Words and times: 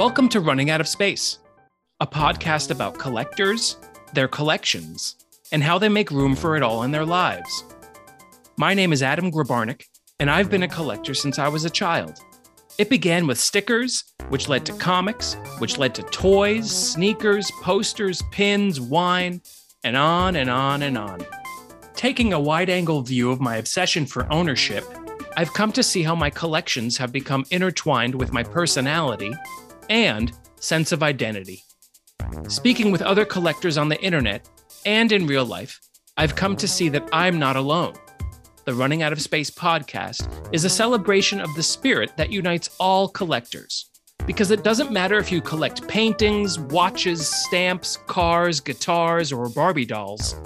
Welcome 0.00 0.30
to 0.30 0.40
Running 0.40 0.70
Out 0.70 0.80
of 0.80 0.88
Space, 0.88 1.40
a 2.00 2.06
podcast 2.06 2.70
about 2.70 2.98
collectors, 2.98 3.76
their 4.14 4.28
collections, 4.28 5.16
and 5.52 5.62
how 5.62 5.76
they 5.76 5.90
make 5.90 6.10
room 6.10 6.34
for 6.34 6.56
it 6.56 6.62
all 6.62 6.84
in 6.84 6.90
their 6.90 7.04
lives. 7.04 7.64
My 8.56 8.72
name 8.72 8.94
is 8.94 9.02
Adam 9.02 9.30
Grabarnik, 9.30 9.84
and 10.18 10.30
I've 10.30 10.48
been 10.48 10.62
a 10.62 10.68
collector 10.68 11.12
since 11.12 11.38
I 11.38 11.48
was 11.48 11.66
a 11.66 11.70
child. 11.70 12.18
It 12.78 12.88
began 12.88 13.26
with 13.26 13.38
stickers, 13.38 14.04
which 14.30 14.48
led 14.48 14.64
to 14.64 14.72
comics, 14.72 15.36
which 15.58 15.76
led 15.76 15.94
to 15.96 16.02
toys, 16.04 16.70
sneakers, 16.70 17.50
posters, 17.60 18.22
pins, 18.30 18.80
wine, 18.80 19.42
and 19.84 19.98
on 19.98 20.34
and 20.34 20.48
on 20.48 20.80
and 20.80 20.96
on. 20.96 21.26
Taking 21.94 22.32
a 22.32 22.40
wide 22.40 22.70
angle 22.70 23.02
view 23.02 23.30
of 23.30 23.38
my 23.42 23.56
obsession 23.56 24.06
for 24.06 24.32
ownership, 24.32 24.82
I've 25.36 25.52
come 25.52 25.72
to 25.72 25.82
see 25.82 26.02
how 26.02 26.14
my 26.14 26.30
collections 26.30 26.96
have 26.96 27.12
become 27.12 27.44
intertwined 27.50 28.14
with 28.14 28.32
my 28.32 28.42
personality 28.42 29.34
and 29.90 30.32
sense 30.60 30.92
of 30.92 31.02
identity. 31.02 31.62
Speaking 32.48 32.90
with 32.90 33.02
other 33.02 33.26
collectors 33.26 33.76
on 33.76 33.90
the 33.90 34.00
internet 34.02 34.48
and 34.86 35.12
in 35.12 35.26
real 35.26 35.44
life, 35.44 35.78
I've 36.16 36.36
come 36.36 36.56
to 36.56 36.68
see 36.68 36.88
that 36.90 37.08
I'm 37.12 37.38
not 37.38 37.56
alone. 37.56 37.94
The 38.64 38.74
Running 38.74 39.02
Out 39.02 39.12
of 39.12 39.20
Space 39.20 39.50
podcast 39.50 40.28
is 40.54 40.64
a 40.64 40.70
celebration 40.70 41.40
of 41.40 41.54
the 41.54 41.62
spirit 41.62 42.16
that 42.16 42.32
unites 42.32 42.70
all 42.78 43.08
collectors. 43.08 43.86
Because 44.26 44.50
it 44.50 44.62
doesn't 44.62 44.92
matter 44.92 45.18
if 45.18 45.32
you 45.32 45.40
collect 45.40 45.88
paintings, 45.88 46.58
watches, 46.58 47.26
stamps, 47.26 47.96
cars, 48.06 48.60
guitars, 48.60 49.32
or 49.32 49.48
Barbie 49.48 49.86
dolls, 49.86 50.36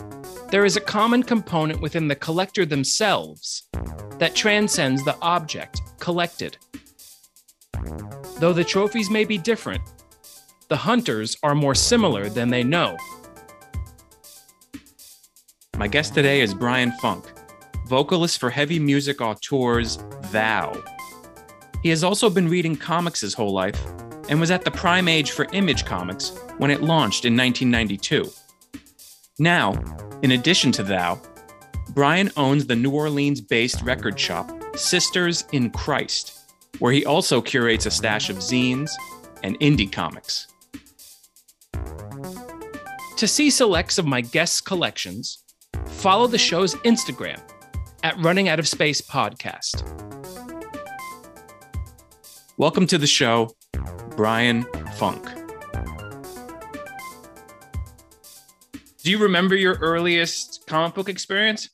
there 0.50 0.64
is 0.64 0.76
a 0.76 0.80
common 0.80 1.22
component 1.22 1.80
within 1.80 2.06
the 2.06 2.14
collector 2.14 2.64
themselves 2.64 3.64
that 4.18 4.34
transcends 4.34 5.04
the 5.04 5.18
object 5.20 5.80
collected. 5.98 6.56
Though 8.38 8.52
the 8.52 8.64
trophies 8.64 9.10
may 9.10 9.24
be 9.24 9.38
different, 9.38 9.82
the 10.68 10.76
hunters 10.76 11.36
are 11.42 11.54
more 11.54 11.74
similar 11.74 12.28
than 12.28 12.48
they 12.48 12.62
know. 12.62 12.96
My 15.76 15.88
guest 15.88 16.14
today 16.14 16.40
is 16.40 16.54
Bryan 16.54 16.92
Funck, 17.02 17.26
vocalist 17.86 18.38
for 18.38 18.50
heavy 18.50 18.78
music 18.78 19.20
auteurs 19.20 19.98
Thou. 20.30 20.82
He 21.82 21.90
has 21.90 22.02
also 22.02 22.30
been 22.30 22.48
reading 22.48 22.76
comics 22.76 23.20
his 23.20 23.34
whole 23.34 23.52
life 23.52 23.78
and 24.28 24.40
was 24.40 24.50
at 24.50 24.64
the 24.64 24.70
prime 24.70 25.08
age 25.08 25.32
for 25.32 25.46
Image 25.52 25.84
Comics 25.84 26.30
when 26.58 26.70
it 26.70 26.82
launched 26.82 27.24
in 27.24 27.36
1992. 27.36 28.30
Now, 29.38 29.72
in 30.22 30.30
addition 30.30 30.72
to 30.72 30.82
Thou, 30.82 31.20
Bryan 31.90 32.30
owns 32.36 32.66
the 32.66 32.76
New 32.76 32.90
Orleans 32.90 33.40
based 33.40 33.82
record 33.82 34.18
shop 34.18 34.50
Sisters 34.76 35.44
in 35.52 35.70
Christ, 35.70 36.43
where 36.78 36.92
he 36.92 37.04
also 37.04 37.40
curates 37.40 37.86
a 37.86 37.90
stash 37.90 38.30
of 38.30 38.38
zines 38.38 38.90
and 39.42 39.58
indie 39.60 39.90
comics. 39.90 40.46
To 43.16 43.28
see 43.28 43.50
selects 43.50 43.98
of 43.98 44.06
my 44.06 44.20
guests' 44.20 44.60
collections, 44.60 45.44
follow 45.86 46.26
the 46.26 46.38
show's 46.38 46.74
Instagram 46.76 47.40
at 48.02 48.18
Running 48.18 48.48
Out 48.48 48.58
of 48.58 48.66
Space 48.66 49.00
Podcast. 49.00 49.82
Welcome 52.56 52.86
to 52.88 52.98
the 52.98 53.06
show, 53.06 53.50
Bryan 54.16 54.64
Funck. 54.98 55.40
Do 59.02 59.10
you 59.10 59.18
remember 59.18 59.54
your 59.54 59.74
earliest 59.80 60.64
comic 60.66 60.94
book 60.94 61.08
experience? 61.08 61.68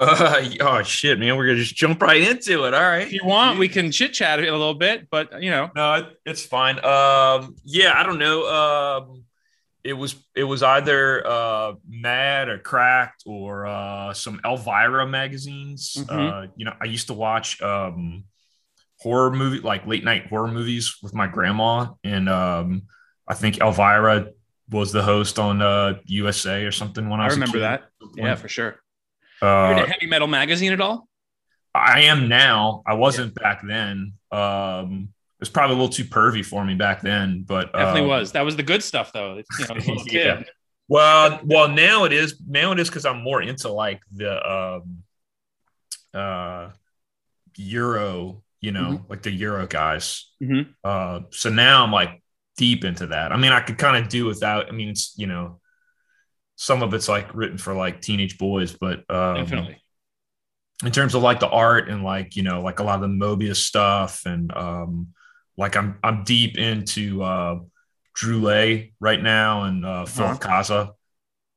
Uh, 0.00 0.48
oh 0.60 0.82
shit, 0.82 1.18
man, 1.18 1.36
we're 1.36 1.46
gonna 1.46 1.58
just 1.58 1.76
jump 1.76 2.00
right 2.02 2.22
into 2.22 2.64
it. 2.64 2.74
All 2.74 2.80
right. 2.80 3.06
If 3.06 3.12
you 3.12 3.20
want, 3.24 3.58
we 3.58 3.68
can 3.68 3.92
chit 3.92 4.14
chat 4.14 4.38
a 4.38 4.42
little 4.42 4.74
bit, 4.74 5.08
but 5.10 5.42
you 5.42 5.50
know, 5.50 5.70
no, 5.76 5.94
it, 5.94 6.06
it's 6.24 6.44
fine. 6.44 6.76
Um, 6.84 7.54
yeah, 7.64 7.92
I 7.94 8.02
don't 8.04 8.18
know. 8.18 8.46
Um, 8.48 9.24
it 9.84 9.92
was 9.94 10.14
it 10.34 10.44
was 10.44 10.62
either 10.62 11.26
uh 11.26 11.72
Mad 11.88 12.48
or 12.48 12.58
Cracked 12.58 13.22
or 13.26 13.66
uh 13.66 14.12
some 14.14 14.40
Elvira 14.44 15.06
magazines. 15.06 15.96
Mhm. 15.98 16.08
Uh, 16.10 16.46
you 16.56 16.64
know, 16.64 16.74
I 16.80 16.86
used 16.86 17.06
to 17.08 17.14
watch 17.14 17.60
um 17.62 18.24
horror 18.98 19.30
movie 19.30 19.60
like 19.60 19.86
late 19.86 20.04
night 20.04 20.26
horror 20.26 20.48
movies 20.48 20.96
with 21.02 21.14
my 21.14 21.26
grandma, 21.26 21.88
and 22.04 22.28
um, 22.28 22.82
I 23.26 23.34
think 23.34 23.58
Elvira 23.60 24.28
was 24.70 24.92
the 24.92 25.02
host 25.02 25.38
on 25.38 25.62
uh 25.62 25.98
USA 26.04 26.64
or 26.64 26.72
something 26.72 27.08
when 27.08 27.20
I 27.20 27.24
I 27.24 27.26
was. 27.26 27.34
a 27.34 27.40
remember 27.40 27.58
that. 27.60 27.84
Yeah, 28.16 28.34
for 28.34 28.48
sure. 28.48 28.76
Uh, 29.42 29.74
in 29.76 29.84
a 29.84 29.86
heavy 29.86 30.06
metal 30.06 30.28
magazine 30.28 30.72
at 30.72 30.80
all? 30.80 31.08
I 31.74 32.02
am 32.02 32.28
now. 32.28 32.82
I 32.86 32.94
wasn't 32.94 33.34
back 33.34 33.62
then. 33.66 34.14
Um, 34.32 35.08
it 35.38 35.42
was 35.42 35.48
probably 35.48 35.76
a 35.76 35.78
little 35.78 35.92
too 35.92 36.04
pervy 36.04 36.44
for 36.44 36.64
me 36.64 36.74
back 36.74 37.00
then, 37.00 37.44
but 37.46 37.72
Definitely 37.72 38.02
um, 38.02 38.08
was. 38.08 38.32
That 38.32 38.44
was 38.44 38.56
the 38.56 38.62
good 38.62 38.82
stuff, 38.82 39.12
though. 39.12 39.36
You 39.58 39.66
know, 39.68 39.74
as 39.76 39.86
a 39.86 39.90
little 39.90 40.06
Yeah. 40.10 40.42
Well, 40.88 41.40
well, 41.44 41.68
now 41.68 42.04
it 42.04 42.12
is. 42.12 42.40
Now 42.46 42.72
it 42.72 42.80
is 42.80 42.88
because 42.88 43.06
I'm 43.06 43.22
more 43.22 43.40
into 43.40 43.70
like 43.70 44.02
the 44.12 44.82
um, 44.82 45.04
uh, 46.12 46.70
Euro. 47.56 48.42
You 48.60 48.72
know, 48.72 49.06
like 49.08 49.22
the 49.22 49.30
Euro 49.30 49.66
guys. 49.66 50.30
Mhm. 50.42 50.74
Uh, 50.84 51.20
so 51.30 51.48
now 51.48 51.84
I'm 51.84 51.92
like 51.92 52.22
deep 52.58 52.84
into 52.84 53.06
that. 53.06 53.32
I 53.32 53.38
mean, 53.38 53.52
I 53.52 53.60
could 53.60 53.78
kind 53.78 53.96
of 53.96 54.10
do 54.10 54.26
without. 54.26 54.68
I 54.68 54.72
mean, 54.72 54.88
it's 54.88 55.14
you 55.16 55.26
know, 55.28 55.59
some 56.62 56.82
of 56.82 56.92
it's 56.92 57.08
like 57.08 57.34
written 57.34 57.56
for 57.56 57.72
like 57.72 58.02
teenage 58.02 58.36
boys, 58.36 58.76
but 58.78 58.98
um, 59.10 59.36
Definitely. 59.36 59.78
in 60.84 60.92
terms 60.92 61.14
of 61.14 61.22
like 61.22 61.40
the 61.40 61.48
art 61.48 61.88
and 61.88 62.04
like 62.04 62.36
you 62.36 62.42
know 62.42 62.60
like 62.60 62.80
a 62.80 62.82
lot 62.82 62.96
of 62.96 63.00
the 63.00 63.06
Moebius 63.08 63.56
stuff 63.56 64.26
and 64.26 64.54
um 64.54 65.08
like 65.56 65.74
I'm 65.74 65.98
I'm 66.04 66.22
deep 66.24 66.58
into 66.58 67.22
uh 67.22 67.60
Druillet 68.14 68.92
right 69.00 69.22
now 69.22 69.64
and 69.64 69.86
uh 69.86 70.02
Uh-huh. 70.02 70.36
Caza. 70.38 70.90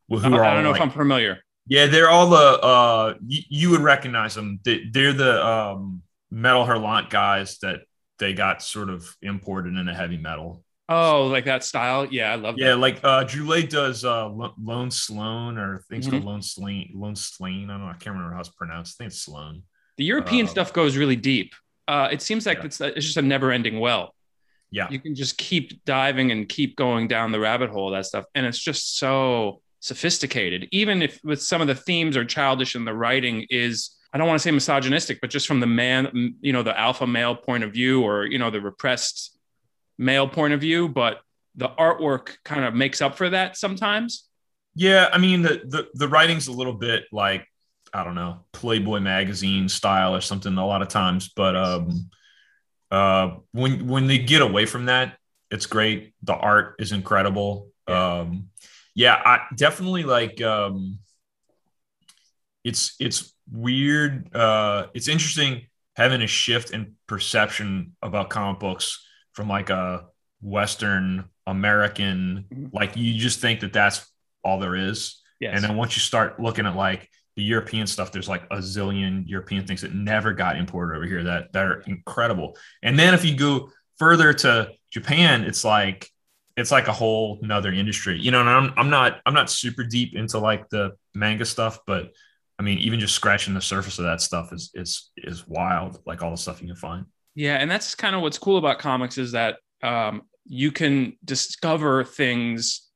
Who 0.10 0.18
I, 0.20 0.30
are 0.38 0.44
I 0.44 0.54
don't 0.54 0.64
know 0.64 0.72
like- 0.72 0.80
if 0.80 0.84
I'm 0.88 0.92
familiar. 0.92 1.40
yeah, 1.68 1.88
they're 1.88 2.10
all 2.10 2.30
the 2.30 2.38
uh 2.62 3.14
you, 3.28 3.42
you 3.50 3.70
would 3.72 3.82
recognize 3.82 4.36
them. 4.36 4.60
They, 4.64 4.84
they're 4.90 5.12
the 5.14 5.46
um 5.46 6.02
Métal 6.34 6.66
Hurlant 6.68 7.10
guys 7.10 7.58
that 7.60 7.82
they 8.20 8.34
got 8.34 8.62
sort 8.62 8.90
of 8.90 9.16
imported 9.22 9.76
into 9.76 9.94
heavy 9.94 10.18
metal. 10.18 10.64
Oh, 10.90 11.28
like 11.28 11.46
that 11.46 11.64
style? 11.64 12.06
Yeah, 12.06 12.32
I 12.32 12.36
love 12.36 12.56
that. 12.56 12.62
Yeah, 12.62 12.72
that. 12.72 12.78
like 12.78 13.00
uh 13.04 13.24
Druillet 13.24 13.70
does 13.70 14.04
uh 14.04 14.28
Lo- 14.30 14.54
Lone 14.62 14.92
Sloan 14.92 15.58
or 15.58 15.80
things 15.90 16.08
Mhm. 16.08 16.12
called 16.12 16.26
Lone 16.26 16.42
Slain 16.42 16.92
Lone 16.94 17.16
Slain. 17.16 17.70
I 17.70 17.74
don't 17.74 17.82
know, 17.86 17.88
I 17.88 17.94
can't 17.94 18.16
remember 18.16 18.34
how 18.34 18.42
it's 18.42 18.50
pronounced. 18.50 18.96
I 19.00 19.04
think 19.06 19.12
it's 19.12 19.22
Sloan. 19.22 19.64
The 19.98 20.04
European 20.04 20.46
uh, 20.46 20.50
stuff 20.50 20.74
goes 20.74 20.98
really 20.98 21.16
deep. 21.16 21.54
Uh, 21.88 22.10
it 22.12 22.22
seems 22.22 22.46
like 22.46 22.60
Yeah. 22.60 22.66
it's, 22.66 22.82
it's 22.82 23.06
just 23.06 23.18
a 23.18 23.22
never 23.22 23.52
ending 23.52 23.80
well. 23.80 24.14
Yeah. 24.72 24.90
You 24.90 25.00
can 25.00 25.14
just 25.16 25.38
keep 25.38 25.86
diving 25.86 26.32
and 26.32 26.50
keep 26.50 26.76
going 26.76 27.08
down 27.08 27.32
the 27.32 27.40
rabbit 27.40 27.70
hole 27.70 27.94
of 27.94 27.98
that 27.98 28.06
stuff. 28.08 28.26
And 28.36 28.46
it's 28.46 28.58
just 28.58 28.98
so 28.98 29.62
sophisticated. 29.80 30.68
Even 30.72 31.02
if 31.02 31.20
with 31.24 31.42
some 31.42 31.62
of 31.62 31.68
the 31.68 31.76
themes 31.76 32.18
are 32.18 32.26
childish 32.26 32.74
and 32.76 32.88
the 32.88 32.94
writing 32.94 33.46
is, 33.50 33.92
I 34.12 34.18
don't 34.18 34.28
want 34.28 34.40
to 34.40 34.44
say 34.44 34.50
misogynistic, 34.52 35.22
but 35.22 35.30
just 35.30 35.46
from 35.48 35.60
the 35.60 35.68
man, 35.68 36.36
you 36.42 36.54
know, 36.54 36.64
the 36.64 36.78
alpha 36.78 37.06
male 37.06 37.36
point 37.36 37.64
of 37.64 37.72
view 37.74 38.02
or, 38.02 38.26
you 38.26 38.40
know, 38.40 38.50
the 38.50 38.62
repressed 38.62 39.33
male 39.98 40.28
point 40.28 40.54
of 40.54 40.62
view. 40.62 40.90
But 40.90 41.22
the 41.56 41.70
artwork 41.70 42.38
kind 42.44 42.66
of 42.66 42.74
makes 42.74 43.02
up 43.02 43.16
for 43.16 43.30
that 43.30 43.58
sometimes. 43.58 44.28
Yeah, 44.76 45.10
I 45.12 45.18
mean 45.18 45.42
the 45.42 45.62
the 45.66 45.88
the 45.94 46.08
writing's 46.08 46.48
a 46.48 46.52
little 46.52 46.74
bit 46.74 47.04
like 47.12 47.48
I 47.94 48.04
don't 48.04 48.16
know 48.16 48.40
Playboy 48.54 49.00
magazine 49.00 49.70
style 49.70 50.16
or 50.16 50.22
something 50.22 50.58
a 50.58 50.66
lot 50.66 50.82
of 50.82 50.88
times, 50.88 51.30
but 51.36 51.56
um, 51.56 52.10
uh, 52.90 53.36
when 53.52 53.88
when 53.88 54.08
they 54.08 54.18
get 54.18 54.42
away 54.42 54.66
from 54.66 54.86
that, 54.86 55.18
it's 55.52 55.68
great. 55.68 56.14
The 56.24 56.34
art 56.34 56.76
is 56.80 56.92
incredible. 56.92 57.70
Um, 57.88 58.50
yeah, 58.96 59.22
I 59.24 59.42
definitely 59.56 60.04
like. 60.04 60.42
Um, 60.42 61.00
it's 62.64 62.96
it's 63.00 63.34
weird. 63.52 64.34
Uh, 64.36 64.88
it's 64.94 65.08
interesting 65.08 65.68
having 65.96 66.22
a 66.22 66.28
shift 66.28 66.72
in 66.72 66.96
perception 67.08 67.96
about 68.02 68.30
comic 68.30 68.60
books 68.60 69.06
from 69.34 69.48
like 69.48 69.70
a 69.70 70.06
Western 70.42 71.26
American. 71.46 72.46
Mhm. 72.54 72.74
Like 72.74 72.96
you 72.96 73.14
just 73.20 73.40
think 73.40 73.62
that 73.62 73.74
that's 73.74 74.06
all 74.44 74.60
there 74.60 74.76
is. 74.76 75.22
Yes. 75.40 75.56
And 75.56 75.64
then 75.64 75.76
once 75.78 75.96
you 75.96 76.02
start 76.02 76.40
looking 76.40 76.66
at 76.66 76.76
like 76.76 77.10
the 77.36 77.44
European 77.44 77.88
stuff, 77.88 78.12
there's 78.12 78.30
like 78.30 78.44
a 78.52 78.58
zillion 78.58 79.24
European 79.28 79.66
things 79.66 79.82
that 79.82 79.94
never 79.94 80.34
got 80.34 80.58
imported 80.58 80.96
over 80.96 81.06
here 81.06 81.24
that 81.24 81.52
that 81.54 81.66
are 81.66 81.82
incredible. 81.82 82.58
And 82.82 82.98
then 82.98 83.14
if 83.14 83.26
you 83.26 83.36
go 83.36 83.72
further 83.98 84.34
to 84.34 84.72
Japan, 84.92 85.44
it's 85.44 85.64
like 85.64 86.10
it's 86.56 86.72
like 86.72 86.88
a 86.88 86.94
whole 86.94 87.40
nother 87.42 87.72
industry. 87.72 88.20
You 88.20 88.32
know, 88.32 88.42
and 88.42 88.50
I'm 88.50 88.74
I'm 88.78 88.90
not 88.90 89.22
I'm 89.26 89.34
not 89.34 89.50
super 89.50 89.84
deep 89.84 90.16
into 90.16 90.38
like 90.40 90.70
the 90.70 90.92
manga 91.16 91.46
stuff, 91.46 91.80
but 91.88 92.12
I 92.60 92.64
mean, 92.64 92.78
even 92.80 93.00
just 93.00 93.16
scratching 93.16 93.54
the 93.56 93.62
surface 93.62 93.98
of 93.98 94.06
that 94.06 94.22
stuff 94.22 94.54
is 94.54 94.70
is 94.76 95.12
is 95.18 95.48
wild, 95.48 96.02
like 96.06 96.22
all 96.22 96.32
the 96.32 96.38
stuff 96.38 96.62
you 96.62 96.68
can 96.68 96.76
find. 96.76 97.06
Yeah, 97.36 97.56
and 97.56 97.70
that's 97.70 97.96
kind 97.96 98.16
of 98.16 98.22
what's 98.22 98.38
cool 98.38 98.58
about 98.58 98.80
comics 98.80 99.18
is 99.18 99.32
that 99.32 99.58
um, 99.82 100.24
you 100.46 100.72
can 100.72 101.18
discover 101.26 102.04
things 102.04 102.88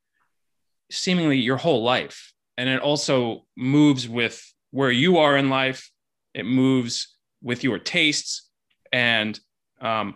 seemingly 0.92 1.38
your 1.38 1.58
whole 1.58 1.84
life, 1.84 2.34
and 2.58 2.70
it 2.70 2.82
also 2.82 3.46
moves 3.56 4.08
with 4.08 4.42
where 4.72 4.92
you 4.92 5.18
are 5.18 5.38
in 5.38 5.50
life. 5.50 5.90
It 6.34 6.46
moves 6.46 7.16
with 7.42 7.64
your 7.64 7.80
tastes, 7.80 8.50
and 8.92 9.40
um, 9.82 10.16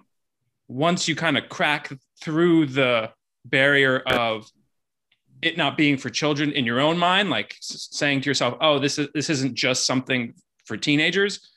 once 0.67 1.07
you 1.07 1.15
kind 1.15 1.37
of 1.37 1.49
crack 1.49 1.91
through 2.21 2.67
the 2.67 3.11
barrier 3.45 3.99
of 3.99 4.49
it 5.41 5.57
not 5.57 5.75
being 5.75 5.97
for 5.97 6.09
children 6.09 6.51
in 6.51 6.65
your 6.65 6.79
own 6.79 6.97
mind, 6.97 7.31
like 7.31 7.55
saying 7.59 8.21
to 8.21 8.29
yourself, 8.29 8.57
"Oh, 8.61 8.77
this 8.77 8.99
is 8.99 9.07
this 9.13 9.29
isn't 9.31 9.55
just 9.55 9.87
something 9.87 10.35
for 10.65 10.77
teenagers." 10.77 11.51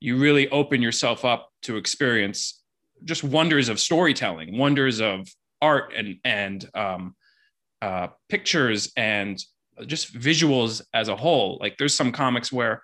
You 0.00 0.16
really 0.16 0.48
open 0.50 0.82
yourself 0.82 1.24
up 1.24 1.50
to 1.62 1.76
experience 1.76 2.62
just 3.04 3.24
wonders 3.24 3.68
of 3.68 3.80
storytelling, 3.80 4.58
wonders 4.58 5.00
of 5.00 5.28
art, 5.62 5.92
and 5.96 6.16
and 6.24 6.68
um, 6.74 7.14
uh, 7.82 8.08
pictures 8.28 8.92
and 8.96 9.42
just 9.86 10.14
visuals 10.14 10.82
as 10.92 11.08
a 11.08 11.16
whole. 11.16 11.58
Like 11.60 11.76
there's 11.78 11.94
some 11.94 12.12
comics 12.12 12.52
where 12.52 12.82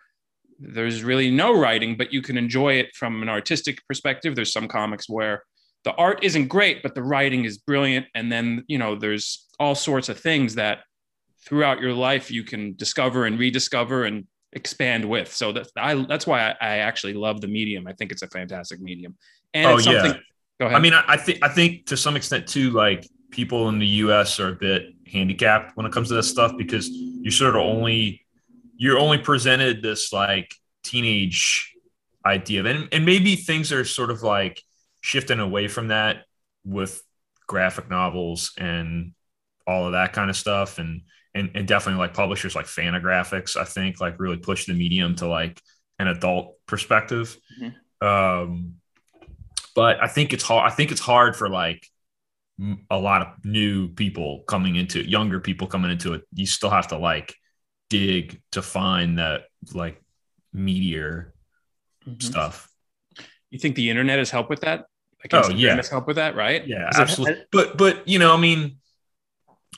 there's 0.58 1.02
really 1.02 1.30
no 1.30 1.58
writing, 1.58 1.96
but 1.96 2.12
you 2.12 2.22
can 2.22 2.38
enjoy 2.38 2.74
it 2.74 2.94
from 2.94 3.22
an 3.22 3.28
artistic 3.28 3.78
perspective. 3.86 4.34
There's 4.34 4.52
some 4.52 4.68
comics 4.68 5.08
where 5.08 5.42
the 5.84 5.92
art 5.94 6.24
isn't 6.24 6.48
great, 6.48 6.82
but 6.82 6.94
the 6.94 7.02
writing 7.02 7.44
is 7.44 7.58
brilliant. 7.58 8.06
And 8.14 8.32
then, 8.32 8.64
you 8.66 8.78
know, 8.78 8.96
there's 8.96 9.46
all 9.60 9.74
sorts 9.74 10.08
of 10.08 10.18
things 10.18 10.54
that 10.54 10.80
throughout 11.44 11.80
your 11.80 11.92
life 11.92 12.30
you 12.30 12.42
can 12.42 12.74
discover 12.76 13.26
and 13.26 13.38
rediscover 13.38 14.04
and 14.04 14.24
expand 14.56 15.04
with. 15.04 15.32
So 15.32 15.52
that's 15.52 15.70
I, 15.76 15.94
that's 15.94 16.26
why 16.26 16.48
I, 16.48 16.56
I 16.60 16.76
actually 16.78 17.12
love 17.12 17.40
the 17.40 17.46
medium. 17.46 17.86
I 17.86 17.92
think 17.92 18.10
it's 18.10 18.22
a 18.22 18.28
fantastic 18.28 18.80
medium. 18.80 19.16
And 19.54 19.66
oh, 19.66 19.78
yeah. 19.78 20.14
Go 20.58 20.66
ahead. 20.66 20.76
I 20.76 20.80
mean, 20.80 20.94
I, 20.94 21.04
I 21.06 21.16
think 21.18 21.38
I 21.42 21.48
think 21.48 21.86
to 21.86 21.96
some 21.96 22.16
extent 22.16 22.48
too, 22.48 22.70
like 22.70 23.06
people 23.30 23.68
in 23.68 23.78
the 23.78 23.86
US 23.86 24.40
are 24.40 24.48
a 24.48 24.54
bit 24.56 24.94
handicapped 25.06 25.76
when 25.76 25.86
it 25.86 25.92
comes 25.92 26.08
to 26.08 26.14
this 26.14 26.28
stuff 26.28 26.54
because 26.56 26.88
you 26.88 27.30
sort 27.30 27.54
of 27.54 27.62
only 27.62 28.24
you're 28.76 28.98
only 28.98 29.18
presented 29.18 29.82
this 29.82 30.12
like 30.12 30.52
teenage 30.82 31.74
idea 32.24 32.64
and, 32.64 32.88
and 32.90 33.06
maybe 33.06 33.36
things 33.36 33.72
are 33.72 33.84
sort 33.84 34.10
of 34.10 34.22
like 34.22 34.62
shifting 35.00 35.38
away 35.38 35.68
from 35.68 35.88
that 35.88 36.24
with 36.64 37.02
graphic 37.46 37.88
novels 37.88 38.52
and 38.58 39.12
all 39.66 39.86
of 39.86 39.92
that 39.92 40.12
kind 40.12 40.28
of 40.30 40.36
stuff 40.36 40.78
and 40.78 41.02
and, 41.36 41.50
and 41.54 41.68
definitely 41.68 41.98
like 41.98 42.14
publishers 42.14 42.54
like 42.54 42.66
Fantagraphics, 42.66 43.56
I 43.56 43.64
think 43.64 44.00
like 44.00 44.18
really 44.18 44.38
push 44.38 44.66
the 44.66 44.72
medium 44.72 45.14
to 45.16 45.28
like 45.28 45.60
an 45.98 46.08
adult 46.08 46.54
perspective. 46.66 47.36
Mm-hmm. 47.60 48.06
Um, 48.06 48.74
but 49.74 50.02
I 50.02 50.08
think 50.08 50.32
it's 50.32 50.42
hard. 50.42 50.70
I 50.70 50.74
think 50.74 50.90
it's 50.90 51.00
hard 51.00 51.36
for 51.36 51.48
like 51.48 51.86
a 52.90 52.98
lot 52.98 53.20
of 53.20 53.44
new 53.44 53.88
people 53.88 54.44
coming 54.48 54.76
into 54.76 55.00
it, 55.00 55.06
younger 55.06 55.38
people 55.40 55.66
coming 55.66 55.90
into 55.90 56.14
it. 56.14 56.22
You 56.32 56.46
still 56.46 56.70
have 56.70 56.88
to 56.88 56.98
like 56.98 57.34
dig 57.90 58.40
to 58.52 58.62
find 58.62 59.18
that 59.18 59.42
like 59.74 60.00
meteor 60.54 61.34
mm-hmm. 62.06 62.18
stuff. 62.18 62.70
You 63.50 63.58
think 63.58 63.76
the 63.76 63.90
internet 63.90 64.18
has 64.18 64.30
helped 64.30 64.48
with 64.48 64.62
that? 64.62 64.86
Like 65.22 65.46
oh 65.46 65.50
yeah, 65.50 65.76
has 65.76 65.88
helped 65.88 66.06
with 66.06 66.16
that, 66.16 66.34
right? 66.34 66.66
Yeah, 66.66 66.90
absolutely. 66.94 67.40
It, 67.40 67.48
but 67.52 67.76
but 67.76 68.08
you 68.08 68.18
know, 68.18 68.32
I 68.32 68.38
mean, 68.38 68.78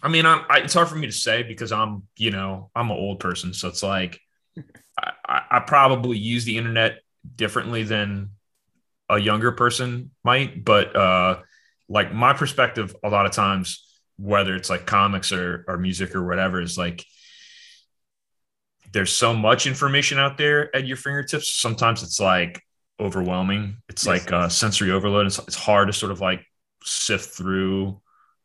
I 0.02 0.08
mean, 0.08 0.26
I'm, 0.26 0.44
I, 0.48 0.58
it's 0.60 0.74
hard 0.74 0.88
for 0.88 0.96
me 0.96 1.06
to 1.06 1.12
say 1.12 1.42
because 1.42 1.72
I'm 1.72 2.04
you 2.16 2.30
know 2.30 2.70
I'm 2.74 2.90
an 2.90 2.96
old 2.96 3.20
person, 3.20 3.52
so 3.54 3.68
it's 3.68 3.82
like 3.82 4.20
I, 4.98 5.42
I 5.50 5.60
probably 5.60 6.18
use 6.18 6.44
the 6.44 6.56
internet 6.58 7.00
differently 7.34 7.82
than 7.82 8.30
a 9.08 9.18
younger 9.18 9.52
person 9.52 10.10
might, 10.24 10.64
but 10.64 10.94
uh, 10.94 11.40
like 11.88 12.12
my 12.12 12.32
perspective, 12.32 12.94
a 13.02 13.08
lot 13.08 13.26
of 13.26 13.32
times, 13.32 13.84
whether 14.18 14.54
it's 14.54 14.70
like 14.70 14.86
comics 14.86 15.32
or 15.32 15.64
or 15.66 15.78
music 15.78 16.14
or 16.14 16.26
whatever, 16.26 16.60
is 16.60 16.78
like 16.78 17.04
there's 18.92 19.14
so 19.14 19.34
much 19.34 19.66
information 19.66 20.18
out 20.18 20.38
there 20.38 20.74
at 20.74 20.86
your 20.86 20.96
fingertips. 20.96 21.52
Sometimes 21.52 22.02
it's 22.02 22.20
like 22.20 22.62
overwhelming. 23.00 23.76
It's 23.88 24.06
yes. 24.06 24.22
like 24.22 24.32
uh, 24.32 24.48
sensory 24.48 24.90
overload. 24.90 25.26
It's, 25.26 25.38
it's 25.38 25.56
hard 25.56 25.88
to 25.88 25.92
sort 25.92 26.12
of 26.12 26.20
like 26.20 26.44
sift 26.84 27.34
through, 27.36 28.00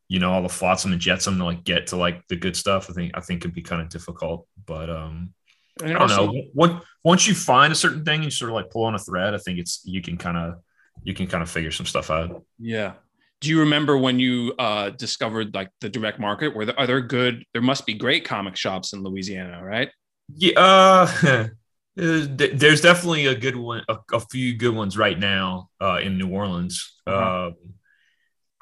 you 0.08 0.20
know, 0.20 0.32
all 0.32 0.42
the 0.42 0.50
flotsam 0.50 0.92
and 0.92 1.02
jetsam 1.02 1.38
to 1.38 1.46
like 1.46 1.64
get 1.64 1.88
to 1.88 1.98
like 1.98 2.28
the 2.28 2.36
good 2.36 2.56
stuff. 2.56 2.90
I 2.90 2.94
think 2.94 3.12
I 3.16 3.20
think 3.20 3.42
could 3.42 3.54
be 3.54 3.62
kind 3.62 3.82
of 3.82 3.90
difficult, 3.90 4.48
but 4.66 4.90
um, 4.90 5.34
I 5.82 5.88
don't 5.88 5.98
also, 5.98 6.32
know. 6.32 6.44
Once 6.54 6.84
once 7.04 7.28
you 7.28 7.36
find 7.36 7.74
a 7.74 7.76
certain 7.76 8.06
thing, 8.06 8.24
you 8.24 8.30
sort 8.30 8.50
of 8.50 8.56
like 8.56 8.70
pull 8.70 8.86
on 8.86 8.96
a 8.96 9.00
thread. 9.00 9.34
I 9.34 9.38
think 9.38 9.60
it's 9.60 9.82
you 9.86 10.02
can 10.02 10.18
kind 10.18 10.38
of 10.38 10.56
you 11.04 11.14
can 11.14 11.28
kind 11.28 11.42
of 11.42 11.50
figure 11.50 11.72
some 11.72 11.86
stuff 11.86 12.10
out. 12.10 12.44
Yeah. 12.60 12.94
Do 13.42 13.50
you 13.50 13.60
remember 13.60 13.98
when 13.98 14.20
you 14.20 14.54
uh, 14.58 14.92
discovered 14.92 15.54
like 15.54 15.70
the 15.82 15.90
direct 15.90 16.20
market? 16.20 16.56
Where 16.56 16.66
there, 16.66 16.80
are 16.80 16.88
there 16.88 17.02
good? 17.02 17.44
There 17.52 17.62
must 17.62 17.86
be 17.86 17.94
great 17.94 18.24
comic 18.24 18.56
shops 18.56 18.94
in 18.94 19.04
Louisiana, 19.04 19.62
right? 19.64 19.90
Yeah, 20.34 20.58
uh, 20.58 21.48
there's 21.96 22.82
definitely 22.82 23.26
a 23.26 23.36
good 23.36 23.58
one, 23.58 23.84
a, 23.90 23.98
a, 24.14 24.20
few 24.20 24.56
good 24.56 24.74
ones 24.74 24.98
right 24.98 25.20
now 25.20 25.70
uh, 25.82 26.00
in 26.02 26.18
New 26.18 26.30
Orleans. 26.30 26.94
Uh, 27.06 27.52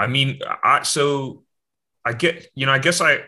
I 0.02 0.08
mean, 0.08 0.40
I 0.64 0.84
so 0.84 1.44
I 2.04 2.14
get 2.14 2.48
you 2.56 2.66
know 2.66 2.72
I 2.72 2.80
guess 2.80 3.02
I 3.02 3.22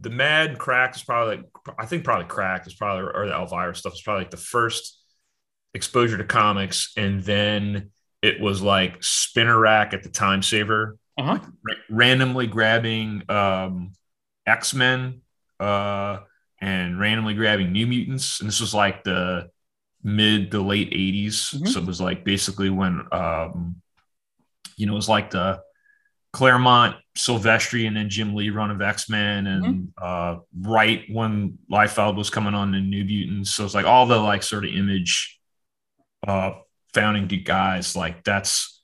the 0.00 0.10
Mad 0.10 0.58
Crack 0.58 0.96
is 0.96 1.02
probably 1.02 1.36
like 1.36 1.46
I 1.78 1.86
think 1.86 2.04
probably 2.04 2.26
Crack 2.26 2.66
is 2.66 2.74
probably 2.74 3.10
or 3.14 3.26
the 3.26 3.34
Elvira 3.34 3.74
stuff 3.74 3.94
is 3.94 4.02
probably 4.02 4.22
like 4.22 4.30
the 4.30 4.36
first 4.36 5.00
exposure 5.72 6.18
to 6.18 6.24
comics, 6.24 6.92
and 6.96 7.22
then 7.22 7.90
it 8.22 8.40
was 8.40 8.62
like 8.62 9.02
Spinner 9.02 9.58
Rack 9.58 9.94
at 9.94 10.02
the 10.02 10.08
Time 10.08 10.42
Saver, 10.42 10.96
uh-huh. 11.18 11.38
like, 11.68 11.78
randomly 11.90 12.46
grabbing 12.46 13.22
um, 13.28 13.92
X 14.46 14.74
Men. 14.74 15.20
Uh, 15.60 16.18
and 16.64 16.98
randomly 16.98 17.34
grabbing 17.34 17.72
New 17.72 17.86
Mutants. 17.86 18.40
And 18.40 18.48
this 18.48 18.60
was 18.60 18.72
like 18.72 19.04
the 19.04 19.50
mid 20.02 20.50
to 20.52 20.62
late 20.62 20.90
80s. 20.90 21.54
Mm-hmm. 21.54 21.66
So 21.66 21.80
it 21.80 21.86
was 21.86 22.00
like 22.00 22.24
basically 22.24 22.70
when, 22.70 23.06
um, 23.12 23.76
you 24.76 24.86
know, 24.86 24.92
it 24.92 24.96
was 24.96 25.08
like 25.08 25.30
the 25.30 25.60
Claremont, 26.34 26.96
Silvestri, 27.16 27.86
and 27.86 27.96
then 27.96 28.10
Jim 28.10 28.34
Lee 28.34 28.50
run 28.50 28.70
of 28.70 28.82
X 28.82 29.08
Men, 29.08 29.46
and 29.46 29.64
mm-hmm. 29.64 29.84
uh, 29.96 30.40
right 30.60 31.04
when 31.08 31.58
Liefeld 31.70 32.16
was 32.16 32.28
coming 32.28 32.54
on 32.54 32.72
the 32.72 32.80
New 32.80 33.04
Mutants. 33.04 33.54
So 33.54 33.64
it's 33.64 33.74
like 33.74 33.86
all 33.86 34.06
the 34.06 34.18
like 34.18 34.42
sort 34.42 34.64
of 34.64 34.74
image 34.74 35.38
uh, 36.26 36.52
founding 36.92 37.28
guys. 37.44 37.94
Like 37.94 38.24
that's 38.24 38.82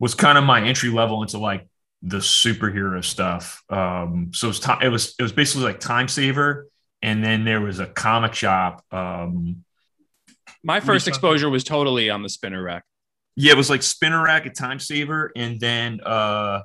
was 0.00 0.14
kind 0.14 0.38
of 0.38 0.44
my 0.44 0.62
entry 0.62 0.88
level 0.88 1.22
into 1.22 1.38
like 1.38 1.68
the 2.00 2.16
superhero 2.16 3.04
stuff. 3.04 3.62
Um, 3.68 4.32
so 4.34 4.46
it 4.46 4.48
was, 4.48 4.60
t- 4.60 4.72
it 4.86 4.88
was 4.88 5.14
it 5.18 5.22
was 5.22 5.32
basically 5.32 5.66
like 5.66 5.78
Time 5.78 6.08
Saver 6.08 6.68
and 7.02 7.22
then 7.22 7.44
there 7.44 7.60
was 7.60 7.80
a 7.80 7.86
comic 7.86 8.34
shop. 8.34 8.84
Um, 8.92 9.64
My 10.62 10.80
first 10.80 11.08
exposure 11.08 11.50
was 11.50 11.64
totally 11.64 12.08
on 12.08 12.22
the 12.22 12.28
spinner 12.28 12.62
rack. 12.62 12.84
Yeah, 13.36 13.52
it 13.52 13.56
was 13.56 13.70
like 13.70 13.82
spinner 13.82 14.22
rack 14.22 14.46
at 14.46 14.54
Time 14.54 14.78
Saver, 14.78 15.32
and 15.34 15.58
then 15.58 16.00
uh, 16.04 16.62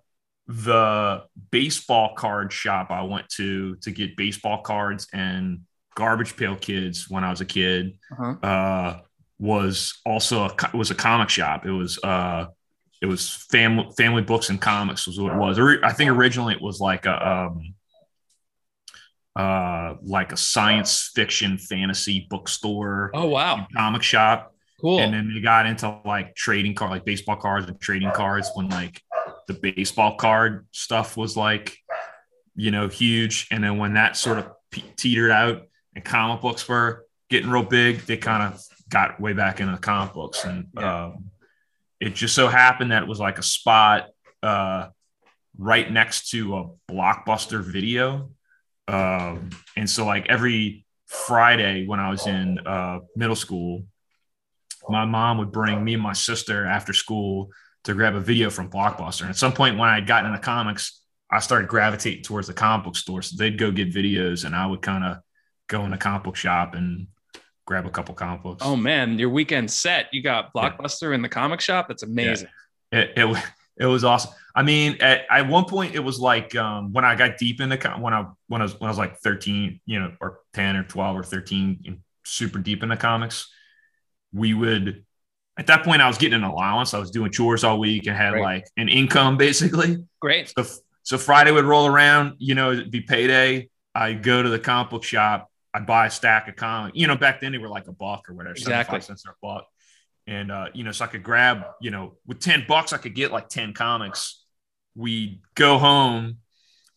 the 0.47 1.23
baseball 1.51 2.13
card 2.15 2.51
shop 2.51 2.91
I 2.91 3.03
went 3.03 3.29
to 3.29 3.75
to 3.77 3.91
get 3.91 4.17
baseball 4.17 4.61
cards 4.61 5.07
and 5.13 5.61
Garbage 5.95 6.37
Pail 6.37 6.55
Kids 6.55 7.09
when 7.09 7.23
I 7.23 7.29
was 7.29 7.41
a 7.41 7.45
kid 7.45 7.97
uh-huh. 8.11 8.47
uh, 8.47 8.99
was 9.39 9.99
also 10.05 10.45
a, 10.45 10.77
was 10.77 10.91
a 10.91 10.95
comic 10.95 11.29
shop. 11.29 11.65
It 11.65 11.71
was 11.71 11.99
uh, 12.03 12.47
it 13.01 13.07
was 13.07 13.29
family 13.29 13.89
family 13.97 14.21
books 14.21 14.49
and 14.49 14.61
comics 14.61 15.07
was 15.07 15.19
what 15.19 15.33
it 15.33 15.37
was. 15.37 15.59
I 15.83 15.91
think 15.93 16.11
originally 16.11 16.53
it 16.53 16.61
was 16.61 16.79
like 16.79 17.05
a 17.05 17.27
um, 17.27 17.73
uh, 19.35 19.95
like 20.01 20.31
a 20.31 20.37
science 20.37 21.11
fiction 21.13 21.57
fantasy 21.57 22.27
bookstore. 22.29 23.11
Oh 23.13 23.27
wow, 23.27 23.67
comic 23.75 24.03
shop. 24.03 24.53
Cool. 24.79 24.99
And 24.99 25.13
then 25.13 25.33
they 25.33 25.41
got 25.41 25.65
into 25.65 25.99
like 26.05 26.35
trading 26.35 26.75
card, 26.75 26.91
like 26.91 27.05
baseball 27.05 27.35
cards 27.35 27.67
and 27.67 27.79
trading 27.79 28.11
cards 28.11 28.49
when 28.53 28.69
like 28.69 29.01
the 29.47 29.53
baseball 29.53 30.15
card 30.15 30.67
stuff 30.71 31.17
was 31.17 31.35
like, 31.35 31.77
you 32.55 32.71
know, 32.71 32.87
huge. 32.87 33.47
And 33.51 33.63
then 33.63 33.77
when 33.77 33.95
that 33.95 34.17
sort 34.17 34.37
of 34.37 34.51
teetered 34.95 35.31
out 35.31 35.63
and 35.95 36.03
comic 36.05 36.41
books 36.41 36.67
were 36.67 37.05
getting 37.29 37.49
real 37.49 37.63
big, 37.63 38.01
they 38.01 38.17
kind 38.17 38.53
of 38.53 38.61
got 38.89 39.19
way 39.19 39.33
back 39.33 39.59
into 39.59 39.73
the 39.73 39.79
comic 39.79 40.13
books. 40.13 40.45
And 40.45 40.67
yeah. 40.75 41.05
um, 41.05 41.31
it 41.99 42.13
just 42.13 42.35
so 42.35 42.47
happened 42.47 42.91
that 42.91 43.03
it 43.03 43.09
was 43.09 43.19
like 43.19 43.39
a 43.39 43.43
spot 43.43 44.09
uh, 44.43 44.89
right 45.57 45.91
next 45.91 46.29
to 46.29 46.57
a 46.57 46.69
blockbuster 46.91 47.63
video 47.63 48.29
um, 48.87 49.49
and 49.75 49.89
so 49.89 50.05
like 50.05 50.27
every 50.29 50.85
Friday 51.07 51.85
when 51.85 51.99
I 51.99 52.09
was 52.09 52.25
in 52.27 52.59
uh, 52.65 52.99
middle 53.15 53.35
school, 53.35 53.83
my 54.89 55.05
mom 55.05 55.37
would 55.37 55.51
bring 55.51 55.83
me 55.83 55.93
and 55.93 56.03
my 56.03 56.13
sister 56.13 56.65
after 56.65 56.93
school 56.93 57.49
to 57.83 57.93
grab 57.93 58.15
a 58.15 58.19
video 58.19 58.49
from 58.49 58.69
Blockbuster. 58.69 59.21
And 59.21 59.29
at 59.29 59.37
some 59.37 59.53
point 59.53 59.77
when 59.77 59.89
I 59.89 59.95
had 59.95 60.07
gotten 60.07 60.31
into 60.31 60.41
comics, 60.41 61.01
I 61.31 61.39
started 61.39 61.67
gravitating 61.67 62.23
towards 62.23 62.47
the 62.47 62.53
comic 62.53 62.85
book 62.85 62.95
store. 62.95 63.21
So 63.21 63.35
they'd 63.37 63.57
go 63.57 63.71
get 63.71 63.93
videos 63.93 64.45
and 64.45 64.55
I 64.55 64.65
would 64.65 64.81
kind 64.81 65.03
of 65.03 65.17
go 65.67 65.83
in 65.83 65.91
the 65.91 65.97
comic 65.97 66.23
book 66.23 66.35
shop 66.35 66.73
and 66.73 67.07
grab 67.65 67.85
a 67.85 67.89
couple 67.89 68.15
comic 68.15 68.43
books. 68.43 68.63
Oh 68.65 68.75
man, 68.75 69.19
your 69.19 69.29
weekend 69.29 69.69
set. 69.69 70.07
You 70.11 70.23
got 70.23 70.53
Blockbuster 70.53 71.09
yeah. 71.09 71.15
in 71.15 71.21
the 71.21 71.29
comic 71.29 71.61
shop. 71.61 71.87
That's 71.87 72.03
amazing. 72.03 72.47
Yeah. 72.91 72.99
It, 72.99 73.13
it, 73.17 73.43
it 73.79 73.85
was 73.85 74.03
awesome. 74.03 74.31
I 74.55 74.63
mean, 74.63 74.97
at, 75.01 75.25
at 75.29 75.47
one 75.47 75.65
point 75.65 75.93
it 75.93 75.99
was 75.99 76.19
like 76.19 76.55
um, 76.55 76.91
when 76.93 77.05
I 77.05 77.15
got 77.15 77.37
deep 77.37 77.61
in 77.61 77.69
the 77.69 77.77
when 77.99 78.13
I 78.13 78.25
when 78.47 78.61
I 78.61 78.63
was 78.63 78.79
when 78.79 78.87
I 78.87 78.91
was 78.91 78.97
like 78.97 79.19
13, 79.19 79.81
you 79.85 79.99
know, 79.99 80.13
or 80.19 80.39
10 80.53 80.77
or 80.77 80.83
12 80.83 81.17
or 81.17 81.23
13, 81.23 82.01
super 82.25 82.59
deep 82.59 82.81
in 82.81 82.89
the 82.89 82.97
comics, 82.97 83.51
we 84.37 84.53
would 84.53 85.03
at 85.57 85.67
that 85.67 85.83
point 85.83 86.01
I 86.01 86.07
was 86.07 86.17
getting 86.17 86.35
an 86.35 86.43
allowance. 86.43 86.93
I 86.93 86.99
was 86.99 87.11
doing 87.11 87.31
chores 87.31 87.63
all 87.63 87.79
week 87.79 88.07
and 88.07 88.15
had 88.15 88.31
Great. 88.31 88.43
like 88.43 88.67
an 88.77 88.89
income 88.89 89.37
basically. 89.37 90.05
Great. 90.19 90.53
So, 90.57 90.65
so 91.03 91.17
Friday 91.17 91.51
would 91.51 91.65
roll 91.65 91.87
around, 91.87 92.35
you 92.37 92.55
know, 92.55 92.71
it'd 92.71 92.91
be 92.91 93.01
payday. 93.01 93.69
I'd 93.95 94.21
go 94.21 94.43
to 94.43 94.49
the 94.49 94.59
comic 94.59 94.91
book 94.91 95.03
shop. 95.03 95.49
I'd 95.73 95.85
buy 95.85 96.07
a 96.07 96.11
stack 96.11 96.47
of 96.47 96.55
comic. 96.55 96.93
You 96.95 97.07
know, 97.07 97.15
back 97.15 97.41
then 97.41 97.51
they 97.51 97.57
were 97.57 97.69
like 97.69 97.87
a 97.87 97.91
buck 97.91 98.29
or 98.29 98.33
whatever, 98.33 98.53
Exactly. 98.53 98.99
75 98.99 99.03
cents 99.03 99.25
or 99.25 99.31
a 99.31 99.35
buck. 99.41 99.67
And, 100.27 100.51
uh, 100.51 100.67
you 100.73 100.83
know, 100.83 100.91
so 100.91 101.05
I 101.05 101.07
could 101.07 101.23
grab, 101.23 101.63
you 101.81 101.89
know, 101.89 102.17
with 102.25 102.39
10 102.39 102.65
bucks, 102.67 102.93
I 102.93 102.97
could 102.97 103.15
get 103.15 103.31
like 103.31 103.47
10 103.49 103.73
comics. 103.73 104.43
We'd 104.95 105.39
go 105.55 105.77
home 105.77 106.37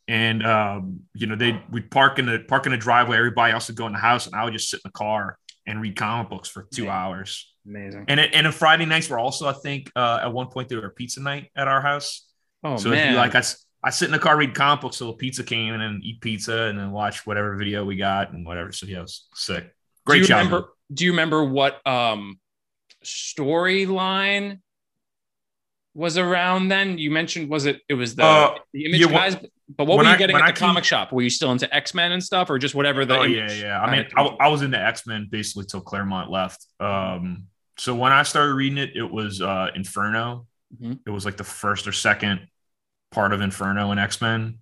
and, 0.08 0.44
um, 0.44 1.00
you 1.14 1.26
know, 1.26 1.36
they 1.36 1.62
we'd 1.70 1.90
park 1.90 2.18
in 2.18 2.26
the 2.26 2.40
park 2.40 2.66
in 2.66 2.72
the 2.72 2.78
driveway. 2.78 3.16
Everybody 3.16 3.52
else 3.52 3.68
would 3.68 3.76
go 3.76 3.86
in 3.86 3.92
the 3.92 3.98
house 3.98 4.26
and 4.26 4.34
I 4.34 4.44
would 4.44 4.52
just 4.52 4.68
sit 4.68 4.78
in 4.78 4.88
the 4.88 4.92
car 4.92 5.38
and 5.66 5.80
read 5.80 5.96
comic 5.96 6.30
books 6.30 6.48
for 6.48 6.66
two 6.72 6.88
hours. 6.88 7.54
Amazing. 7.66 8.06
And, 8.08 8.18
it, 8.20 8.30
and 8.34 8.52
Friday 8.54 8.86
nights 8.86 9.08
were 9.08 9.18
also, 9.18 9.46
I 9.46 9.52
think, 9.52 9.90
uh, 9.94 10.20
at 10.22 10.32
one 10.32 10.48
point 10.48 10.68
there 10.68 10.80
were 10.80 10.90
pizza 10.90 11.20
night 11.20 11.50
at 11.54 11.68
our 11.68 11.80
house. 11.80 12.26
Oh 12.62 12.76
so 12.76 12.90
man. 12.90 13.14
like 13.14 13.34
I 13.34 13.90
sit 13.90 14.06
in 14.06 14.12
the 14.12 14.18
car, 14.18 14.36
read 14.36 14.54
comic 14.54 14.82
books 14.82 14.98
till 14.98 15.06
the 15.06 15.14
pizza 15.14 15.42
came 15.42 15.72
and 15.72 15.82
then 15.82 16.00
eat 16.02 16.20
pizza 16.20 16.64
and 16.64 16.78
then 16.78 16.90
watch 16.90 17.26
whatever 17.26 17.56
video 17.56 17.84
we 17.84 17.96
got 17.96 18.32
and 18.32 18.44
whatever. 18.44 18.72
So 18.72 18.86
yeah, 18.86 18.98
it 18.98 19.02
was 19.02 19.28
sick. 19.34 19.74
Great 20.04 20.16
do 20.16 20.20
you 20.22 20.28
job. 20.28 20.38
remember 20.38 20.68
do 20.92 21.04
you 21.04 21.12
remember 21.12 21.44
what 21.44 21.86
um 21.86 22.38
storyline 23.04 24.60
was 25.94 26.18
around 26.18 26.68
then 26.68 26.98
you 26.98 27.10
mentioned 27.10 27.48
was 27.48 27.66
it 27.66 27.80
it 27.88 27.94
was 27.94 28.14
the, 28.14 28.24
Uh, 28.24 28.58
the 28.72 28.84
image 28.86 29.08
guys 29.08 29.36
but 29.76 29.86
what 29.86 29.96
when 29.98 30.06
were 30.06 30.10
you 30.10 30.14
I- 30.14 30.18
getting 30.18 30.36
at 30.36 30.42
I 30.42 30.46
the 30.48 30.52
came- 30.52 30.68
comic 30.68 30.84
shop 30.84 31.12
were 31.12 31.22
you 31.22 31.30
still 31.30 31.52
into 31.52 31.72
x-men 31.74 32.12
and 32.12 32.22
stuff 32.22 32.50
or 32.50 32.58
just 32.58 32.74
whatever 32.74 33.04
the 33.04 33.18
Oh 33.18 33.22
yeah, 33.22 33.50
yeah. 33.52 33.80
I 33.80 33.90
mean, 33.96 34.06
I, 34.16 34.22
I 34.40 34.48
was 34.48 34.62
into 34.62 34.78
X 34.78 35.06
Men 35.06 35.28
basically 35.30 35.64
till 35.66 35.80
Claremont 35.80 36.30
left. 36.30 36.66
Um, 36.80 37.44
so 37.78 37.94
when 37.94 38.12
I 38.12 38.22
started 38.24 38.54
reading 38.54 38.78
it, 38.78 38.90
it 38.96 39.10
was 39.10 39.40
uh, 39.40 39.68
Inferno. 39.74 40.46
Mhm. 40.80 40.98
It 41.06 41.10
was 41.10 41.24
like 41.24 41.36
the 41.36 41.44
first 41.44 41.86
or 41.88 41.92
second 41.92 42.46
part 43.10 43.32
of 43.32 43.40
Inferno 43.40 43.90
and 43.90 43.98
X 44.00 44.20
Men. 44.20 44.58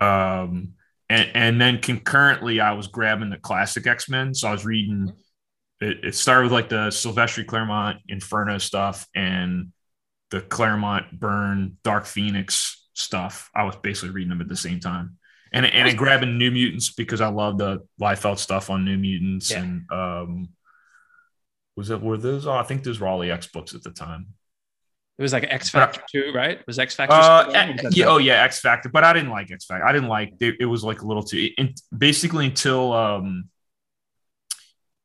Um, 0.00 0.74
and, 1.08 1.30
and 1.34 1.60
then 1.60 1.78
concurrently, 1.80 2.60
I 2.60 2.72
was 2.72 2.88
grabbing 2.88 3.30
the 3.30 3.36
classic 3.38 3.86
X 3.86 4.08
Men. 4.08 4.34
So 4.34 4.48
I 4.48 4.52
was 4.52 4.64
reading. 4.64 5.12
It, 5.80 6.04
it 6.04 6.14
started 6.14 6.44
with 6.44 6.52
like 6.52 6.68
the 6.68 6.88
Silvestri 6.88 7.46
Claremont 7.46 7.98
Inferno 8.08 8.58
stuff 8.58 9.06
and 9.14 9.72
the 10.30 10.40
Claremont 10.40 11.18
Byrne 11.18 11.76
Dark 11.84 12.06
Phoenix 12.06 12.75
stuff. 12.98 13.50
I 13.54 13.64
was 13.64 13.76
basically 13.76 14.10
reading 14.10 14.30
them 14.30 14.40
at 14.40 14.48
the 14.48 14.56
same 14.56 14.80
time 14.80 15.18
and 15.52 15.64
and 15.66 15.96
grabbing 15.96 16.38
New 16.38 16.50
Mutants 16.50 16.92
because 16.92 17.20
I 17.20 17.28
love 17.28 17.58
the 17.58 17.86
Liefeld 18.00 18.38
stuff 18.38 18.68
on 18.70 18.84
New 18.84 18.96
Mutants 18.98 19.50
Yeah. 19.50 19.62
and 19.62 19.90
um 19.92 20.48
was 21.76 21.90
it 21.90 22.00
were 22.00 22.16
those 22.16 22.46
all 22.46 22.58
I 22.58 22.62
think 22.64 22.82
those 22.84 22.98
were 23.00 23.06
all 23.06 23.18
the 23.20 23.30
X 23.30 23.46
books 23.46 23.74
at 23.74 23.82
the 23.82 23.90
time. 23.90 24.28
it 25.18 25.22
was 25.22 25.32
like 25.32 25.44
x 25.48 25.70
factor 25.70 26.02
too 26.10 26.32
right 26.34 26.66
was 26.66 26.78
x 26.78 26.94
factor 26.94 27.14
Uh, 27.14 27.42
still 27.48 27.56
on? 27.56 27.72
Was 27.72 27.82
that 27.82 27.96
yeah, 27.96 28.06
oh 28.06 28.18
yeah, 28.18 28.42
X 28.42 28.60
Factor, 28.60 28.88
but 28.88 29.04
I 29.04 29.12
didn't 29.12 29.30
like 29.30 29.50
X 29.50 29.64
Factor. 29.66 29.84
I 29.86 29.92
didn't 29.92 30.08
like 30.08 30.32
it, 30.40 30.56
it 30.60 30.66
was 30.66 30.82
like 30.84 31.00
a 31.02 31.06
little 31.06 31.22
too 31.22 31.48
in, 31.58 31.74
basically 31.96 32.46
until 32.46 32.92
um 32.92 33.48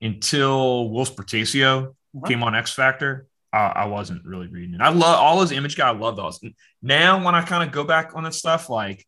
until 0.02 0.90
Whilce 0.90 1.12
Portacio 1.16 1.90
Uh-huh. 2.16 2.28
came 2.28 2.44
on 2.44 2.56
X 2.56 2.74
Factor. 2.74 3.28
Uh, 3.54 3.74
I 3.76 3.86
wasn't 3.86 4.24
really 4.26 4.48
reading 4.48 4.76
it. 4.76 4.82
I 4.82 4.90
love 4.90 5.20
all 5.20 5.40
those 5.40 5.52
image 5.52 5.76
guy. 5.76 5.90
I 5.90 5.92
love 5.92 6.16
those. 6.16 6.40
Now 6.82 7.24
when 7.24 7.36
I 7.36 7.42
kind 7.42 7.64
of 7.64 7.74
go 7.74 7.84
back 7.84 8.12
on 8.16 8.24
that 8.24 8.34
stuff, 8.34 8.70
like 8.70 9.06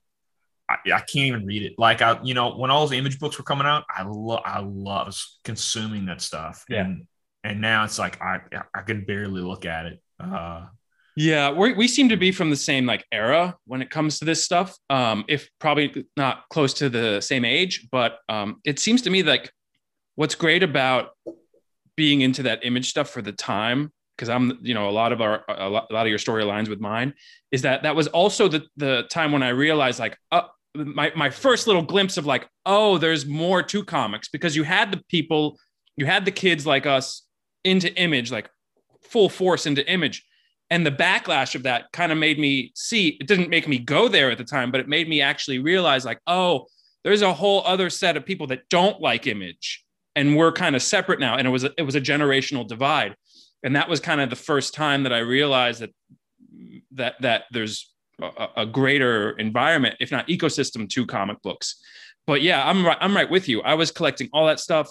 I, 0.70 0.76
I 0.94 1.00
can't 1.00 1.28
even 1.28 1.46
read 1.46 1.64
it. 1.64 1.74
Like 1.78 2.02
I, 2.02 2.20
you 2.24 2.34
know, 2.34 2.58
when 2.58 2.70
all 2.70 2.86
those 2.86 2.98
image 2.98 3.20
books 3.20 3.38
were 3.38 3.46
coming 3.46 3.68
out, 3.68 3.84
I 3.90 4.04
love, 4.04 4.42
I 4.44 4.60
love 4.60 5.16
consuming 5.44 6.08
that 6.08 6.22
stuff. 6.22 6.66
Yeah. 6.70 6.82
And 6.82 7.08
and 7.46 7.62
now 7.62 7.84
it's 7.84 8.00
like 8.00 8.22
I, 8.22 8.40
I 8.74 8.82
can 8.82 9.06
barely 9.06 9.42
look 9.42 9.66
at 9.66 9.86
it. 9.86 10.02
Uh, 10.20 10.66
Yeah, 11.16 11.52
we 11.52 11.74
we 11.74 11.88
seem 11.88 12.10
to 12.10 12.18
be 12.18 12.32
from 12.32 12.50
the 12.50 12.56
same 12.56 12.86
like 12.86 13.06
era 13.12 13.56
when 13.66 13.82
it 13.82 13.90
comes 13.92 14.20
to 14.20 14.26
this 14.26 14.44
stuff. 14.44 14.76
Um, 14.90 15.26
if 15.28 15.50
probably 15.60 16.06
not 16.18 16.44
close 16.50 16.74
to 16.76 16.90
the 16.90 17.22
same 17.22 17.46
age, 17.46 17.88
but 17.92 18.20
um, 18.30 18.62
it 18.66 18.80
seems 18.80 19.04
to 19.04 19.10
me 19.10 19.22
like 19.24 19.52
what's 20.16 20.36
great 20.36 20.64
about 20.64 21.10
being 21.96 22.22
into 22.22 22.44
that 22.44 22.66
image 22.66 22.90
stuff 22.90 23.10
for 23.10 23.22
the 23.22 23.32
time, 23.32 23.92
because 24.24 24.30
I'm 24.30 24.58
you 24.62 24.74
know 24.74 24.90
a 24.90 24.92
lot 24.92 25.12
of 25.12 25.22
our 25.22 25.44
a 25.50 25.70
lot, 25.70 25.88
a 25.90 25.94
lot 25.94 26.06
of 26.06 26.10
your 26.10 26.18
storylines 26.18 26.70
with 26.70 26.80
mine 26.80 27.14
is 27.52 27.64
that 27.64 27.84
that 27.84 27.96
was 27.96 28.08
also 28.08 28.48
the 28.48 28.64
the 28.78 29.04
time 29.10 29.34
when 29.34 29.44
I 29.44 29.50
realized 29.50 30.00
like 30.00 30.18
uh, 30.32 30.44
my 30.76 31.12
my 31.16 31.30
first 31.30 31.68
little 31.68 31.82
glimpse 31.82 32.16
of 32.16 32.26
like 32.26 32.48
oh 32.66 32.98
there's 32.98 33.26
more 33.26 33.62
to 33.62 33.84
comics 33.84 34.30
because 34.30 34.56
you 34.56 34.64
had 34.64 34.92
the 34.92 35.02
people 35.10 35.60
you 35.98 36.06
had 36.06 36.24
the 36.24 36.32
kids 36.32 36.66
like 36.66 36.86
us 36.86 37.24
into 37.66 37.94
image 37.96 38.32
like 38.32 38.50
full 39.04 39.30
force 39.30 39.66
into 39.66 39.86
image. 39.90 40.26
And 40.70 40.86
the 40.86 40.92
backlash 40.92 41.54
of 41.54 41.64
that 41.64 41.92
kind 41.92 42.12
of 42.12 42.18
made 42.18 42.40
me 42.40 42.72
see 42.74 43.18
it 43.20 43.28
didn't 43.28 43.50
make 43.50 43.68
me 43.68 43.78
go 43.78 44.08
there 44.08 44.32
at 44.32 44.38
the 44.38 44.46
time 44.46 44.72
but 44.72 44.80
it 44.80 44.88
made 44.88 45.08
me 45.10 45.22
actually 45.22 45.60
realize 45.60 46.06
like 46.06 46.20
oh 46.26 46.68
there's 47.04 47.22
a 47.22 47.34
whole 47.34 47.62
other 47.66 47.90
set 47.90 48.16
of 48.16 48.26
people 48.26 48.48
that 48.48 48.70
don't 48.70 49.02
like 49.02 49.28
image 49.28 49.84
and 50.16 50.36
we're 50.36 50.52
kind 50.52 50.76
of 50.76 50.82
separate 50.82 51.20
now. 51.20 51.36
And 51.36 51.48
it 51.48 51.52
was 51.52 51.64
a, 51.64 51.72
it 51.78 51.84
was 51.84 51.96
a 51.96 52.02
generational 52.02 52.68
divide 52.68 53.16
and 53.64 53.76
that 53.76 53.90
was 53.90 54.00
kind 54.00 54.22
of 54.22 54.30
the 54.30 54.36
first 54.36 54.74
time 54.74 55.04
that 55.04 55.14
i 55.14 55.20
realized 55.20 55.82
that 55.82 55.92
that 56.92 57.16
that 57.22 57.44
there's 57.52 57.92
a, 58.22 58.48
a 58.58 58.66
greater 58.66 59.32
environment 59.32 59.96
if 60.00 60.12
not 60.12 60.28
ecosystem 60.28 60.88
to 60.88 61.06
comic 61.06 61.42
books 61.42 61.82
but 62.28 62.42
yeah 62.42 62.68
i'm 62.68 62.86
right 62.86 62.98
i'm 63.02 63.16
right 63.16 63.30
with 63.30 63.48
you 63.50 63.62
i 63.62 63.74
was 63.74 63.92
collecting 63.92 64.30
all 64.34 64.48
that 64.48 64.60
stuff 64.60 64.90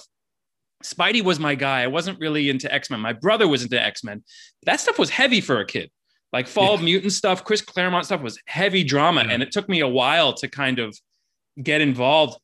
Spidey 0.83 1.23
was 1.23 1.39
my 1.39 1.55
guy. 1.55 1.83
I 1.83 1.87
wasn't 1.87 2.19
really 2.19 2.51
into 2.51 2.73
X 2.73 2.91
Men. 2.91 3.01
My 3.01 3.13
brother 3.13 3.49
was 3.49 3.63
into 3.63 3.81
X 3.81 4.03
Men. 4.05 4.23
That 4.65 4.81
stuff 4.81 4.99
was 4.99 5.11
heavy 5.11 5.41
for 5.41 5.61
a 5.61 5.65
kid. 5.65 5.91
Like 6.33 6.49
Fall 6.49 6.77
Yeah. 6.77 6.85
Mutant 6.85 7.13
stuff, 7.13 7.45
Chris 7.45 7.61
Claremont 7.61 8.07
stuff 8.07 8.23
was 8.23 8.39
heavy 8.47 8.85
drama. 8.85 9.23
Yeah. 9.25 9.31
And 9.33 9.43
it 9.43 9.53
took 9.53 9.69
me 9.69 9.81
a 9.81 9.89
while 9.89 10.33
to 10.35 10.49
kind 10.49 10.79
of 10.79 10.97
get 11.63 11.81
involved. 11.81 12.39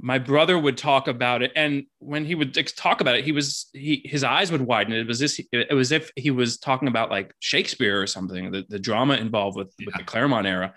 My 0.00 0.18
brother 0.18 0.58
would 0.58 0.76
talk 0.76 1.08
about 1.08 1.42
it. 1.42 1.52
And 1.56 1.84
when 1.98 2.24
he 2.24 2.34
would 2.34 2.54
talk 2.76 3.00
about 3.00 3.16
it, 3.16 3.24
he 3.24 3.32
was, 3.32 3.68
he, 3.72 4.02
his 4.04 4.24
eyes 4.24 4.52
would 4.52 4.60
widen. 4.60 4.92
It 4.92 5.06
was 5.06 5.18
this, 5.18 5.40
it 5.52 5.74
was 5.74 5.92
if 5.92 6.10
he 6.16 6.30
was 6.30 6.58
talking 6.58 6.88
about 6.88 7.10
like 7.10 7.32
Shakespeare 7.40 8.02
or 8.02 8.06
something, 8.06 8.50
the, 8.50 8.64
the 8.68 8.78
drama 8.78 9.14
involved 9.14 9.56
with, 9.56 9.72
with 9.84 9.94
the 9.94 10.04
Claremont 10.04 10.46
era. 10.46 10.74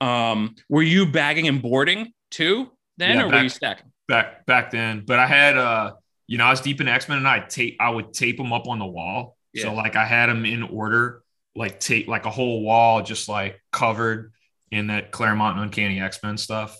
Um, 0.00 0.54
were 0.68 0.82
you 0.82 1.06
bagging 1.06 1.48
and 1.48 1.62
boarding 1.62 2.12
too 2.30 2.70
then, 2.98 3.16
Yeah, 3.16 3.24
or 3.24 3.28
were 3.28 3.42
you 3.42 3.48
stacking? 3.48 3.92
back 4.08 4.44
back 4.46 4.70
then. 4.70 5.04
But 5.06 5.18
I 5.18 5.26
had 5.26 5.56
uh 5.56 5.92
you 6.26 6.38
know, 6.38 6.44
I 6.44 6.50
was 6.50 6.60
deep 6.60 6.80
in 6.80 6.88
X 6.88 7.08
Men 7.08 7.18
and 7.18 7.28
I 7.28 7.40
tape 7.40 7.76
I 7.80 7.90
would 7.90 8.12
tape 8.12 8.36
them 8.36 8.52
up 8.52 8.66
on 8.66 8.78
the 8.78 8.86
wall. 8.86 9.36
Yeah. 9.52 9.64
So 9.64 9.74
like 9.74 9.96
I 9.96 10.04
had 10.04 10.28
them 10.28 10.44
in 10.44 10.62
order, 10.62 11.22
like 11.54 11.80
tape 11.80 12.08
like 12.08 12.26
a 12.26 12.30
whole 12.30 12.62
wall 12.62 13.02
just 13.02 13.28
like 13.28 13.60
covered 13.70 14.32
in 14.70 14.88
that 14.88 15.10
Claremont 15.10 15.56
and 15.56 15.64
Uncanny 15.64 16.00
X 16.00 16.20
Men 16.22 16.36
stuff. 16.36 16.76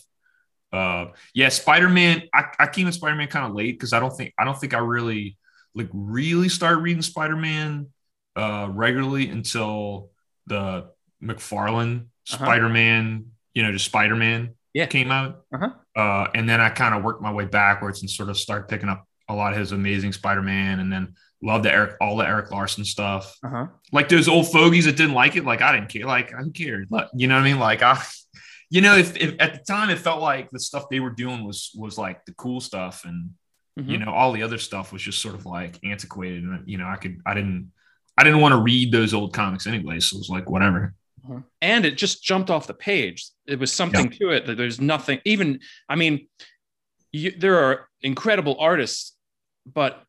Uh 0.73 1.07
yeah, 1.35 1.49
Spider 1.51 1.89
Man. 1.89 2.23
I, 2.33 2.45
I 2.59 2.67
came 2.67 2.87
to 2.87 2.93
Spider 2.93 3.17
Man 3.17 3.29
kind 3.29 3.47
of 3.47 3.55
late 3.55 3.73
because 3.79 3.93
I 3.93 4.01
don't 4.01 4.17
think 4.17 4.33
I 4.39 4.45
don't 4.45 4.59
think 4.59 4.75
I 4.75 4.79
really 4.79 5.37
like 5.75 5.89
really 5.93 6.49
started 6.49 6.79
reading 6.79 7.03
Spider 7.03 7.37
Man 7.37 7.89
uh 8.37 8.69
regularly 8.71 9.29
until 9.29 10.11
the 10.47 10.87
McFarlane 11.23 12.01
Uh-huh. 12.31 12.37
Spider 12.45 12.69
Man. 12.69 13.27
You 13.55 13.63
know, 13.65 13.73
just 13.73 13.85
Spider 13.85 14.17
Man 14.17 14.55
Yeah. 14.73 14.87
came 14.87 15.11
out. 15.11 15.43
Uh-huh. 15.55 15.71
Uh, 15.95 16.29
and 16.35 16.49
then 16.49 16.59
I 16.61 16.71
kind 16.71 16.95
of 16.95 17.03
worked 17.05 17.21
my 17.21 17.33
way 17.33 17.45
backwards 17.45 18.01
and 18.01 18.09
sort 18.11 18.31
of 18.31 18.39
started 18.39 18.67
picking 18.69 18.89
up 18.89 19.07
a 19.29 19.35
lot 19.35 19.53
of 19.53 19.59
his 19.59 19.73
amazing 19.73 20.13
Spider-Man, 20.13 20.81
and 20.81 20.91
then 20.91 21.15
loved 21.43 21.65
the 21.67 21.73
Eric 21.73 21.97
all 22.01 22.17
the 22.17 22.27
Erik 22.27 22.51
Larsen 22.51 22.85
stuff. 22.87 23.37
Uh-huh. 23.45 23.67
Like 23.93 24.09
those 24.09 24.27
old 24.27 24.51
fogies 24.51 24.87
that 24.87 24.97
didn't 24.97 25.15
like 25.15 25.37
it, 25.37 25.45
like 25.45 25.61
I 25.61 25.73
didn't 25.77 25.91
care. 25.91 26.07
Like 26.07 26.33
I 26.33 26.39
who 26.39 26.51
cared? 26.51 26.89
Like, 26.91 27.09
you 27.15 27.29
know 27.29 27.35
what 27.35 27.43
I 27.43 27.45
mean? 27.45 27.59
Like 27.59 27.83
I, 27.83 28.03
you 28.73 28.81
know, 28.81 28.97
if, 28.97 29.17
if 29.17 29.35
at 29.39 29.53
the 29.53 29.61
time 29.73 29.91
it 29.91 29.99
felt 29.99 30.23
like 30.23 30.51
the 30.51 30.59
stuff 30.59 30.85
they 30.91 30.99
were 31.01 31.11
doing 31.25 31.45
was 31.45 31.71
was 31.75 31.99
like 31.99 32.25
the 32.25 32.35
cool 32.35 32.61
stuff, 32.61 33.05
and 33.05 33.31
Mm-hmm. 33.81 33.91
you 33.91 33.99
know 34.01 34.13
all 34.13 34.33
the 34.33 34.43
other 34.43 34.59
stuff 34.59 34.93
was 34.93 35.01
just 35.01 35.23
sort 35.23 35.35
of 35.35 35.47
like 35.47 35.79
antiquated, 35.83 36.45
and 36.45 36.63
you 36.69 36.77
know 36.77 36.87
I 36.87 36.97
could 36.97 37.17
I 37.25 37.33
didn't 37.33 37.73
I 38.19 38.23
didn't 38.23 38.43
want 38.43 38.53
to 38.53 38.61
read 38.61 38.93
those 38.93 39.15
old 39.15 39.33
comics 39.33 39.67
anyway, 39.67 39.99
so 39.99 40.17
it 40.17 40.19
was 40.19 40.29
like 40.29 40.51
whatever. 40.51 40.93
and 41.63 41.87
it 41.87 41.97
just 41.97 42.23
jumped 42.23 42.51
off 42.51 42.67
the 42.67 42.75
page. 42.75 43.27
It 43.47 43.59
was 43.59 43.73
something 43.73 44.11
to 44.11 44.29
it 44.29 44.45
that 44.45 44.59
there's 44.59 44.79
nothing. 44.79 45.21
Even 45.25 45.61
I 45.89 45.97
mean, 45.97 46.29
you, 47.13 47.31
there 47.31 47.59
are 47.65 47.89
incredible 48.03 48.57
artists, 48.61 49.17
but 49.65 50.03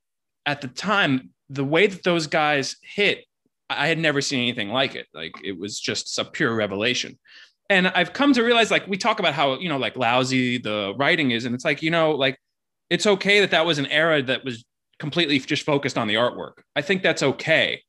at 0.46 0.60
the 0.60 0.68
time, 0.68 1.30
the 1.50 1.64
way 1.64 1.88
that 1.88 2.04
those 2.04 2.28
guys 2.28 2.76
hit, 2.82 3.24
I 3.70 3.88
had 3.88 3.98
never 3.98 4.20
seen 4.20 4.42
anything 4.42 4.72
like 4.72 4.96
it. 4.96 5.08
Like 5.14 5.36
it 5.42 5.58
was 5.58 5.80
just 5.80 6.20
a 6.20 6.26
pure 6.26 6.54
revelation. 6.54 7.18
And 7.70 7.88
I've 7.88 8.14
come 8.14 8.34
to 8.34 8.44
realize, 8.44 8.70
like 8.72 8.88
we 8.88 8.98
talk 8.98 9.20
about 9.20 9.34
how 9.34 9.58
you 9.60 9.70
know, 9.70 9.78
like 9.78 9.96
lousy 9.96 10.58
the 10.58 10.94
writing 10.98 11.32
is, 11.32 11.46
and 11.46 11.56
it's 11.56 11.66
like 11.66 11.82
you 11.82 11.92
know, 11.92 12.12
like 12.12 12.38
it's 12.90 13.08
okay 13.08 13.40
that 13.40 13.52
that 13.52 13.66
was 13.66 13.78
an 13.80 13.88
era 13.88 14.22
that 14.22 14.44
was 14.44 14.66
completely 15.00 15.40
just 15.40 15.64
focused 15.66 15.98
on 15.98 16.08
the 16.08 16.16
artwork. 16.16 16.54
I 16.76 16.82
think 16.82 17.02
that's 17.04 17.24
okay. 17.24 17.82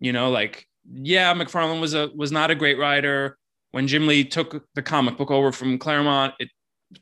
You 0.00 0.12
know, 0.12 0.30
like 0.30 0.66
yeah, 0.90 1.34
McFarlane 1.34 1.80
was 1.80 1.94
a 1.94 2.10
was 2.14 2.32
not 2.32 2.50
a 2.50 2.54
great 2.54 2.78
writer. 2.78 3.36
When 3.72 3.86
Jim 3.86 4.06
Lee 4.06 4.24
took 4.24 4.64
the 4.74 4.82
comic 4.82 5.18
book 5.18 5.30
over 5.30 5.52
from 5.52 5.78
Claremont, 5.78 6.34
it 6.38 6.48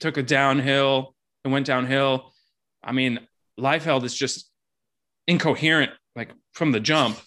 took 0.00 0.16
a 0.16 0.22
downhill. 0.22 1.14
It 1.44 1.48
went 1.48 1.66
downhill. 1.66 2.32
I 2.82 2.92
mean, 2.92 3.20
Liefeld 3.60 4.02
is 4.04 4.14
just 4.14 4.50
incoherent, 5.28 5.92
like 6.16 6.30
from 6.54 6.72
the 6.72 6.80
jump. 6.80 7.18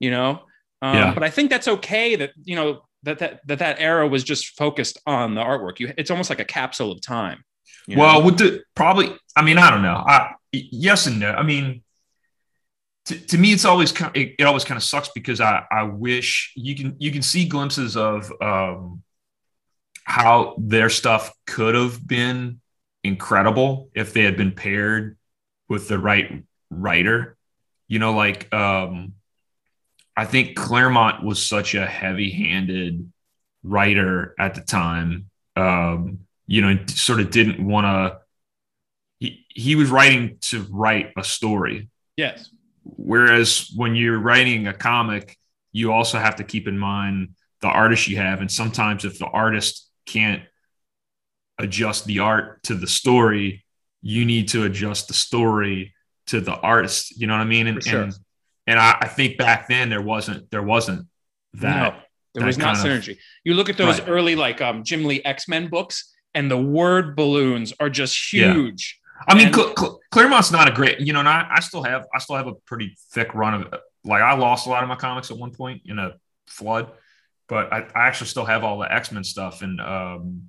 you 0.00 0.10
know. 0.10 0.42
Um, 0.82 0.96
Yeah. 0.96 1.14
But 1.14 1.22
I 1.22 1.30
think 1.30 1.48
that's 1.48 1.68
okay 1.68 2.16
that 2.16 2.32
you 2.42 2.56
know 2.56 2.82
that 3.02 3.18
that 3.18 3.40
that 3.46 3.58
that 3.58 3.76
era 3.80 4.06
was 4.06 4.24
just 4.24 4.56
focused 4.56 5.00
on 5.06 5.34
the 5.34 5.40
artwork. 5.40 5.80
You, 5.80 5.92
it's 5.96 6.10
almost 6.10 6.30
like 6.30 6.40
a 6.40 6.44
capsule 6.44 6.92
of 6.92 7.00
time. 7.00 7.44
you 7.86 7.96
know? 7.96 8.02
Well, 8.02 8.22
with 8.22 8.38
the 8.38 8.62
probably, 8.74 9.16
I 9.36 9.42
mean, 9.42 9.58
I 9.58 9.70
don't 9.70 9.82
know. 9.82 10.02
I 10.06 10.34
yes 10.52 11.06
and 11.06 11.18
no. 11.20 11.32
I 11.32 11.42
mean, 11.42 11.82
to, 13.06 13.18
to 13.18 13.38
me, 13.38 13.52
it's 13.52 13.64
always 13.64 13.92
kind. 13.92 14.16
It, 14.16 14.36
it 14.38 14.44
always 14.44 14.64
kind 14.64 14.76
of 14.76 14.84
sucks 14.84 15.08
because 15.08 15.40
I 15.40 15.64
I 15.70 15.84
wish 15.84 16.52
you 16.56 16.76
can 16.76 16.96
you 16.98 17.10
can 17.10 17.22
see 17.22 17.46
glimpses 17.48 17.96
of 17.96 18.32
um, 18.40 19.02
how 20.04 20.54
their 20.58 20.90
stuff 20.90 21.32
could 21.46 21.74
have 21.74 22.06
been 22.06 22.60
incredible 23.04 23.90
if 23.94 24.12
they 24.12 24.22
had 24.22 24.36
been 24.36 24.52
paired 24.52 25.18
with 25.68 25.88
the 25.88 25.98
right 25.98 26.44
writer. 26.70 27.36
You 27.88 27.98
know, 27.98 28.14
like 28.14 28.52
um, 28.54 29.14
I 30.16 30.24
think 30.26 30.56
Claremont 30.56 31.24
was 31.24 31.44
such 31.44 31.74
a 31.74 31.86
heavy-handed 31.86 33.10
writer 33.62 34.34
at 34.38 34.54
the 34.54 34.60
time. 34.60 35.30
Um, 35.56 36.20
you 36.46 36.60
know, 36.60 36.78
sort 36.88 37.20
of 37.20 37.30
didn't 37.30 37.66
want 37.66 37.86
to. 37.86 38.18
He, 39.20 39.46
he 39.48 39.74
was 39.76 39.90
writing 39.90 40.38
to 40.42 40.66
write 40.70 41.12
a 41.16 41.24
story. 41.24 41.88
yes, 42.16 42.50
Whereas 42.84 43.70
when 43.76 43.94
you're 43.94 44.18
writing 44.18 44.66
a 44.66 44.74
comic, 44.74 45.38
you 45.70 45.92
also 45.92 46.18
have 46.18 46.36
to 46.36 46.44
keep 46.44 46.66
in 46.66 46.76
mind 46.78 47.34
the 47.60 47.68
artist 47.68 48.08
you 48.08 48.16
have. 48.16 48.40
And 48.40 48.50
sometimes 48.50 49.04
if 49.04 49.18
the 49.18 49.26
artist 49.26 49.88
can't 50.04 50.42
adjust 51.58 52.06
the 52.06 52.18
art 52.18 52.62
to 52.64 52.74
the 52.74 52.88
story, 52.88 53.64
you 54.02 54.24
need 54.24 54.48
to 54.48 54.64
adjust 54.64 55.06
the 55.08 55.14
story 55.14 55.94
to 56.26 56.40
the 56.40 56.54
artist. 56.56 57.18
You 57.18 57.28
know 57.28 57.34
what 57.34 57.42
I 57.42 57.44
mean? 57.44 57.68
And 57.68 57.82
For 57.82 57.88
sure. 57.88 58.02
and, 58.02 58.14
and 58.66 58.78
I, 58.78 58.98
I 59.02 59.08
think 59.08 59.38
back 59.38 59.68
then 59.68 59.88
there 59.90 60.02
wasn't 60.02 60.50
there 60.50 60.62
wasn't 60.62 61.06
that. 61.54 61.76
no, 61.94 61.98
there 62.34 62.40
that 62.42 62.46
was 62.46 62.58
not 62.58 62.76
kind 62.76 62.88
of- 62.92 63.02
synergy. 63.02 63.18
You 63.44 63.54
look 63.54 63.68
at 63.68 63.76
those 63.76 64.00
Right. 64.00 64.08
early 64.08 64.36
like 64.36 64.60
um, 64.60 64.84
Jim 64.84 65.04
Lee 65.04 65.22
X 65.24 65.48
Men 65.48 65.68
books, 65.68 66.12
and 66.34 66.50
the 66.50 66.56
word 66.58 67.16
balloons 67.16 67.72
are 67.80 67.90
just 67.90 68.32
Yeah. 68.32 68.52
huge. 68.54 68.98
I 69.28 69.34
mean, 69.34 69.46
And- 69.46 69.54
Cl- 69.54 69.74
Cl- 69.78 70.00
Claremont's 70.10 70.50
not 70.50 70.68
a 70.68 70.72
great, 70.72 70.98
you 71.00 71.12
know, 71.12 71.20
and 71.20 71.28
I, 71.28 71.46
I 71.50 71.60
still 71.60 71.82
have, 71.84 72.06
I 72.14 72.18
still 72.18 72.36
have 72.36 72.48
a 72.48 72.54
pretty 72.66 72.96
thick 73.12 73.34
run 73.34 73.54
of, 73.54 73.72
it. 73.72 73.80
like, 74.04 74.20
I 74.20 74.34
lost 74.34 74.66
a 74.66 74.70
lot 74.70 74.82
of 74.82 74.88
my 74.88 74.96
comics 74.96 75.30
at 75.30 75.36
one 75.36 75.52
point 75.52 75.82
in 75.86 75.98
a 76.00 76.14
flood, 76.48 76.90
but 77.48 77.72
I, 77.72 77.82
I 77.94 78.06
actually 78.08 78.26
still 78.28 78.44
have 78.44 78.64
all 78.64 78.78
the 78.78 78.92
X 78.92 79.12
Men 79.12 79.22
stuff, 79.24 79.62
and 79.62 79.80
um, 79.80 80.48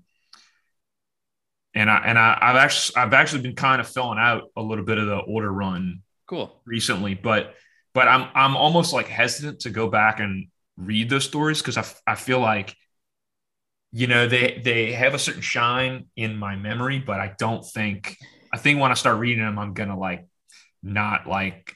and 1.75 1.89
I 1.89 1.97
and 2.05 2.17
I, 2.19 2.37
I've 2.41 2.55
actually, 2.55 2.95
I've 3.01 3.13
actually 3.13 3.41
been 3.41 3.55
kind 3.55 3.81
of 3.81 3.87
filling 3.87 4.19
out 4.19 4.43
a 4.55 4.61
little 4.61 4.85
bit 4.85 4.97
of 4.97 5.05
the 5.07 5.17
order 5.17 5.51
run 5.51 6.01
Cool. 6.27 6.59
recently, 6.65 7.13
but 7.15 7.53
but 7.93 8.07
I'm 8.07 8.29
I'm 8.35 8.55
almost 8.57 8.93
like 8.93 9.07
hesitant 9.07 9.61
to 9.61 9.69
go 9.69 9.89
back 9.89 10.19
and 10.19 10.47
read 10.77 11.09
those 11.09 11.25
stories 11.25 11.61
because 11.61 11.77
I, 11.77 11.85
I 12.11 12.15
feel 12.15 12.39
like 12.39 12.75
you 13.91 14.07
know 14.07 14.27
they 14.27 14.61
they 14.63 14.91
have 14.93 15.13
a 15.13 15.19
certain 15.19 15.41
shine 15.41 16.05
in 16.15 16.35
my 16.35 16.55
memory, 16.55 16.99
but 16.99 17.19
I 17.19 17.33
don't 17.37 17.63
think 17.65 18.17
I 18.51 18.57
think 18.57 18.79
when 18.79 18.91
I 18.91 18.95
start 18.95 19.19
reading 19.19 19.43
them, 19.43 19.59
I'm 19.59 19.73
gonna 19.73 19.97
like 19.97 20.25
not 20.83 21.27
like 21.27 21.75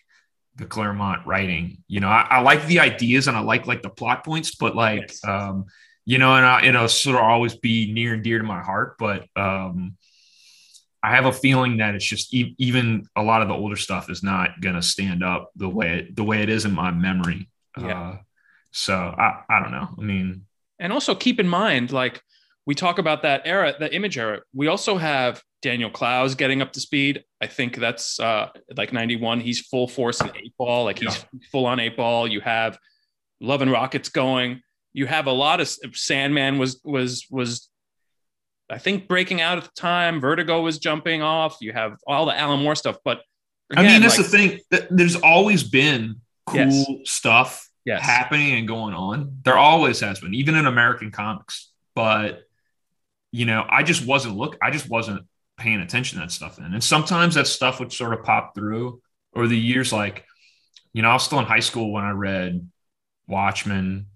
the 0.58 0.66
Claremont 0.66 1.28
writing. 1.28 1.84
You 1.88 2.02
know, 2.02 2.10
I, 2.10 2.28
I 2.30 2.42
like 2.42 2.66
the 2.68 2.82
ideas 2.82 3.28
and 3.28 3.38
I 3.38 3.42
like 3.42 3.68
like 3.68 3.84
the 3.84 3.90
plot 3.90 4.26
points, 4.26 4.56
but 4.56 4.76
like 4.76 5.04
Yes. 5.08 5.24
um, 5.28 5.66
you 6.06 6.20
know, 6.20 6.36
and 6.36 6.46
I, 6.46 6.66
it'll 6.66 6.90
sort 6.90 7.18
of 7.18 7.24
always 7.24 7.56
be 7.56 7.94
near 7.94 8.14
and 8.16 8.24
dear 8.24 8.40
to 8.40 8.46
my 8.46 8.62
heart, 8.64 8.98
but 9.00 9.26
um 9.36 9.98
I 11.08 11.16
have 11.16 11.26
a 11.26 11.32
feeling 11.32 11.78
that 11.78 11.96
it's 11.96 12.06
just 12.06 12.34
e- 12.34 12.54
even 12.58 13.08
a 13.16 13.24
lot 13.24 13.42
of 13.42 13.48
the 13.48 13.54
older 13.54 13.78
stuff 13.78 14.10
is 14.10 14.24
not 14.24 14.60
going 14.60 14.76
to 14.76 14.82
stand 14.82 15.24
up 15.24 15.52
the 15.56 15.70
way 15.70 16.00
it, 16.00 16.16
the 16.18 16.24
way 16.24 16.42
it 16.42 16.50
is 16.50 16.66
in 16.66 16.74
my 16.74 16.92
memory. 16.92 17.50
Yeah. 17.80 18.10
Uh, 18.10 18.18
so 18.72 18.94
I, 18.94 19.42
I 19.50 19.62
don't 19.62 19.72
know. 19.72 19.88
I 19.98 20.02
mean, 20.02 20.46
And 20.80 20.92
also 20.92 21.16
keep 21.16 21.40
in 21.40 21.48
mind, 21.48 21.94
like 21.94 22.22
we 22.66 22.76
talk 22.76 23.00
about 23.00 23.22
that 23.22 23.44
era, 23.46 23.74
the 23.80 23.94
image 23.96 24.18
era. 24.18 24.42
We 24.54 24.68
also 24.68 24.98
have 24.98 25.42
Daniel 25.62 25.90
Clowes 25.90 26.36
getting 26.36 26.62
up 26.62 26.74
to 26.74 26.82
speed. 26.82 27.24
I 27.40 27.48
think 27.48 27.78
that's 27.78 28.20
uh, 28.20 28.50
like 28.76 28.92
91. 28.92 29.40
He's 29.40 29.62
full 29.62 29.88
force 29.88 30.20
in 30.20 30.28
Eightball. 30.28 30.84
Like 30.84 31.00
he's 31.00 31.26
full 31.54 31.68
on 31.68 31.78
Eightball. 31.78 32.30
You 32.30 32.42
have 32.42 32.78
Love 33.40 33.62
and 33.62 33.72
Rockets 33.72 34.10
going. 34.10 34.62
You 34.92 35.06
have 35.06 35.28
a 35.28 35.32
lot 35.32 35.62
of 35.62 35.70
Sandman 35.94 36.58
was 36.58 36.82
was 36.84 37.26
was 37.30 37.70
I 38.70 38.78
think 38.78 39.08
breaking 39.08 39.40
out 39.42 39.58
at 39.58 39.64
the 39.64 39.72
time. 39.76 40.20
Vertigo 40.20 40.62
was 40.62 40.78
jumping 40.80 41.22
off. 41.22 41.58
You 41.62 41.74
have 41.74 41.98
all 42.06 42.26
the 42.26 42.38
Alan 42.38 42.62
Moore 42.62 42.76
stuff. 42.76 42.98
But 43.06 43.22
I 43.76 43.82
mean, 43.82 43.86
again, 43.86 44.02
that's 44.02 44.18
like- 44.18 44.26
the 44.28 44.38
thing. 44.38 44.60
Th- 44.72 44.88
There's 44.90 45.16
always 45.16 45.64
been 45.64 46.22
cool 46.46 46.58
Yes. 46.60 47.10
stuff 47.10 47.68
Yes. 47.86 48.02
happening 48.02 48.54
and 48.56 48.68
going 48.68 48.94
on. 48.94 49.40
There 49.44 49.58
always 49.58 50.00
has 50.02 50.20
been, 50.20 50.34
even 50.34 50.56
in 50.56 50.66
American 50.68 51.12
comics. 51.12 51.72
But 51.96 52.44
you 53.34 53.46
know, 53.46 53.66
I 53.70 53.84
just 53.84 54.06
wasn't 54.06 54.36
look. 54.38 54.58
I 54.62 54.72
just 54.72 54.90
wasn't 54.90 55.28
paying 55.58 55.82
attention 55.82 56.18
to 56.20 56.26
that 56.26 56.32
stuff 56.32 56.56
then. 56.56 56.74
And 56.74 56.84
sometimes 56.84 57.36
that 57.36 57.46
stuff 57.48 57.80
would 57.80 57.92
sort 57.92 58.14
of 58.14 58.24
pop 58.24 58.56
through 58.56 59.02
over 59.36 59.48
the 59.48 59.58
years. 59.58 59.92
Like, 59.92 60.26
you 60.94 61.02
know, 61.02 61.10
I 61.10 61.14
was 61.14 61.24
still 61.24 61.40
in 61.40 61.46
high 61.46 61.60
school 61.60 61.92
when 61.92 62.06
I 62.06 62.12
read 62.12 62.70
Watchmen. 63.28 64.08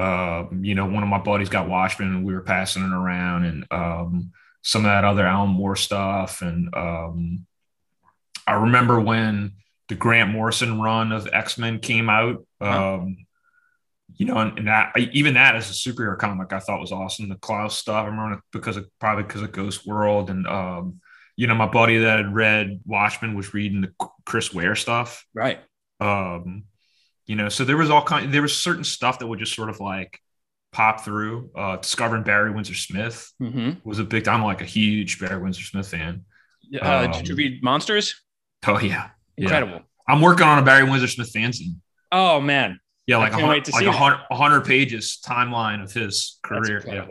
Um, 0.00 0.64
you 0.64 0.74
know, 0.74 0.86
one 0.86 1.02
of 1.02 1.08
my 1.08 1.18
buddies 1.18 1.50
got 1.50 1.68
Watchmen, 1.68 2.08
and 2.08 2.24
we 2.24 2.32
were 2.32 2.40
passing 2.40 2.82
it 2.82 2.92
around, 2.92 3.44
and 3.44 3.66
um, 3.70 4.32
some 4.62 4.82
of 4.82 4.90
that 4.90 5.04
other 5.04 5.26
Alan 5.26 5.50
Moore 5.50 5.76
stuff. 5.76 6.42
And 6.42 6.74
um, 6.74 7.46
I 8.46 8.54
remember 8.54 8.98
when 8.98 9.52
the 9.88 9.96
Grant 9.96 10.30
Morrison 10.30 10.80
run 10.80 11.12
of 11.12 11.28
X 11.32 11.58
Men 11.58 11.80
came 11.80 12.08
out. 12.08 12.46
Um, 12.60 13.26
you 14.16 14.26
know, 14.26 14.38
and, 14.38 14.58
and 14.58 14.68
that 14.68 14.96
even 14.96 15.34
that 15.34 15.56
as 15.56 15.70
a 15.70 15.72
superhero 15.72 16.18
comic, 16.18 16.52
I 16.52 16.60
thought 16.60 16.80
was 16.80 16.92
awesome. 16.92 17.28
The 17.28 17.36
Clowes 17.36 17.76
stuff, 17.76 18.04
I 18.04 18.06
remember 18.06 18.42
because 18.52 18.76
of 18.76 18.86
probably 18.98 19.24
because 19.24 19.42
of 19.42 19.52
Ghost 19.52 19.86
World, 19.86 20.30
and 20.30 20.46
um, 20.46 21.00
you 21.36 21.46
know, 21.46 21.54
my 21.54 21.68
buddy 21.68 21.98
that 21.98 22.18
had 22.18 22.34
read 22.34 22.80
Watchmen 22.84 23.34
was 23.34 23.54
reading 23.54 23.80
the 23.80 23.92
Chris 24.24 24.52
Ware 24.52 24.76
stuff. 24.76 25.26
right. 25.34 25.60
Um, 26.00 26.64
you 27.30 27.36
know, 27.36 27.48
so 27.48 27.64
there 27.64 27.76
was 27.76 27.90
all 27.90 28.02
kind. 28.02 28.32
There 28.34 28.42
was 28.42 28.56
certain 28.56 28.82
stuff 28.82 29.20
that 29.20 29.26
would 29.28 29.38
just 29.38 29.54
sort 29.54 29.70
of 29.70 29.78
like 29.78 30.18
pop 30.72 31.04
through. 31.04 31.50
Uh, 31.54 31.76
discovering 31.76 32.24
Barry 32.24 32.50
Windsor 32.50 32.74
Smith 32.74 33.32
hmm 33.38 33.70
was 33.84 33.98
a 34.00 34.04
big. 34.04 34.26
I'm 34.26 34.42
like 34.42 34.60
a 34.62 34.70
huge 34.78 35.20
Barry 35.20 35.40
Windsor 35.40 35.62
Smith 35.62 35.88
fan. 35.88 36.24
Uh, 36.80 37.06
did 37.06 37.28
you 37.28 37.34
Um, 37.34 37.38
read 37.38 37.62
Monsters? 37.62 38.20
Oh 38.66 38.80
yeah, 38.80 39.10
Yeah. 39.36 39.44
Incredible. 39.44 39.80
I'm 40.08 40.20
working 40.20 40.46
on 40.46 40.58
a 40.58 40.62
Barry 40.62 40.82
Windsor 40.90 41.06
Smith 41.06 41.32
fanzine. 41.32 41.76
Oh 42.10 42.40
man, 42.40 42.80
Yeah, 43.06 43.18
like 43.18 43.28
a 43.28 43.36
can't 43.36 43.42
hun- 43.42 43.50
wait 43.50 43.64
to 43.66 43.72
like 43.72 43.80
see 43.82 43.86
a 43.86 43.92
hundred, 43.92 44.20
a 44.32 44.36
hundred 44.36 44.64
pages 44.64 45.18
timeline 45.24 45.84
of 45.84 45.92
his 45.92 46.38
that's 46.50 46.68
career. 46.68 46.82
yeah. 46.86 47.06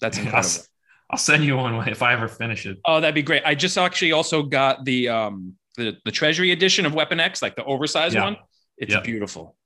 That's 0.00 0.18
Yeah. 0.18 0.24
incredible. 0.24 0.50
I'll, 0.54 0.64
I'll 1.12 1.18
send 1.18 1.44
you 1.44 1.56
one 1.56 1.88
if 1.88 2.02
I 2.02 2.12
ever 2.12 2.26
finish 2.26 2.66
it. 2.66 2.78
Oh, 2.84 3.00
that'd 3.00 3.14
be 3.14 3.22
great. 3.22 3.42
I 3.46 3.54
just 3.54 3.78
actually 3.78 4.10
also 4.12 4.42
got 4.42 4.84
the 4.84 5.08
um 5.10 5.54
the, 5.76 5.96
the 6.04 6.10
Treasury 6.10 6.50
edition 6.50 6.86
of 6.86 6.92
Weapon 6.94 7.20
X, 7.20 7.40
like 7.40 7.54
the 7.54 7.64
oversized 7.64 8.14
Yeah. 8.16 8.24
one. 8.24 8.36
It's 8.80 8.92
Yeah. 8.92 9.00
beautiful. 9.00 9.56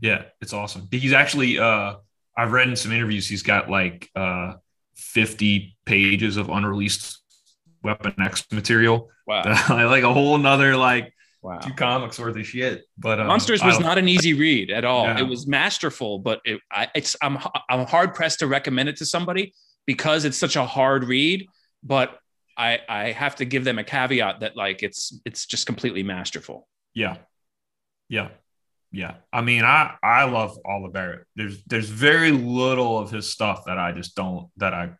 Yeah, 0.00 0.24
it's 0.40 0.52
awesome. 0.52 0.88
He's 0.90 1.12
actually 1.12 1.58
uh 1.60 1.94
I've 2.36 2.50
read 2.52 2.68
in 2.68 2.74
some 2.76 2.90
interviews 2.92 3.28
he's 3.28 3.42
got 3.44 3.70
like 3.70 4.10
uh 4.16 4.54
50 4.96 5.76
pages 5.84 6.36
of 6.36 6.48
unreleased 6.48 7.20
Weapon 7.84 8.14
X 8.20 8.44
material. 8.50 9.10
Wow. 9.26 9.42
like 9.68 10.02
a 10.04 10.12
whole 10.12 10.38
nother 10.38 10.76
like 10.76 11.12
Wow. 11.42 11.58
two 11.58 11.72
comics 11.72 12.20
worth 12.20 12.36
of 12.36 12.46
shit. 12.46 12.84
But 12.96 13.18
um, 13.18 13.26
Monsters 13.26 13.64
was 13.64 13.80
not 13.80 13.98
an 13.98 14.08
easy 14.08 14.32
read 14.32 14.70
at 14.70 14.84
all. 14.84 15.06
Yeah. 15.06 15.18
It 15.18 15.24
was 15.24 15.44
masterful, 15.48 16.20
but 16.20 16.40
it, 16.44 16.60
I, 16.70 16.88
it's 16.94 17.16
I'm 17.20 17.36
I'm 17.68 17.84
hard 17.86 18.14
pressed 18.14 18.38
to 18.40 18.46
recommend 18.46 18.88
it 18.88 18.96
to 18.98 19.06
somebody 19.06 19.52
because 19.84 20.24
it's 20.24 20.38
such 20.38 20.54
a 20.54 20.64
hard 20.64 21.02
read. 21.02 21.48
But 21.82 22.16
I 22.56 22.78
I 22.88 23.10
have 23.10 23.34
to 23.36 23.44
give 23.44 23.64
them 23.64 23.80
a 23.80 23.84
caveat 23.84 24.38
that 24.40 24.56
like 24.56 24.84
it's 24.84 25.18
it's 25.24 25.44
just 25.46 25.66
completely 25.66 26.04
masterful. 26.04 26.68
Yeah. 26.94 27.16
Yeah. 28.08 28.28
Yeah. 28.92 29.14
I 29.32 29.40
mean, 29.40 29.64
I 29.64 29.94
I 30.02 30.24
love 30.24 30.56
all 30.64 30.84
of 30.84 30.92
Barrett. 30.92 31.26
There's 31.34 31.62
there's 31.64 31.88
very 31.88 32.30
little 32.30 32.98
of 32.98 33.10
his 33.10 33.28
stuff 33.30 33.64
that 33.66 33.78
I 33.78 33.92
just 33.92 34.14
don't 34.14 34.50
that 34.58 34.74
I 34.74 34.90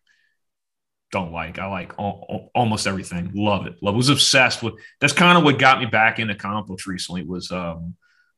don't 1.10 1.30
like. 1.32 1.58
I 1.58 1.66
like 1.66 1.92
al- 1.98 2.24
al- 2.30 2.50
almost 2.54 2.86
everything. 2.86 3.32
Love 3.34 3.66
it. 3.66 3.74
Love 3.82 3.94
was 3.94 4.08
obsessed 4.08 4.62
with 4.62 4.74
that's 5.00 5.12
kind 5.12 5.36
of 5.36 5.44
what 5.44 5.58
got 5.58 5.78
me 5.78 5.86
back 5.86 6.18
into 6.18 6.34
comic 6.34 6.66
books 6.66 6.86
recently 6.86 7.22
was 7.22 7.52
um 7.52 7.94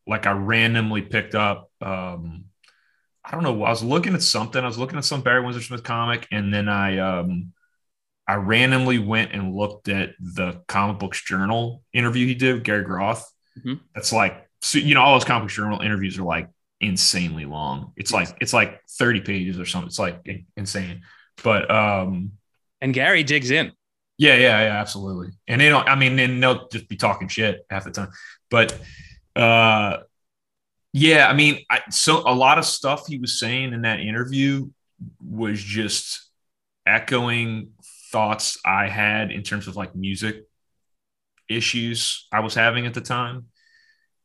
like 0.06 0.26
I 0.26 0.32
randomly 0.32 1.02
picked 1.02 1.34
up 1.34 1.70
um 1.80 2.46
I 3.24 3.30
don't 3.30 3.42
know, 3.42 3.62
I 3.64 3.70
was 3.70 3.82
looking 3.82 4.14
at 4.14 4.22
something. 4.22 4.62
I 4.62 4.66
was 4.66 4.76
looking 4.76 4.98
at 4.98 5.04
some 5.04 5.22
Barry 5.22 5.40
Windsor 5.42 5.62
Smith 5.62 5.82
comic 5.84 6.26
and 6.32 6.52
then 6.52 6.68
I 6.68 6.98
um 6.98 7.52
I 8.26 8.34
randomly 8.34 8.98
went 8.98 9.32
and 9.32 9.54
looked 9.54 9.88
at 9.88 10.10
the 10.18 10.62
comic 10.66 10.98
books 10.98 11.22
journal 11.22 11.82
interview 11.92 12.26
he 12.26 12.34
did 12.34 12.54
with 12.54 12.64
Gary 12.64 12.82
Groth. 12.82 13.24
Mhm. 13.64 13.80
That's 13.94 14.12
like, 14.12 14.43
so, 14.64 14.78
you 14.78 14.94
know, 14.94 15.02
all 15.02 15.14
those 15.14 15.24
comic 15.24 15.50
journal 15.50 15.80
interviews 15.80 16.18
are 16.18 16.24
like 16.24 16.48
insanely 16.80 17.44
long. 17.44 17.92
It's 17.96 18.12
like, 18.12 18.28
it's 18.40 18.52
like 18.52 18.80
30 18.88 19.20
pages 19.20 19.58
or 19.58 19.66
something. 19.66 19.88
It's 19.88 19.98
like 19.98 20.46
insane. 20.56 21.02
But 21.42 21.70
um, 21.70 22.32
And 22.80 22.94
Gary 22.94 23.22
digs 23.24 23.50
in. 23.50 23.72
yeah, 24.18 24.34
yeah, 24.36 24.60
yeah, 24.62 24.80
absolutely. 24.80 25.28
And 25.48 25.60
they 25.60 25.68
don't, 25.68 25.88
I 25.88 25.96
mean, 25.96 26.16
then 26.16 26.40
they'll 26.40 26.68
just 26.68 26.88
be 26.88 26.96
talking 26.96 27.28
shit 27.28 27.66
half 27.70 27.84
the 27.84 27.90
time. 27.90 28.10
But 28.50 28.78
uh, 29.36 29.98
Yeah, 30.92 31.28
I 31.28 31.34
mean, 31.34 31.64
I, 31.70 31.80
so 31.90 32.22
a 32.28 32.34
lot 32.34 32.58
of 32.58 32.64
stuff 32.64 33.06
he 33.08 33.18
was 33.18 33.38
saying 33.38 33.72
in 33.72 33.82
that 33.82 34.00
interview 34.00 34.70
was 35.20 35.60
just 35.62 36.30
echoing 36.86 37.70
thoughts 38.12 38.58
I 38.64 38.88
had 38.88 39.32
in 39.32 39.42
terms 39.42 39.66
of 39.66 39.74
like 39.76 39.96
music 39.96 40.44
issues 41.48 42.26
I 42.32 42.40
was 42.40 42.54
having 42.54 42.86
at 42.86 42.94
the 42.94 43.00
time. 43.00 43.46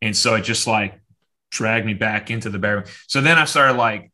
And 0.01 0.15
so 0.15 0.35
it 0.35 0.41
just 0.41 0.67
like 0.67 0.99
dragged 1.51 1.85
me 1.85 1.93
back 1.93 2.31
into 2.31 2.49
the 2.49 2.59
Barry. 2.59 2.83
So 3.07 3.21
then 3.21 3.37
I 3.37 3.45
started 3.45 3.77
like, 3.77 4.11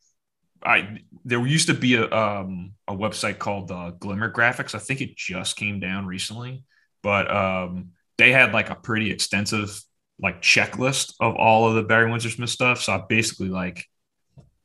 I 0.63 0.99
there 1.23 1.45
used 1.45 1.67
to 1.67 1.73
be 1.73 1.95
a 1.95 2.09
um, 2.11 2.73
a 2.87 2.95
website 2.95 3.37
called 3.37 3.71
uh, 3.71 3.91
Glimmer 3.91 4.31
Graphics. 4.31 4.73
I 4.73 4.79
think 4.79 5.01
it 5.01 5.15
just 5.15 5.55
came 5.57 5.79
down 5.79 6.07
recently, 6.07 6.63
but 7.03 7.29
um, 7.29 7.91
they 8.17 8.31
had 8.31 8.51
like 8.53 8.69
a 8.69 8.75
pretty 8.75 9.11
extensive 9.11 9.79
like 10.19 10.41
checklist 10.41 11.13
of 11.19 11.35
all 11.35 11.67
of 11.67 11.75
the 11.75 11.83
Barry 11.83 12.09
Windsor 12.09 12.29
Smith 12.29 12.49
stuff. 12.49 12.81
So 12.81 12.93
I 12.93 13.03
basically 13.07 13.49
like 13.49 13.85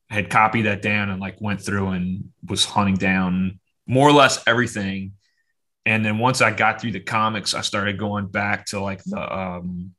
had 0.08 0.30
copied 0.30 0.62
that 0.62 0.82
down 0.82 1.10
and 1.10 1.20
like 1.20 1.40
went 1.40 1.60
through 1.60 1.88
and 1.88 2.30
was 2.46 2.64
hunting 2.64 2.96
down 2.96 3.60
more 3.86 4.08
or 4.08 4.12
less 4.12 4.42
everything. 4.46 5.12
And 5.86 6.04
then 6.04 6.18
once 6.18 6.40
I 6.40 6.50
got 6.50 6.80
through 6.80 6.92
the 6.92 7.00
comics, 7.00 7.54
I 7.54 7.62
started 7.62 7.98
going 7.98 8.28
back 8.28 8.66
to 8.66 8.80
like 8.80 9.02
the 9.04 9.20
um 9.20 9.94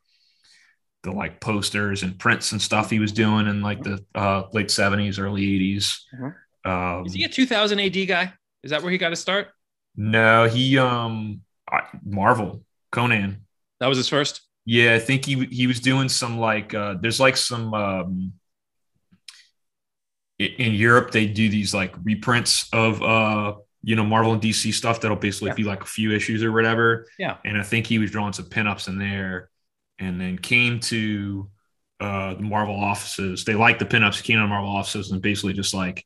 the 1.03 1.11
like 1.11 1.39
posters 1.39 2.03
and 2.03 2.17
prints 2.19 2.51
and 2.51 2.61
stuff 2.61 2.89
he 2.89 2.99
was 2.99 3.11
doing 3.11 3.47
in 3.47 3.61
like 3.61 3.83
the 3.83 4.03
uh, 4.13 4.43
late 4.53 4.67
70s, 4.67 5.19
early 5.19 5.41
80s. 5.41 5.99
Uh-huh. 6.13 6.31
Um, 6.71 7.05
Is 7.05 7.13
he 7.13 7.23
a 7.23 7.29
2000 7.29 7.79
AD 7.79 8.07
guy? 8.07 8.33
Is 8.63 8.71
that 8.71 8.83
where 8.83 8.91
he 8.91 8.97
got 8.97 9.09
to 9.09 9.15
start? 9.15 9.47
No, 9.95 10.47
he 10.47 10.77
um 10.77 11.41
Marvel, 12.05 12.63
Conan. 12.91 13.45
That 13.79 13.87
was 13.87 13.97
his 13.97 14.07
first? 14.07 14.41
Yeah, 14.65 14.93
I 14.93 14.99
think 14.99 15.25
he 15.25 15.45
he 15.45 15.67
was 15.67 15.79
doing 15.79 16.07
some 16.07 16.37
like 16.37 16.73
uh 16.73 16.95
there's 17.01 17.19
like 17.19 17.35
some 17.35 17.73
um 17.73 18.33
in 20.37 20.73
Europe 20.73 21.11
they 21.11 21.27
do 21.27 21.49
these 21.49 21.73
like 21.73 21.93
reprints 22.03 22.67
of 22.73 23.01
uh 23.01 23.55
you 23.83 23.95
know 23.95 24.05
Marvel 24.05 24.33
and 24.33 24.41
DC 24.41 24.73
stuff 24.73 25.01
that'll 25.01 25.17
basically 25.17 25.49
yeah. 25.49 25.55
be 25.55 25.63
like 25.63 25.81
a 25.81 25.87
few 25.87 26.13
issues 26.13 26.43
or 26.43 26.51
whatever. 26.51 27.07
Yeah. 27.17 27.37
And 27.43 27.57
I 27.57 27.63
think 27.63 27.87
he 27.87 27.97
was 27.97 28.11
drawing 28.11 28.33
some 28.33 28.45
pinups 28.45 28.87
in 28.87 28.97
there 28.97 29.50
and 30.01 30.19
then 30.19 30.37
came 30.37 30.79
to 30.81 31.49
uh 31.99 32.33
the 32.33 32.41
Marvel 32.41 32.75
offices. 32.75 33.45
They 33.45 33.55
liked 33.55 33.79
the 33.79 33.85
pinups, 33.85 34.23
came 34.23 34.39
to 34.39 34.47
Marvel 34.47 34.69
offices 34.69 35.11
and 35.11 35.21
basically 35.21 35.53
just 35.53 35.73
like 35.73 36.05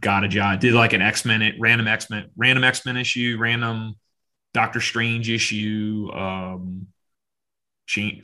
got 0.00 0.24
a 0.24 0.28
job. 0.28 0.60
Did 0.60 0.74
like 0.74 0.92
an 0.94 1.02
X-Men 1.02 1.42
it, 1.42 1.56
random 1.58 1.88
X-Men 1.88 2.30
random 2.36 2.64
X-Men 2.64 2.96
issue, 2.96 3.36
random 3.38 3.96
Doctor 4.54 4.80
Strange 4.80 5.28
issue, 5.28 6.10
um 6.14 6.86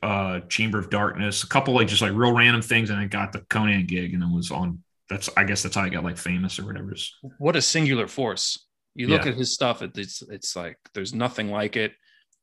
uh, 0.02 0.40
Chamber 0.48 0.78
of 0.78 0.90
Darkness, 0.90 1.42
a 1.42 1.46
couple 1.46 1.74
like 1.74 1.88
just 1.88 2.02
like 2.02 2.12
real 2.12 2.34
random 2.34 2.62
things, 2.62 2.90
and 2.90 2.98
I 2.98 3.06
got 3.06 3.32
the 3.32 3.40
Conan 3.40 3.86
gig, 3.86 4.14
and 4.14 4.22
it 4.22 4.34
was 4.34 4.50
on. 4.50 4.82
That's 5.08 5.28
I 5.36 5.44
guess 5.44 5.62
that's 5.62 5.74
how 5.74 5.82
I 5.82 5.88
got 5.88 6.04
like 6.04 6.16
famous 6.16 6.58
or 6.58 6.64
whatever. 6.64 6.94
What 7.38 7.56
a 7.56 7.62
singular 7.62 8.06
force! 8.06 8.66
You 8.94 9.08
look 9.08 9.24
yeah. 9.24 9.32
at 9.32 9.36
his 9.36 9.52
stuff; 9.52 9.82
it's 9.82 10.22
it's 10.22 10.56
like 10.56 10.78
there's 10.94 11.12
nothing 11.12 11.50
like 11.50 11.76
it, 11.76 11.92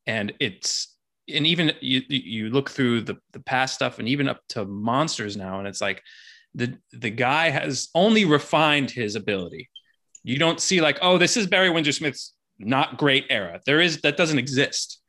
and 0.05 0.33
it's 0.39 0.96
and 1.33 1.45
even 1.47 1.73
you 1.81 2.01
you 2.07 2.49
look 2.49 2.69
through 2.69 3.01
the 3.01 3.17
the 3.33 3.39
past 3.39 3.75
stuff, 3.75 3.99
and 3.99 4.07
even 4.07 4.27
up 4.27 4.41
to 4.49 4.65
monsters 4.65 5.37
now, 5.37 5.59
and 5.59 5.67
it's 5.67 5.81
like 5.81 6.01
the 6.55 6.77
the 6.91 7.09
guy 7.09 7.49
has 7.49 7.89
only 7.93 8.25
refined 8.25 8.91
his 8.91 9.15
ability. 9.15 9.69
You 10.23 10.37
don't 10.39 10.59
see 10.59 10.81
like, 10.81 10.99
oh, 11.01 11.17
this 11.17 11.37
is 11.37 11.47
Barry 11.47 11.69
Windsor 11.69 11.91
Smith's 11.91 12.33
not 12.59 12.97
great 12.97 13.25
era. 13.29 13.61
There 13.65 13.79
is 13.79 14.01
that 14.01 14.17
doesn't 14.17 14.39
exist 14.39 14.99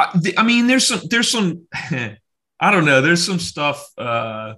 I, 0.00 0.20
I 0.38 0.42
mean, 0.42 0.66
there's 0.66 0.86
some, 0.86 1.00
there's 1.10 1.30
some, 1.30 1.66
I 1.72 2.70
don't 2.70 2.84
know, 2.84 3.02
there's 3.02 3.24
some 3.24 3.38
stuff 3.38 3.86
uh, 3.98 4.54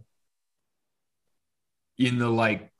in 1.99 2.19
the 2.19 2.29
like 2.29 2.71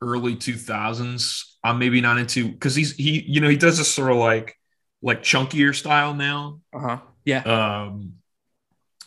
early 0.00 0.36
2000s. 0.36 1.42
I'm 1.62 1.78
maybe 1.78 2.00
not 2.00 2.18
into 2.18 2.50
because 2.50 2.74
he's 2.74 2.94
he, 2.94 3.22
you 3.26 3.40
know, 3.40 3.48
he 3.48 3.56
does 3.56 3.78
this 3.78 3.92
sort 3.92 4.10
of 4.10 4.16
like 4.16 4.56
like 5.02 5.22
chunkier 5.22 5.74
style 5.74 6.14
now. 6.14 6.60
Uh 6.72 6.78
huh. 6.78 6.98
Yeah. 7.28 7.42
Um, 7.42 8.14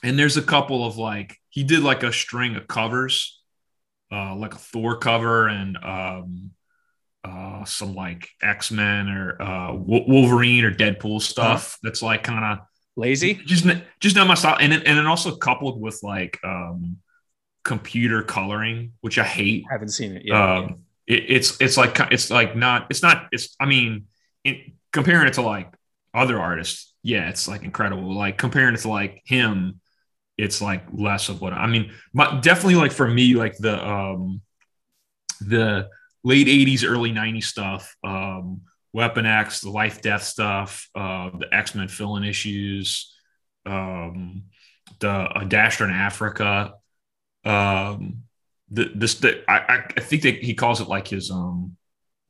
and 0.03 0.17
there's 0.17 0.37
a 0.37 0.43
couple 0.43 0.85
of 0.85 0.97
like 0.97 1.37
he 1.49 1.63
did 1.63 1.81
like 1.81 2.03
a 2.03 2.13
string 2.13 2.55
of 2.55 2.67
covers, 2.67 3.41
uh, 4.11 4.35
like 4.35 4.53
a 4.53 4.59
Thor 4.59 4.97
cover 4.97 5.47
and 5.47 5.75
um, 5.77 6.51
uh, 7.23 7.65
some 7.65 7.95
like 7.95 8.29
X 8.39 8.69
Men 8.69 9.09
or 9.09 9.41
uh, 9.41 9.73
Wolverine 9.73 10.65
or 10.65 10.71
Deadpool 10.71 11.19
stuff. 11.19 11.73
Uh-huh. 11.73 11.77
That's 11.81 12.03
like 12.03 12.21
kind 12.21 12.45
of 12.45 12.65
lazy 12.97 13.35
just 13.45 13.65
just 14.01 14.17
not 14.17 14.27
my 14.27 14.33
style 14.33 14.57
and 14.59 14.73
then, 14.73 14.83
and 14.85 14.97
then 14.97 15.07
also 15.07 15.33
coupled 15.37 15.79
with 15.79 15.97
like 16.03 16.37
um 16.43 16.97
computer 17.63 18.21
coloring 18.21 18.91
which 18.99 19.17
i 19.17 19.23
hate 19.23 19.63
i 19.69 19.73
haven't 19.73 19.89
seen 19.89 20.11
it 20.11 20.25
yet 20.25 20.35
um 20.35 20.79
it, 21.07 21.23
it's 21.29 21.61
it's 21.61 21.77
like 21.77 21.97
it's 22.11 22.29
like 22.29 22.53
not 22.53 22.87
it's 22.89 23.01
not 23.01 23.29
it's 23.31 23.55
i 23.61 23.65
mean 23.65 24.07
it, 24.43 24.73
comparing 24.91 25.25
it 25.25 25.33
to 25.33 25.41
like 25.41 25.73
other 26.13 26.37
artists 26.37 26.90
yeah 27.03 27.29
it's 27.29 27.47
like 27.47 27.63
incredible 27.63 28.13
like 28.13 28.37
comparing 28.37 28.73
it 28.73 28.79
to 28.79 28.89
like 28.89 29.21
him 29.25 29.79
it's 30.37 30.61
like 30.61 30.83
less 30.93 31.29
of 31.29 31.41
what 31.41 31.53
i 31.53 31.67
mean 31.67 31.91
but 32.13 32.41
definitely 32.41 32.75
like 32.75 32.91
for 32.91 33.07
me 33.07 33.35
like 33.35 33.57
the 33.57 33.87
um 33.87 34.41
the 35.41 35.89
late 36.23 36.47
80s 36.47 36.83
early 36.87 37.11
90s 37.11 37.45
stuff 37.45 37.95
um 38.03 38.61
Weapon 38.93 39.25
X, 39.25 39.61
the 39.61 39.69
Lifedeath 39.69 40.21
stuff, 40.21 40.89
uh, 40.95 41.29
the 41.37 41.47
X 41.51 41.75
Men 41.75 41.87
fill-in 41.87 42.23
issues, 42.23 43.15
um, 43.65 44.43
the 44.99 45.27
Adastra 45.35 45.85
in 45.85 45.91
Africa. 45.91 46.73
Um, 47.45 48.23
the 48.69 48.91
this 48.93 49.15
the, 49.15 49.43
I 49.49 49.83
I 49.97 50.01
think 50.01 50.23
that 50.23 50.43
he 50.43 50.53
calls 50.53 50.81
it 50.81 50.87
like 50.87 51.07
his 51.07 51.31
um 51.31 51.77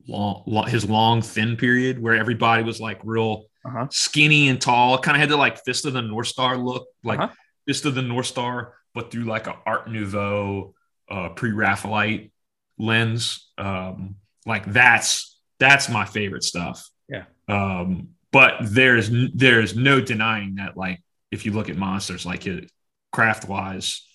long, 0.06 0.44
long 0.46 0.68
his 0.68 0.88
long 0.88 1.20
thin 1.20 1.56
period 1.56 2.00
where 2.00 2.14
everybody 2.14 2.62
was 2.62 2.80
like 2.80 3.00
real 3.02 3.46
uh-huh. 3.64 3.86
skinny 3.90 4.48
and 4.48 4.60
tall. 4.60 4.98
Kind 4.98 5.16
of 5.16 5.20
had 5.20 5.28
the 5.28 5.36
like 5.36 5.64
Fist 5.64 5.86
of 5.86 5.92
the 5.92 6.02
North 6.02 6.28
Star 6.28 6.56
look, 6.56 6.86
like 7.02 7.20
uh-huh. 7.20 7.32
Fist 7.66 7.84
of 7.84 7.94
the 7.94 8.02
North 8.02 8.26
Star, 8.26 8.74
but 8.94 9.10
through 9.10 9.24
like 9.24 9.46
a 9.46 9.56
Art 9.66 9.90
Nouveau, 9.90 10.74
uh, 11.10 11.30
pre-Raphaelite 11.30 12.32
lens. 12.78 13.50
Um, 13.58 14.16
like 14.46 14.64
that's 14.66 15.38
that's 15.58 15.88
my 15.88 16.04
favorite 16.04 16.42
stuff. 16.42 16.88
Yeah. 17.08 17.24
Um, 17.48 18.08
but 18.32 18.54
there's 18.62 19.10
there's 19.34 19.76
no 19.76 20.00
denying 20.00 20.56
that 20.56 20.76
like 20.76 21.00
if 21.30 21.46
you 21.46 21.52
look 21.52 21.68
at 21.68 21.76
monsters 21.76 22.26
like 22.26 22.46
it 22.46 22.70
craft 23.12 23.48
wise, 23.48 24.06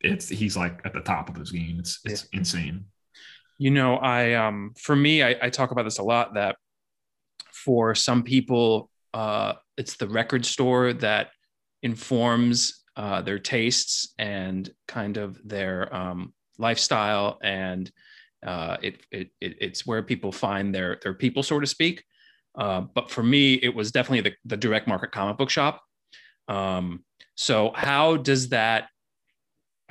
it's 0.00 0.28
he's 0.28 0.56
like 0.56 0.80
at 0.84 0.92
the 0.92 1.00
top 1.00 1.28
of 1.28 1.36
his 1.36 1.50
game. 1.50 1.78
It's 1.78 2.00
it's 2.04 2.26
yeah. 2.32 2.38
insane. 2.38 2.86
You 3.58 3.70
know, 3.70 3.96
I 3.96 4.34
um 4.34 4.72
for 4.78 4.96
me, 4.96 5.22
I, 5.22 5.36
I 5.42 5.50
talk 5.50 5.70
about 5.70 5.84
this 5.84 5.98
a 5.98 6.02
lot 6.02 6.34
that 6.34 6.56
for 7.52 7.94
some 7.94 8.22
people, 8.22 8.90
uh, 9.14 9.54
it's 9.76 9.96
the 9.96 10.08
record 10.08 10.44
store 10.44 10.92
that 10.92 11.30
informs 11.82 12.84
uh, 12.96 13.22
their 13.22 13.38
tastes 13.38 14.14
and 14.18 14.70
kind 14.86 15.16
of 15.16 15.38
their 15.44 15.94
um, 15.94 16.32
lifestyle 16.58 17.38
and 17.42 17.90
uh, 18.46 18.76
it, 18.82 19.00
it, 19.10 19.30
it, 19.40 19.56
it's 19.60 19.86
where 19.86 20.02
people 20.02 20.30
find 20.30 20.74
their 20.74 20.98
their 21.02 21.14
people, 21.14 21.42
so 21.42 21.58
to 21.58 21.66
speak. 21.66 22.04
Uh, 22.54 22.80
but 22.80 23.10
for 23.10 23.22
me, 23.22 23.54
it 23.54 23.74
was 23.74 23.92
definitely 23.92 24.30
the, 24.30 24.36
the 24.44 24.56
direct 24.56 24.86
market 24.86 25.12
comic 25.12 25.36
book 25.36 25.50
shop. 25.50 25.82
Um, 26.48 27.04
so 27.34 27.72
how 27.74 28.16
does 28.16 28.48
that 28.50 28.88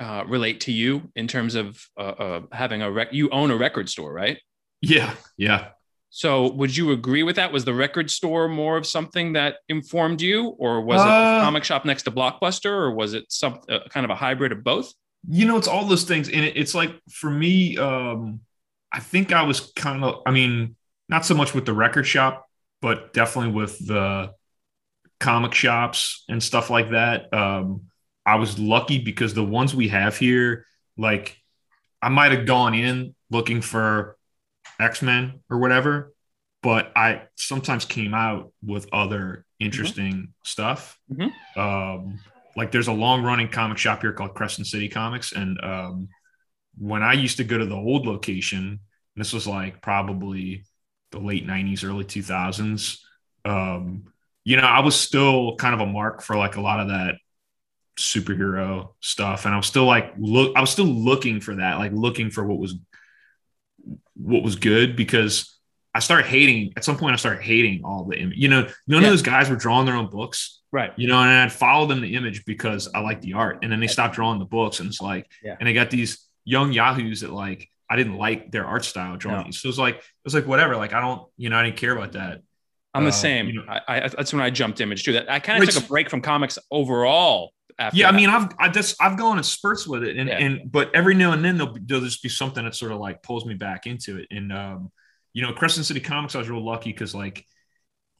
uh, 0.00 0.24
relate 0.26 0.60
to 0.60 0.72
you 0.72 1.10
in 1.16 1.26
terms 1.26 1.54
of 1.54 1.82
uh, 1.96 2.00
uh, 2.00 2.40
having 2.52 2.82
a 2.82 2.90
rec- 2.90 3.12
you 3.12 3.30
own 3.30 3.50
a 3.50 3.56
record 3.56 3.88
store, 3.88 4.12
right? 4.12 4.38
Yeah, 4.80 5.14
yeah. 5.36 5.70
So 6.10 6.52
would 6.52 6.74
you 6.76 6.92
agree 6.92 7.22
with 7.22 7.36
that? 7.36 7.52
Was 7.52 7.64
the 7.64 7.74
record 7.74 8.10
store 8.10 8.48
more 8.48 8.76
of 8.76 8.86
something 8.86 9.34
that 9.34 9.56
informed 9.68 10.20
you, 10.22 10.48
or 10.58 10.80
was 10.80 11.00
it 11.00 11.04
the 11.04 11.10
uh, 11.10 11.42
comic 11.42 11.64
shop 11.64 11.84
next 11.84 12.04
to 12.04 12.10
Blockbuster, 12.10 12.70
or 12.70 12.94
was 12.94 13.14
it 13.14 13.30
some 13.30 13.60
kind 13.90 14.04
of 14.04 14.10
a 14.10 14.14
hybrid 14.14 14.52
of 14.52 14.64
both? 14.64 14.92
you 15.26 15.46
know, 15.46 15.56
it's 15.56 15.68
all 15.68 15.84
those 15.84 16.04
things. 16.04 16.28
And 16.28 16.44
it, 16.44 16.56
it's 16.56 16.74
like 16.74 16.94
for 17.10 17.30
me, 17.30 17.76
um, 17.78 18.40
I 18.92 19.00
think 19.00 19.32
I 19.32 19.42
was 19.42 19.72
kind 19.76 20.04
of, 20.04 20.22
I 20.26 20.30
mean, 20.30 20.76
not 21.08 21.24
so 21.24 21.34
much 21.34 21.54
with 21.54 21.66
the 21.66 21.72
record 21.72 22.06
shop, 22.06 22.46
but 22.80 23.12
definitely 23.12 23.52
with 23.52 23.84
the 23.86 24.32
comic 25.18 25.54
shops 25.54 26.24
and 26.28 26.42
stuff 26.42 26.70
like 26.70 26.90
that. 26.90 27.32
Um, 27.32 27.82
I 28.24 28.36
was 28.36 28.58
lucky 28.58 28.98
because 28.98 29.34
the 29.34 29.44
ones 29.44 29.74
we 29.74 29.88
have 29.88 30.16
here, 30.16 30.66
like 30.96 31.36
I 32.00 32.08
might 32.10 32.32
have 32.32 32.46
gone 32.46 32.74
in 32.74 33.14
looking 33.30 33.62
for 33.62 34.16
X 34.78 35.02
Men 35.02 35.40
or 35.50 35.58
whatever, 35.58 36.12
but 36.62 36.92
I 36.96 37.22
sometimes 37.36 37.84
came 37.84 38.14
out 38.14 38.52
with 38.62 38.88
other 38.92 39.44
interesting 39.60 40.12
mm-hmm. 40.12 40.30
stuff. 40.44 40.98
Mm-hmm. 41.12 41.60
Um, 41.60 42.20
like 42.56 42.72
there's 42.72 42.88
a 42.88 42.92
long 42.92 43.22
running 43.22 43.48
comic 43.48 43.78
shop 43.78 44.00
here 44.00 44.12
called 44.12 44.34
Crescent 44.34 44.66
City 44.66 44.88
Comics. 44.88 45.32
And 45.32 45.58
um, 45.62 46.08
when 46.76 47.02
I 47.02 47.12
used 47.12 47.36
to 47.36 47.44
go 47.44 47.58
to 47.58 47.66
the 47.66 47.76
old 47.76 48.06
location, 48.06 48.80
this 49.16 49.32
was 49.32 49.46
like 49.46 49.80
probably 49.80 50.64
the 51.10 51.18
late 51.18 51.46
90s, 51.46 51.84
early 51.84 52.04
2000s. 52.04 52.98
Um, 53.44 54.12
you 54.44 54.56
know, 54.56 54.64
I 54.64 54.80
was 54.80 54.96
still 54.96 55.56
kind 55.56 55.74
of 55.74 55.80
a 55.80 55.86
mark 55.86 56.22
for 56.22 56.36
like 56.36 56.56
a 56.56 56.60
lot 56.60 56.80
of 56.80 56.88
that 56.88 57.16
superhero 57.98 58.90
stuff, 59.00 59.44
and 59.44 59.52
I 59.52 59.56
was 59.56 59.66
still 59.66 59.84
like 59.84 60.14
look. 60.18 60.56
I 60.56 60.60
was 60.60 60.70
still 60.70 60.86
looking 60.86 61.40
for 61.40 61.56
that, 61.56 61.78
like 61.78 61.92
looking 61.92 62.30
for 62.30 62.46
what 62.46 62.58
was 62.58 62.76
what 64.14 64.42
was 64.42 64.56
good 64.56 64.96
because 64.96 65.58
I 65.94 66.00
started 66.00 66.26
hating 66.26 66.72
at 66.76 66.84
some 66.84 66.96
point. 66.96 67.14
I 67.14 67.16
started 67.16 67.42
hating 67.42 67.82
all 67.84 68.04
the 68.04 68.18
image. 68.18 68.36
You 68.38 68.48
know, 68.48 68.62
none 68.86 69.02
Yeah. 69.02 69.08
of 69.08 69.12
those 69.12 69.22
guys 69.22 69.48
were 69.48 69.56
drawing 69.56 69.86
their 69.86 69.96
own 69.96 70.10
books. 70.10 70.60
Right. 70.70 70.92
You 70.96 71.08
know, 71.08 71.18
and 71.18 71.30
I'd 71.30 71.52
follow 71.52 71.86
them 71.86 72.00
the 72.02 72.14
image 72.14 72.44
because 72.44 72.88
I 72.94 73.00
like 73.00 73.20
the 73.22 73.32
art, 73.34 73.60
and 73.62 73.72
then 73.72 73.80
they 73.80 73.86
stopped 73.86 74.14
drawing 74.14 74.38
the 74.38 74.44
books, 74.44 74.80
and 74.80 74.88
it's 74.88 75.00
like, 75.00 75.26
Yeah. 75.42 75.56
and 75.58 75.66
they 75.66 75.72
got 75.72 75.90
these 75.90 76.26
young 76.44 76.72
yahoos 76.72 77.22
that 77.22 77.30
like 77.32 77.68
I 77.90 77.96
didn't 77.96 78.16
like 78.16 78.52
their 78.52 78.66
art 78.66 78.84
style 78.84 79.16
drawing. 79.16 79.46
No. 79.46 79.50
So 79.50 79.66
it 79.66 79.70
was 79.70 79.78
like 79.78 79.96
it 79.96 80.02
was 80.24 80.34
like 80.34 80.46
whatever. 80.46 80.76
Like 80.76 80.92
I 80.92 81.00
don't, 81.00 81.22
you 81.38 81.48
know, 81.48 81.56
I 81.56 81.64
didn't 81.64 81.78
care 81.78 81.96
about 81.96 82.12
that. 82.12 82.42
I'm 82.94 83.04
the 83.04 83.08
Uh, 83.08 83.12
same. 83.12 83.46
you 83.48 83.54
know- 83.54 83.64
I, 83.68 83.80
I, 83.88 84.08
that's 84.08 84.32
when 84.32 84.42
I 84.42 84.50
jumped 84.50 84.80
image 84.80 85.04
too. 85.04 85.14
That 85.14 85.30
I 85.30 85.40
kind 85.40 85.62
of 85.62 85.68
took 85.70 85.84
a 85.84 85.86
break 85.86 86.10
from 86.10 86.20
comics 86.20 86.58
overall. 86.70 87.52
Yeah, 87.92 88.08
I 88.08 88.12
mean, 88.12 88.28
I've 88.28 88.48
I 88.58 88.68
just 88.68 88.96
I've 89.00 89.16
gone 89.16 89.38
in 89.38 89.44
spurts 89.44 89.86
with 89.86 90.02
it, 90.04 90.16
and 90.16 90.28
Yeah. 90.28 90.38
and 90.38 90.72
but 90.72 90.94
every 90.94 91.14
now 91.14 91.32
and 91.32 91.44
then 91.44 91.56
there'll, 91.58 91.72
be, 91.74 91.80
there'll 91.84 92.04
just 92.04 92.22
be 92.22 92.28
something 92.28 92.64
that 92.64 92.74
sort 92.74 92.92
of 92.92 92.98
like 92.98 93.22
pulls 93.22 93.46
me 93.46 93.54
back 93.54 93.86
into 93.86 94.18
it. 94.18 94.26
And 94.30 94.52
um, 94.52 94.90
you 95.32 95.42
know, 95.42 95.52
Crescent 95.52 95.86
City 95.86 96.00
Comics, 96.00 96.34
I 96.34 96.38
was 96.38 96.48
real 96.50 96.64
lucky 96.64 96.90
because 96.92 97.14
like, 97.14 97.44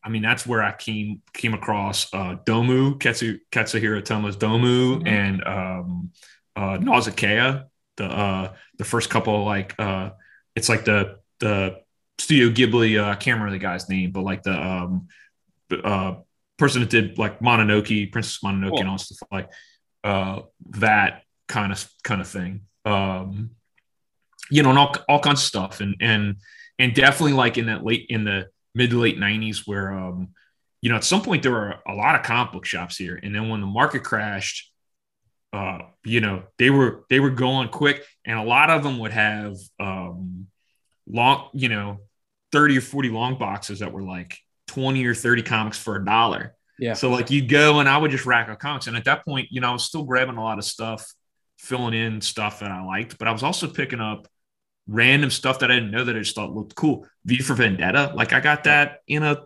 I 0.05 0.11
mean, 0.11 0.23
that's 0.23 0.47
where 0.47 0.63
I 0.63 0.73
came 0.73 1.23
came 1.35 1.55
across 1.55 2.13
uh, 2.15 2.37
Domu 2.47 2.99
Ketsu 3.01 3.39
Katsuhiro 3.51 4.01
Otomo's 4.03 4.37
Domu 4.37 5.01
Mhm. 5.03 5.09
and 5.09 5.45
um, 5.45 6.11
uh, 6.55 6.79
Nausicaa, 6.81 7.65
the 7.97 8.05
uh, 8.05 8.55
the 8.79 8.85
first 8.85 9.11
couple 9.11 9.45
like 9.45 9.75
uh, 9.79 10.11
it's 10.55 10.69
like 10.69 10.85
the 10.85 11.19
the 11.41 11.81
Studio 12.19 12.49
Ghibli. 12.51 13.01
Uh, 13.01 13.11
I 13.11 13.15
can't 13.17 13.39
remember 13.41 13.53
the 13.53 13.59
guy's 13.63 13.89
name, 13.89 14.13
but 14.13 14.23
like 14.23 14.43
the 14.45 14.53
um, 14.53 15.09
uh, 15.85 16.15
person 16.59 16.81
that 16.81 16.91
did 16.91 17.19
like 17.19 17.41
Mononoke, 17.41 18.13
Princess 18.13 18.41
Mononoke, 18.45 18.71
Cool. 18.71 18.81
and 18.81 18.89
all 18.89 18.99
stuff 18.99 19.29
like 19.31 19.51
uh, 20.05 20.41
that 20.71 21.23
kind 21.47 21.73
of 21.73 21.89
kind 22.05 22.21
of 22.21 22.29
thing. 22.29 22.63
Um, 22.85 23.51
you 24.51 24.63
know, 24.63 24.71
and 24.71 24.79
all, 24.79 24.95
all 25.09 25.21
kinds 25.21 25.41
of 25.41 25.47
stuff, 25.47 25.81
and 25.81 25.97
and 26.01 26.37
and 26.79 26.95
definitely 26.95 27.35
like 27.35 27.59
in 27.59 27.67
that 27.67 27.85
late 27.85 28.07
in 28.09 28.25
the 28.25 28.49
mid 28.75 28.91
to 28.91 28.99
late 28.99 29.19
'90s, 29.19 29.67
where 29.67 29.93
um, 29.93 30.29
you 30.81 30.91
know, 30.91 30.97
at 30.97 31.05
some 31.05 31.23
point 31.23 31.43
there 31.43 31.53
were 31.53 31.77
a 31.87 31.95
lot 31.95 32.15
of 32.15 32.23
comic 32.23 32.53
book 32.53 32.65
shops 32.65 32.97
here, 32.97 33.19
and 33.23 33.35
then 33.35 33.49
when 33.49 33.61
the 33.61 33.67
market 33.67 34.05
crashed, 34.05 34.73
uh, 35.53 35.79
you 36.05 36.21
know, 36.21 36.45
they 36.59 36.71
were 36.71 37.05
they 37.11 37.21
were 37.21 37.31
going 37.31 37.69
quick, 37.69 38.05
and 38.25 38.39
a 38.39 38.43
lot 38.43 38.71
of 38.71 38.83
them 38.83 38.99
would 39.01 39.13
have 39.13 39.57
um, 39.81 40.47
long, 41.07 41.49
you 41.53 41.69
know, 41.69 41.99
thirty 42.53 42.79
or 42.79 42.83
forty 42.83 43.11
long 43.11 43.39
boxes 43.39 43.81
that 43.81 43.93
were 43.93 44.03
like 44.03 44.39
twenty 44.69 45.05
or 45.05 45.15
thirty 45.15 45.43
comics 45.43 45.77
for 45.79 45.97
a 45.97 46.05
dollar. 46.05 46.55
Yeah. 46.79 46.95
So 46.95 47.11
like 47.11 47.29
you'd 47.31 47.49
go 47.49 47.81
and 47.81 47.89
I 47.89 47.99
would 47.99 48.13
just 48.13 48.25
rack 48.25 48.49
up 48.49 48.61
comics. 48.61 48.87
And 48.87 48.97
at 48.97 49.05
that 49.07 49.25
point, 49.25 49.49
you 49.51 49.61
know, 49.61 49.71
I 49.71 49.73
was 49.73 49.85
still 49.85 50.05
grabbing 50.05 50.37
a 50.37 50.43
lot 50.45 50.59
of 50.59 50.65
stuff, 50.65 51.13
filling 51.59 51.93
in 51.95 52.21
stuff 52.21 52.61
that 52.61 52.71
I 52.71 52.85
liked, 52.85 53.19
but 53.19 53.27
I 53.27 53.33
was 53.33 53.43
also 53.43 53.67
picking 53.67 54.01
up 54.01 54.29
random 54.87 55.31
stuff 55.31 55.59
that 55.59 55.73
I 55.73 55.75
didn't 55.75 55.91
know 55.91 56.05
that 56.05 56.15
I 56.15 56.21
just 56.21 56.37
thought 56.37 56.55
looked 56.55 56.77
cool. 56.77 57.05
V 57.25 57.39
for 57.39 57.55
Vendetta. 57.55 58.13
Like 58.15 58.33
I 58.33 58.39
got 58.39 58.65
that 58.65 59.01
in 59.09 59.25
a 59.25 59.43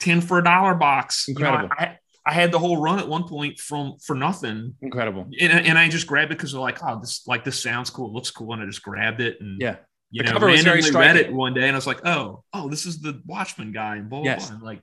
10 0.00 0.22
for 0.22 0.38
a 0.38 0.44
dollar 0.44 0.74
box. 0.74 1.26
You 1.28 1.34
know, 1.34 1.40
Incredible. 1.48 1.74
I, 1.78 1.98
I 2.24 2.32
had 2.32 2.50
the 2.52 2.58
whole 2.58 2.78
run 2.80 2.98
at 2.98 3.08
one 3.08 3.24
point 3.28 3.58
from 3.58 3.96
for 4.02 4.14
nothing. 4.14 4.74
incredible. 4.80 5.28
And, 5.40 5.66
and 5.66 5.78
I 5.78 5.88
just 5.88 6.06
grabbed 6.06 6.32
it 6.32 6.38
because 6.38 6.52
they're 6.52 6.60
like, 6.60 6.78
oh, 6.82 6.98
this 6.98 7.26
like 7.26 7.44
this 7.44 7.62
sounds 7.62 7.90
cool, 7.90 8.08
it 8.08 8.12
looks 8.12 8.30
cool. 8.30 8.52
And 8.54 8.62
I 8.62 8.66
just 8.66 8.82
grabbed 8.82 9.20
it 9.20 9.38
and 9.40 9.60
Yeah. 9.60 9.76
You 10.10 10.22
The 10.22 10.26
know, 10.28 10.32
cover 10.32 10.46
was 10.48 10.62
very 10.62 10.82
read 10.92 11.16
it 11.16 11.32
one 11.32 11.54
day 11.54 11.62
and 11.66 11.72
I 11.72 11.76
was 11.76 11.86
like, 11.86 12.04
oh, 12.04 12.44
oh, 12.52 12.68
this 12.68 12.86
is 12.86 13.00
the 13.00 13.20
Watchman 13.26 13.72
guy 13.72 13.96
and 13.96 14.08
blah, 14.10 14.20
blah, 14.20 14.24
Yes. 14.24 14.46
blah. 14.46 14.56
And 14.56 14.64
like, 14.64 14.82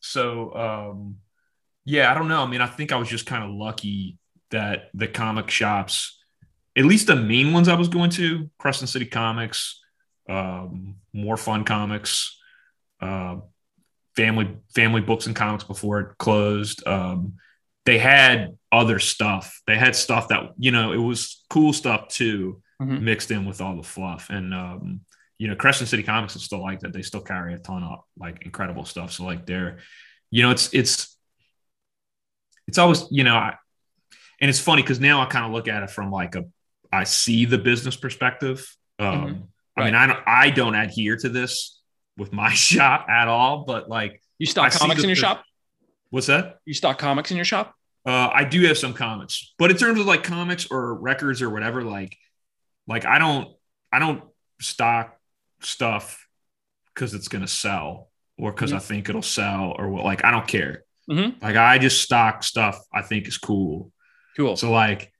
so, 0.00 0.54
um, 0.54 1.16
yeah, 1.84 2.10
I 2.10 2.14
don't 2.14 2.28
know. 2.28 2.42
I 2.42 2.46
mean, 2.46 2.60
I 2.60 2.66
think 2.66 2.92
I 2.92 2.96
was 2.96 3.08
just 3.08 3.26
kind 3.26 3.44
of 3.44 3.50
lucky 3.50 4.18
that 4.50 4.90
the 4.94 5.06
comic 5.08 5.50
shops, 5.50 6.18
at 6.76 6.84
least 6.84 7.06
the 7.06 7.16
main 7.16 7.52
ones 7.52 7.68
I 7.68 7.74
was 7.74 7.88
going 7.88 8.10
to, 8.10 8.50
Crescent 8.58 8.88
City 8.88 9.06
Comics, 9.06 9.80
um, 10.28 10.96
More 11.12 11.36
Fun 11.36 11.64
Comics, 11.64 12.38
uh, 13.00 13.36
Family 14.16 14.56
Family 14.74 15.00
Books 15.00 15.26
and 15.26 15.36
Comics 15.36 15.64
before 15.64 16.00
it 16.00 16.18
closed. 16.18 16.86
Um, 16.86 17.34
they 17.86 17.98
had 17.98 18.56
other 18.70 18.98
stuff. 18.98 19.60
They 19.66 19.76
had 19.76 19.96
stuff 19.96 20.28
that 20.28 20.50
you 20.58 20.70
know 20.70 20.92
it 20.92 20.98
was 20.98 21.44
cool 21.48 21.72
stuff 21.72 22.08
too, 22.08 22.60
Mhm. 22.80 23.02
mixed 23.02 23.30
in 23.30 23.44
with 23.44 23.60
all 23.60 23.76
the 23.76 23.82
fluff. 23.82 24.30
And 24.30 24.54
um, 24.54 25.00
you 25.38 25.48
know, 25.48 25.54
Crescent 25.56 25.88
City 25.88 26.02
Comics 26.02 26.34
is 26.36 26.42
still 26.42 26.62
like 26.62 26.80
that. 26.80 26.92
They 26.92 27.02
still 27.02 27.20
carry 27.20 27.54
a 27.54 27.58
ton 27.58 27.82
of 27.82 28.00
like 28.18 28.42
incredible 28.44 28.84
stuff. 28.84 29.12
So 29.12 29.24
like 29.24 29.46
they're, 29.46 29.78
you 30.30 30.42
know, 30.42 30.50
it's 30.50 30.72
it's 30.72 31.16
it's 32.66 32.78
always 32.78 33.04
you 33.10 33.24
know, 33.24 33.34
I, 33.36 33.54
and 34.40 34.48
it's 34.48 34.58
funny 34.60 34.82
because 34.82 35.00
now 35.00 35.20
I 35.20 35.26
kind 35.26 35.44
of 35.44 35.52
look 35.52 35.68
at 35.68 35.82
it 35.82 35.90
from 35.90 36.10
like 36.10 36.34
a 36.34 36.44
I 36.92 37.04
see 37.04 37.44
the 37.44 37.58
business 37.58 37.96
perspective. 37.96 38.66
Um, 38.98 39.06
Mhm. 39.06 39.42
I 39.76 39.84
mean, 39.84 39.94
I 39.94 40.06
don't 40.06 40.18
I 40.26 40.50
don't 40.50 40.74
adhere 40.74 41.16
to 41.16 41.28
this 41.28 41.80
with 42.16 42.32
my 42.32 42.52
shop 42.54 43.06
at 43.08 43.28
all, 43.28 43.64
but 43.64 43.88
like, 43.88 44.20
You 44.38 44.46
stock 44.46 44.72
see 44.72 44.78
comics 44.78 45.00
the- 45.00 45.04
in 45.04 45.08
your 45.10 45.16
the- 45.16 45.20
shop? 45.20 45.44
what's 46.10 46.26
that? 46.26 46.58
You 46.66 46.74
stock 46.74 46.98
comics 46.98 47.30
in 47.30 47.36
your 47.36 47.44
shop? 47.44 47.74
Uh, 48.06 48.30
I 48.32 48.44
do 48.44 48.62
have 48.66 48.78
some 48.78 48.94
comics, 48.94 49.52
but 49.58 49.70
in 49.70 49.76
terms 49.76 50.00
of 50.00 50.06
like 50.06 50.22
comics 50.24 50.66
or 50.70 50.94
records 50.94 51.40
or 51.42 51.50
whatever, 51.50 51.82
like, 51.84 52.16
like 52.86 53.04
I 53.04 53.18
don't, 53.18 53.48
I 53.92 53.98
don't 53.98 54.22
stock 54.60 55.16
stuff 55.60 56.26
because 56.94 57.14
it's 57.14 57.28
gonna 57.28 57.46
sell 57.48 58.10
or 58.38 58.52
because 58.52 58.72
I 58.72 58.78
think 58.78 59.08
it'll 59.08 59.22
sell 59.22 59.74
or 59.78 59.88
what. 59.90 60.04
Like, 60.04 60.24
I 60.24 60.30
don't 60.30 60.46
care. 60.48 60.84
Mhm. 61.10 61.40
Like, 61.42 61.56
I 61.56 61.78
just 61.78 62.02
stock 62.02 62.42
stuff 62.42 62.78
I 62.92 63.02
think 63.02 63.26
is 63.28 63.36
cool. 63.38 63.92
Cool. 64.36 64.56
So 64.56 64.70
like, 64.70 65.12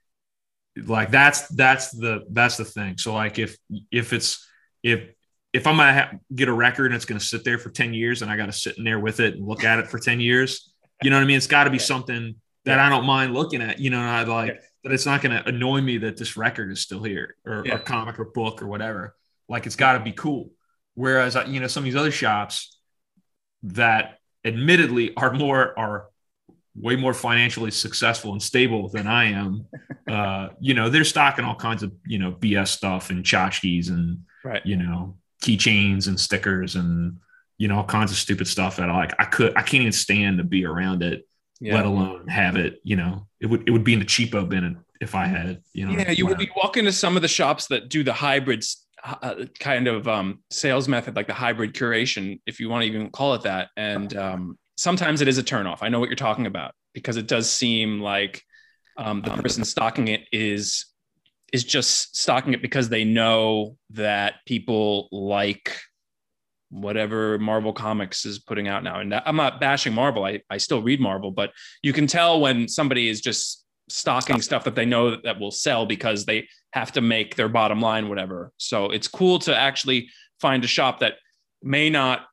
like 0.76 1.10
that's 1.10 1.48
that's 1.48 1.90
the 1.90 2.24
that's 2.30 2.56
the 2.56 2.64
thing. 2.64 2.96
So 2.98 3.12
like, 3.12 3.38
if 3.38 3.56
if 3.90 4.12
it's 4.12 4.46
if 4.82 5.10
if 5.52 5.66
I'm 5.66 5.76
gonna 5.76 5.92
ha- 5.92 6.10
get 6.34 6.48
a 6.48 6.52
record 6.52 6.86
and 6.86 6.94
it's 6.94 7.04
gonna 7.04 7.18
sit 7.20 7.44
there 7.44 7.58
for 7.58 7.70
ten 7.70 7.92
years 7.92 8.22
and 8.22 8.30
I 8.30 8.36
got 8.36 8.46
to 8.46 8.52
sit 8.52 8.78
in 8.78 8.84
there 8.84 9.00
with 9.00 9.18
it 9.20 9.34
and 9.34 9.46
look 9.46 9.64
at 9.64 9.78
it 9.80 9.88
for 9.88 9.98
ten 9.98 10.20
years, 10.20 10.72
you 11.02 11.10
know 11.10 11.16
what 11.16 11.22
I 11.22 11.26
mean? 11.26 11.36
It's 11.36 11.46
got 11.48 11.64
to 11.64 11.70
be 11.70 11.76
Yeah. 11.78 11.82
something 11.82 12.34
that 12.66 12.78
I 12.78 12.88
don't 12.88 13.04
mind 13.04 13.34
looking 13.34 13.60
at. 13.62 13.80
You 13.80 13.90
know, 13.90 14.00
I 14.00 14.22
like 14.22 14.54
Yeah. 14.54 14.60
That. 14.84 14.92
It's 14.92 15.06
not 15.06 15.22
gonna 15.22 15.42
annoy 15.46 15.80
me 15.80 15.98
that 15.98 16.16
this 16.16 16.36
record 16.36 16.70
is 16.72 16.80
still 16.80 17.02
here 17.02 17.36
or, 17.44 17.62
Yeah. 17.66 17.76
or 17.76 17.78
comic 17.78 18.18
or 18.18 18.24
book 18.26 18.62
or 18.62 18.66
whatever. 18.66 19.14
Like 19.48 19.66
it's 19.66 19.76
got 19.76 19.94
to 19.94 20.00
be 20.00 20.12
cool. 20.12 20.50
Whereas 20.94 21.36
uh, 21.36 21.44
you 21.48 21.60
know 21.60 21.66
some 21.66 21.82
of 21.82 21.84
these 21.86 21.96
other 21.96 22.10
shops 22.10 22.78
that 23.64 24.18
admittedly 24.44 25.14
are 25.16 25.32
more 25.32 25.78
are 25.78 26.06
way 26.76 26.96
more 26.96 27.12
financially 27.12 27.70
successful 27.70 28.32
and 28.32 28.42
stable 28.42 28.88
than 28.88 29.06
I 29.06 29.24
am. 29.32 29.66
uh, 30.08 30.48
you 30.60 30.72
know, 30.74 30.88
they're 30.88 31.04
stocking 31.04 31.44
all 31.44 31.56
kinds 31.56 31.82
of, 31.82 31.92
you 32.06 32.18
know, 32.18 32.32
BS 32.32 32.68
stuff 32.68 33.10
and 33.10 33.24
tchotchkes 33.24 33.88
and, 33.90 34.20
Right. 34.44 34.64
you 34.64 34.76
know, 34.76 35.18
keychains 35.42 36.06
and 36.06 36.18
stickers 36.18 36.76
and, 36.76 37.18
you 37.58 37.68
know, 37.68 37.78
all 37.78 37.84
kinds 37.84 38.12
of 38.12 38.16
stupid 38.16 38.46
stuff 38.46 38.76
that 38.76 38.88
I 38.88 38.96
like, 38.96 39.12
I 39.18 39.24
could, 39.24 39.52
I 39.56 39.62
can't 39.62 39.82
even 39.82 39.92
stand 39.92 40.38
to 40.38 40.44
be 40.44 40.64
around 40.64 41.02
it, 41.02 41.28
Yeah. 41.60 41.74
let 41.74 41.84
alone 41.84 42.26
have 42.28 42.56
it, 42.56 42.80
you 42.84 42.96
know, 42.96 43.26
it 43.40 43.46
would, 43.46 43.68
it 43.68 43.70
would 43.70 43.84
be 43.84 43.92
in 43.92 43.98
the 43.98 44.06
cheapo 44.06 44.48
bin 44.48 44.78
if 45.00 45.14
I 45.14 45.26
had 45.26 45.46
it, 45.46 45.62
you 45.72 45.86
know. 45.86 45.92
yeah, 45.92 46.10
you, 46.10 46.26
would 46.26 46.38
be 46.38 46.50
walking 46.56 46.84
to 46.86 46.92
some 46.92 47.16
of 47.16 47.22
the 47.22 47.28
shops 47.28 47.66
that 47.68 47.88
do 47.88 48.02
the 48.02 48.12
hybrids 48.12 48.86
uh, 49.04 49.44
kind 49.58 49.88
of 49.88 50.08
um, 50.08 50.40
sales 50.50 50.88
method, 50.88 51.16
like 51.16 51.26
the 51.26 51.34
hybrid 51.34 51.74
curation, 51.74 52.40
if 52.46 52.60
you 52.60 52.68
want 52.68 52.82
to 52.82 52.88
even 52.88 53.10
call 53.10 53.34
it 53.34 53.42
that. 53.42 53.68
And 53.76 54.14
um, 54.16 54.58
sometimes 54.76 55.20
it 55.20 55.28
is 55.28 55.38
a 55.38 55.42
turnoff. 55.42 55.78
I 55.80 55.88
know 55.88 56.00
what 56.00 56.08
you're 56.08 56.16
talking 56.16 56.46
about 56.46 56.72
because 56.92 57.16
it 57.16 57.26
does 57.26 57.50
seem 57.50 58.00
like 58.00 58.42
um, 58.96 59.22
the 59.22 59.30
person 59.30 59.64
stocking 59.64 60.08
it 60.08 60.22
is 60.32 60.86
is 61.52 61.64
just 61.64 62.16
stocking 62.16 62.52
it 62.52 62.62
because 62.62 62.88
they 62.88 63.04
know 63.04 63.76
that 63.90 64.34
people 64.46 65.08
like 65.10 65.80
whatever 66.70 67.38
Marvel 67.38 67.72
Comics 67.72 68.24
is 68.24 68.38
putting 68.38 68.68
out 68.68 68.82
now. 68.82 69.00
And 69.00 69.14
I'm 69.14 69.36
not 69.36 69.60
bashing 69.60 69.92
Marvel. 69.92 70.24
I, 70.24 70.40
I 70.48 70.56
still 70.56 70.82
read 70.82 71.00
Marvel, 71.00 71.30
but 71.30 71.50
you 71.82 71.92
can 71.92 72.06
tell 72.06 72.40
when 72.40 72.68
somebody 72.68 73.08
is 73.08 73.20
just 73.20 73.64
stocking 73.88 74.40
stuff 74.40 74.64
that 74.64 74.74
they 74.76 74.86
know 74.86 75.10
that, 75.10 75.24
that 75.24 75.40
will 75.40 75.50
sell 75.50 75.84
because 75.84 76.24
they 76.24 76.46
have 76.72 76.92
to 76.92 77.00
make 77.00 77.34
their 77.34 77.48
bottom 77.48 77.80
line, 77.80 78.08
whatever. 78.08 78.52
So 78.56 78.86
it's 78.90 79.08
cool 79.08 79.38
to 79.40 79.56
actually 79.56 80.08
find 80.40 80.64
a 80.64 80.68
shop 80.68 81.00
that 81.00 81.14
may 81.62 81.90
not 81.90 82.26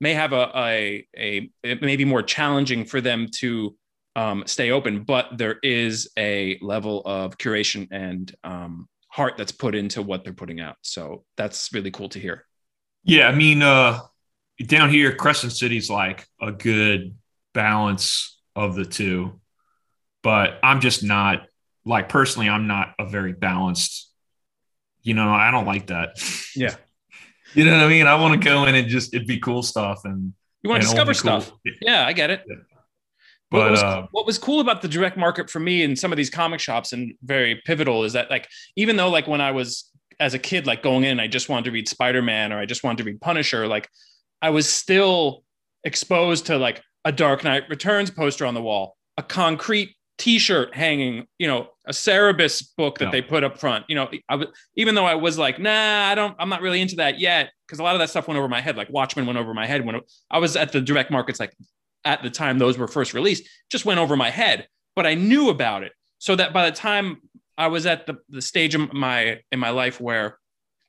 may 0.00 0.12
have 0.12 0.32
a 0.32 0.50
a, 0.54 1.06
a 1.16 1.50
it 1.62 1.82
may 1.82 1.96
be 1.96 2.04
more 2.04 2.22
challenging 2.22 2.84
for 2.84 3.00
them 3.00 3.28
to 3.36 3.76
um, 4.16 4.44
stay 4.46 4.70
open, 4.70 5.04
but 5.04 5.38
there 5.38 5.58
is 5.62 6.08
a 6.18 6.58
level 6.60 7.02
of 7.04 7.36
curation 7.38 7.88
and 7.90 8.34
um, 8.44 8.88
heart 9.08 9.34
that's 9.36 9.52
put 9.52 9.74
into 9.74 10.02
what 10.02 10.24
they're 10.24 10.32
putting 10.32 10.60
out. 10.60 10.76
So 10.82 11.24
that's 11.36 11.72
really 11.72 11.90
cool 11.90 12.08
to 12.10 12.18
hear. 12.18 12.46
Yeah, 13.04 13.28
I 13.28 13.32
mean, 13.34 13.62
uh, 13.62 14.00
down 14.66 14.90
here, 14.90 15.14
Crescent 15.14 15.52
City's 15.52 15.90
like 15.90 16.26
a 16.40 16.52
good 16.52 17.16
balance 17.52 18.38
of 18.56 18.74
the 18.74 18.84
two, 18.84 19.40
but 20.22 20.58
I'm 20.62 20.80
just 20.80 21.02
not 21.02 21.46
like 21.84 22.08
personally, 22.08 22.48
I'm 22.48 22.66
not 22.66 22.94
a 22.98 23.06
very 23.06 23.32
balanced. 23.32 24.10
You 25.02 25.14
know, 25.14 25.28
I 25.30 25.50
don't 25.50 25.66
like 25.66 25.88
that. 25.88 26.10
Yeah. 26.56 26.76
you 27.52 27.64
know 27.64 27.72
what 27.72 27.80
I 27.84 27.88
mean? 27.88 28.06
I 28.06 28.14
want 28.14 28.40
to 28.40 28.48
go 28.48 28.64
in 28.64 28.76
and 28.76 28.88
just 28.88 29.12
it'd 29.12 29.26
be 29.26 29.40
cool 29.40 29.62
stuff 29.64 30.02
and 30.04 30.32
You 30.62 30.70
want 30.70 30.82
to 30.82 30.86
discover 30.88 31.12
cool- 31.14 31.40
stuff. 31.40 31.52
Yeah, 31.82 32.06
I 32.06 32.12
get 32.12 32.30
it. 32.30 32.44
What 33.50 33.60
But 33.60 33.70
was, 33.72 33.82
uh, 33.82 34.06
what 34.12 34.24
was 34.24 34.38
cool 34.38 34.60
about 34.60 34.80
the 34.82 34.88
direct 34.88 35.16
market 35.16 35.50
for 35.50 35.58
me 35.58 35.82
and 35.82 35.98
some 35.98 36.12
of 36.12 36.16
these 36.16 36.30
comic 36.30 36.60
shops 36.60 36.92
and 36.92 37.14
very 37.24 37.60
pivotal 37.66 38.04
is 38.04 38.12
that 38.12 38.30
like 38.30 38.48
even 38.76 38.96
though 38.96 39.10
like 39.10 39.26
when 39.26 39.40
I 39.40 39.50
was 39.50 39.90
as 40.20 40.34
a 40.34 40.38
kid 40.38 40.66
like 40.66 40.82
going 40.82 41.04
in 41.04 41.20
I 41.20 41.26
just 41.26 41.48
wanted 41.48 41.64
to 41.66 41.70
read 41.72 41.88
Spider-Man 41.88 42.52
or 42.52 42.58
I 42.58 42.66
just 42.66 42.84
wanted 42.84 42.98
to 42.98 43.04
read 43.04 43.20
Punisher 43.20 43.66
like 43.66 43.88
I 44.42 44.50
was 44.50 44.68
still 44.72 45.42
exposed 45.84 46.46
to 46.46 46.58
like 46.58 46.82
a 47.04 47.12
Dark 47.12 47.44
Knight 47.44 47.64
Returns 47.68 48.10
poster 48.10 48.46
on 48.46 48.54
the 48.54 48.62
wall, 48.62 48.96
a 49.16 49.22
concrete 49.22 49.94
T-shirt 50.16 50.74
hanging, 50.74 51.26
you 51.38 51.48
know, 51.48 51.68
a 51.86 51.92
Cerebus 51.92 52.64
book 52.76 52.98
that 52.98 53.06
Yeah. 53.06 53.10
they 53.10 53.22
put 53.22 53.42
up 53.42 53.58
front. 53.58 53.84
You 53.88 53.96
know, 53.96 54.08
I 54.28 54.36
was 54.36 54.48
even 54.76 54.94
though 54.94 55.04
I 55.04 55.16
was 55.16 55.38
like, 55.38 55.58
nah, 55.58 56.08
I 56.08 56.14
don't, 56.14 56.36
I'm 56.38 56.48
not 56.48 56.62
really 56.62 56.80
into 56.80 56.96
that 56.96 57.18
yet, 57.18 57.50
because 57.66 57.80
a 57.80 57.82
lot 57.82 57.94
of 57.94 57.98
that 57.98 58.10
stuff 58.10 58.28
went 58.28 58.38
over 58.38 58.48
my 58.48 58.60
head. 58.60 58.76
Like 58.76 58.88
Watchmen 58.90 59.26
went 59.26 59.38
over 59.38 59.52
my 59.52 59.66
head 59.66 59.84
when 59.84 60.00
I 60.30 60.38
was 60.38 60.56
at 60.56 60.72
the 60.72 60.80
direct 60.80 61.10
markets. 61.10 61.40
Like 61.40 61.52
at 62.04 62.22
the 62.22 62.30
time 62.30 62.58
those 62.58 62.78
were 62.78 62.86
first 62.86 63.12
released, 63.12 63.48
just 63.70 63.84
went 63.84 63.98
over 63.98 64.16
my 64.16 64.30
head. 64.30 64.68
But 64.94 65.06
I 65.06 65.14
knew 65.14 65.48
about 65.50 65.82
it, 65.82 65.92
so 66.18 66.36
that 66.36 66.52
by 66.52 66.70
the 66.70 66.76
time 66.76 67.20
I 67.56 67.68
was 67.68 67.86
at 67.86 68.06
the 68.06 68.18
the 68.28 68.42
stage 68.42 68.74
of 68.74 68.92
my 68.92 69.40
in 69.52 69.58
my 69.58 69.70
life 69.70 70.00
where 70.00 70.38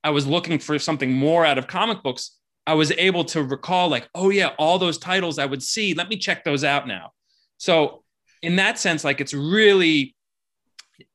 I 0.03 0.11
was 0.11 0.27
looking 0.27 0.59
for 0.59 0.77
something 0.79 1.11
more 1.11 1.45
out 1.45 1.57
of 1.57 1.67
comic 1.67 2.03
books, 2.03 2.37
I 2.67 2.73
was 2.73 2.91
able 2.91 3.25
to 3.25 3.43
recall 3.43 3.89
like, 3.89 4.07
oh 4.13 4.29
yeah, 4.29 4.49
all 4.57 4.77
those 4.77 4.97
titles 4.97 5.39
I 5.39 5.45
would 5.45 5.63
see. 5.63 5.93
Let 5.93 6.09
me 6.09 6.17
check 6.17 6.43
those 6.43 6.63
out 6.63 6.87
now. 6.87 7.11
So 7.57 8.03
in 8.41 8.57
that 8.57 8.77
sense, 8.79 9.03
like 9.03 9.21
it's 9.21 9.33
really 9.33 10.15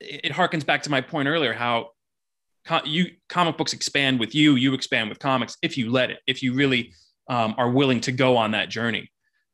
it 0.00 0.20
it 0.24 0.32
harkens 0.32 0.64
back 0.64 0.82
to 0.82 0.90
my 0.90 1.00
point 1.00 1.28
earlier 1.28 1.52
how 1.52 1.90
co- 2.64 2.84
you 2.84 3.12
comic 3.28 3.56
books 3.56 3.72
expand 3.72 4.20
with 4.20 4.34
you, 4.34 4.54
you 4.54 4.74
expand 4.74 5.08
with 5.08 5.18
comics 5.18 5.56
if 5.62 5.76
you 5.76 5.90
let 5.90 6.10
it, 6.10 6.18
if 6.26 6.42
you 6.42 6.54
really 6.54 6.92
um, 7.28 7.54
are 7.58 7.70
willing 7.70 8.00
to 8.02 8.12
go 8.12 8.36
on 8.36 8.52
that 8.52 8.68
journey. 8.68 9.10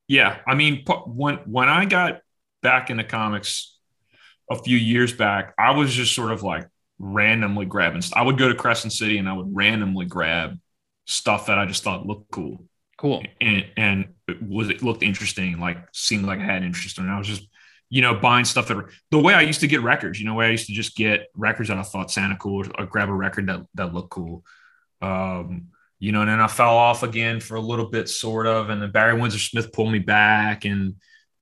Yeah, 0.08 0.38
I 0.46 0.54
mean, 0.54 0.84
when 1.06 1.36
when 1.46 1.68
I 1.68 1.84
got 1.84 2.20
back 2.62 2.90
into 2.90 3.04
comics 3.04 3.75
a 4.50 4.62
few 4.62 4.76
years 4.76 5.12
back, 5.12 5.54
I 5.58 5.72
was 5.72 5.92
just 5.92 6.14
sort 6.14 6.32
of 6.32 6.42
like 6.42 6.66
randomly 6.98 7.66
grabbing. 7.66 8.02
I 8.14 8.22
would 8.22 8.38
go 8.38 8.48
to 8.48 8.54
Crescent 8.54 8.92
City 8.92 9.18
and 9.18 9.28
I 9.28 9.32
would 9.32 9.54
randomly 9.54 10.06
grab 10.06 10.58
stuff 11.06 11.46
that 11.46 11.58
I 11.58 11.66
just 11.66 11.82
thought 11.82 12.06
looked 12.06 12.30
cool 12.30 12.64
Cool. 12.98 13.22
and 13.40 13.66
and 13.76 14.06
it 14.26 14.42
was 14.42 14.70
it 14.70 14.82
looked 14.82 15.02
interesting, 15.02 15.58
like 15.60 15.76
seemed 15.92 16.24
like 16.24 16.40
I 16.40 16.44
had 16.44 16.62
interest, 16.62 16.98
and 16.98 17.10
I 17.10 17.18
was 17.18 17.26
just 17.26 17.46
you 17.90 18.00
know 18.00 18.14
buying 18.14 18.46
stuff 18.46 18.68
that 18.68 18.86
the 19.10 19.18
way 19.18 19.34
I 19.34 19.42
used 19.42 19.60
to 19.60 19.66
get 19.66 19.82
records. 19.82 20.18
You 20.18 20.24
know, 20.24 20.34
where 20.34 20.46
I 20.46 20.52
used 20.52 20.66
to 20.68 20.72
just 20.72 20.96
get 20.96 21.26
records 21.34 21.68
that 21.68 21.76
I 21.76 21.82
thought 21.82 22.10
sounded 22.10 22.38
cool, 22.38 22.66
or 22.78 22.86
grab 22.86 23.10
a 23.10 23.12
record 23.12 23.48
that 23.48 23.66
that 23.74 23.92
looked 23.92 24.10
cool. 24.10 24.44
Um, 25.02 25.68
you 25.98 26.12
know, 26.12 26.22
and 26.22 26.30
then 26.30 26.40
I 26.40 26.46
fell 26.46 26.76
off 26.76 27.02
again 27.02 27.38
for 27.40 27.56
a 27.56 27.60
little 27.60 27.90
bit, 27.90 28.08
sort 28.08 28.46
of, 28.46 28.70
and 28.70 28.80
then 28.80 28.92
Barry 28.92 29.18
Windsor 29.18 29.38
Smith 29.38 29.72
pulled 29.72 29.92
me 29.92 29.98
back, 29.98 30.64
and 30.64 30.94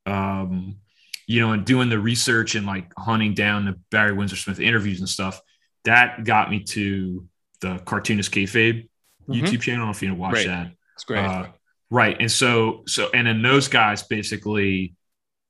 um, 0.06 0.78
you 1.26 1.40
know, 1.40 1.52
and 1.52 1.64
doing 1.64 1.88
the 1.88 1.98
research 1.98 2.54
and 2.54 2.66
like 2.66 2.92
hunting 2.98 3.34
down 3.34 3.64
the 3.64 3.78
Barry 3.90 4.12
Windsor 4.12 4.37
Smith 4.37 4.60
interviews 4.60 5.00
and 5.00 5.08
stuff, 5.08 5.40
that 5.84 6.24
got 6.24 6.50
me 6.50 6.60
to 6.64 7.26
the 7.60 7.78
cartoonist 7.84 8.30
kayfabe 8.30 8.88
Mhm. 9.28 9.40
YouTube 9.42 9.62
channel. 9.62 9.82
I 9.88 9.92
don't 9.92 10.02
know 10.02 10.12
if 10.12 10.18
watch 10.18 10.44
that. 10.44 10.72
It's 10.94 11.04
great. 11.04 11.24
Uh, 11.24 11.46
right. 11.90 12.16
And 12.20 12.30
so, 12.30 12.82
so, 12.87 13.10
and 13.14 13.26
then 13.26 13.42
those 13.42 13.68
guys 13.68 14.02
basically 14.02 14.94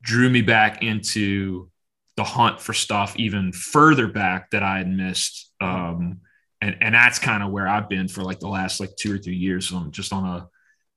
drew 0.02 0.30
me 0.30 0.42
back 0.42 0.82
into 0.82 1.70
the 2.16 2.24
hunt 2.24 2.60
for 2.60 2.72
stuff 2.72 3.16
even 3.16 3.52
further 3.52 4.06
back 4.06 4.50
that 4.50 4.62
I 4.62 4.78
had 4.78 4.88
missed. 4.88 5.52
Um, 5.60 6.20
and, 6.60 6.76
and 6.80 6.94
that's 6.94 7.18
kind 7.18 7.42
of 7.42 7.50
where 7.50 7.66
I've 7.66 7.88
been 7.88 8.06
for 8.06 8.22
like 8.22 8.38
the 8.38 8.48
last 8.48 8.78
like 8.80 8.94
two 8.96 9.12
or 9.12 9.18
three 9.18 9.37
years. 9.37 9.68
So 9.68 9.76
I'm 9.76 9.90
just 9.90 10.12
on 10.12 10.24
a 10.24 10.46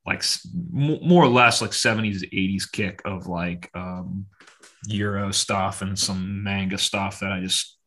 like 0.05 0.23
more 0.71 1.23
or 1.23 1.27
less 1.27 1.61
like 1.61 1.71
70s, 1.71 2.23
80s 2.31 2.71
kick 2.71 3.01
of 3.03 3.27
like 3.27 3.69
um, 3.73 4.27
Euro 4.87 5.31
stuff 5.31 5.81
and 5.81 5.97
some 5.97 6.43
manga 6.43 6.77
stuff 6.77 7.19
that 7.21 7.31
I 7.31 7.41
just 7.41 7.77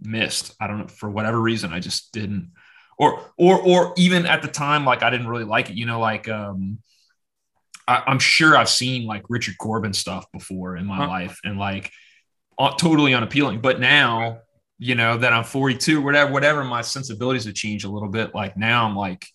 missed. 0.00 0.54
I 0.60 0.66
don't 0.66 0.78
know 0.78 0.88
for 0.88 1.10
whatever 1.10 1.40
reason. 1.40 1.72
I 1.72 1.80
just 1.80 2.12
didn't 2.12 2.52
or 2.98 3.32
or 3.38 3.60
or 3.60 3.94
even 3.96 4.26
at 4.26 4.42
the 4.42 4.48
time 4.48 4.84
like 4.84 5.02
i 5.02 5.08
didn't 5.10 5.28
really 5.28 5.44
like 5.44 5.70
it 5.70 5.76
you 5.76 5.86
know 5.86 5.98
like 6.00 6.28
um 6.28 6.78
I, 7.88 8.02
i'm 8.06 8.18
sure 8.18 8.56
i've 8.56 8.68
seen 8.68 9.06
like 9.06 9.24
richard 9.28 9.56
corbin 9.58 9.92
stuff 9.92 10.26
before 10.32 10.76
in 10.76 10.86
my 10.86 10.98
Huh. 10.98 11.08
life 11.08 11.40
and 11.44 11.58
like 11.58 11.90
uh, 12.58 12.72
totally 12.76 13.14
unappealing 13.14 13.60
but 13.60 13.80
now 13.80 14.40
you 14.78 14.94
know 14.94 15.16
that 15.18 15.32
i'm 15.32 15.44
42 15.44 16.02
whatever 16.02 16.32
whatever 16.32 16.64
my 16.64 16.82
sensibilities 16.82 17.44
have 17.46 17.54
changed 17.54 17.84
a 17.84 17.90
little 17.90 18.08
bit 18.10 18.34
like 18.34 18.56
now 18.56 18.86
i'm 18.86 18.96
like 18.96 19.26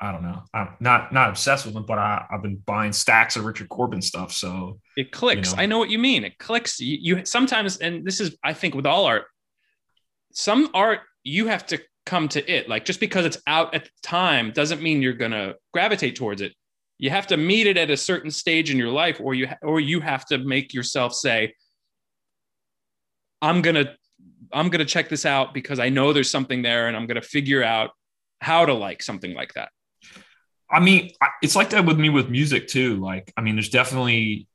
i 0.00 0.10
don't 0.12 0.22
know 0.22 0.42
i'm 0.54 0.68
not 0.80 1.12
not 1.12 1.28
obsessed 1.28 1.64
with 1.64 1.74
them 1.74 1.84
but 1.84 1.98
I, 1.98 2.24
i've 2.30 2.42
been 2.42 2.56
buying 2.66 2.92
stacks 2.92 3.36
of 3.36 3.44
richard 3.44 3.68
corbin 3.68 4.02
stuff 4.02 4.32
so 4.32 4.80
it 5.00 5.12
clicks. 5.12 5.50
you 5.50 5.56
know. 5.56 5.62
I 5.62 5.66
know 5.66 5.78
what 5.78 5.90
you 5.90 5.98
mean. 5.98 6.24
It 6.24 6.38
clicks. 6.38 6.78
You, 6.78 6.98
you 7.00 7.24
sometimes, 7.24 7.78
and 7.78 8.04
this 8.04 8.20
is, 8.20 8.36
I 8.44 8.52
think, 8.52 8.74
with 8.74 8.86
all 8.86 9.06
art, 9.06 9.24
some 10.32 10.68
art 10.74 11.00
you 11.24 11.46
have 11.48 11.66
to 11.66 11.80
come 12.06 12.28
to 12.28 12.50
it. 12.50 12.68
Like 12.68 12.84
just 12.84 13.00
because 13.00 13.24
it's 13.24 13.38
out 13.46 13.74
at 13.74 13.84
the 13.84 13.90
time 14.02 14.52
doesn't 14.52 14.82
mean 14.82 15.00
you're 15.02 15.14
gonna 15.14 15.54
gravitate 15.72 16.16
towards 16.16 16.42
it. 16.42 16.52
You 16.98 17.10
have 17.10 17.26
to 17.28 17.36
meet 17.36 17.66
it 17.66 17.78
at 17.78 17.90
a 17.90 17.96
certain 17.96 18.30
stage 18.30 18.70
in 18.70 18.76
your 18.76 18.90
life, 18.90 19.20
or 19.20 19.32
you 19.32 19.48
or 19.62 19.80
you 19.80 20.00
have 20.00 20.26
to 20.26 20.38
make 20.38 20.74
yourself 20.74 21.14
say, 21.14 21.54
"I'm 23.40 23.62
gonna, 23.62 23.94
I'm 24.52 24.68
gonna 24.68 24.84
check 24.84 25.08
this 25.08 25.24
out 25.24 25.54
because 25.54 25.78
I 25.78 25.88
know 25.88 26.12
there's 26.12 26.30
something 26.30 26.60
there, 26.60 26.88
and 26.88 26.96
I'm 26.96 27.06
gonna 27.06 27.22
figure 27.22 27.62
out 27.62 27.90
how 28.42 28.66
to 28.66 28.74
like 28.74 29.02
something 29.02 29.32
like 29.32 29.54
that." 29.54 29.70
I 30.70 30.80
mean, 30.80 31.10
it's 31.42 31.56
like 31.56 31.70
that 31.70 31.84
with 31.84 31.98
me 31.98 32.08
with 32.10 32.28
music 32.30 32.68
too. 32.68 32.96
Like, 32.96 33.32
I 33.36 33.40
mean, 33.40 33.56
there's 33.56 33.70
definitely, 33.70 34.46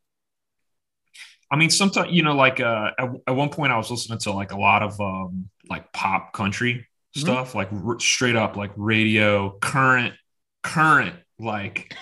I 1.52 1.56
mean, 1.58 1.70
sometimes, 1.70 2.12
you 2.12 2.24
know, 2.24 2.36
like 2.36 2.60
uh, 2.60 2.92
at, 2.98 3.10
at 3.28 3.36
one 3.36 3.50
point 3.50 3.72
I 3.72 3.78
was 3.78 3.92
listening 3.92 4.20
to 4.20 4.32
like 4.32 4.52
a 4.52 4.58
lot 4.60 4.82
of 4.82 5.00
um, 5.00 5.50
like 5.70 5.92
pop 5.94 6.34
country 6.34 6.88
Mhm. 7.16 7.22
stuff, 7.22 7.56
like 7.56 7.70
r- 7.72 8.00
straight 8.00 8.36
up 8.36 8.58
like 8.58 8.72
radio, 8.76 9.58
current, 9.60 10.14
current, 10.64 11.16
like 11.40 11.96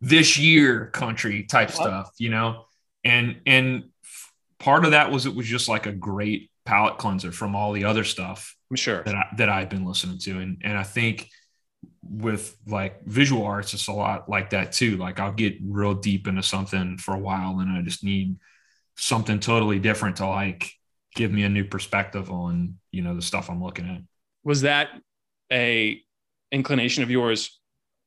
this 0.00 0.38
year 0.38 0.86
country 0.88 1.44
type 1.44 1.68
What? 1.68 1.76
stuff, 1.76 2.10
you 2.18 2.30
know? 2.30 2.66
And, 3.04 3.40
and 3.46 3.84
part 4.58 4.84
of 4.84 4.92
that 4.92 5.10
was 5.10 5.26
it 5.26 5.34
was 5.34 5.46
just 5.46 5.68
like 5.68 5.86
a 5.86 5.92
great 5.92 6.50
palate 6.64 6.98
cleanser 6.98 7.32
from 7.32 7.56
all 7.56 7.72
the 7.72 7.84
other 7.84 8.04
stuff 8.04 8.56
I'm 8.70 8.76
sure. 8.76 9.02
that 9.04 9.14
I, 9.14 9.24
that 9.38 9.48
I've 9.48 9.68
been 9.68 9.84
listening 9.84 10.18
to, 10.20 10.38
and 10.38 10.58
and 10.64 10.78
I 10.78 10.84
think 10.84 11.28
with 12.02 12.56
like 12.66 13.04
visual 13.04 13.44
arts, 13.44 13.74
it's 13.74 13.88
a 13.88 13.92
lot 13.92 14.28
like 14.28 14.50
that 14.50 14.72
too. 14.72 14.96
Like 14.96 15.20
I'll 15.20 15.32
get 15.32 15.56
real 15.62 15.94
deep 15.94 16.26
into 16.26 16.42
something 16.42 16.98
for 16.98 17.14
a 17.14 17.18
while, 17.18 17.60
and 17.60 17.70
I 17.70 17.82
just 17.82 18.04
need 18.04 18.36
something 18.96 19.40
totally 19.40 19.78
different 19.78 20.16
to 20.16 20.26
like 20.26 20.70
give 21.14 21.32
me 21.32 21.44
a 21.44 21.48
new 21.48 21.64
perspective 21.64 22.30
on 22.30 22.78
you 22.90 23.02
know 23.02 23.14
the 23.14 23.22
stuff 23.22 23.50
I'm 23.50 23.62
looking 23.62 23.88
at. 23.88 24.02
was 24.44 24.62
that 24.62 24.88
a 25.52 26.00
inclination 26.50 27.02
of 27.02 27.10
yours 27.10 27.58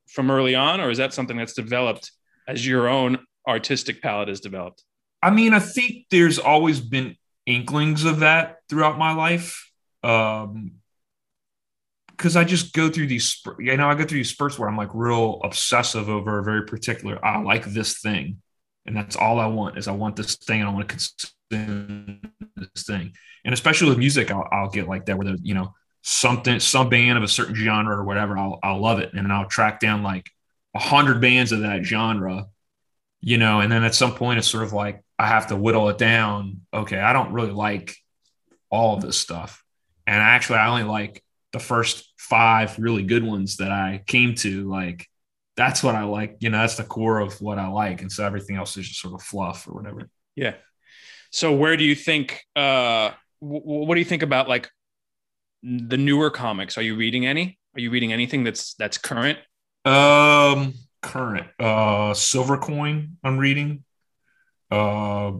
from 0.07 0.29
early 0.29 0.53
on 0.53 0.79
or 0.79 0.91
is 0.91 0.99
that 0.99 1.13
something 1.13 1.35
that's 1.35 1.53
developed 1.53 2.11
as 2.47 2.65
your 2.65 2.87
own 2.87 3.17
artistic 3.47 4.01
palette 4.01 4.27
has 4.27 4.39
developed 4.39 4.83
I 5.25 5.31
mean, 5.31 5.55
I 5.55 5.59
think 5.59 6.05
there's 6.11 6.37
always 6.37 6.79
been 6.79 7.15
inklings 7.47 8.05
of 8.05 8.19
that 8.19 8.57
throughout 8.69 8.99
my 8.99 9.13
life. 9.15 9.71
Um, 10.03 10.73
because 12.17 12.35
I 12.35 12.43
just 12.43 12.73
go 12.73 12.89
through 12.89 13.07
these, 13.07 13.41
you 13.59 13.75
know, 13.77 13.89
I 13.89 13.95
go 13.95 14.05
through 14.05 14.19
these 14.19 14.31
spurts 14.31 14.57
where 14.57 14.69
I'm 14.69 14.77
like 14.77 14.89
real 14.93 15.41
obsessive 15.43 16.09
over 16.09 16.39
a 16.39 16.43
very 16.43 16.65
particular. 16.65 17.23
I 17.23 17.41
like 17.41 17.65
this 17.65 17.99
thing, 17.99 18.41
and 18.85 18.95
that's 18.95 19.15
all 19.15 19.39
I 19.39 19.47
want 19.47 19.77
is 19.77 19.87
I 19.87 19.91
want 19.91 20.15
this 20.15 20.35
thing, 20.35 20.61
and 20.61 20.69
I 20.69 20.73
want 20.73 20.87
to 20.87 20.95
consume 21.51 22.21
this 22.55 22.83
thing. 22.85 23.13
And 23.43 23.53
especially 23.53 23.89
with 23.89 23.97
music, 23.97 24.31
I'll, 24.31 24.47
I'll 24.51 24.69
get 24.69 24.87
like 24.87 25.05
that 25.05 25.17
where 25.17 25.25
there's 25.25 25.41
you 25.43 25.53
know 25.53 25.73
something, 26.03 26.59
some 26.59 26.89
band 26.89 27.17
of 27.17 27.23
a 27.23 27.27
certain 27.27 27.55
genre 27.55 27.97
or 27.97 28.03
whatever. 28.03 28.37
I'll 28.37 28.59
I'll 28.63 28.81
love 28.81 28.99
it, 28.99 29.13
and 29.13 29.25
then 29.25 29.31
I'll 29.31 29.47
track 29.49 29.79
down 29.79 30.03
like 30.03 30.29
a 30.73 30.79
hundred 30.79 31.19
bands 31.21 31.51
of 31.51 31.61
that 31.61 31.83
genre, 31.83 32.47
you 33.21 33.37
know, 33.37 33.59
and 33.59 33.71
then 33.71 33.83
at 33.83 33.95
some 33.95 34.13
point 34.13 34.39
it's 34.39 34.47
sort 34.47 34.63
of 34.63 34.73
like 34.73 35.03
I 35.19 35.27
have 35.27 35.47
to 35.47 35.55
whittle 35.55 35.89
it 35.89 35.97
down. 35.97 36.61
Okay, 36.73 36.99
I 36.99 37.13
don't 37.13 37.33
really 37.33 37.51
like 37.51 37.95
all 38.69 38.95
of 38.95 39.01
this 39.01 39.17
stuff, 39.17 39.63
and 40.07 40.21
actually 40.21 40.59
I 40.59 40.69
only 40.69 40.83
like 40.83 41.23
the 41.55 41.59
first 41.59 41.95
five 42.17 42.77
really 42.85 43.03
good 43.03 43.23
ones 43.23 43.57
that 43.57 43.71
I 43.71 44.03
came 44.05 44.35
to. 44.45 44.51
Like 44.69 45.07
that's 45.55 45.81
what 45.83 45.95
I 45.95 46.03
like. 46.03 46.31
You 46.43 46.49
know, 46.51 46.59
that's 46.59 46.77
the 46.77 46.83
core 46.95 47.19
of 47.25 47.39
what 47.41 47.57
I 47.57 47.67
like, 47.67 48.01
and 48.01 48.11
so 48.11 48.25
everything 48.25 48.55
else 48.57 48.75
is 48.77 48.87
just 48.89 49.01
sort 49.01 49.13
of 49.15 49.21
fluff 49.31 49.67
or 49.67 49.73
whatever. 49.77 50.01
yeah 50.35 50.55
so 51.31 51.47
where 51.61 51.75
do 51.77 51.83
you 51.83 51.95
think 51.95 52.41
uh 52.55 53.07
w- 53.41 53.85
what 53.87 53.95
do 53.95 53.99
you 53.99 54.09
think 54.13 54.23
about 54.23 54.47
like 54.47 54.69
the 55.63 55.97
newer 55.97 56.29
comics 56.29 56.77
are 56.77 56.81
you 56.89 56.95
reading 56.95 57.25
any 57.25 57.57
are 57.75 57.81
you 57.81 57.89
reading 57.89 58.11
anything 58.13 58.43
that's 58.43 58.73
that's 58.75 58.97
current 58.97 59.39
Um, 59.85 60.73
current 61.01 61.47
uh 61.59 62.13
silver 62.13 62.57
coin 62.57 63.17
I'm 63.23 63.37
reading, 63.37 63.83
uh, 64.71 65.31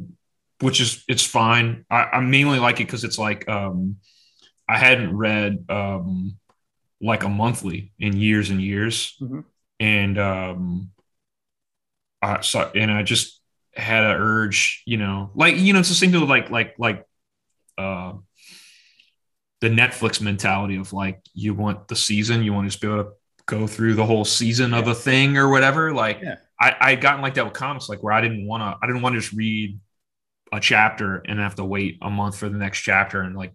which 0.62 0.80
is 0.82 1.04
it's 1.08 1.26
fine. 1.26 1.86
I, 1.90 2.02
I 2.18 2.20
mainly 2.22 2.60
like 2.60 2.80
it 2.80 2.88
because 2.88 3.04
it's 3.04 3.20
like 3.28 3.48
um, 3.50 3.98
I 4.68 4.78
hadn't 4.78 5.16
read 5.16 5.66
um 5.70 6.38
like 7.02 7.24
a 7.24 7.30
monthly 7.30 7.92
in 8.00 8.18
years 8.18 8.50
and 8.50 8.62
years, 8.62 9.16
Mhm. 9.22 9.44
and 9.80 10.18
um, 10.18 10.92
I 12.22 12.42
so 12.42 12.72
and 12.76 12.92
I 12.92 13.04
just 13.04 13.42
had 13.76 14.04
an 14.04 14.12
urge, 14.12 14.82
you 14.86 14.98
know, 14.98 15.32
like 15.36 15.58
you 15.58 15.74
know, 15.74 15.80
it's 15.80 15.90
the 15.90 15.96
same 15.96 16.12
thing 16.12 16.28
like 16.28 16.50
like 16.50 16.76
like 16.80 17.06
uh 17.78 18.14
the 19.62 19.70
Netflix 19.70 20.22
mentality 20.22 20.78
of 20.78 20.94
like 20.94 21.22
you 21.34 21.54
want 21.54 21.88
the 21.88 21.96
season, 21.96 22.44
you 22.44 22.54
want 22.54 22.66
to 22.66 22.70
just 22.70 22.82
be 22.82 22.88
able 22.88 23.04
to 23.04 23.10
go 23.46 23.68
through 23.68 23.94
the 23.96 24.06
whole 24.06 24.26
season 24.26 24.72
yeah. 24.72 24.80
of 24.80 24.88
a 24.88 24.96
thing 24.96 25.38
or 25.38 25.50
whatever. 25.50 25.94
Like 25.94 26.20
yeah. 26.22 26.36
I 26.60 26.76
I 26.80 26.96
gotten 26.96 27.22
like 27.22 27.36
that 27.36 27.46
with 27.46 27.54
comics, 27.54 27.90
like 27.90 28.02
where 28.04 28.14
I 28.14 28.22
didn't 28.22 28.48
want 28.48 28.62
to 28.62 28.78
I 28.82 28.88
didn't 28.88 29.02
want 29.02 29.16
to 29.16 29.22
just 29.22 29.34
read 29.34 29.80
a 30.52 30.60
chapter 30.60 31.18
and 31.26 31.40
have 31.40 31.56
to 31.56 31.66
wait 31.66 31.98
a 32.02 32.10
month 32.10 32.38
for 32.38 32.50
the 32.50 32.58
next 32.58 32.82
chapter 32.82 33.22
and 33.22 33.36
like 33.36 33.54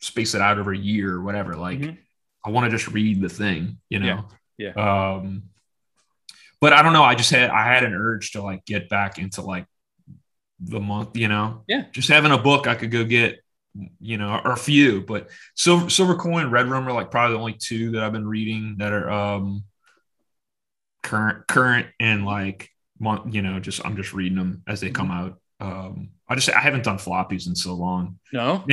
space 0.00 0.34
it 0.34 0.40
out 0.40 0.58
over 0.58 0.72
a 0.72 0.78
year 0.78 1.14
or 1.14 1.22
whatever. 1.22 1.54
Like 1.54 1.78
mm-hmm. 1.78 1.96
I 2.44 2.50
want 2.50 2.70
to 2.70 2.76
just 2.76 2.92
read 2.92 3.20
the 3.20 3.28
thing, 3.28 3.78
you 3.88 4.00
know. 4.00 4.24
Yeah. 4.56 4.72
yeah. 4.76 5.14
Um 5.14 5.44
but 6.60 6.72
I 6.74 6.82
don't 6.82 6.92
know. 6.92 7.02
I 7.02 7.14
just 7.14 7.30
had 7.30 7.50
I 7.50 7.64
had 7.64 7.84
an 7.84 7.94
urge 7.94 8.32
to 8.32 8.42
like 8.42 8.64
get 8.64 8.88
back 8.88 9.18
into 9.18 9.40
like 9.42 9.66
the 10.60 10.80
month, 10.80 11.16
you 11.16 11.28
know. 11.28 11.64
Yeah. 11.66 11.84
Just 11.92 12.08
having 12.08 12.32
a 12.32 12.38
book 12.38 12.66
I 12.66 12.74
could 12.74 12.90
go 12.90 13.04
get, 13.04 13.40
you 13.98 14.18
know, 14.18 14.40
or 14.44 14.52
a 14.52 14.56
few. 14.56 15.00
But 15.00 15.30
Silver 15.54 15.88
Silver 15.88 16.16
Coin, 16.16 16.50
Red 16.50 16.68
Room 16.68 16.86
are 16.86 16.92
like 16.92 17.10
probably 17.10 17.34
the 17.34 17.40
only 17.40 17.54
two 17.54 17.92
that 17.92 18.02
I've 18.02 18.12
been 18.12 18.28
reading 18.28 18.76
that 18.78 18.92
are 18.92 19.10
um 19.10 19.64
current 21.02 21.46
current 21.46 21.86
and 21.98 22.26
like 22.26 22.68
month, 22.98 23.34
you 23.34 23.40
know, 23.40 23.58
just 23.58 23.84
I'm 23.84 23.96
just 23.96 24.12
reading 24.12 24.36
them 24.36 24.62
as 24.66 24.80
they 24.80 24.88
mm-hmm. 24.88 24.94
come 24.96 25.10
out. 25.10 25.40
Um 25.60 26.10
I 26.28 26.34
just 26.34 26.50
I 26.50 26.60
haven't 26.60 26.84
done 26.84 26.98
floppies 26.98 27.46
in 27.46 27.56
so 27.56 27.74
long. 27.74 28.18
No. 28.32 28.64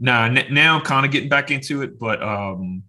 Nah, 0.00 0.28
now 0.28 0.76
I'm 0.76 0.82
kind 0.82 1.04
of 1.04 1.12
getting 1.12 1.28
back 1.28 1.50
into 1.50 1.82
it, 1.82 1.98
but 1.98 2.22
um 2.22 2.84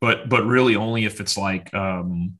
but 0.00 0.28
but 0.28 0.44
really 0.44 0.76
only 0.76 1.04
if 1.04 1.20
it's 1.20 1.36
like 1.36 1.74
um 1.74 2.38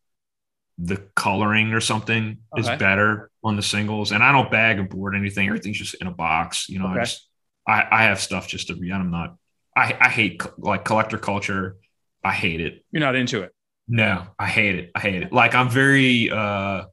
the 0.79 0.99
coloring 1.17 1.73
or 1.73 1.81
something 1.81 2.39
okay. 2.57 2.61
is 2.61 2.79
better 2.79 3.31
on 3.43 3.57
the 3.57 3.63
singles. 3.63 4.13
And 4.13 4.23
I 4.23 4.31
don't 4.31 4.51
bag 4.51 4.79
and 4.79 4.89
board 4.89 5.17
anything. 5.17 5.49
Everything's 5.49 5.79
just 5.79 5.95
in 5.95 6.07
a 6.07 6.13
box. 6.13 6.69
You 6.69 6.79
know, 6.79 6.87
okay. 6.87 7.01
I 7.01 7.05
just 7.05 7.29
I, 7.67 7.85
I 7.91 8.03
have 8.05 8.21
stuff 8.21 8.47
just 8.47 8.69
to 8.69 8.75
read. 8.75 8.93
I'm 8.93 9.11
not. 9.11 9.37
I 9.77 9.97
I 10.01 10.09
hate 10.09 10.41
like 10.57 10.85
collector 10.85 11.19
culture. 11.19 11.77
I 12.23 12.33
hate 12.33 12.61
it. 12.61 12.85
You're 12.93 13.01
not 13.01 13.17
into 13.17 13.43
it. 13.43 13.53
No, 13.89 14.27
I 14.39 14.47
hate 14.47 14.77
it. 14.77 14.91
I 14.95 15.01
hate 15.01 15.23
it. 15.23 15.33
Like 15.33 15.55
I'm 15.55 15.69
very 15.69 16.31
uh 16.31 16.85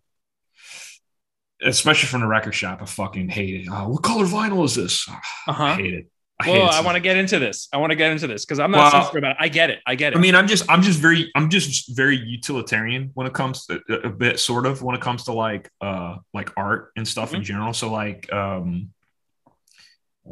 especially 1.63 2.07
from 2.07 2.21
the 2.21 2.27
record 2.27 2.53
shop, 2.53 2.81
I 2.81 2.85
fucking 2.85 3.29
hate 3.29 3.61
it. 3.61 3.69
Uh, 3.69 3.85
what 3.85 4.03
color 4.03 4.25
vinyl 4.25 4.65
is 4.65 4.75
this? 4.75 5.07
Uh-huh. 5.47 5.63
I 5.63 5.75
hate 5.75 5.93
it. 5.93 6.07
I 6.39 6.49
well, 6.49 6.69
I 6.69 6.81
want 6.81 6.95
to 6.95 6.99
get 6.99 7.15
into 7.15 7.39
this. 7.39 7.69
I 7.71 7.77
want 7.77 7.91
to 7.91 7.95
get 7.95 8.11
into 8.11 8.27
this 8.27 8.43
because 8.43 8.59
I'm 8.59 8.71
not 8.71 8.79
well, 8.79 8.91
sensitive 8.91 9.19
about 9.19 9.31
it. 9.31 9.37
I 9.39 9.47
get 9.49 9.69
it. 9.69 9.79
I 9.85 9.95
get 9.95 10.13
it. 10.13 10.17
I 10.17 10.19
mean, 10.19 10.35
I'm 10.35 10.47
just, 10.47 10.69
I'm 10.69 10.81
just 10.81 10.99
very, 10.99 11.31
I'm 11.35 11.49
just 11.49 11.95
very 11.95 12.17
utilitarian 12.17 13.11
when 13.13 13.27
it 13.27 13.33
comes 13.33 13.65
to 13.67 13.79
a 14.03 14.09
bit, 14.09 14.39
sort 14.39 14.65
of, 14.65 14.81
when 14.81 14.95
it 14.95 15.01
comes 15.01 15.25
to 15.25 15.33
like, 15.33 15.69
uh, 15.79 16.17
like 16.33 16.51
art 16.57 16.91
and 16.97 17.07
stuff 17.07 17.29
mm-hmm. 17.29 17.37
in 17.37 17.43
general. 17.43 17.73
So 17.73 17.91
like, 17.91 18.31
um, 18.33 18.89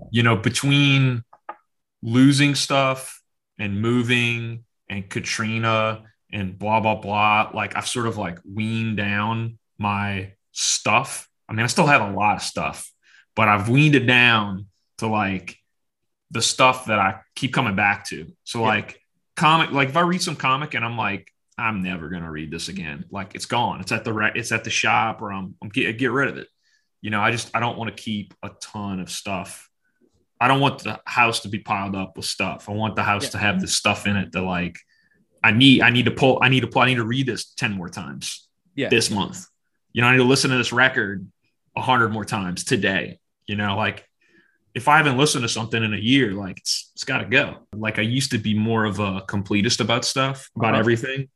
you 0.10 0.24
know, 0.24 0.36
between 0.36 1.24
losing 2.02 2.56
stuff 2.56 3.22
and 3.60 3.82
moving 3.82 4.66
and 4.90 5.08
Katrina 5.08 6.04
and 6.34 6.58
blah 6.58 6.80
blah 6.80 6.96
blah, 6.96 7.52
like 7.54 7.76
I've 7.76 7.88
sort 7.88 8.08
of 8.08 8.18
like 8.18 8.40
weaned 8.44 8.98
down 8.98 9.60
my 9.78 10.34
stuff. 10.52 11.30
I 11.48 11.54
mean, 11.54 11.64
I 11.64 11.68
still 11.68 11.88
have 11.88 12.02
a 12.02 12.12
lot 12.12 12.38
of 12.38 12.42
stuff, 12.42 12.92
but 13.36 13.48
I've 13.48 13.70
weaned 13.70 13.96
it 13.96 14.08
down 14.08 14.66
to 14.98 15.08
like 15.08 15.58
the 16.32 16.42
stuff 16.42 16.86
that 16.86 16.98
I 16.98 17.20
keep 17.36 17.54
coming 17.54 17.76
back 17.76 18.06
to. 18.08 18.28
So 18.44 18.60
yeah. 18.60 18.68
like 18.68 19.00
comic, 19.36 19.72
like 19.72 19.90
if 19.90 19.98
I 19.98 20.02
read 20.02 20.22
some 20.22 20.36
comic 20.36 20.74
and 20.74 20.84
I'm 20.84 20.98
like, 20.98 21.32
I'm 21.58 21.84
never 21.84 22.10
gonna 22.10 22.32
read 22.32 22.50
this 22.50 22.70
again. 22.70 23.06
Like 23.12 23.36
it's 23.36 23.46
gone. 23.46 23.82
It's 23.82 23.92
at 23.92 24.04
the 24.04 24.14
re- 24.14 24.32
it's 24.34 24.52
at 24.52 24.64
the 24.64 24.70
shop, 24.70 25.22
or 25.22 25.32
I'm, 25.32 25.56
I'm 25.62 25.70
get 25.70 25.98
get 25.98 26.12
rid 26.12 26.30
of 26.30 26.38
it. 26.38 26.48
You 27.02 27.10
know, 27.10 27.22
I 27.22 27.32
just 27.32 27.52
I 27.54 27.60
don't 27.60 27.78
want 27.78 27.96
to 27.96 28.02
keep 28.02 28.34
a 28.42 28.50
ton 28.62 29.00
of 29.00 29.12
stuff. 29.12 29.70
I 30.40 30.48
don't 30.48 30.60
want 30.60 30.84
the 30.84 31.00
house 31.06 31.42
to 31.42 31.50
be 31.50 31.60
piled 31.60 31.96
up 31.96 32.18
with 32.18 32.26
stuff. 32.26 32.68
I 32.68 32.72
want 32.72 32.96
the 32.96 33.04
house 33.04 33.26
yeah. 33.26 33.30
to 33.32 33.38
have 33.38 33.62
the 33.62 33.68
stuff 33.68 34.08
in 34.08 34.16
it 34.16 34.32
that 34.32 34.42
like 34.42 34.78
I 35.44 35.52
need. 35.52 35.82
I 35.82 35.92
need 35.92 36.06
to 36.06 36.12
pull. 36.12 36.40
I 36.42 36.50
need 36.50 36.62
to 36.62 36.68
pull. 36.68 36.82
I 36.82 36.88
need 36.88 36.96
to 36.96 37.06
read 37.06 37.28
this 37.28 37.54
ten 37.54 37.74
more 37.74 37.90
times. 37.90 38.48
Yeah. 38.76 38.90
This 38.90 39.12
month. 39.12 39.46
You 39.94 40.02
know, 40.02 40.08
I 40.08 40.12
need 40.14 40.20
to 40.20 40.24
listen 40.24 40.50
to 40.52 40.58
this 40.58 40.72
record 40.72 41.28
a 41.76 41.82
hundred 41.82 42.10
more 42.10 42.26
times 42.26 42.64
today. 42.64 43.20
You 43.46 43.56
know, 43.56 43.76
like 43.76 44.08
if 44.74 44.88
I 44.88 44.98
haven't 44.98 45.18
listened 45.18 45.44
to 45.44 45.50
something 45.50 45.84
in 45.84 45.94
a 45.94 45.98
year, 45.98 46.32
like 46.32 46.60
it's, 46.60 46.92
it's 46.94 47.04
got 47.04 47.20
to 47.20 47.26
go. 47.26 47.58
Like 47.74 48.00
I 48.00 48.04
used 48.04 48.32
to 48.32 48.38
be 48.38 48.54
more 48.54 48.86
of 48.86 49.00
a 49.00 49.22
completist 49.22 49.80
about 49.80 50.06
stuff, 50.06 50.50
about 50.56 50.74
uh-huh. 50.74 50.80
everything. 50.80 51.30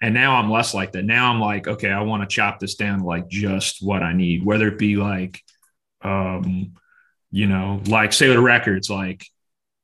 And 0.00 0.14
now 0.14 0.36
I'm 0.36 0.50
less 0.50 0.74
like 0.74 0.92
that. 0.92 1.04
Now 1.04 1.32
I'm 1.32 1.40
like, 1.40 1.66
okay, 1.66 1.90
I 1.90 2.02
want 2.02 2.22
to 2.22 2.34
chop 2.34 2.60
this 2.60 2.76
down 2.76 3.00
to 3.00 3.04
like 3.04 3.28
just 3.28 3.84
what 3.84 4.02
I 4.02 4.12
need, 4.12 4.44
whether 4.44 4.68
it 4.68 4.78
be 4.78 4.96
like, 4.96 5.42
um, 6.02 6.74
you 7.30 7.46
know, 7.46 7.82
like 7.86 8.12
say 8.12 8.28
the 8.28 8.40
records, 8.40 8.88
like 8.88 9.26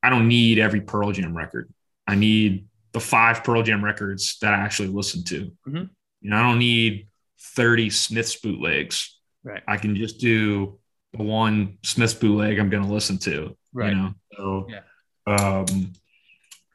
I 0.03 0.11
don't 0.11 0.29
need 0.29 0.59
every 0.59 0.81
Pearl 0.81 1.13
Jam 1.13 1.37
record. 1.37 1.73
I 2.07 2.15
need 2.15 2.67
the 2.93 3.01
five 3.01 3.43
Pearl 3.43 3.63
Jam 3.63 3.85
records 3.85 4.39
that 4.41 4.55
I 4.55 4.59
actually 4.59 4.89
listen 4.89 5.25
to. 5.25 5.53
Mm-hmm. 5.67 5.85
You 6.21 6.31
know, 6.31 6.37
I 6.37 6.43
don't 6.43 6.59
need 6.59 7.09
30 7.41 7.91
Smiths 7.91 8.37
bootlegs. 8.37 9.19
Right. 9.43 9.63
I 9.67 9.77
can 9.77 9.97
just 9.97 10.21
do 10.21 10.79
the 11.17 11.23
one 11.23 11.79
Smith's 11.83 12.15
bootleg 12.15 12.59
I'm 12.59 12.71
going 12.71 12.85
to 12.85 12.93
listen 12.93 13.19
to. 13.19 13.57
Right. 13.73 13.91
You 13.91 13.95
know, 13.97 14.15
so, 14.37 14.69
yeah. 14.69 15.35
um, 15.35 15.93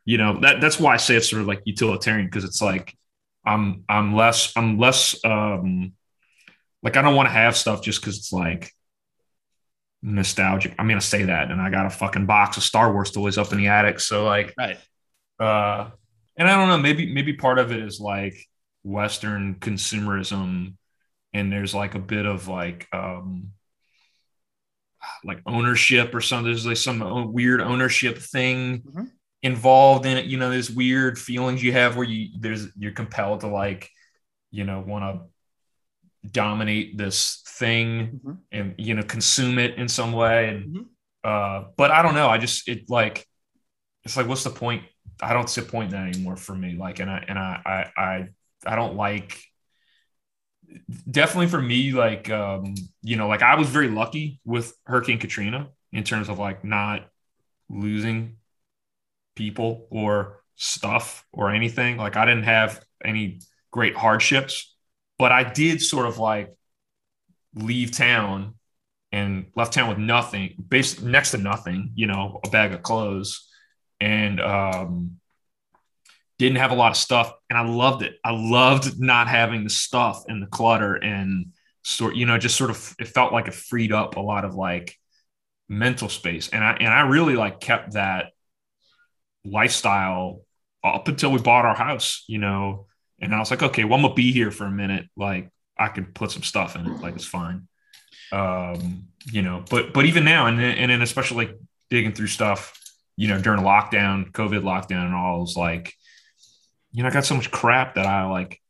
you 0.05 0.17
know 0.17 0.39
that 0.39 0.59
that's 0.59 0.79
why 0.79 0.95
I 0.95 0.97
say 0.97 1.15
it's 1.15 1.29
sort 1.29 1.43
of 1.43 1.47
like 1.47 1.61
utilitarian 1.65 2.25
because 2.25 2.43
it's 2.43 2.63
like 2.63 2.97
I'm 3.45 3.83
I'm 3.87 4.15
less 4.15 4.51
I'm 4.55 4.79
less 4.79 5.15
um 5.23 5.93
like 6.81 6.97
I 6.97 7.03
don't 7.03 7.15
want 7.15 7.27
to 7.27 7.33
have 7.33 7.55
stuff 7.55 7.83
just 7.83 8.01
because 8.01 8.17
it's 8.17 8.33
like 8.33 8.73
nostalgic. 10.01 10.73
I'm 10.79 10.87
gonna 10.87 11.01
say 11.01 11.23
that, 11.23 11.51
and 11.51 11.61
I 11.61 11.69
got 11.69 11.85
a 11.85 11.91
fucking 11.91 12.25
box 12.25 12.57
of 12.57 12.63
Star 12.63 12.91
Wars 12.91 13.11
toys 13.11 13.37
up 13.37 13.51
in 13.51 13.59
the 13.59 13.67
attic. 13.67 13.99
So 13.99 14.25
like, 14.25 14.53
right. 14.57 14.77
Uh, 15.39 15.91
and 16.35 16.47
I 16.47 16.55
don't 16.55 16.69
know. 16.69 16.77
Maybe 16.79 17.13
maybe 17.13 17.33
part 17.33 17.59
of 17.59 17.71
it 17.71 17.81
is 17.81 17.99
like 17.99 18.35
Western 18.83 19.55
consumerism, 19.55 20.75
and 21.33 21.51
there's 21.51 21.75
like 21.75 21.95
a 21.95 21.99
bit 21.99 22.25
of 22.25 22.47
like 22.47 22.87
um 22.93 23.51
like 25.23 25.41
ownership 25.45 26.13
or 26.13 26.21
something. 26.21 26.51
There's 26.51 26.65
like 26.65 26.77
some 26.77 27.33
weird 27.33 27.61
ownership 27.61 28.17
thing 28.17 28.81
mm-hmm. 28.81 29.03
involved 29.41 30.05
in 30.05 30.17
it. 30.17 30.25
You 30.25 30.37
know, 30.37 30.49
there's 30.49 30.71
weird 30.71 31.17
feelings 31.17 31.63
you 31.63 31.71
have 31.73 31.95
where 31.95 32.05
you 32.05 32.29
there's 32.39 32.67
you're 32.77 32.91
compelled 32.91 33.41
to 33.41 33.47
like, 33.47 33.89
you 34.51 34.63
know, 34.63 34.83
want 34.85 35.03
to 35.03 36.29
dominate 36.31 36.97
this 36.97 37.41
thing 37.47 38.19
mm-hmm. 38.23 38.31
and 38.51 38.75
you 38.77 38.93
know 38.93 39.03
consume 39.03 39.59
it 39.59 39.75
in 39.75 39.87
some 39.87 40.11
way. 40.11 40.49
And 40.49 40.65
mm-hmm. 40.65 40.81
uh, 41.23 41.69
but 41.77 41.91
I 41.91 42.01
don't 42.01 42.15
know. 42.15 42.29
I 42.29 42.37
just 42.37 42.67
it 42.67 42.89
like 42.89 43.25
it's 44.03 44.17
like 44.17 44.27
what's 44.27 44.43
the 44.43 44.49
point? 44.49 44.83
I 45.21 45.33
don't 45.33 45.49
see 45.49 45.61
a 45.61 45.65
point 45.65 45.93
in 45.93 45.99
that 45.99 46.15
anymore 46.15 46.37
for 46.37 46.55
me. 46.55 46.75
Like, 46.75 46.99
and 46.99 47.09
I 47.09 47.23
and 47.27 47.37
I 47.37 47.61
I 47.97 48.01
I, 48.01 48.27
I 48.65 48.75
don't 48.75 48.95
like 48.95 49.37
definitely 51.09 51.47
for 51.47 51.61
me, 51.61 51.91
like 51.91 52.29
um, 52.29 52.75
you 53.01 53.15
know, 53.15 53.27
like 53.27 53.41
I 53.41 53.55
was 53.55 53.69
very 53.69 53.89
lucky 53.89 54.39
with 54.45 54.73
Hurricane 54.85 55.19
Katrina 55.19 55.69
in 55.91 56.03
terms 56.03 56.29
of 56.29 56.39
like 56.39 56.63
not 56.63 57.09
losing 57.69 58.37
people 59.35 59.87
or 59.89 60.41
stuff 60.55 61.25
or 61.31 61.51
anything. 61.51 61.97
Like 61.97 62.15
I 62.17 62.25
didn't 62.25 62.43
have 62.43 62.83
any 63.03 63.39
great 63.71 63.95
hardships, 63.95 64.75
but 65.17 65.31
I 65.31 65.43
did 65.43 65.81
sort 65.81 66.05
of 66.05 66.17
like 66.17 66.53
leave 67.55 67.91
town 67.91 68.55
and 69.11 69.47
left 69.55 69.73
town 69.73 69.89
with 69.89 69.97
nothing, 69.97 70.53
basically 70.67 71.11
next 71.11 71.31
to 71.31 71.37
nothing, 71.37 71.91
you 71.95 72.07
know, 72.07 72.39
a 72.45 72.49
bag 72.49 72.73
of 72.73 72.83
clothes. 72.83 73.47
And 73.99 74.39
um, 74.39 75.19
didn't 76.39 76.57
have 76.57 76.71
a 76.71 76.75
lot 76.75 76.89
of 76.89 76.97
stuff 76.97 77.31
and 77.49 77.59
I 77.59 77.67
loved 77.67 78.01
it. 78.01 78.15
I 78.23 78.31
loved 78.31 78.99
not 78.99 79.27
having 79.27 79.65
the 79.65 79.69
stuff 79.69 80.23
and 80.27 80.41
the 80.41 80.47
clutter 80.47 80.95
and 80.95 81.47
sort, 81.83 82.15
you 82.15 82.25
know, 82.25 82.37
just 82.37 82.55
sort 82.55 82.69
of, 82.69 82.95
it 82.97 83.09
felt 83.09 83.33
like 83.33 83.47
it 83.47 83.53
freed 83.53 83.91
up 83.91 84.15
a 84.15 84.21
lot 84.21 84.45
of 84.45 84.55
like 84.55 84.97
mental 85.67 86.07
space. 86.07 86.47
And 86.47 86.63
I, 86.63 86.71
and 86.79 86.87
I 86.87 87.01
really 87.01 87.35
like 87.35 87.59
kept 87.59 87.93
that 87.93 88.31
lifestyle 89.43 90.41
up 90.81 91.09
until 91.09 91.31
we 91.31 91.39
bought 91.39 91.65
our 91.65 91.75
house, 91.75 92.23
you 92.27 92.37
know, 92.37 92.87
and 93.21 93.35
I 93.35 93.39
was 93.39 93.51
like, 93.51 93.61
okay, 93.61 93.83
well, 93.83 93.95
I'm 93.95 94.01
gonna 94.03 94.13
be 94.13 94.31
here 94.31 94.49
for 94.49 94.63
a 94.63 94.71
minute. 94.71 95.07
Like 95.17 95.49
I 95.77 95.89
can 95.89 96.05
put 96.05 96.31
some 96.31 96.43
stuff 96.43 96.77
in 96.77 96.85
it. 96.85 97.01
Like 97.01 97.15
it's 97.15 97.25
fine. 97.25 97.67
Um, 98.31 99.09
you 99.29 99.41
know, 99.41 99.65
but, 99.69 99.93
but 99.93 100.05
even 100.05 100.23
now, 100.23 100.45
and 100.45 100.61
and 100.61 101.03
especially 101.03 101.47
like 101.47 101.57
digging 101.89 102.13
through 102.13 102.27
stuff, 102.27 102.79
you 103.17 103.27
know, 103.27 103.41
during 103.41 103.61
lockdown, 103.61 104.31
COVID 104.31 104.61
lockdown 104.61 105.05
and 105.05 105.13
all, 105.13 105.41
was 105.41 105.57
like, 105.57 105.93
you 106.91 107.03
know, 107.03 107.09
I 107.09 107.11
got 107.11 107.25
so 107.25 107.35
much 107.35 107.51
crap 107.51 107.95
that 107.95 108.05
I 108.05 108.25
like 108.27 108.61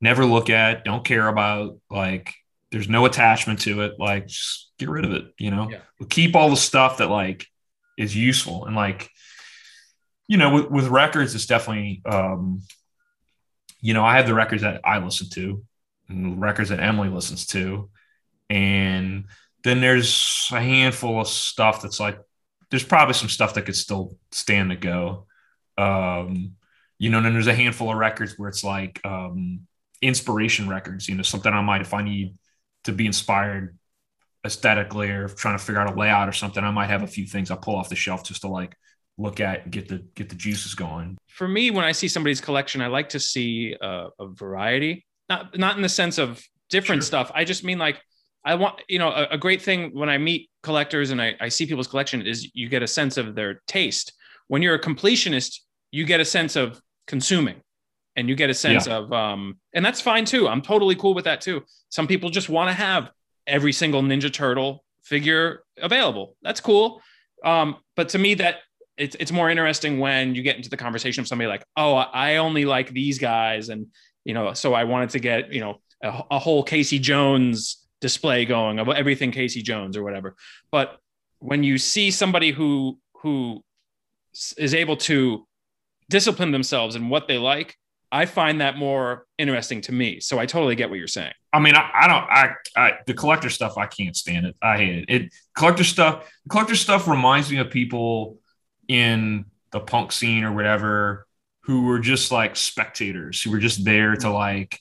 never 0.00 0.24
look 0.24 0.50
at, 0.50 0.84
don't 0.84 1.04
care 1.04 1.28
about. 1.28 1.78
Like, 1.90 2.34
there's 2.70 2.88
no 2.88 3.04
attachment 3.04 3.60
to 3.60 3.82
it. 3.82 3.94
Like, 3.98 4.26
just 4.26 4.72
get 4.78 4.88
rid 4.88 5.04
of 5.04 5.12
it, 5.12 5.24
you 5.38 5.50
know? 5.50 5.70
Yeah. 5.70 5.80
Keep 6.08 6.36
all 6.36 6.50
the 6.50 6.56
stuff 6.56 6.98
that 6.98 7.08
like 7.08 7.46
is 7.96 8.16
useful. 8.16 8.66
And 8.66 8.76
like, 8.76 9.10
you 10.28 10.36
know, 10.36 10.54
with, 10.54 10.70
with 10.70 10.86
records, 10.88 11.34
it's 11.34 11.46
definitely, 11.46 12.02
um, 12.04 12.62
you 13.80 13.94
know, 13.94 14.04
I 14.04 14.16
have 14.16 14.26
the 14.26 14.34
records 14.34 14.62
that 14.62 14.80
I 14.84 14.98
listen 14.98 15.28
to 15.30 15.64
and 16.08 16.40
records 16.40 16.70
that 16.70 16.80
Emily 16.80 17.08
listens 17.08 17.46
to. 17.46 17.90
and 18.50 19.24
then 19.62 19.80
there's 19.80 20.48
a 20.52 20.60
handful 20.60 21.20
of 21.20 21.26
stuff 21.26 21.82
that's 21.82 21.98
like 21.98 22.18
there's 22.70 22.84
probably 22.84 23.14
some 23.14 23.28
stuff 23.28 23.54
that 23.54 23.62
could 23.62 23.76
still 23.76 24.16
stand 24.30 24.70
to 24.70 24.76
go. 24.76 25.26
Um, 25.78 26.56
you 27.04 27.10
know, 27.10 27.18
and 27.18 27.26
then 27.26 27.34
there's 27.34 27.48
a 27.48 27.54
handful 27.54 27.90
of 27.90 27.98
records 27.98 28.38
where 28.38 28.48
it's 28.48 28.64
like 28.64 28.98
um, 29.04 29.60
inspiration 30.00 30.70
records, 30.70 31.06
you 31.06 31.14
know, 31.14 31.22
something 31.22 31.52
I 31.52 31.60
might, 31.60 31.82
if 31.82 31.92
I 31.92 32.02
need 32.02 32.34
to 32.84 32.92
be 32.92 33.04
inspired 33.04 33.76
aesthetically 34.46 35.10
or 35.10 35.28
trying 35.28 35.58
to 35.58 35.62
figure 35.62 35.82
out 35.82 35.94
a 35.94 35.94
layout 35.94 36.30
or 36.30 36.32
something, 36.32 36.64
I 36.64 36.70
might 36.70 36.86
have 36.86 37.02
a 37.02 37.06
few 37.06 37.26
things 37.26 37.50
I 37.50 37.56
pull 37.56 37.76
off 37.76 37.90
the 37.90 37.94
shelf 37.94 38.24
just 38.24 38.40
to 38.40 38.48
like 38.48 38.74
look 39.18 39.38
at 39.38 39.64
and 39.64 39.70
get 39.70 39.86
the 39.86 39.98
get 40.14 40.30
the 40.30 40.34
juices 40.34 40.74
going. 40.74 41.18
For 41.28 41.46
me, 41.46 41.70
when 41.70 41.84
I 41.84 41.92
see 41.92 42.08
somebody's 42.08 42.40
collection, 42.40 42.80
I 42.80 42.86
like 42.86 43.10
to 43.10 43.20
see 43.20 43.76
a, 43.78 44.06
a 44.18 44.28
variety, 44.28 45.04
not 45.28 45.58
not 45.58 45.76
in 45.76 45.82
the 45.82 45.90
sense 45.90 46.16
of 46.16 46.42
different 46.70 47.02
sure. 47.02 47.08
stuff. 47.08 47.30
I 47.34 47.44
just 47.44 47.64
mean 47.64 47.76
like 47.76 48.00
I 48.46 48.54
want, 48.54 48.80
you 48.88 48.98
know, 48.98 49.10
a, 49.10 49.26
a 49.32 49.36
great 49.36 49.60
thing 49.60 49.90
when 49.92 50.08
I 50.08 50.16
meet 50.16 50.48
collectors 50.62 51.10
and 51.10 51.20
I, 51.20 51.34
I 51.38 51.50
see 51.50 51.66
people's 51.66 51.88
collection 51.88 52.22
is 52.22 52.50
you 52.54 52.70
get 52.70 52.82
a 52.82 52.88
sense 52.88 53.18
of 53.18 53.34
their 53.34 53.60
taste. 53.66 54.14
When 54.48 54.62
you're 54.62 54.74
a 54.74 54.80
completionist, 54.80 55.58
you 55.90 56.06
get 56.06 56.20
a 56.20 56.24
sense 56.24 56.56
of 56.56 56.80
consuming. 57.06 57.56
And 58.16 58.28
you 58.28 58.36
get 58.36 58.48
a 58.48 58.54
sense 58.54 58.86
yeah. 58.86 58.98
of 58.98 59.12
um 59.12 59.58
and 59.74 59.84
that's 59.84 60.00
fine 60.00 60.24
too. 60.24 60.48
I'm 60.48 60.62
totally 60.62 60.94
cool 60.94 61.14
with 61.14 61.24
that 61.24 61.40
too. 61.40 61.64
Some 61.88 62.06
people 62.06 62.30
just 62.30 62.48
want 62.48 62.68
to 62.68 62.74
have 62.74 63.10
every 63.46 63.72
single 63.72 64.02
ninja 64.02 64.32
turtle 64.32 64.84
figure 65.02 65.64
available. 65.78 66.36
That's 66.42 66.60
cool. 66.60 67.02
Um 67.44 67.76
but 67.96 68.10
to 68.10 68.18
me 68.18 68.34
that 68.34 68.58
it's, 68.96 69.16
it's 69.18 69.32
more 69.32 69.50
interesting 69.50 69.98
when 69.98 70.36
you 70.36 70.42
get 70.42 70.56
into 70.56 70.70
the 70.70 70.76
conversation 70.76 71.20
of 71.20 71.26
somebody 71.26 71.48
like 71.48 71.64
oh 71.76 71.94
i 71.94 72.36
only 72.36 72.64
like 72.64 72.90
these 72.90 73.18
guys 73.18 73.68
and 73.68 73.88
you 74.24 74.34
know 74.34 74.52
so 74.52 74.72
i 74.72 74.84
wanted 74.84 75.10
to 75.10 75.18
get 75.18 75.52
you 75.52 75.58
know 75.58 75.80
a, 76.00 76.22
a 76.30 76.38
whole 76.38 76.62
casey 76.62 77.00
jones 77.00 77.84
display 78.04 78.44
going 78.44 78.78
of 78.78 78.86
everything 78.90 79.32
casey 79.32 79.62
jones 79.62 79.96
or 79.96 80.02
whatever. 80.04 80.36
But 80.70 80.98
when 81.38 81.64
you 81.64 81.78
see 81.78 82.10
somebody 82.10 82.50
who 82.50 82.98
who 83.22 83.64
is 84.58 84.74
able 84.74 84.98
to 85.08 85.46
discipline 86.08 86.50
themselves 86.50 86.96
in 86.96 87.08
what 87.08 87.28
they 87.28 87.38
like 87.38 87.76
I 88.14 88.26
find 88.26 88.60
that 88.60 88.76
more 88.76 89.26
interesting 89.38 89.80
to 89.82 89.92
me. 89.92 90.20
So 90.20 90.38
I 90.38 90.46
totally 90.46 90.76
get 90.76 90.88
what 90.88 91.00
you're 91.00 91.08
saying. 91.08 91.32
I 91.52 91.58
mean, 91.58 91.74
I, 91.74 91.90
I 91.92 92.06
don't, 92.06 92.24
I, 92.30 92.54
I, 92.76 92.92
the 93.06 93.14
collector 93.14 93.50
stuff, 93.50 93.76
I 93.76 93.86
can't 93.86 94.16
stand 94.16 94.46
it. 94.46 94.54
I 94.62 94.76
hate 94.76 94.98
it. 94.98 95.04
It 95.08 95.34
collector 95.56 95.82
stuff, 95.82 96.32
collector 96.48 96.76
stuff 96.76 97.08
reminds 97.08 97.50
me 97.50 97.58
of 97.58 97.70
people 97.70 98.38
in 98.86 99.46
the 99.72 99.80
punk 99.80 100.12
scene 100.12 100.44
or 100.44 100.54
whatever 100.54 101.26
who 101.62 101.86
were 101.86 101.98
just 101.98 102.30
like 102.30 102.54
spectators, 102.54 103.42
who 103.42 103.50
were 103.50 103.58
just 103.58 103.84
there 103.84 104.14
to 104.14 104.30
like, 104.30 104.78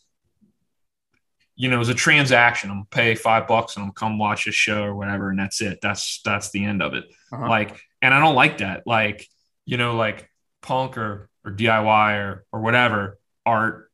you 1.55 1.71
know, 1.71 1.77
it 1.77 1.79
was 1.79 1.89
a 1.89 1.95
transaction. 1.95 2.69
I'm 2.69 2.85
pay 2.85 3.15
five 3.15 3.47
bucks 3.47 3.77
and 3.77 3.85
I'm 3.85 3.93
come 3.93 4.19
watch 4.19 4.45
a 4.45 4.51
show 4.51 4.83
or 4.83 4.93
whatever, 4.93 5.31
and 5.31 5.39
that's 5.39 5.59
it. 5.59 5.79
That's 5.81 6.21
that's 6.23 6.51
the 6.51 6.63
end 6.63 6.83
of 6.83 6.93
it. 6.93 7.05
Uh-huh. 7.31 7.49
Like, 7.49 7.81
and 7.99 8.13
I 8.13 8.19
don't 8.19 8.35
like 8.35 8.59
that. 8.59 8.83
Like, 8.85 9.27
you 9.65 9.77
know, 9.77 9.95
like 9.95 10.29
punk 10.63 10.97
or 10.97 11.29
or 11.45 11.51
DIY 11.51 12.19
or 12.19 12.45
or 12.51 12.61
whatever 12.61 13.19
art. 13.45 13.91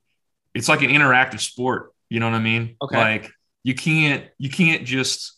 It's 0.53 0.69
like 0.69 0.81
an 0.81 0.89
interactive 0.89 1.41
sport. 1.41 1.93
You 2.09 2.19
know 2.19 2.29
what 2.29 2.35
I 2.35 2.41
mean? 2.41 2.77
Okay. 2.81 2.97
Like 2.97 3.31
you 3.63 3.75
can't 3.75 4.25
you 4.37 4.49
can't 4.49 4.85
just. 4.85 5.35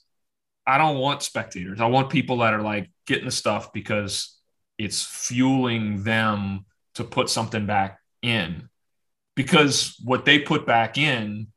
I 0.67 0.77
don't 0.77 0.99
want 0.99 1.23
spectators. 1.23 1.81
I 1.81 1.87
want 1.87 2.11
people 2.11 2.37
that 2.37 2.53
are 2.53 2.61
like 2.61 2.91
getting 3.07 3.25
the 3.25 3.31
stuff 3.31 3.73
because 3.73 4.37
it's 4.77 5.03
fueling 5.03 6.03
them 6.03 6.65
to 6.95 7.03
put 7.03 7.29
something 7.29 7.65
back 7.65 7.99
in. 8.21 8.69
Because 9.35 9.99
what 10.03 10.23
they 10.23 10.37
put 10.39 10.67
back 10.67 10.99
in 10.99 11.47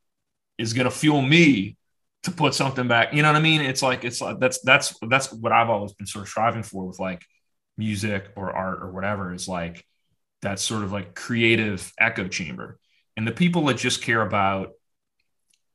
is 0.57 0.73
going 0.73 0.87
to 0.87 0.91
fuel 0.91 1.21
me 1.21 1.77
to 2.23 2.31
put 2.31 2.55
something 2.55 2.89
back. 2.89 3.13
You 3.13 3.23
know 3.23 3.29
what 3.29 3.37
I 3.37 3.43
mean? 3.43 3.61
It's 3.61 3.83
like 3.83 4.05
it's 4.05 4.21
like 4.21 4.41
that's 4.41 4.61
that's 4.61 4.95
that's 5.09 5.33
what 5.33 5.53
I've 5.53 5.71
always 5.71 5.93
been 5.93 6.07
sort 6.07 6.25
of 6.25 6.29
striving 6.29 6.63
for 6.63 6.87
with 6.87 6.99
like 6.99 7.23
music 7.77 8.29
or 8.37 8.53
art 8.53 8.83
or 8.83 8.91
whatever. 8.91 9.33
Is 9.33 9.49
like 9.49 9.85
that 10.43 10.61
sort 10.61 10.85
of 10.85 10.93
like 10.93 11.15
creative 11.15 11.93
echo 11.99 12.29
chamber. 12.29 12.79
And 13.17 13.27
the 13.27 13.33
people 13.33 13.65
that 13.67 13.77
just 13.77 14.03
care 14.03 14.23
about 14.23 14.71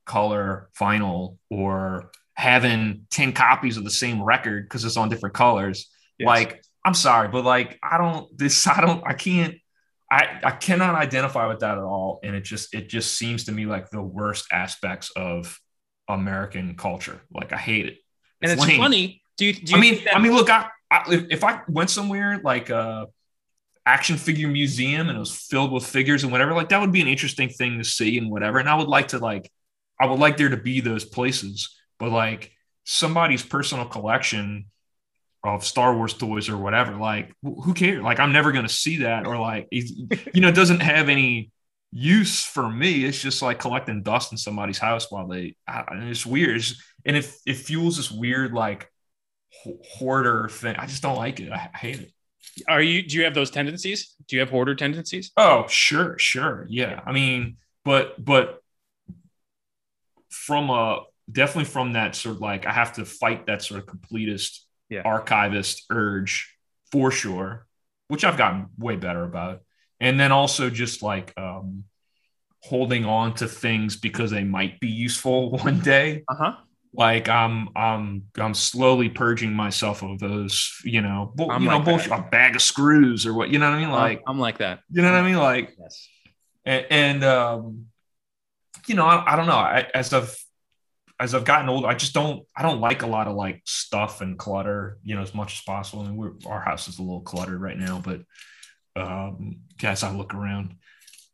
color, 0.06 0.70
vinyl, 0.78 1.36
or 1.50 2.10
having 2.34 3.06
10 3.10 3.32
copies 3.32 3.76
of 3.76 3.84
the 3.84 3.90
same 3.90 4.22
record 4.22 4.64
because 4.64 4.84
it's 4.84 4.96
on 4.96 5.08
different 5.08 5.34
colors, 5.34 5.90
yes. 6.18 6.26
like, 6.26 6.62
I'm 6.84 6.94
sorry, 6.94 7.28
but 7.28 7.44
like, 7.44 7.78
I 7.82 7.98
don't, 7.98 8.26
this, 8.36 8.66
I 8.66 8.80
don't, 8.80 9.02
I 9.06 9.12
can't, 9.12 9.54
I, 10.10 10.40
I 10.42 10.50
cannot 10.50 10.96
identify 10.96 11.46
with 11.46 11.60
that 11.60 11.78
at 11.78 11.84
all. 11.84 12.18
And 12.24 12.34
it 12.34 12.42
just, 12.42 12.74
it 12.74 12.88
just 12.88 13.16
seems 13.16 13.44
to 13.44 13.52
me 13.52 13.66
like 13.66 13.90
the 13.90 14.02
worst 14.02 14.46
aspects 14.52 15.12
of 15.14 15.58
American 16.08 16.74
culture. 16.76 17.20
Like, 17.32 17.52
I 17.52 17.58
hate 17.58 17.86
it. 17.86 17.98
It's 18.40 18.50
and 18.50 18.52
it's 18.52 18.62
lame. 18.62 18.80
funny. 18.80 19.22
Do 19.36 19.46
you, 19.46 19.52
do 19.52 19.72
you 19.72 19.76
I 19.76 19.80
mean, 19.80 20.04
that- 20.04 20.16
I 20.16 20.20
mean, 20.20 20.32
look, 20.32 20.50
I, 20.50 20.68
I, 20.90 21.26
if 21.30 21.44
I 21.44 21.60
went 21.68 21.90
somewhere 21.90 22.40
like, 22.42 22.70
uh, 22.70 23.06
action 23.86 24.16
figure 24.16 24.48
museum 24.48 25.08
and 25.08 25.16
it 25.16 25.20
was 25.20 25.34
filled 25.34 25.72
with 25.72 25.86
figures 25.86 26.22
and 26.22 26.32
whatever, 26.32 26.52
like 26.52 26.68
that 26.68 26.80
would 26.80 26.92
be 26.92 27.00
an 27.00 27.08
interesting 27.08 27.48
thing 27.48 27.78
to 27.78 27.84
see 27.84 28.18
and 28.18 28.30
whatever. 28.30 28.58
And 28.58 28.68
I 28.68 28.74
would 28.76 28.88
like 28.88 29.08
to 29.08 29.18
like, 29.18 29.50
I 30.00 30.06
would 30.06 30.18
like 30.18 30.36
there 30.36 30.48
to 30.48 30.56
be 30.56 30.80
those 30.80 31.04
places, 31.04 31.76
but 31.98 32.10
like 32.10 32.52
somebody's 32.84 33.42
personal 33.42 33.86
collection 33.86 34.66
of 35.42 35.64
Star 35.64 35.94
Wars 35.94 36.14
toys 36.14 36.48
or 36.48 36.56
whatever, 36.56 36.96
like 36.96 37.32
who 37.42 37.72
cares? 37.74 38.02
Like 38.02 38.20
I'm 38.20 38.32
never 38.32 38.52
going 38.52 38.66
to 38.66 38.72
see 38.72 38.98
that 38.98 39.26
or 39.26 39.38
like, 39.38 39.68
you 39.70 40.40
know, 40.40 40.48
it 40.48 40.54
doesn't 40.54 40.80
have 40.80 41.08
any 41.08 41.50
use 41.90 42.44
for 42.44 42.70
me. 42.70 43.04
It's 43.04 43.20
just 43.20 43.42
like 43.42 43.58
collecting 43.58 44.02
dust 44.02 44.32
in 44.32 44.38
somebody's 44.38 44.78
house 44.78 45.10
while 45.10 45.26
they, 45.26 45.56
and 45.66 46.08
it's 46.08 46.26
weird. 46.26 46.58
It's, 46.58 46.80
and 47.04 47.16
it, 47.16 47.32
it 47.46 47.54
fuels 47.54 47.96
this 47.96 48.10
weird, 48.10 48.52
like 48.52 48.90
hoarder 49.64 50.48
thing. 50.48 50.76
I 50.76 50.86
just 50.86 51.02
don't 51.02 51.16
like 51.16 51.40
it. 51.40 51.52
I 51.52 51.70
hate 51.76 52.00
it. 52.00 52.12
Are 52.68 52.82
you? 52.82 53.02
Do 53.02 53.16
you 53.16 53.24
have 53.24 53.34
those 53.34 53.50
tendencies? 53.50 54.14
Do 54.26 54.36
you 54.36 54.40
have 54.40 54.50
hoarder 54.50 54.74
tendencies? 54.74 55.30
Oh, 55.36 55.66
sure, 55.68 56.18
sure, 56.18 56.66
yeah. 56.68 57.00
I 57.04 57.12
mean, 57.12 57.56
but 57.84 58.22
but 58.22 58.62
from 60.28 60.70
a 60.70 61.02
definitely 61.30 61.64
from 61.64 61.92
that 61.92 62.14
sort 62.14 62.36
of 62.36 62.40
like 62.40 62.66
I 62.66 62.72
have 62.72 62.94
to 62.94 63.04
fight 63.04 63.46
that 63.46 63.62
sort 63.62 63.80
of 63.80 63.86
completist 63.86 64.60
yeah. 64.88 65.02
archivist 65.04 65.84
urge 65.90 66.56
for 66.90 67.10
sure, 67.10 67.66
which 68.08 68.24
I've 68.24 68.36
gotten 68.36 68.66
way 68.78 68.96
better 68.96 69.24
about. 69.24 69.62
And 70.00 70.18
then 70.18 70.32
also 70.32 70.70
just 70.70 71.02
like 71.02 71.32
um, 71.36 71.84
holding 72.62 73.04
on 73.04 73.34
to 73.34 73.46
things 73.46 73.96
because 73.96 74.30
they 74.30 74.44
might 74.44 74.80
be 74.80 74.88
useful 74.88 75.50
one 75.58 75.80
day. 75.80 76.24
Uh-huh 76.28 76.56
like 76.92 77.28
I'm 77.28 77.68
I'm 77.76 78.24
I'm 78.36 78.54
slowly 78.54 79.08
purging 79.08 79.52
myself 79.52 80.02
of 80.02 80.18
those, 80.18 80.80
you 80.84 81.02
know, 81.02 81.32
bu- 81.34 81.44
you 81.44 81.48
like 81.50 81.60
know, 81.60 81.80
bullshit, 81.80 82.12
a 82.12 82.22
bag 82.22 82.56
of 82.56 82.62
screws 82.62 83.26
or 83.26 83.34
what, 83.34 83.50
you 83.50 83.58
know 83.58 83.70
what 83.70 83.76
I 83.76 83.80
mean? 83.80 83.90
Like 83.90 84.22
I'm 84.26 84.38
like 84.38 84.58
that. 84.58 84.80
You 84.90 85.02
know 85.02 85.12
what 85.12 85.20
I 85.20 85.26
mean? 85.26 85.36
Like, 85.36 85.76
yes. 85.78 86.08
and, 86.64 86.86
and 86.90 87.24
um, 87.24 87.86
you 88.86 88.96
know, 88.96 89.06
I, 89.06 89.34
I 89.34 89.36
don't 89.36 89.46
know. 89.46 89.52
I, 89.52 89.86
as 89.94 90.12
I've 90.12 90.36
as 91.20 91.34
I've 91.34 91.44
gotten 91.44 91.68
older, 91.68 91.86
I 91.86 91.94
just 91.94 92.14
don't 92.14 92.44
I 92.56 92.62
don't 92.62 92.80
like 92.80 93.02
a 93.02 93.06
lot 93.06 93.28
of 93.28 93.36
like 93.36 93.62
stuff 93.66 94.20
and 94.20 94.38
clutter, 94.38 94.98
you 95.04 95.14
know, 95.14 95.22
as 95.22 95.34
much 95.34 95.54
as 95.54 95.60
possible. 95.62 96.02
I 96.02 96.06
and 96.06 96.18
mean, 96.18 96.38
our 96.46 96.60
house 96.60 96.88
is 96.88 96.98
a 96.98 97.02
little 97.02 97.20
cluttered 97.20 97.60
right 97.60 97.78
now, 97.78 98.02
but 98.04 98.22
um, 98.96 99.60
guess 99.78 100.02
I 100.02 100.12
look 100.12 100.34
around. 100.34 100.74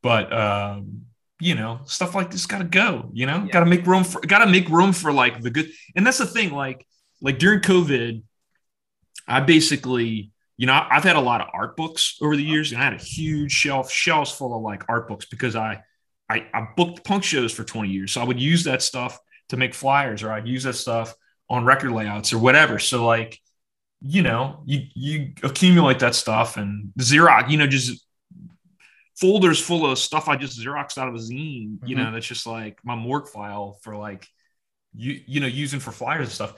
But 0.02 0.32
um, 0.32 1.06
you 1.40 1.54
know, 1.54 1.80
stuff 1.84 2.14
like 2.14 2.30
this 2.30 2.46
got 2.46 2.58
to 2.58 2.64
go, 2.64 3.10
you 3.12 3.26
know, 3.26 3.44
yeah. 3.44 3.50
got 3.50 3.60
to 3.60 3.66
make 3.66 3.86
room 3.86 4.04
for, 4.04 4.20
got 4.20 4.38
to 4.38 4.46
make 4.46 4.68
room 4.68 4.92
for 4.92 5.12
like 5.12 5.40
the 5.40 5.50
good. 5.50 5.70
And 5.94 6.06
that's 6.06 6.18
the 6.18 6.26
thing, 6.26 6.52
like, 6.52 6.86
like 7.20 7.38
during 7.38 7.60
COVID, 7.60 8.22
I 9.28 9.40
basically, 9.40 10.30
you 10.56 10.66
know, 10.66 10.86
I've 10.90 11.04
had 11.04 11.16
a 11.16 11.20
lot 11.20 11.42
of 11.42 11.48
art 11.52 11.76
books 11.76 12.18
over 12.22 12.36
the 12.36 12.42
years 12.42 12.72
and 12.72 12.80
I 12.80 12.84
had 12.84 12.94
a 12.94 13.02
huge 13.02 13.52
shelf, 13.52 13.90
shelves 13.90 14.30
full 14.30 14.56
of 14.56 14.62
like 14.62 14.84
art 14.88 15.08
books 15.08 15.26
because 15.26 15.56
I, 15.56 15.82
I, 16.28 16.46
I 16.54 16.68
booked 16.76 17.04
punk 17.04 17.22
shows 17.22 17.52
for 17.52 17.64
20 17.64 17.90
years. 17.90 18.12
So 18.12 18.20
I 18.20 18.24
would 18.24 18.40
use 18.40 18.64
that 18.64 18.80
stuff 18.80 19.18
to 19.50 19.56
make 19.56 19.74
flyers 19.74 20.22
or 20.22 20.32
I'd 20.32 20.48
use 20.48 20.64
that 20.64 20.74
stuff 20.74 21.14
on 21.50 21.64
record 21.64 21.92
layouts 21.92 22.32
or 22.32 22.38
whatever. 22.38 22.78
So 22.78 23.04
like, 23.04 23.38
you 24.00 24.22
know, 24.22 24.62
you, 24.64 24.86
you 24.94 25.32
accumulate 25.42 25.98
that 25.98 26.14
stuff 26.14 26.56
and 26.56 26.92
Xerox, 26.98 27.50
you 27.50 27.58
know, 27.58 27.66
just 27.66 28.05
folders 29.18 29.60
full 29.60 29.90
of 29.90 29.98
stuff 29.98 30.28
I 30.28 30.36
just 30.36 30.60
Xeroxed 30.60 30.98
out 30.98 31.08
of 31.08 31.14
a 31.14 31.18
zine, 31.18 31.78
you 31.84 31.96
mm-hmm. 31.96 32.04
know, 32.04 32.12
that's 32.12 32.26
just 32.26 32.46
like 32.46 32.78
my 32.84 32.94
morgue 32.94 33.28
file 33.28 33.78
for 33.82 33.96
like, 33.96 34.26
you, 34.94 35.20
you 35.26 35.40
know, 35.40 35.46
using 35.46 35.80
for 35.80 35.92
flyers 35.92 36.26
and 36.26 36.32
stuff. 36.32 36.54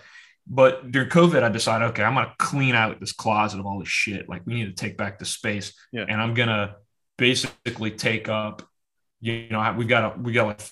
But 0.46 0.90
during 0.90 1.09
COVID, 1.11 1.42
I 1.42 1.50
decided, 1.50 1.86
okay, 1.88 2.02
I'm 2.02 2.14
going 2.14 2.26
to 2.26 2.34
clean 2.38 2.74
out 2.74 2.98
this 3.00 3.12
closet 3.12 3.61
of 3.61 3.66
all 3.66 3.78
this 3.78 3.88
shit. 3.88 4.28
Like 4.28 4.46
we 4.46 4.54
need 4.54 4.64
to 4.66 4.72
take 4.72 4.96
back 4.96 5.18
the 5.18 5.24
space 5.24 5.74
yeah. 5.92 6.06
and 6.09 6.20
I'm 6.20 6.34
going 6.34 6.48
to 6.48 6.76
basically 7.16 7.90
take 7.92 8.28
up, 8.28 8.62
you 9.20 9.48
know, 9.50 9.74
we've 9.76 9.88
got 9.88 10.16
a, 10.16 10.20
we 10.20 10.32
got 10.32 10.46
like 10.46 10.62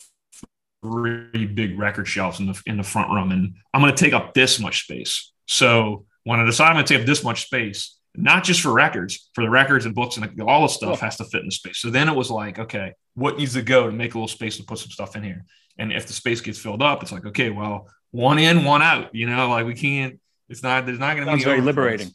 three 0.83 1.47
big 1.47 1.79
record 1.79 2.09
shelves 2.09 2.41
in 2.41 2.47
the, 2.47 2.63
in 2.67 2.77
the 2.79 2.83
front 2.83 3.11
room 3.11 3.33
and 3.33 3.55
I'm 3.75 3.83
going 3.83 3.95
to 3.95 4.05
take 4.05 4.15
up 4.15 4.35
this 4.35 4.59
much 4.59 4.85
space. 4.85 5.33
So 5.47 6.07
when 6.25 6.41
I 6.41 6.45
decide 6.45 6.69
I'm 6.69 6.75
going 6.75 6.87
to 6.87 6.95
take 6.95 7.03
up 7.03 7.07
this 7.07 7.23
much 7.23 7.45
space, 7.45 7.96
not 8.19 8.45
just 8.45 8.61
for 8.61 8.73
records, 8.73 9.31
for 9.35 9.43
the 9.43 9.51
records 9.51 9.87
and 9.87 9.95
books 9.95 10.17
and 10.17 10.43
all 10.43 10.63
the 10.63 10.69
stuff 10.69 11.01
has 11.01 11.17
to 11.17 11.25
fit 11.25 11.41
in 11.41 11.47
the 11.47 11.53
space. 11.53 11.79
So 11.79 11.91
then 11.91 12.09
it 12.09 12.15
was 12.15 12.31
like, 12.31 12.59
okay, 12.59 12.93
what 13.15 13.39
needs 13.39 13.55
to 13.55 13.63
go 13.63 13.87
to 13.87 13.93
make 13.93 14.15
a 14.15 14.19
little 14.19 14.29
space 14.29 14.57
to 14.57 14.65
put 14.65 14.79
some 14.79 14.91
stuff 14.91 15.17
in 15.17 15.23
here? 15.23 15.45
And 15.79 15.93
if 15.93 16.07
the 16.07 16.13
space 16.13 16.41
gets 16.41 16.59
filled 16.59 16.83
up, 16.83 17.03
it's 17.03 17.13
like, 17.13 17.27
okay, 17.27 17.51
well, 17.51 17.89
one 18.11 18.39
in, 18.39 18.65
one 18.65 18.83
out. 18.83 19.15
You 19.15 19.27
know, 19.27 19.49
like 19.51 19.67
we 19.67 19.75
can't. 19.75 20.19
It's 20.49 20.63
not. 20.63 20.87
There's 20.87 20.99
not 20.99 21.17
going 21.17 21.27
to 21.27 21.37
be 21.37 21.45
very 21.45 21.61
liberating. 21.61 22.11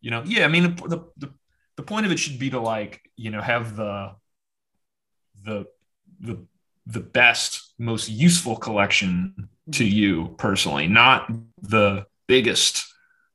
You 0.00 0.10
know. 0.10 0.22
Yeah. 0.24 0.44
I 0.44 0.48
mean, 0.48 0.76
the, 0.76 1.04
the 1.16 1.30
the 1.76 1.82
point 1.82 2.06
of 2.06 2.12
it 2.12 2.18
should 2.18 2.38
be 2.38 2.50
to 2.50 2.60
like 2.60 3.00
you 3.16 3.30
know 3.30 3.40
have 3.40 3.76
the 3.76 4.12
the 5.44 5.66
the 6.20 6.38
the 6.86 7.00
best, 7.00 7.74
most 7.78 8.08
useful 8.08 8.56
collection 8.56 9.48
to 9.72 9.84
mm-hmm. 9.84 9.96
you 9.96 10.34
personally, 10.38 10.88
not 10.88 11.30
the 11.60 12.06
biggest. 12.26 12.84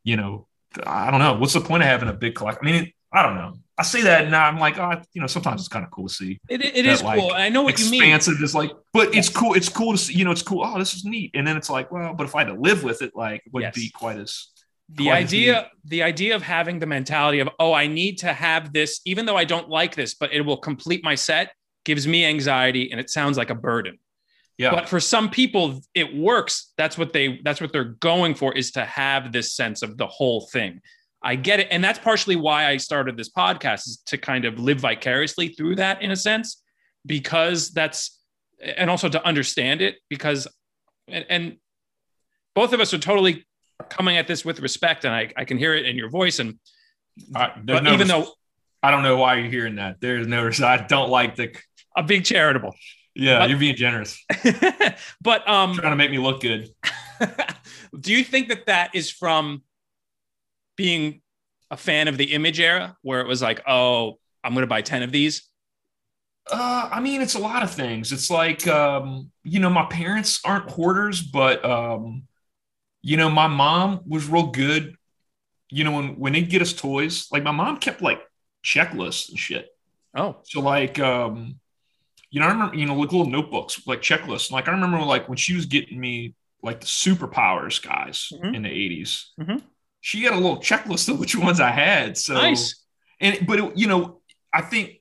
You 0.03 0.17
know, 0.17 0.47
I 0.85 1.11
don't 1.11 1.19
know. 1.19 1.33
What's 1.33 1.53
the 1.53 1.61
point 1.61 1.83
of 1.83 1.89
having 1.89 2.09
a 2.09 2.13
big 2.13 2.35
collection? 2.35 2.65
I 2.67 2.71
mean, 2.71 2.83
it, 2.83 2.93
I 3.13 3.23
don't 3.23 3.35
know. 3.35 3.53
I 3.77 3.83
say 3.83 4.03
that 4.03 4.29
now. 4.29 4.45
I'm 4.45 4.59
like, 4.59 4.77
oh, 4.77 5.01
you 5.13 5.21
know, 5.21 5.27
sometimes 5.27 5.61
it's 5.61 5.67
kind 5.67 5.83
of 5.83 5.91
cool 5.91 6.07
to 6.07 6.13
see. 6.13 6.39
It, 6.47 6.63
it 6.63 6.85
is 6.85 7.01
like, 7.03 7.19
cool. 7.19 7.31
I 7.31 7.49
know 7.49 7.63
what 7.63 7.79
you 7.79 7.89
mean. 7.89 8.01
Expansive 8.03 8.41
is 8.41 8.53
like, 8.55 8.71
but 8.93 9.13
it's 9.15 9.27
cool. 9.27 9.53
It's 9.53 9.69
cool 9.69 9.91
to 9.93 9.97
see. 9.97 10.13
You 10.13 10.23
know, 10.23 10.31
it's 10.31 10.43
cool. 10.43 10.63
Oh, 10.63 10.77
this 10.77 10.93
is 10.93 11.03
neat. 11.03 11.31
And 11.33 11.45
then 11.45 11.57
it's 11.57 11.69
like, 11.69 11.91
well, 11.91 12.13
but 12.13 12.25
if 12.25 12.35
I 12.35 12.45
had 12.45 12.53
to 12.53 12.59
live 12.59 12.83
with 12.83 13.01
it, 13.01 13.11
like, 13.15 13.41
it 13.45 13.51
wouldn't 13.53 13.75
Yes. 13.75 13.83
be 13.85 13.89
quite 13.91 14.17
as 14.19 14.47
the 14.93 15.05
quite 15.05 15.17
as 15.23 15.23
idea 15.25 15.69
the 15.85 16.03
idea 16.03 16.35
of 16.35 16.41
having 16.41 16.77
the 16.79 16.85
mentality 16.85 17.39
of 17.39 17.47
oh 17.59 17.71
i 17.71 17.87
need 17.87 18.17
to 18.17 18.33
have 18.33 18.73
this 18.73 18.99
even 19.05 19.25
though 19.25 19.37
i 19.37 19.45
don't 19.45 19.69
like 19.69 19.95
this 19.95 20.15
but 20.15 20.33
it 20.33 20.41
will 20.41 20.57
complete 20.57 21.01
my 21.01 21.15
set 21.15 21.53
gives 21.85 22.05
me 22.05 22.25
anxiety 22.25 22.91
and 22.91 22.99
it 22.99 23.09
sounds 23.09 23.37
like 23.37 23.49
a 23.49 23.55
burden 23.55 23.97
Yeah. 24.57 24.71
but 24.71 24.87
for 24.87 24.99
some 24.99 25.29
people 25.29 25.81
it 25.95 26.15
works 26.15 26.71
that's 26.77 26.97
what 26.97 27.13
they 27.13 27.39
that's 27.43 27.59
what 27.59 27.71
they're 27.73 27.95
going 27.99 28.35
for 28.35 28.53
is 28.53 28.71
to 28.71 28.85
have 28.85 29.31
this 29.31 29.53
sense 29.53 29.81
of 29.81 29.97
the 29.97 30.05
whole 30.05 30.41
thing 30.51 30.81
i 31.23 31.35
get 31.35 31.59
it 31.59 31.67
and 31.71 31.83
that's 31.83 31.97
partially 31.97 32.35
why 32.35 32.67
i 32.67 32.77
started 32.77 33.17
this 33.17 33.31
podcast 33.31 33.87
is 33.87 34.03
to 34.05 34.17
kind 34.17 34.45
of 34.45 34.59
live 34.59 34.79
vicariously 34.79 35.47
through 35.47 35.75
that 35.77 36.01
in 36.01 36.11
a 36.11 36.15
sense 36.15 36.61
because 37.05 37.71
that's 37.71 38.19
and 38.61 38.89
also 38.89 39.09
to 39.09 39.25
understand 39.25 39.81
it 39.81 39.95
because 40.09 40.47
and, 41.07 41.25
and 41.29 41.57
both 42.53 42.73
of 42.73 42.79
us 42.79 42.93
are 42.93 42.99
totally 42.99 43.45
coming 43.89 44.17
at 44.17 44.27
this 44.27 44.45
with 44.45 44.59
respect 44.59 45.05
and 45.05 45.15
I, 45.15 45.31
I 45.35 45.45
can 45.45 45.57
hear 45.57 45.73
it 45.73 45.87
in 45.87 45.95
your 45.95 46.09
voice 46.09 46.37
and 46.37 46.59
I, 47.35 47.51
but 47.63 47.83
no 47.83 47.93
even 47.93 48.07
though 48.07 48.27
I 48.83 48.91
don't 48.91 49.03
know 49.03 49.17
why 49.17 49.35
you're 49.35 49.49
hearing 49.49 49.75
that. 49.75 50.01
There's 50.01 50.27
no. 50.27 50.49
I 50.63 50.77
don't 50.77 51.09
like 51.09 51.35
the. 51.35 51.55
I'm 51.95 52.05
being 52.05 52.23
charitable 52.23 52.73
Yeah, 53.15 53.39
But- 53.39 53.49
you're 53.49 53.59
being 53.59 53.75
generous. 53.75 54.23
but 55.21 55.47
um 55.47 55.73
trying 55.75 55.91
to 55.91 55.95
make 55.95 56.11
me 56.11 56.17
look 56.17 56.41
good. 56.41 56.69
do 57.99 58.11
you 58.13 58.23
think 58.23 58.47
that 58.49 58.65
that 58.67 58.95
is 58.95 59.11
from 59.11 59.63
being 60.75 61.21
a 61.69 61.77
fan 61.77 62.07
of 62.07 62.17
the 62.17 62.33
image 62.33 62.59
era 62.59 62.97
where 63.01 63.21
it 63.21 63.27
was 63.27 63.41
like 63.41 63.61
oh 63.67 64.17
i'm 64.43 64.53
going 64.53 64.63
to 64.63 64.67
buy 64.67 64.81
10 64.81 65.03
of 65.03 65.11
these 65.11 65.47
Uh, 66.51 66.89
I 66.91 66.99
mean, 66.99 67.21
it's 67.21 67.35
a 67.35 67.39
lot 67.39 67.61
of 67.63 67.71
things. 67.71 68.11
It's 68.11 68.29
like, 68.31 68.65
um, 68.67 69.29
you 69.43 69.59
know, 69.59 69.69
my 69.69 69.85
parents 69.85 70.41
aren't 70.43 70.69
hoarders, 70.71 71.21
but, 71.21 71.63
um, 71.63 72.23
you 73.03 73.15
know, 73.15 73.29
my 73.29 73.45
mom 73.47 74.01
was 74.07 74.27
real 74.27 74.47
good. 74.47 74.95
You 75.69 75.83
know, 75.85 75.91
when, 75.93 76.17
when 76.19 76.33
they'd 76.33 76.49
get 76.49 76.63
us 76.63 76.73
toys, 76.73 77.27
like 77.31 77.43
my 77.43 77.51
mom 77.51 77.77
kept 77.77 78.01
like 78.01 78.21
checklists 78.65 79.29
and 79.29 79.37
shit. 79.37 79.69
oh 80.15 80.41
So 80.43 80.61
like, 80.61 80.97
um, 80.99 81.60
you 82.31 82.39
know, 82.39 82.47
I 82.47 82.51
remember, 82.51 82.75
you 82.75 82.85
know, 82.85 82.95
like 82.95 83.11
little 83.11 83.29
notebooks, 83.29 83.85
like 83.85 84.01
checklists. 84.01 84.51
Like 84.51 84.67
I 84.67 84.71
remember 84.71 84.99
like 85.01 85.27
when 85.29 85.37
she 85.37 85.53
was 85.53 85.65
getting 85.65 85.99
me 85.99 86.33
like 86.63 86.79
the 86.79 86.85
superpowers 86.87 87.81
guys 87.81 88.29
Mhm. 88.33 88.55
in 88.55 88.61
the 88.63 88.69
80s, 88.69 89.31
Mhm. 89.39 89.61
she 89.99 90.23
had 90.23 90.33
a 90.33 90.37
little 90.37 90.57
checklist 90.57 91.09
of 91.09 91.19
which 91.19 91.35
ones 91.35 91.59
I 91.59 91.71
had. 91.71 92.17
So 92.17 92.33
nice 92.33 92.83
and 93.19 93.45
but 93.45 93.59
it, 93.59 93.77
you 93.77 93.87
know 93.87 94.19
i 94.51 94.61
think 94.61 94.95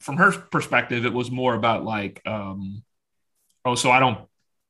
from 0.00 0.16
her 0.16 0.32
perspective 0.32 1.04
it 1.04 1.12
was 1.12 1.30
more 1.30 1.54
about 1.54 1.84
like 1.84 2.22
um 2.26 2.82
oh 3.66 3.74
so 3.74 3.90
i 3.90 4.00
don't 4.00 4.18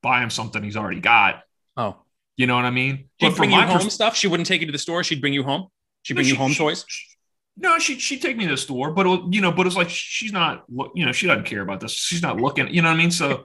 buy 0.02 0.20
him 0.22 0.28
something 0.28 0.60
he's 0.64 0.76
already 0.76 0.98
got 1.00 1.42
oh 1.76 1.96
you 2.36 2.46
know 2.48 2.56
what 2.56 2.64
i 2.64 2.70
mean 2.70 3.08
she'd 3.20 3.36
bring 3.36 3.52
you 3.52 3.60
home 3.60 3.78
pers- 3.80 3.94
stuff 3.94 4.16
she 4.16 4.26
wouldn't 4.26 4.46
take 4.48 4.60
you 4.60 4.66
to 4.66 4.72
the 4.72 4.78
store 4.78 5.04
she'd 5.04 5.20
bring 5.20 5.32
you 5.32 5.44
home 5.44 5.68
she'd 6.02 6.14
No, 6.14 6.18
bring 6.18 6.28
you 6.28 6.34
home 6.34 6.50
she- 6.50 6.58
toys 6.58 6.84
she- 6.88 7.09
no 7.56 7.78
she 7.78 7.98
she'd 7.98 8.22
take 8.22 8.36
me 8.36 8.44
to 8.44 8.52
the 8.52 8.56
store 8.56 8.90
but 8.92 9.06
it, 9.06 9.20
you 9.30 9.40
know 9.40 9.52
but 9.52 9.66
it's 9.66 9.76
like 9.76 9.90
she's 9.90 10.32
not 10.32 10.64
you 10.94 11.04
know 11.04 11.12
she 11.12 11.26
doesn't 11.26 11.44
care 11.44 11.60
about 11.62 11.80
this. 11.80 11.92
She's 11.92 12.22
not 12.22 12.40
looking 12.40 12.68
you 12.72 12.82
know 12.82 12.88
what 12.88 12.94
i 12.94 12.98
mean? 12.98 13.10
So 13.10 13.44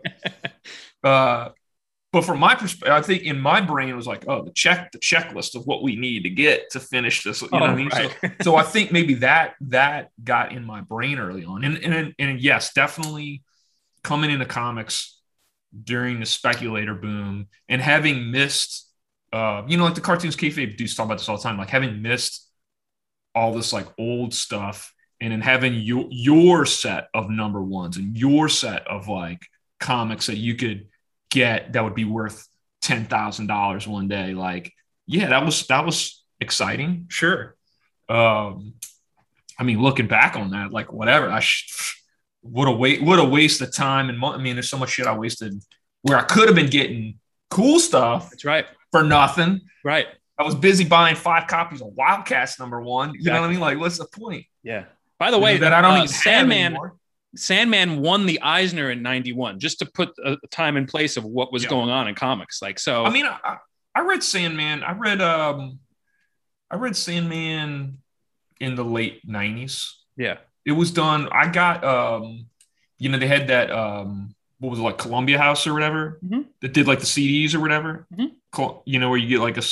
uh 1.04 1.50
but 2.12 2.24
from 2.24 2.40
my 2.40 2.56
perspective 2.56 2.94
i 2.94 3.02
think 3.02 3.24
in 3.24 3.40
my 3.40 3.60
brain 3.60 3.90
it 3.90 3.94
was 3.96 4.08
like 4.08 4.24
oh 4.28 4.44
the 4.46 4.52
check 4.52 4.92
the 4.94 5.00
checklist 5.00 5.56
of 5.56 5.66
what 5.66 5.84
we 5.84 5.96
need 5.98 6.24
to 6.24 6.30
get 6.30 6.70
to 6.72 6.80
finish 6.80 7.24
this 7.24 7.42
you 7.42 7.50
know 7.52 7.60
what 7.60 7.70
i 7.70 7.74
Oh, 7.74 7.76
mean? 7.76 7.92
So 7.92 8.10
right. 8.24 8.34
so 8.44 8.56
I 8.56 8.64
think 8.64 8.92
maybe 8.92 9.16
that 9.16 9.56
that 9.62 10.12
got 10.24 10.52
in 10.54 10.64
my 10.64 10.82
brain 10.82 11.20
early 11.20 11.44
on, 11.46 11.64
and 11.64 11.78
and 11.84 12.14
and 12.20 12.40
yes, 12.40 12.74
definitely 12.74 13.44
coming 14.04 14.30
into 14.32 14.46
comics 14.46 15.20
during 15.84 16.20
the 16.20 16.26
speculator 16.26 16.94
boom 16.94 17.48
and 17.68 17.82
having 17.82 18.32
missed, 18.32 18.90
uh, 19.34 19.64
you 19.68 19.78
know, 19.78 19.84
like 19.84 19.96
the 19.96 20.02
cartoons 20.02 20.36
kayfabe 20.36 20.78
dudes 20.78 20.96
talk 20.96 21.06
about 21.06 21.18
this 21.18 21.28
all 21.28 21.38
the 21.38 21.44
time, 21.44 21.58
like 21.58 21.70
having 21.70 22.02
missed 22.02 22.45
all 23.36 23.54
this 23.54 23.74
like 23.74 23.88
old 24.00 24.34
stuff, 24.34 24.94
and 25.22 25.32
then 25.32 25.42
having 25.42 25.76
your 25.76 26.08
your 26.10 26.66
set 26.66 27.10
of 27.14 27.30
number 27.30 27.62
ones 27.62 27.98
and 27.98 28.18
your 28.18 28.50
set 28.50 28.88
of 28.88 29.08
like 29.08 29.42
comics 29.80 30.28
that 30.28 30.38
you 30.38 30.56
could 30.56 30.88
get 31.30 31.74
that 31.74 31.84
would 31.84 31.96
be 31.96 32.06
worth 32.06 32.48
ten 32.82 33.06
thousand 33.06 33.48
dollars 33.48 33.88
one 33.88 34.08
day, 34.08 34.34
like 34.34 34.74
yeah, 35.06 35.30
that 35.30 35.46
was 35.46 35.68
that 35.68 35.86
was 35.86 36.24
exciting, 36.40 37.08
sure. 37.10 37.56
Um 38.10 38.74
i 39.58 39.64
mean 39.64 39.82
looking 39.82 40.08
back 40.08 40.36
on 40.36 40.52
that 40.52 40.74
like 40.74 40.92
whatever 40.92 41.30
i 41.30 41.40
sh- 41.40 41.96
what 42.42 42.68
a 42.68 42.72
wait 42.72 43.02
what 43.02 43.20
a 43.20 43.24
waste 43.24 43.62
of 43.62 43.74
time 43.74 44.10
and 44.10 44.20
money. 44.20 44.38
I 44.38 44.44
mean 44.44 44.56
there's 44.56 44.70
so 44.70 44.78
much 44.78 44.90
shit 44.90 45.08
i 45.08 45.18
wasted 45.18 45.64
where 46.02 46.18
i 46.18 46.24
could 46.24 46.48
have 46.48 46.56
been 46.56 46.70
getting 46.70 47.20
cool 47.50 47.80
stuff 47.80 48.30
that's 48.30 48.44
right. 48.44 48.66
for 48.92 49.02
nothing. 49.02 49.62
Right 49.84 50.08
i 50.38 50.44
was 50.44 50.56
busy 50.56 50.84
buying 50.84 51.16
five 51.16 51.48
copies 51.48 51.82
of 51.82 51.88
wildcats 51.94 52.60
number 52.60 52.82
one 52.82 53.14
you 53.14 53.24
know 53.24 53.40
what 53.42 53.48
i 53.48 53.52
mean 53.52 53.60
like 53.60 53.78
what's 53.80 53.98
the 53.98 54.06
point 54.08 54.46
yeah 54.64 54.86
by 55.20 55.32
the 55.32 55.40
way 55.40 55.58
that 55.58 55.74
i 55.74 55.82
don't 55.82 55.92
uh, 55.94 55.98
even 55.98 56.08
sandman. 56.08 56.78
Sandman 57.38 58.00
won 58.02 58.26
the 58.26 58.40
Eisner 58.42 58.92
in 58.92 59.02
91 59.02 59.60
just 59.60 59.80
to 59.80 59.86
put 59.86 60.14
a 60.24 60.38
time 60.52 60.78
and 60.78 60.88
place 60.88 61.18
of 61.18 61.26
what 61.26 61.52
was 61.52 61.64
Yeah. 61.64 61.70
going 61.70 61.90
on 61.90 62.08
in 62.08 62.16
comics. 62.16 62.62
Like, 62.62 62.80
so 62.80 63.04
i 63.04 63.10
mean 63.10 63.26
I, 63.26 63.58
I- 63.94 64.02
read 64.02 64.24
sandman 64.24 64.84
i 64.84 64.94
read 64.94 65.20
um 65.22 65.80
i 66.72 66.78
read 66.78 66.96
sandman 66.96 67.98
in 68.62 68.76
the 68.76 68.86
late 68.86 69.20
90s 69.28 69.92
yeah, 70.18 70.38
it 70.64 70.72
was 70.72 70.92
done. 70.92 71.28
I 71.30 71.50
got 71.50 71.84
um, 71.84 72.46
you 72.98 73.10
know, 73.10 73.18
they 73.18 73.28
had 73.28 73.50
that 73.50 73.70
um, 73.70 74.34
what 74.60 74.70
was 74.70 74.80
it 74.80 74.84
like 74.84 74.98
Columbia 74.98 75.38
House 75.38 75.68
or 75.68 75.74
whatever 75.74 76.20
Mhm. 76.26 76.46
that 76.62 76.72
did 76.72 76.88
like 76.88 77.00
the 77.02 77.06
CDs 77.06 77.54
or 77.54 77.60
whatever. 77.60 78.08
Mhm. 78.18 78.32
You 78.86 79.00
know, 79.00 79.10
where 79.10 79.20
you 79.20 79.28
get 79.28 79.42
like 79.42 79.58
a 79.58 79.64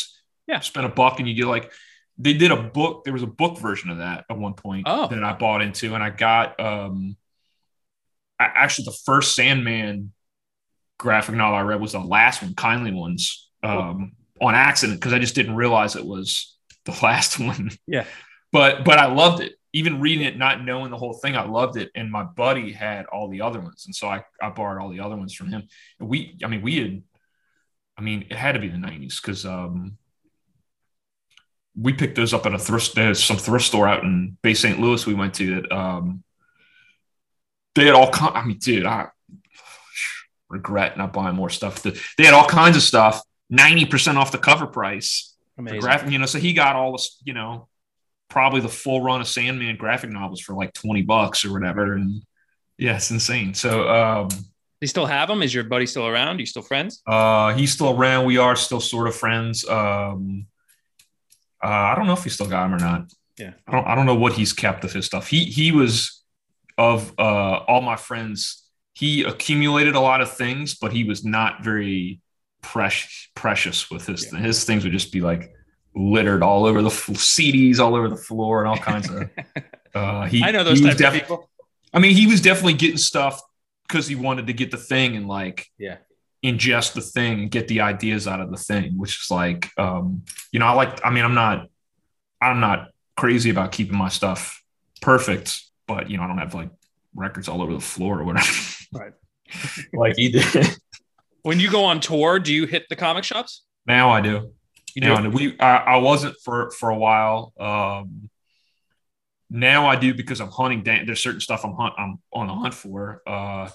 Yeah. 0.47 0.59
spend 0.59 0.85
a 0.85 0.89
buck 0.89 1.19
and 1.19 1.27
you 1.27 1.33
get 1.35 1.47
like 1.47 1.71
they 2.17 2.33
did 2.33 2.51
a 2.51 2.61
book. 2.61 3.03
There 3.05 3.13
was 3.13 3.23
a 3.23 3.27
book 3.27 3.57
version 3.59 3.89
of 3.89 3.97
that 3.97 4.25
at 4.29 4.37
one 4.37 4.53
point 4.53 4.85
Oh. 4.87 5.07
that 5.07 5.23
I 5.23 5.33
bought 5.33 5.61
into, 5.61 5.95
and 5.95 6.03
I 6.03 6.09
got 6.11 6.59
um, 6.59 7.17
I, 8.39 8.45
actually 8.45 8.85
the 8.85 8.97
first 9.05 9.35
Sandman 9.35 10.13
graphic 10.99 11.35
novel 11.35 11.57
I 11.57 11.61
read 11.61 11.81
was 11.81 11.93
the 11.93 11.99
last 11.99 12.41
one, 12.41 12.53
Kindly 12.55 12.91
Ones, 12.91 13.49
um, 13.63 14.13
on 14.41 14.53
accident 14.55 14.99
because 14.99 15.13
I 15.13 15.19
just 15.19 15.35
didn't 15.35 15.55
realize 15.55 15.95
it 15.95 16.05
was 16.05 16.55
the 16.85 16.91
last 17.03 17.39
one 17.39 17.71
yeah. 17.87 18.05
but 18.51 18.83
but 18.85 18.99
I 18.99 19.07
loved 19.07 19.41
it. 19.41 19.53
Even 19.75 19.99
reading 19.99 20.23
it, 20.23 20.37
not 20.37 20.63
knowing 20.63 20.91
the 20.91 20.97
whole 20.97 21.13
thing, 21.15 21.35
I 21.35 21.45
loved 21.47 21.77
it. 21.77 21.89
And 21.95 22.11
my 22.11 22.23
buddy 22.23 22.71
had 22.71 23.07
all 23.07 23.27
the 23.27 23.41
other 23.41 23.59
ones, 23.59 23.85
and 23.87 23.95
so 23.95 24.07
I 24.07 24.23
I 24.39 24.49
borrowed 24.51 24.79
all 24.79 24.89
the 24.89 24.99
other 24.99 25.15
ones 25.15 25.33
from 25.33 25.47
him. 25.47 25.63
And 25.99 26.07
we, 26.07 26.37
I 26.43 26.47
mean, 26.47 26.61
we 26.61 26.77
had, 26.77 27.01
I 27.97 28.01
mean, 28.01 28.25
it 28.29 28.37
had 28.37 28.51
to 28.51 28.59
be 28.59 28.67
the 28.67 28.77
'90s 28.77 29.19
because 29.19 29.47
um, 29.47 29.97
we 31.75 31.93
picked 31.93 32.15
those 32.15 32.33
up 32.33 32.45
at 32.45 32.53
a 32.53 32.59
thrift. 32.59 32.95
There's 32.95 33.23
some 33.23 33.37
thrift 33.37 33.65
store 33.65 33.87
out 33.87 34.03
in 34.03 34.37
Bay 34.41 34.53
St. 34.53 34.79
Louis 34.79 35.05
we 35.05 35.13
went 35.13 35.33
to 35.35 35.61
that 35.61 35.71
um, 35.71 36.23
they 37.75 37.85
had 37.85 37.95
all. 37.95 38.11
Kind, 38.11 38.35
I 38.37 38.45
mean, 38.45 38.57
dude, 38.57 38.85
I 38.85 39.07
regret 40.49 40.97
not 40.97 41.13
buying 41.13 41.35
more 41.35 41.49
stuff. 41.49 41.81
They 41.83 42.25
had 42.25 42.33
all 42.33 42.47
kinds 42.47 42.77
of 42.77 42.83
stuff, 42.83 43.21
ninety 43.49 43.85
percent 43.85 44.17
off 44.17 44.31
the 44.31 44.37
cover 44.37 44.67
price 44.67 45.33
amazing. 45.57 45.79
graphic, 45.81 46.11
you 46.11 46.19
know, 46.19 46.25
so 46.25 46.39
he 46.39 46.53
got 46.53 46.75
all 46.75 46.93
this, 46.93 47.19
you 47.23 47.33
know, 47.33 47.67
probably 48.29 48.61
the 48.61 48.69
full 48.69 49.01
run 49.01 49.21
of 49.21 49.27
Sandman 49.27 49.75
graphic 49.77 50.09
novels 50.09 50.41
for 50.41 50.53
like 50.53 50.73
20 50.73 51.03
bucks 51.03 51.45
or 51.45 51.51
whatever. 51.51 51.93
And 51.93 52.21
yeah, 52.77 52.95
it's 52.95 53.11
insane. 53.11 53.53
So 53.53 53.89
um 53.89 54.29
you 54.81 54.87
still 54.87 55.05
have 55.05 55.29
them? 55.29 55.41
Is 55.41 55.53
your 55.53 55.63
buddy 55.63 55.85
still 55.85 56.07
around? 56.07 56.37
Are 56.37 56.39
you 56.39 56.45
still 56.45 56.61
friends? 56.61 57.01
uh 57.07 57.53
he's 57.53 57.71
still 57.71 57.91
around. 57.91 58.25
We 58.25 58.37
are 58.37 58.55
still 58.55 58.81
sort 58.81 59.07
of 59.07 59.15
friends. 59.15 59.67
Um 59.67 60.47
uh, 61.63 61.67
I 61.67 61.95
don't 61.95 62.07
know 62.07 62.13
if 62.13 62.23
he 62.23 62.29
still 62.29 62.47
got 62.47 62.65
him 62.65 62.73
or 62.75 62.79
not. 62.79 63.11
Yeah. 63.37 63.53
I 63.67 63.71
don't 63.71 63.87
I 63.87 63.95
don't 63.95 64.05
know 64.05 64.15
what 64.15 64.33
he's 64.33 64.53
kept 64.53 64.83
of 64.83 64.91
his 64.93 65.05
stuff. 65.05 65.27
He 65.27 65.45
he 65.45 65.71
was 65.71 66.21
of 66.77 67.13
uh 67.17 67.57
all 67.67 67.81
my 67.81 67.95
friends, 67.95 68.63
he 68.93 69.23
accumulated 69.23 69.95
a 69.95 69.99
lot 69.99 70.21
of 70.21 70.31
things, 70.35 70.75
but 70.75 70.91
he 70.93 71.03
was 71.03 71.23
not 71.25 71.63
very 71.63 72.21
precious 72.61 73.29
precious 73.35 73.89
with 73.89 74.05
his 74.05 74.31
Yeah. 74.31 74.39
his 74.39 74.63
things 74.65 74.83
would 74.83 74.93
just 74.93 75.11
be 75.11 75.19
like 75.21 75.51
littered 75.95 76.41
all 76.43 76.65
over 76.65 76.81
the 76.81 76.89
CDs 76.89 77.79
all 77.79 77.95
over 77.95 78.07
the 78.09 78.15
floor 78.17 78.59
and 78.63 78.69
all 78.69 78.77
kinds 78.77 79.09
of 79.09 79.29
uh 79.95 80.25
he 80.25 80.43
I 80.43 80.51
know 80.51 80.63
those 80.63 80.81
types 80.81 81.01
of 81.01 81.13
people. 81.13 81.49
I 81.93 81.99
mean 81.99 82.15
he 82.15 82.27
was 82.27 82.41
definitely 82.41 82.73
getting 82.73 82.97
stuff 82.97 83.41
because 83.87 84.07
he 84.07 84.15
wanted 84.15 84.47
to 84.47 84.53
get 84.53 84.71
the 84.71 84.77
thing 84.77 85.15
and 85.15 85.27
like 85.27 85.67
Yeah. 85.77 85.97
Ingest 86.43 86.93
the 86.93 87.01
thing 87.01 87.41
and 87.41 87.51
get 87.51 87.67
the 87.67 87.81
ideas 87.81 88.27
out 88.27 88.41
of 88.41 88.51
the 88.51 88.57
thing, 88.57 88.97
which 88.97 89.21
is 89.21 89.31
like, 89.31 89.69
um, 89.77 90.23
you 90.51 90.59
know, 90.59 90.65
I 90.65 90.73
like, 90.73 91.03
I 91.05 91.09
mean, 91.09 91.23
I'm 91.23 91.33
not, 91.33 91.69
I'm 92.41 92.59
not 92.59 92.89
crazy 93.15 93.49
about 93.49 93.71
keeping 93.71 93.97
my 93.97 94.09
stuff 94.09 94.61
perfect, 95.01 95.61
but 95.87 96.09
you 96.09 96.17
know, 96.17 96.23
I 96.23 96.27
don't 96.27 96.37
have 96.37 96.53
like 96.53 96.69
records 97.15 97.47
all 97.47 97.61
over 97.61 97.73
the 97.73 97.79
floor 97.79 98.19
or 98.19 98.23
whatever. 98.23 98.51
Right. 98.95 99.13
like 99.93 100.19
you 100.19 100.33
did. 100.33 100.77
When 101.41 101.59
you 101.59 101.71
go 101.71 101.83
on 101.83 101.99
tour, 101.99 102.37
do 102.37 102.53
you 102.53 102.67
hit 102.67 102.87
the 102.89 102.95
comic 102.95 103.23
shops? 103.23 103.63
Now 103.87 104.11
I 104.11 104.21
do. 104.21 104.51
You 104.93 105.01
now 105.01 105.15
do. 105.15 105.19
I 105.19 105.21
do. 105.23 105.29
We, 105.31 105.59
I, 105.59 105.77
I 105.77 105.97
wasn't 105.97 106.35
for, 106.43 106.69
for 106.69 106.91
a 106.91 106.95
while. 106.95 107.53
Um, 107.59 108.29
now 109.49 109.87
I 109.87 109.95
do 109.95 110.13
because 110.13 110.41
I'm 110.41 110.51
hunting 110.51 110.83
down. 110.83 111.07
There's 111.07 111.23
certain 111.23 111.41
stuff 111.41 111.65
I'm 111.65 111.73
hunt, 111.73 111.95
I'm 111.97 112.19
on 112.31 112.45
the 112.45 112.53
hunt 112.53 112.75
for. 112.75 113.23
Uh, 113.25 113.69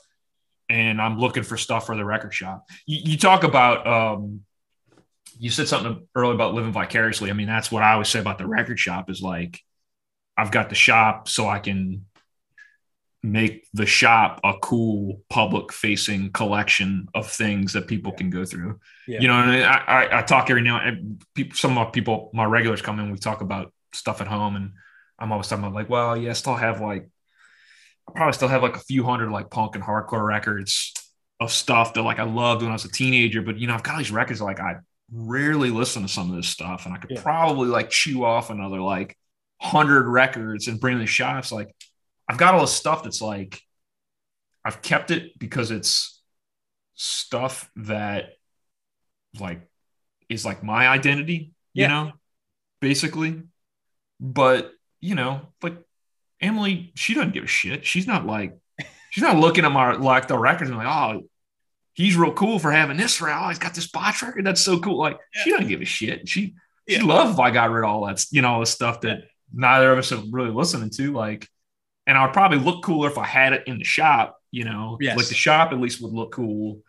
and 0.69 1.01
I'm 1.01 1.19
looking 1.19 1.43
for 1.43 1.57
stuff 1.57 1.87
for 1.87 1.97
the 1.97 2.05
record 2.05 2.35
shop. 2.35 2.67
You, 2.87 3.13
you 3.13 3.19
talk 3.19 3.45
about, 3.45 3.87
um, 3.87 4.41
you 5.39 5.51
said 5.51 5.69
something 5.69 6.07
earlier 6.15 6.35
about 6.35 6.55
living 6.55 6.73
vicariously. 6.73 7.31
I 7.31 7.33
mean, 7.33 7.47
that's 7.47 7.71
what 7.71 7.83
I 7.83 7.93
always 7.93 8.09
say 8.09 8.19
about 8.19 8.39
the 8.39 8.47
record 8.47 8.79
shop 8.79 9.09
is 9.09 9.23
like, 9.23 9.61
I've 10.37 10.51
got 10.51 10.69
the 10.69 10.75
shop 10.75 11.29
so 11.29 11.49
I 11.49 11.59
can 11.59 12.07
make 13.23 13.67
the 13.75 13.87
shop 13.87 14.41
a 14.45 14.55
cool 14.63 15.23
public 15.29 15.73
facing 15.73 16.31
collection 16.31 17.09
of 17.15 17.31
things 17.31 17.73
that 17.73 17.89
people 17.89 18.13
can 18.13 18.31
go 18.31 18.45
through. 18.45 18.79
Yeah. 19.07 19.21
You 19.21 19.29
know, 19.29 19.35
and 19.35 19.65
I, 19.65 19.77
I, 19.77 20.19
I 20.19 20.23
talk 20.23 20.51
every 20.51 20.63
now 20.63 20.81
and 20.81 21.25
people, 21.35 21.57
some 21.57 21.73
of 21.73 21.75
my 21.77 21.85
people, 21.91 22.31
my 22.33 22.45
regulars 22.45 22.83
come 22.83 23.01
in, 23.01 23.11
we 23.11 23.19
talk 23.19 23.41
about 23.41 23.73
stuff 23.93 24.21
at 24.21 24.29
home 24.29 24.55
and 24.55 24.73
I'm 25.19 25.33
always 25.33 25.49
talking 25.49 25.65
about 25.65 25.75
like, 25.75 25.91
well, 25.91 26.17
yeah, 26.17 26.31
I 26.31 26.35
still 26.35 26.55
have 26.55 26.81
like, 26.81 27.09
I 28.09 28.13
probably 28.15 28.33
still 28.35 28.49
have 28.49 28.63
like 28.63 28.77
a 28.77 28.81
few 28.81 29.05
hundred 29.05 29.31
like 29.31 29.51
punk 29.51 29.75
and 29.75 29.85
hardcore 29.85 30.27
records 30.27 30.95
of 31.41 31.53
stuff 31.53 31.95
that 31.95 32.03
like 32.03 32.19
I 32.19 32.25
loved 32.25 32.63
when 32.63 32.71
I 32.71 32.75
was 32.75 32.85
a 32.85 32.91
teenager. 32.93 33.43
But 33.43 33.59
you 33.59 33.67
know, 33.67 33.75
I've 33.75 33.83
got 33.83 33.99
these 33.99 34.11
records 34.11 34.41
that, 34.41 34.47
like 34.47 34.61
I 34.61 34.77
rarely 35.13 35.71
listen 35.71 36.03
to 36.03 36.09
some 36.09 36.31
of 36.31 36.37
this 36.37 36.49
stuff, 36.49 36.87
and 36.87 36.95
I 36.95 36.99
could 36.99 37.11
Yeah. 37.11 37.23
probably 37.23 37.69
like 37.69 37.91
chew 37.91 38.25
off 38.25 38.51
another 38.51 38.81
like 38.81 39.17
hundred 39.61 40.09
records 40.09 40.69
and 40.69 40.81
bring 40.81 40.99
the 40.99 41.07
to 41.07 41.11
shops. 41.11 41.53
Like 41.53 41.75
I've 42.29 42.39
got 42.39 42.55
all 42.55 42.63
this 42.63 42.73
stuff 42.73 43.03
that's 43.05 43.23
like 43.23 43.61
I've 44.65 44.83
kept 44.83 45.11
it 45.11 45.39
because 45.39 45.71
it's 45.71 46.21
stuff 46.95 47.71
that 47.77 48.31
like 49.39 49.63
is 50.29 50.45
like 50.45 50.63
my 50.63 50.89
identity, 50.89 51.53
you 51.75 51.89
know, 51.89 52.13
basically. 52.81 53.43
But 54.21 54.73
you 55.01 55.17
know, 55.17 55.43
like 55.63 55.79
Emily, 56.41 56.93
she 56.95 57.15
doesn't 57.15 57.33
give 57.35 57.45
a 57.45 57.49
shit. 57.49 57.85
She's 57.87 58.07
not 58.07 58.27
like, 58.27 58.57
she's 59.11 59.23
not 59.25 59.37
looking 59.39 59.65
at 59.65 59.73
my 59.73 59.93
like 59.97 60.29
the 60.29 60.39
records 60.39 60.71
and 60.71 60.79
like, 60.79 60.87
oh, 60.87 61.23
he's 61.95 62.17
real 62.17 62.33
cool 62.33 62.59
for 62.59 62.71
having 62.71 62.97
this 62.97 63.21
record. 63.21 63.41
Oh, 63.45 63.49
he's 63.49 63.59
got 63.59 63.75
this 63.75 63.89
botch 63.89 64.23
record. 64.23 64.47
That's 64.47 64.61
so 64.61 64.79
cool. 64.79 64.99
Like, 64.99 65.19
she 65.33 65.51
doesn't 65.51 65.69
give 65.69 65.81
a 65.81 65.85
shit. 65.85 66.29
She 66.29 66.55
Yeah. 66.87 66.99
she 66.99 67.05
loved 67.05 67.35
if 67.35 67.41
I 67.41 67.51
got 67.51 67.71
rid 67.71 67.85
of 67.85 67.91
all 67.91 68.07
that, 68.07 68.25
you 68.31 68.43
know, 68.43 68.49
all 68.55 68.61
the 68.61 68.67
stuff 68.67 69.01
that 69.03 69.25
neither 69.53 69.93
of 69.93 69.99
us 69.99 70.13
are 70.13 70.23
really 70.31 70.51
listening 70.51 70.91
to. 70.91 71.13
Like, 71.13 71.49
and 72.07 72.17
I 72.17 72.25
would 72.25 72.33
probably 72.33 72.59
look 72.59 72.85
cooler 72.85 73.09
if 73.11 73.19
I 73.19 73.27
had 73.27 73.53
it 73.53 73.65
in 73.67 73.79
the 73.79 73.85
shop, 73.85 74.39
you 74.51 74.65
know, 74.65 74.97
Yes. 75.01 75.17
like 75.17 75.27
the 75.29 75.35
shop 75.35 75.73
at 75.73 75.81
least 75.81 76.01
would 76.03 76.13
look 76.13 76.33
cool. 76.33 76.83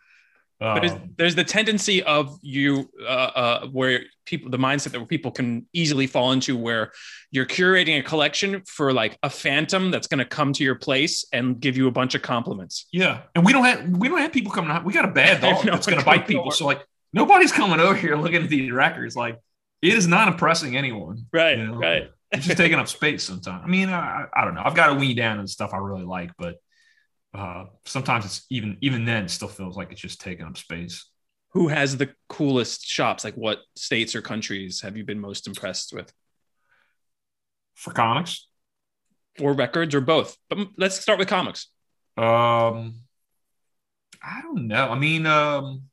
But 0.60 0.84
Um, 0.84 1.14
there's 1.16 1.34
the 1.34 1.44
tendency 1.44 2.02
of 2.02 2.38
you 2.42 2.90
uh, 3.00 3.04
uh, 3.06 3.66
where 3.68 4.02
people 4.26 4.50
the 4.50 4.58
mindset 4.58 4.92
that 4.92 5.08
people 5.08 5.30
can 5.30 5.66
easily 5.72 6.06
fall 6.06 6.32
into 6.32 6.54
where 6.54 6.92
you're 7.30 7.46
curating 7.46 7.98
a 7.98 8.02
collection 8.02 8.62
for 8.66 8.92
like 8.92 9.18
a 9.22 9.30
phantom 9.30 9.90
that's 9.90 10.06
going 10.06 10.18
to 10.18 10.26
come 10.26 10.52
to 10.52 10.62
your 10.62 10.74
place 10.74 11.24
and 11.32 11.58
give 11.60 11.78
you 11.78 11.88
a 11.88 11.90
bunch 11.90 12.14
of 12.14 12.20
compliments. 12.20 12.86
Yeah, 12.92 13.22
and 13.34 13.44
we 13.44 13.52
don't 13.54 13.64
have 13.64 13.88
we 13.88 14.08
don't 14.08 14.18
have 14.18 14.32
people 14.32 14.52
coming 14.52 14.70
out. 14.70 14.84
We 14.84 14.92
got 14.92 15.06
a 15.06 15.12
bad 15.12 15.40
dog 15.44 15.64
know, 15.64 15.72
that's 15.72 15.86
going 15.86 15.98
to 15.98 16.04
bite 16.04 16.26
people. 16.28 16.50
So 16.50 16.66
like 16.66 16.84
nobody's 17.14 17.52
coming 17.52 17.80
over 17.80 17.94
here 17.94 18.16
looking 18.16 18.42
at 18.42 18.50
these 18.50 18.70
records. 18.70 19.16
Like 19.16 19.38
it 19.80 19.94
is 19.94 20.06
not 20.06 20.28
impressing 20.28 20.76
anyone. 20.76 21.26
Right, 21.32 21.56
You 21.56 21.68
know? 21.68 21.74
right. 21.76 22.10
It's 22.32 22.46
just 22.46 22.58
taking 22.58 22.78
up 22.78 22.86
space 22.86 23.24
sometimes. 23.24 23.62
I 23.64 23.66
mean, 23.66 23.88
I, 23.88 24.26
I 24.36 24.44
don't 24.44 24.54
know. 24.54 24.62
I've 24.64 24.76
got 24.76 24.88
to 24.88 24.94
wean 24.94 25.16
down 25.16 25.40
the 25.40 25.48
stuff 25.48 25.70
I 25.72 25.78
really 25.78 26.04
like, 26.04 26.30
but 26.38 26.56
uh, 27.34 27.66
sometimes 27.84 28.24
it's 28.24 28.46
even 28.50 28.76
even 28.80 29.04
then 29.04 29.28
still 29.28 29.48
feels 29.48 29.76
like 29.76 29.92
it's 29.92 30.00
just 30.00 30.20
taking 30.20 30.46
up 30.46 30.56
space. 30.56 31.06
Who 31.50 31.68
has 31.68 31.96
the 31.96 32.14
coolest 32.28 32.86
shops? 32.86 33.24
Like 33.24 33.34
what 33.34 33.58
states 33.76 34.14
or 34.14 34.22
countries 34.22 34.80
have 34.82 34.96
you 34.96 35.04
been 35.04 35.20
most 35.20 35.46
impressed 35.46 35.92
with? 35.92 36.12
For 37.74 37.92
comics, 37.92 38.46
Or 39.40 39.52
records 39.54 39.92
or 39.94 40.00
both? 40.00 40.36
But 40.48 40.68
let's 40.76 41.00
start 41.00 41.18
with 41.18 41.28
comics. 41.28 41.66
um, 42.16 42.94
I 44.22 44.40
don't 44.42 44.66
know. 44.68 44.88
I 44.90 44.98
mean, 44.98 45.26
um, 45.26 45.88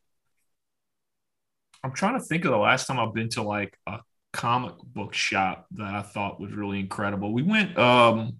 I'm 1.83 1.93
trying 1.93 2.19
to 2.19 2.25
think 2.25 2.45
of 2.45 2.51
the 2.51 2.57
last 2.57 2.87
time 2.87 2.99
I've 2.99 3.13
been 3.13 3.29
to 3.29 3.43
like 3.43 3.77
a 3.87 3.99
comic 4.33 4.75
book 4.83 5.13
shop 5.13 5.67
that 5.71 5.93
I 5.93 6.01
thought 6.01 6.39
was 6.39 6.51
really 6.53 6.79
incredible. 6.79 7.33
We 7.33 7.43
went, 7.43 7.77
um, 7.77 8.37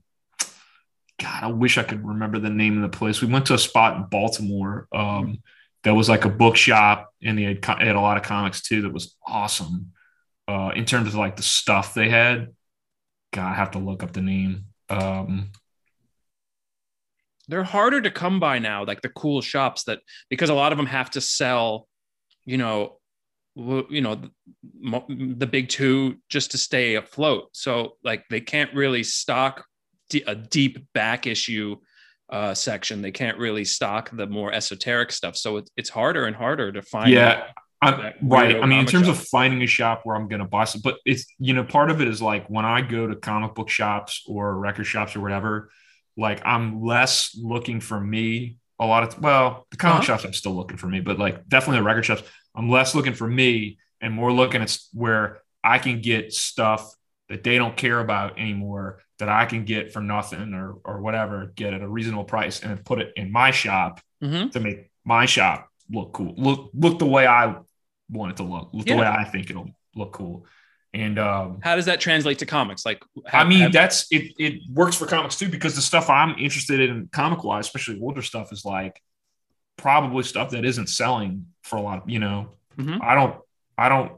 God, 1.20 1.44
I 1.44 1.48
wish 1.48 1.78
I 1.78 1.84
could 1.84 2.06
remember 2.06 2.40
the 2.40 2.50
name 2.50 2.82
of 2.82 2.90
the 2.90 2.96
place. 2.96 3.22
We 3.22 3.28
went 3.28 3.48
to 3.48 3.56
a 3.56 3.60
spot 3.60 3.98
in 3.98 4.04
Baltimore 4.04 4.88
um, 4.92 5.40
that 5.84 5.96
was 5.96 6.10
like 6.10 6.26
a 6.26 6.30
bookshop, 6.30 7.12
and 7.24 7.38
they 7.38 7.44
had, 7.44 7.62
co- 7.62 7.78
had 7.78 7.96
a 7.96 8.02
lot 8.02 8.18
of 8.18 8.24
comics 8.24 8.62
too. 8.62 8.84
That 8.84 8.94
was 8.94 9.16
awesome 9.26 9.94
uh, 10.48 10.72
in 10.76 10.86
terms 10.86 11.10
of 11.10 11.16
like 11.16 11.36
the 11.36 11.44
stuff 11.44 11.94
they 11.94 12.10
had. 12.10 12.54
God, 13.34 13.52
I 13.52 13.56
have 13.56 13.72
to 13.72 13.80
look 13.80 14.04
up 14.04 14.14
the 14.14 14.22
name. 14.22 14.66
Um, 14.90 15.52
they're 17.48 17.64
harder 17.64 18.02
to 18.02 18.12
come 18.12 18.40
by 18.40 18.60
now 18.60 18.84
like 18.86 19.02
the 19.02 19.10
cool 19.10 19.42
shops 19.42 19.84
that 19.84 20.00
because 20.30 20.50
a 20.50 20.54
lot 20.54 20.72
of 20.72 20.78
them 20.78 20.88
have 20.88 21.10
to 21.12 21.22
sell 21.22 21.88
you 22.46 22.58
know 22.58 22.98
you 23.56 24.02
know 24.02 24.22
the, 25.10 25.48
big 25.50 25.68
two 25.68 26.18
just 26.30 26.52
to 26.52 26.58
stay 26.58 26.96
afloat 26.96 27.50
so 27.54 27.98
like 28.04 28.24
they 28.30 28.40
can't 28.40 28.74
really 28.74 29.04
stock 29.04 29.66
a 30.26 30.36
deep 30.36 30.86
back 30.94 31.28
issue 31.28 31.76
uh, 32.30 32.54
section 32.54 33.02
they 33.02 33.12
can't 33.12 33.38
really 33.38 33.64
stock 33.64 34.10
the 34.12 34.28
more 34.28 34.52
esoteric 34.52 35.12
stuff 35.12 35.38
so 35.38 35.58
it, 35.58 35.70
it's 35.78 35.90
harder 35.90 36.26
and 36.26 36.36
harder 36.36 36.72
to 36.72 36.82
find 36.82 37.12
yeah, 37.12 37.44
right. 37.82 38.56
I 38.62 38.66
mean, 38.66 38.80
in 38.80 38.86
terms 38.86 39.06
shop. 39.08 39.16
of 39.16 39.28
finding 39.28 39.62
a 39.62 39.68
shop 39.68 40.02
where 40.04 40.16
I'm 40.16 40.28
going 40.28 40.42
to 40.42 40.48
buy 40.48 40.66
some, 40.66 40.82
but 40.84 40.98
it's 41.06 41.26
you 41.38 41.54
know, 41.54 41.64
part 41.64 41.92
of 41.92 42.02
it 42.02 42.08
is 42.08 42.22
like 42.22 42.48
when 42.48 42.66
I 42.66 42.82
go 42.82 43.08
to 43.08 43.16
comic 43.16 43.54
book 43.56 43.70
shops 43.70 44.24
or 44.28 44.58
record 44.58 44.86
shops 44.86 45.16
or 45.16 45.22
whatever, 45.22 45.70
like 46.18 46.42
I'm 46.46 46.82
less 46.84 47.38
looking 47.42 47.80
for 47.80 48.00
me. 48.00 48.58
A 48.80 48.86
lot 48.86 49.04
of 49.04 49.22
well, 49.22 49.68
the 49.72 49.78
comic 49.78 49.98
Uh-huh. 49.98 50.06
shops 50.06 50.26
I'm 50.26 50.34
still 50.34 50.56
looking 50.56 50.78
for 50.78 50.88
me, 50.88 51.02
but 51.02 51.20
like 51.20 51.48
definitely 51.48 51.80
the 51.80 51.84
record 51.86 52.06
shops, 52.06 52.24
I'm 52.56 52.70
less 52.70 52.96
looking 52.96 53.14
for 53.14 53.28
me 53.28 53.78
and 54.02 54.14
more 54.14 54.32
looking 54.34 54.62
at 54.62 54.78
where 54.94 55.42
I 55.64 55.80
can 55.80 56.02
get 56.02 56.34
stuff 56.34 56.94
that 57.30 57.44
they 57.44 57.58
don't 57.58 57.76
care 57.76 58.00
about 58.00 58.40
anymore 58.40 59.00
that 59.20 59.30
I 59.30 59.46
can 59.46 59.66
get 59.66 59.92
for 59.94 60.02
nothing 60.02 60.54
or 60.54 60.76
or 60.84 61.02
whatever, 61.02 61.52
get 61.56 61.74
at 61.74 61.82
a 61.82 61.88
reasonable 61.88 62.24
price 62.24 62.62
and 62.62 62.84
put 62.86 63.00
it 63.00 63.14
in 63.16 63.32
my 63.32 63.52
shop 63.52 64.02
Mhm. 64.24 64.52
to 64.52 64.60
make 64.60 64.90
my 65.04 65.26
shop 65.26 65.70
look 65.90 66.14
cool. 66.14 66.34
Look 66.38 66.72
look 66.74 67.00
the 67.00 67.06
way 67.06 67.26
I 67.28 67.56
want 68.10 68.32
it 68.32 68.38
to 68.38 68.44
look. 68.44 68.70
Look 68.74 68.88
Yeah. 68.88 68.96
the 68.96 69.02
way 69.02 69.08
I 69.08 69.24
think 69.26 69.50
it'll 69.50 69.72
look 69.96 70.14
cool. 70.14 70.46
And 70.94 71.20
um 71.20 71.60
how 71.62 71.76
does 71.76 71.86
that 71.86 72.00
translate 72.00 72.40
to 72.40 72.46
comics 72.46 72.86
like 72.86 73.04
I 73.32 73.44
mean 73.44 73.72
that's 73.72 74.08
it 74.12 74.34
it 74.40 74.62
works 74.72 74.96
for 74.96 75.06
comics 75.06 75.36
too 75.38 75.50
because 75.50 75.76
the 75.76 75.82
stuff 75.82 76.10
I'm 76.10 76.38
interested 76.38 76.80
in 76.80 77.10
comic 77.12 77.44
wise, 77.44 77.66
especially 77.66 78.00
older 78.00 78.22
stuff, 78.22 78.52
is 78.52 78.64
like 78.66 79.02
probably 79.78 80.24
stuff 80.24 80.52
that 80.52 80.66
isn't 80.66 80.88
selling 80.88 81.48
for 81.64 81.76
a 81.78 81.82
lot 81.82 82.02
of 82.04 82.10
you 82.10 82.20
know, 82.20 82.54
Mhm. 82.78 83.02
I 83.02 83.16
don't 83.16 83.36
I 83.78 83.90
don't 83.90 84.14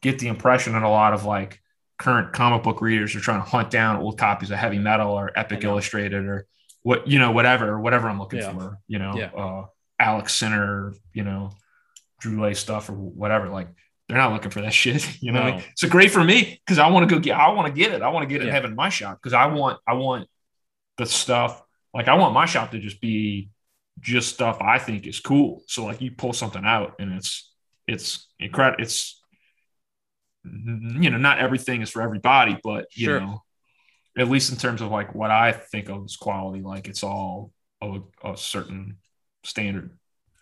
get 0.00 0.18
the 0.18 0.28
impression 0.28 0.72
that 0.74 0.82
a 0.82 0.88
lot 0.88 1.12
of 1.14 1.24
like 1.24 1.60
current 2.02 2.32
comic 2.32 2.62
book 2.62 2.80
readers 2.80 3.14
are 3.14 3.20
trying 3.20 3.40
to 3.42 3.48
hunt 3.48 3.70
down 3.70 3.96
old 3.96 4.18
copies 4.18 4.50
of 4.50 4.58
heavy 4.58 4.78
metal 4.78 5.12
or 5.12 5.30
epic 5.36 5.62
illustrated 5.64 6.24
or 6.24 6.46
what 6.82 7.06
you 7.06 7.18
know 7.18 7.30
whatever 7.30 7.78
whatever 7.80 8.08
i'm 8.08 8.18
looking 8.18 8.40
Yeah. 8.40 8.52
for 8.52 8.78
you 8.88 8.98
know 8.98 9.14
Yeah. 9.16 9.30
uh 9.36 9.66
alex 10.00 10.34
Sinner, 10.34 10.94
you 11.12 11.22
know 11.22 11.52
Druillet 12.22 12.56
stuff 12.56 12.88
or 12.88 12.94
whatever 12.94 13.48
like 13.48 13.68
they're 14.08 14.18
not 14.18 14.32
looking 14.32 14.50
for 14.50 14.62
that 14.62 14.74
shit 14.82 15.22
you 15.22 15.30
know 15.32 15.50
No. 15.56 15.60
so 15.76 15.88
great 15.88 16.10
for 16.10 16.24
me 16.24 16.60
because 16.66 16.78
i 16.78 16.88
want 16.88 17.08
to 17.08 17.14
go 17.14 17.20
get 17.20 17.36
i 17.38 17.50
want 17.52 17.68
to 17.68 17.72
get 17.80 17.92
it 17.92 18.02
i 18.02 18.08
want 18.08 18.24
to 18.24 18.28
get 18.28 18.40
it 18.42 18.44
Yeah. 18.44 18.48
and 18.48 18.54
have 18.56 18.64
it 18.64 18.68
in 18.68 18.76
my 18.76 18.88
shop 18.88 19.18
because 19.22 19.32
i 19.32 19.46
want 19.46 19.78
i 19.86 19.94
want 19.94 20.28
the 20.98 21.06
stuff 21.06 21.62
like 21.94 22.08
i 22.08 22.14
want 22.14 22.34
my 22.34 22.46
shop 22.46 22.72
to 22.72 22.78
just 22.80 23.00
be 23.00 23.48
just 24.00 24.34
stuff 24.34 24.58
i 24.60 24.78
think 24.78 25.06
is 25.06 25.20
cool 25.20 25.62
so 25.68 25.84
like 25.84 26.00
you 26.00 26.10
pull 26.10 26.32
something 26.32 26.64
out 26.64 26.96
and 26.98 27.12
it's 27.12 27.50
it's 27.86 28.28
incredible 28.40 28.82
it's 28.82 29.21
you 30.44 31.10
know 31.10 31.18
not 31.18 31.38
everything 31.38 31.82
is 31.82 31.90
for 31.90 32.02
everybody 32.02 32.58
but 32.64 32.86
you 32.94 33.06
Sure. 33.06 33.20
know 33.20 33.42
at 34.18 34.28
least 34.28 34.50
in 34.50 34.58
terms 34.58 34.80
of 34.80 34.90
like 34.90 35.14
what 35.14 35.30
i 35.30 35.52
think 35.52 35.88
of 35.88 36.04
as 36.04 36.16
quality 36.16 36.60
like 36.62 36.88
it's 36.88 37.02
all 37.02 37.52
of 37.80 38.02
a, 38.24 38.32
a 38.32 38.36
certain 38.36 38.96
standard. 39.44 39.90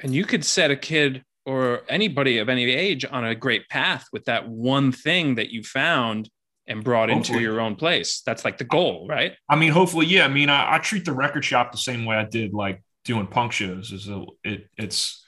And 0.00 0.14
you 0.14 0.24
could 0.24 0.44
set 0.44 0.70
a 0.70 0.76
kid 0.76 1.24
or 1.46 1.82
anybody 1.88 2.38
of 2.38 2.48
any 2.48 2.64
age 2.70 3.04
on 3.10 3.24
a 3.24 3.34
great 3.34 3.68
path 3.68 4.06
with 4.12 4.26
that 4.26 4.48
one 4.48 4.92
thing 4.92 5.36
that 5.36 5.50
you 5.50 5.62
found 5.62 6.28
and 6.66 6.84
brought 6.84 7.10
into 7.10 7.40
your 7.40 7.60
own 7.60 7.74
place. 7.76 8.22
That's 8.24 8.44
like 8.44 8.58
the 8.58 8.64
goal 8.64 9.06
right? 9.08 9.32
I 9.48 9.56
mean 9.56 9.72
hopefully 9.72 10.06
yeah. 10.06 10.24
I 10.24 10.28
mean 10.28 10.50
i, 10.50 10.74
I 10.74 10.78
treat 10.78 11.04
the 11.04 11.12
record 11.12 11.44
shop 11.44 11.72
the 11.72 11.78
same 11.78 12.04
way 12.04 12.16
i 12.16 12.24
did 12.24 12.52
like 12.52 12.82
doing 13.04 13.26
punk 13.26 13.52
shows 13.52 13.90
is 13.92 14.08
it 14.44 14.68
it's 14.76 15.26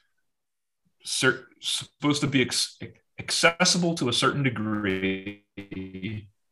cert, 1.07 1.45
supposed 1.61 2.21
to 2.21 2.27
be 2.27 2.43
ex- 2.43 2.79
accessible 3.23 3.95
to 3.97 4.09
a 4.09 4.13
certain 4.13 4.43
degree, 4.43 5.43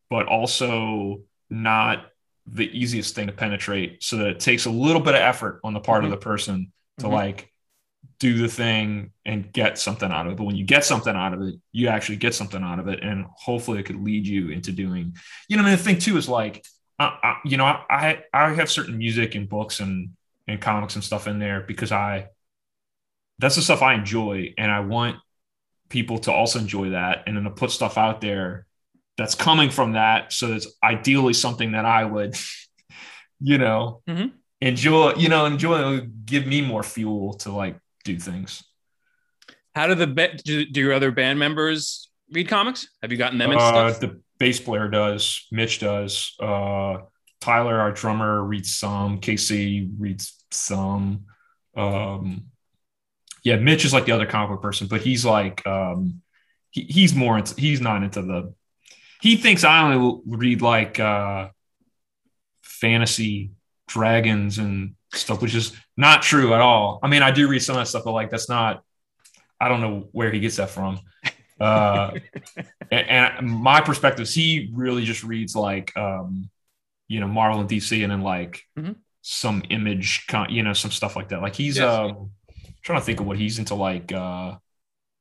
but 0.08 0.26
also 0.26 1.22
not 1.48 2.06
the 2.46 2.68
easiest 2.76 3.14
thing 3.14 3.26
to 3.26 3.32
penetrate. 3.32 4.02
So 4.02 4.16
that 4.18 4.26
it 4.28 4.40
takes 4.40 4.64
a 4.66 4.70
little 4.70 5.02
bit 5.02 5.14
of 5.14 5.20
effort 5.20 5.60
on 5.64 5.74
the 5.74 5.80
part 5.80 6.02
Mhm. 6.02 6.06
of 6.06 6.10
the 6.10 6.16
person 6.16 6.72
to 6.98 7.06
Mhm. 7.06 7.12
like 7.12 7.52
do 8.18 8.38
the 8.38 8.48
thing 8.48 9.12
and 9.24 9.52
get 9.52 9.78
something 9.78 10.10
out 10.10 10.26
of 10.26 10.32
it. 10.32 10.36
But 10.36 10.44
when 10.44 10.56
you 10.56 10.64
get 10.64 10.84
something 10.84 11.14
out 11.14 11.34
of 11.34 11.42
it, 11.42 11.54
you 11.72 11.88
actually 11.88 12.16
get 12.16 12.34
something 12.34 12.62
out 12.62 12.78
of 12.78 12.88
it, 12.88 13.02
and 13.02 13.26
hopefully 13.34 13.78
it 13.80 13.84
could 13.86 14.02
lead 14.02 14.26
you 14.26 14.50
into 14.50 14.72
doing. 14.72 15.16
You 15.48 15.56
know, 15.56 15.62
I 15.62 15.66
mean, 15.66 15.76
the 15.76 15.82
thing 15.82 15.98
too 15.98 16.16
is 16.16 16.28
like, 16.28 16.64
I, 16.98 17.06
I, 17.22 17.36
you 17.44 17.56
know, 17.56 17.64
I 17.66 18.24
I 18.32 18.54
have 18.54 18.70
certain 18.70 18.98
music 18.98 19.34
and 19.34 19.48
books 19.48 19.80
and 19.80 20.10
and 20.48 20.60
comics 20.60 20.96
and 20.96 21.04
stuff 21.04 21.26
in 21.28 21.38
there 21.38 21.60
because 21.62 21.92
I 21.92 22.28
that's 23.38 23.56
the 23.56 23.62
stuff 23.62 23.82
I 23.82 23.94
enjoy, 23.94 24.54
and 24.58 24.70
I 24.70 24.80
want 24.80 25.16
people 25.90 26.18
to 26.20 26.32
also 26.32 26.58
enjoy 26.58 26.90
that, 26.90 27.24
and 27.26 27.36
then 27.36 27.44
to 27.44 27.50
put 27.50 27.70
stuff 27.70 27.98
out 27.98 28.20
there 28.22 28.66
that's 29.18 29.34
coming 29.34 29.68
from 29.68 29.92
that, 29.92 30.32
so 30.32 30.52
it's 30.54 30.66
ideally 30.82 31.34
something 31.34 31.72
that 31.72 31.84
I 31.84 32.04
would, 32.04 32.34
you 33.40 33.58
know, 33.58 34.02
Mhm. 34.08 34.32
enjoy. 34.62 35.14
You 35.16 35.28
know, 35.28 35.44
enjoy. 35.44 36.00
Give 36.24 36.46
me 36.46 36.62
more 36.62 36.82
fuel 36.82 37.34
to 37.42 37.52
like 37.52 37.76
do 38.04 38.18
things. 38.18 38.62
How 39.74 39.86
do 39.88 39.94
the 39.94 40.06
do, 40.44 40.64
do 40.64 40.80
your 40.80 40.92
other 40.94 41.10
band 41.10 41.38
members 41.38 42.08
read 42.32 42.48
comics? 42.48 42.88
Have 43.02 43.12
you 43.12 43.18
gotten 43.18 43.38
them 43.38 43.50
into 43.52 43.62
Uh, 43.62 43.90
stuff? 43.92 44.00
the 44.00 44.20
bass 44.38 44.58
player 44.60 44.88
does. 44.88 45.46
Mitch 45.52 45.80
does. 45.80 46.34
Uh, 46.40 46.98
Tyler, 47.40 47.78
our 47.80 47.92
drummer, 47.92 48.42
reads 48.44 48.74
some. 48.74 49.18
Casey 49.18 49.88
reads 49.98 50.44
some. 50.50 51.24
Um, 51.76 52.46
yeah, 53.42 53.56
Mitch 53.56 53.84
is 53.84 53.92
like 53.92 54.04
the 54.06 54.12
other 54.12 54.26
comic 54.26 54.50
book 54.50 54.62
person, 54.62 54.86
but 54.86 55.00
he's 55.00 55.24
like 55.24 55.66
um, 55.66 56.22
he, 56.70 56.82
he's 56.82 57.14
more 57.14 57.38
into, 57.38 57.54
he's 57.60 57.80
not 57.80 58.02
into 58.02 58.22
the. 58.22 58.54
He 59.20 59.36
thinks 59.36 59.64
I 59.64 59.82
only 59.92 60.20
read 60.26 60.62
like 60.62 60.98
uh, 60.98 61.48
fantasy 62.62 63.50
dragons 63.88 64.58
and 64.58 64.94
stuff, 65.12 65.42
which 65.42 65.54
is 65.54 65.72
not 65.96 66.22
true 66.22 66.54
at 66.54 66.60
all. 66.60 67.00
I 67.02 67.08
mean, 67.08 67.22
I 67.22 67.30
do 67.30 67.48
read 67.48 67.60
some 67.60 67.76
of 67.76 67.80
that 67.80 67.86
stuff, 67.86 68.04
but 68.04 68.12
like 68.12 68.30
that's 68.30 68.48
not. 68.48 68.82
I 69.60 69.68
don't 69.68 69.80
know 69.82 70.08
where 70.12 70.30
he 70.30 70.40
gets 70.40 70.56
that 70.56 70.70
from. 70.70 71.00
Uh, 71.60 72.12
and, 72.90 73.08
and 73.38 73.46
my 73.50 73.82
perspective 73.82 74.22
is 74.22 74.34
he 74.34 74.70
really 74.72 75.04
just 75.04 75.22
reads 75.22 75.54
like 75.54 75.94
um, 75.96 76.48
you 77.08 77.20
know 77.20 77.28
Marvel 77.28 77.60
and 77.60 77.68
DC, 77.68 78.02
and 78.02 78.10
then 78.10 78.22
like 78.22 78.62
Mhm. 78.78 78.96
some 79.20 79.62
image, 79.68 80.26
con- 80.28 80.50
you 80.50 80.62
know, 80.62 80.72
some 80.72 80.90
stuff 80.90 81.14
like 81.16 81.28
that. 81.28 81.42
Like 81.42 81.54
he's 81.54 81.76
Yes. 81.76 81.84
um, 81.84 82.30
trying 82.82 83.00
to 83.00 83.04
think 83.04 83.20
of 83.20 83.26
what 83.26 83.36
he's 83.38 83.58
into, 83.58 83.74
like 83.74 84.12
uh, 84.12 84.56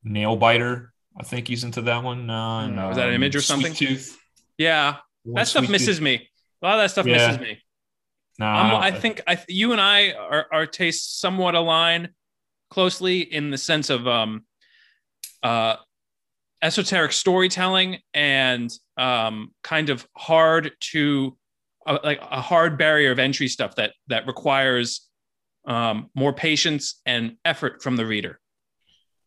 Nail 0.04 0.36
Biter. 0.36 0.94
I 1.20 1.24
think 1.24 1.48
he's 1.48 1.64
into 1.64 1.82
that 1.84 2.04
one. 2.04 2.30
Uh, 2.30 2.60
and, 2.62 2.78
Mm, 2.78 2.88
was 2.88 2.98
that 2.98 3.08
an 3.08 3.16
um, 3.16 3.22
image 3.22 3.36
or 3.36 3.42
Sweet 3.42 3.48
something? 3.48 3.74
Tooth. 3.74 4.18
Yeah, 4.58 4.98
that 5.26 5.48
stuff 5.48 5.66
Sweet 5.66 5.72
misses 5.72 5.98
Tooth. 5.98 6.04
me. 6.04 6.30
A 6.62 6.66
lot 6.66 6.76
of 6.76 6.82
that 6.84 6.92
stuff 6.92 7.06
Yeah. 7.06 7.14
misses 7.28 7.40
me. 7.42 7.62
No, 8.38 8.46
I'm, 8.46 8.76
I, 8.76 8.88
I 8.88 8.92
think 8.92 9.22
I, 9.28 9.38
you 9.50 9.74
and 9.74 9.82
I 9.82 10.14
are 10.14 10.48
our 10.52 10.66
tastes 10.66 11.20
somewhat 11.20 11.56
align 11.56 12.10
closely 12.70 13.20
in 13.22 13.50
the 13.52 13.58
sense 13.58 13.90
of 13.90 14.08
um, 14.08 14.46
uh, 15.44 15.76
esoteric 16.62 17.12
storytelling 17.12 17.98
and 18.14 18.72
um, 18.98 19.54
kind 19.64 19.90
of 19.90 20.08
hard 20.18 20.72
to 20.92 21.38
uh, 21.86 22.00
like 22.04 22.20
a 22.22 22.40
hard 22.42 22.78
barrier 22.78 23.12
of 23.12 23.20
entry 23.20 23.48
stuff 23.50 23.76
that 23.76 23.94
that 24.08 24.28
requires 24.28 25.09
um, 25.70 26.10
more 26.16 26.34
patience 26.34 27.00
and 27.06 27.38
effort 27.46 27.82
from 27.82 27.96
the 27.96 28.06
reader. 28.06 28.40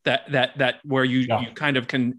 That 0.05 0.31
that 0.33 0.59
that 0.59 0.75
where 0.85 1.05
you 1.05 1.21
Yeah. 1.21 1.41
you 1.41 1.53
kind 1.55 1.77
of 1.79 1.87
can 1.87 2.19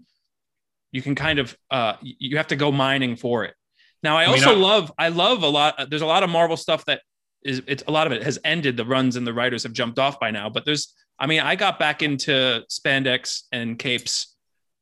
you 0.90 1.02
can 1.02 1.14
kind 1.14 1.38
of 1.38 1.56
uh, 1.70 1.94
you 2.02 2.36
have 2.38 2.46
to 2.48 2.56
go 2.56 2.72
mining 2.72 3.14
for 3.16 3.44
it. 3.44 3.54
Now 4.02 4.16
I 4.16 4.22
I 4.22 4.26
mean, 4.26 4.34
also 4.34 4.52
I- 4.52 4.58
love 4.58 4.92
I 4.98 5.08
love 5.08 5.42
a 5.42 5.48
lot. 5.48 5.90
There's 5.90 6.02
a 6.02 6.06
lot 6.06 6.22
of 6.22 6.30
Marvel 6.30 6.56
stuff 6.56 6.84
that 6.86 7.00
is 7.44 7.60
it's 7.66 7.84
a 7.86 7.90
lot 7.92 8.06
of 8.06 8.12
it 8.14 8.22
has 8.22 8.38
ended. 8.44 8.76
The 8.76 8.86
runs 8.86 9.16
and 9.16 9.26
the 9.26 9.34
writers 9.34 9.62
have 9.64 9.72
jumped 9.74 9.98
off 9.98 10.18
by 10.18 10.30
now. 10.30 10.48
But 10.48 10.64
there's 10.64 10.94
I 11.18 11.26
mean 11.26 11.40
I 11.40 11.56
got 11.56 11.78
back 11.78 12.02
into 12.02 12.64
spandex 12.70 13.42
and 13.52 13.78
capes 13.78 14.34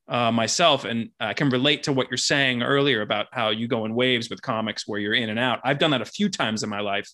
uh, 0.08 0.30
myself, 0.30 0.84
and 0.84 1.10
I 1.18 1.32
can 1.34 1.48
relate 1.48 1.84
to 1.84 1.92
what 1.92 2.08
you're 2.10 2.18
saying 2.18 2.62
earlier 2.62 3.00
about 3.02 3.26
how 3.32 3.50
you 3.50 3.66
go 3.66 3.84
in 3.86 3.94
waves 3.94 4.30
with 4.30 4.42
comics 4.42 4.86
where 4.86 5.00
you're 5.00 5.14
in 5.14 5.28
and 5.30 5.38
out. 5.38 5.60
I've 5.64 5.78
done 5.78 5.90
that 5.92 6.02
a 6.02 6.04
few 6.18 6.28
times 6.28 6.62
in 6.62 6.68
my 6.68 6.80
life. 6.80 7.08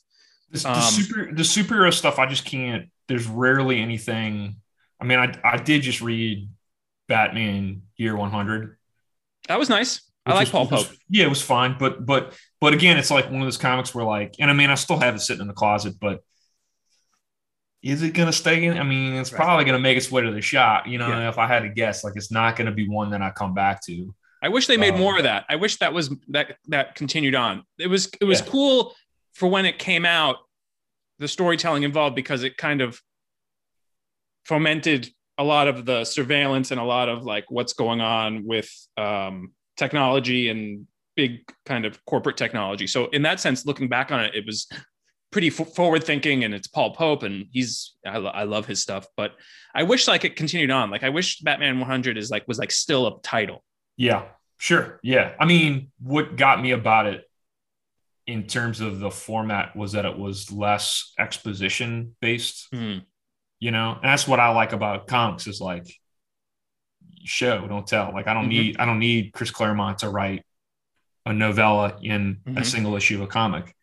The, 0.50 0.58
the 0.60 0.70
um, 0.70 0.82
super 0.82 1.26
the 1.32 1.42
superhero 1.42 1.92
stuff. 1.92 2.18
I 2.18 2.26
just 2.26 2.44
can't. 2.44 2.88
There's 3.08 3.26
rarely 3.26 3.80
anything. 3.80 4.56
I 5.00 5.04
mean, 5.04 5.18
I 5.18 5.32
I 5.44 5.56
did 5.58 5.82
just 5.82 6.00
read 6.00 6.48
Batman 7.08 7.82
Year 7.96 8.16
100. 8.16 8.76
That 9.48 9.58
was 9.58 9.68
nice. 9.68 10.02
I 10.26 10.32
like 10.32 10.40
was- 10.40 10.50
Paul 10.50 10.64
which 10.64 10.70
was- 10.72 10.86
Pope. 10.88 10.96
yeah, 11.08 11.24
it 11.24 11.28
was 11.30 11.42
fine, 11.42 11.76
but 11.78 12.04
but 12.04 12.36
but 12.60 12.74
again, 12.74 12.98
it's 12.98 13.10
like 13.10 13.26
one 13.26 13.36
of 13.40 13.46
those 13.46 13.56
comics 13.56 13.94
where 13.94 14.04
like, 14.04 14.34
and 14.38 14.50
I 14.50 14.54
mean, 14.54 14.68
I 14.70 14.74
still 14.74 14.98
have 14.98 15.14
it 15.14 15.20
sitting 15.20 15.40
in 15.42 15.46
the 15.48 15.54
closet, 15.54 15.94
but 16.00 16.20
is 17.82 18.02
it 18.02 18.10
gonna 18.12 18.32
stay 18.32 18.64
in? 18.64 18.76
I 18.76 18.82
mean, 18.82 19.14
it's 19.14 19.32
Right. 19.32 19.38
probably 19.38 19.64
gonna 19.64 19.78
make 19.78 19.96
its 19.96 20.10
way 20.10 20.22
to 20.22 20.30
the 20.32 20.40
shop. 20.42 20.86
You 20.86 20.98
know, 20.98 21.08
Yeah. 21.08 21.28
if 21.28 21.38
I 21.38 21.46
had 21.46 21.60
to 21.62 21.68
guess, 21.68 22.02
like, 22.04 22.14
it's 22.16 22.30
not 22.32 22.56
gonna 22.56 22.72
be 22.72 22.88
one 22.88 23.10
that 23.10 23.22
I 23.22 23.30
come 23.30 23.54
back 23.54 23.82
to. 23.86 24.14
I 24.42 24.48
wish 24.48 24.66
they 24.66 24.76
made 24.76 24.94
Um, 24.94 25.00
more 25.00 25.16
of 25.16 25.22
that. 25.24 25.46
I 25.48 25.56
wish 25.56 25.78
that 25.78 25.92
was 25.92 26.10
that 26.28 26.56
that 26.68 26.94
continued 26.94 27.34
on. 27.34 27.62
It 27.78 27.86
was 27.86 28.10
it 28.20 28.24
was 28.24 28.40
Yeah. 28.40 28.46
cool 28.46 28.94
for 29.38 29.48
when 29.48 29.66
it 29.66 29.78
came 29.78 30.04
out, 30.04 30.38
the 31.20 31.28
storytelling 31.28 31.84
involved 31.84 32.16
because 32.16 32.42
it 32.42 32.56
kind 32.56 32.80
of 32.80 33.00
fomented 34.44 35.08
a 35.38 35.44
lot 35.44 35.68
of 35.68 35.86
the 35.86 36.04
surveillance 36.04 36.72
and 36.72 36.80
a 36.80 36.84
lot 36.84 37.08
of 37.08 37.22
like 37.22 37.44
what's 37.48 37.72
going 37.72 38.00
on 38.00 38.44
with 38.44 38.68
um, 38.96 39.52
technology 39.76 40.48
and 40.48 40.88
big 41.14 41.48
kind 41.64 41.84
of 41.84 42.04
corporate 42.04 42.36
technology. 42.36 42.88
So 42.88 43.06
in 43.10 43.22
that 43.22 43.38
sense, 43.38 43.64
looking 43.64 43.88
back 43.88 44.10
on 44.10 44.24
it, 44.24 44.34
it 44.34 44.44
was 44.44 44.66
pretty 45.30 45.48
f- 45.48 45.72
forward 45.72 46.02
thinking 46.02 46.42
and 46.42 46.52
it's 46.52 46.66
Paul 46.66 46.92
Pope 46.94 47.22
and 47.22 47.46
he's 47.52 47.94
I, 48.04 48.18
lo- 48.18 48.30
I 48.30 48.42
love 48.42 48.66
his 48.66 48.80
stuff, 48.80 49.06
but 49.16 49.34
I 49.72 49.84
wish 49.84 50.08
like 50.08 50.24
it 50.24 50.34
continued 50.34 50.72
on. 50.72 50.90
Like 50.90 51.04
I 51.04 51.10
wish 51.10 51.38
Batman 51.40 51.78
100 51.78 52.18
is 52.18 52.28
like 52.28 52.48
was 52.48 52.58
like 52.58 52.72
still 52.72 53.06
a 53.06 53.20
title. 53.22 53.62
Yeah, 53.96 54.24
sure. 54.56 54.98
Yeah. 55.04 55.34
I 55.38 55.44
mean, 55.44 55.92
what 56.02 56.34
got 56.34 56.60
me 56.60 56.72
about 56.72 57.06
it 57.06 57.27
in 58.28 58.46
terms 58.46 58.80
of 58.80 59.00
the 59.00 59.10
format 59.10 59.74
was 59.74 59.92
that 59.92 60.04
it 60.04 60.16
was 60.18 60.52
less 60.52 61.14
exposition 61.18 62.14
based, 62.20 62.68
Hmm. 62.72 62.98
you 63.58 63.70
know, 63.70 63.94
and 63.94 64.04
that's 64.04 64.28
what 64.28 64.38
I 64.38 64.50
like 64.50 64.72
about 64.72 65.06
comics 65.08 65.46
is 65.46 65.60
like 65.62 65.86
show, 67.24 67.66
don't 67.66 67.86
tell. 67.86 68.12
Like 68.12 68.26
I 68.28 68.34
don't 68.34 68.44
Mhm. 68.46 68.48
need 68.50 68.76
I 68.78 68.84
don't 68.84 68.98
need 68.98 69.32
Chris 69.32 69.50
Claremont 69.50 69.98
to 70.00 70.10
write 70.10 70.44
a 71.24 71.32
novella 71.32 71.98
in 72.02 72.40
Mhm. 72.46 72.58
a 72.60 72.64
single 72.64 72.96
issue 72.96 73.16
of 73.16 73.22
a 73.22 73.26
comic 73.26 73.74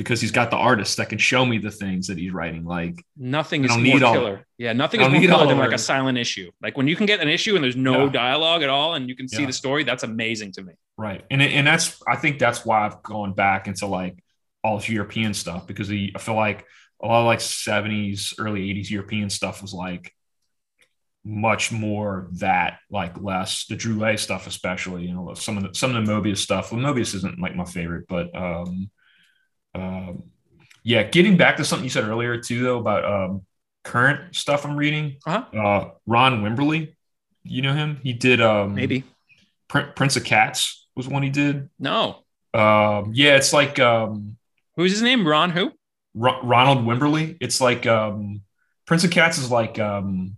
because 0.00 0.18
he's 0.18 0.30
got 0.30 0.50
the 0.50 0.56
artist 0.56 0.96
that 0.96 1.10
can 1.10 1.18
show 1.18 1.44
me 1.44 1.58
the 1.58 1.70
things 1.70 2.06
that 2.06 2.16
he's 2.16 2.32
writing. 2.32 2.64
Like 2.64 3.04
Nothing 3.18 3.64
is 3.66 3.70
more 3.70 3.78
need 3.80 4.02
all- 4.02 4.14
killer. 4.14 4.46
Yeah, 4.56 4.72
nothing 4.72 5.02
is 5.02 5.08
more 5.10 5.20
killer 5.20 5.46
than 5.46 5.58
like 5.58 5.72
a 5.72 5.78
silent 5.78 6.16
issue. 6.16 6.50
Like 6.62 6.74
when 6.78 6.88
you 6.88 6.96
can 6.96 7.04
get 7.04 7.20
an 7.20 7.28
issue 7.28 7.54
and 7.54 7.62
there's 7.62 7.76
no 7.76 8.04
Yeah. 8.06 8.12
dialogue 8.12 8.62
at 8.62 8.70
all, 8.70 8.94
and 8.94 9.10
you 9.10 9.14
can 9.14 9.28
see 9.28 9.42
Yeah. 9.42 9.46
the 9.48 9.52
story. 9.52 9.84
That's 9.84 10.02
amazing 10.02 10.52
to 10.52 10.62
me. 10.62 10.72
Right. 10.96 11.22
And 11.30 11.42
and 11.42 11.66
that's 11.66 12.00
I 12.08 12.16
think 12.16 12.38
that's 12.38 12.64
why 12.64 12.86
I've 12.86 13.02
gone 13.02 13.34
back 13.34 13.68
into 13.68 13.84
like 13.84 14.24
all 14.64 14.78
this 14.78 14.88
European 14.88 15.34
stuff 15.34 15.66
because 15.66 15.88
the, 15.88 16.12
I 16.16 16.18
feel 16.18 16.34
like 16.34 16.64
a 17.02 17.06
lot 17.06 17.20
of 17.20 17.26
like 17.26 17.40
70s, 17.40 18.34
early 18.38 18.62
80s 18.74 18.88
European 18.90 19.28
stuff 19.28 19.60
was 19.60 19.74
like 19.74 20.14
much 21.24 21.70
more 21.70 22.28
that, 22.38 22.78
like 22.90 23.20
less 23.20 23.66
the 23.66 23.76
Druillet 23.76 24.18
stuff, 24.18 24.46
especially, 24.46 25.06
you 25.06 25.12
know, 25.14 25.34
some 25.34 25.58
of 25.58 25.62
the 25.64 25.74
some 25.74 25.94
of 25.94 26.06
the 26.06 26.10
Moebius 26.10 26.38
stuff. 26.38 26.72
Well, 26.72 26.80
Moebius 26.80 27.14
isn't 27.16 27.38
like 27.38 27.54
my 27.54 27.64
favorite, 27.66 28.06
but 28.08 28.34
um 28.34 28.90
um 29.74 30.24
yeah, 30.82 31.02
getting 31.02 31.36
back 31.36 31.58
to 31.58 31.64
something 31.64 31.84
you 31.84 31.90
said 31.90 32.04
earlier 32.04 32.38
too, 32.40 32.62
though, 32.62 32.78
about 32.78 33.04
um 33.04 33.42
current 33.84 34.34
stuff 34.34 34.64
I'm 34.64 34.76
reading. 34.76 35.16
Uh-huh. 35.26 35.58
Uh 35.58 35.90
Ron 36.06 36.42
Wimberly, 36.42 36.94
you 37.44 37.62
know 37.62 37.74
him? 37.74 37.98
He 38.02 38.12
did 38.12 38.40
um 38.40 38.74
Maybe 38.74 39.04
Prin- 39.68 39.92
Prince 39.94 40.16
of 40.16 40.24
Cats 40.24 40.86
was 40.96 41.06
one 41.08 41.22
he 41.22 41.30
did. 41.30 41.68
no. 41.78 42.24
Um, 42.52 43.12
yeah, 43.14 43.36
it's 43.36 43.52
like 43.52 43.78
um, 43.78 44.36
Who's 44.74 44.90
his 44.90 45.02
name? 45.02 45.24
Ron? 45.24 45.50
Who? 45.50 45.70
Ro- 46.14 46.40
Ronald 46.42 46.84
Wimberly. 46.84 47.36
It's 47.40 47.60
like 47.60 47.86
um, 47.86 48.42
Prince 48.86 49.04
of 49.04 49.12
Cats 49.12 49.38
is 49.38 49.52
like 49.52 49.78
um, 49.78 50.34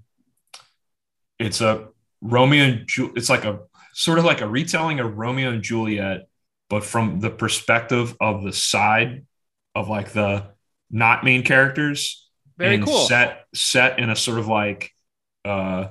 it's 1.39 1.62
a 1.62 1.89
Romeo 2.20 2.64
and 2.64 2.87
Ju- 2.87 3.12
it's 3.16 3.30
like 3.30 3.47
a 3.47 3.61
sort 3.95 4.18
of 4.18 4.26
like 4.26 4.43
a 4.43 4.47
retelling 4.49 5.01
of 5.01 5.16
Romeo 5.16 5.51
and 5.51 5.62
Juliet, 5.62 6.28
but 6.72 6.82
from 6.82 7.20
the 7.20 7.28
perspective 7.28 8.16
of 8.18 8.42
the 8.42 8.52
side 8.52 9.26
of 9.74 9.90
like 9.90 10.12
the 10.12 10.46
not 10.90 11.22
main 11.22 11.42
characters. 11.42 12.30
Very 12.56 12.76
and 12.76 12.86
cool. 12.86 13.04
Set 13.04 13.44
set 13.54 13.98
in 13.98 14.08
a 14.08 14.16
sort 14.16 14.38
of 14.38 14.46
like 14.48 14.90
uh 15.44 15.88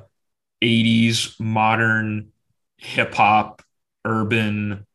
80s 0.59 1.39
modern 1.39 2.31
hip 2.77 3.13
hop 3.13 3.61
urban 4.05 4.87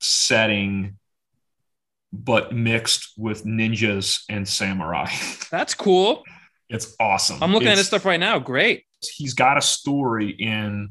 setting 0.00 0.98
but 2.12 2.54
mixed 2.54 3.12
with 3.18 3.44
ninjas 3.44 4.22
and 4.28 4.46
samurai. 4.46 5.10
That's 5.50 5.74
cool. 5.74 6.22
It's 6.68 6.94
awesome. 7.00 7.42
I'm 7.42 7.52
looking 7.52 7.66
it's, 7.66 7.72
at 7.72 7.78
his 7.78 7.86
stuff 7.88 8.04
right 8.04 8.20
now. 8.20 8.38
Great. 8.38 8.84
He's 9.00 9.34
got 9.34 9.58
a 9.58 9.62
story 9.62 10.30
in 10.30 10.90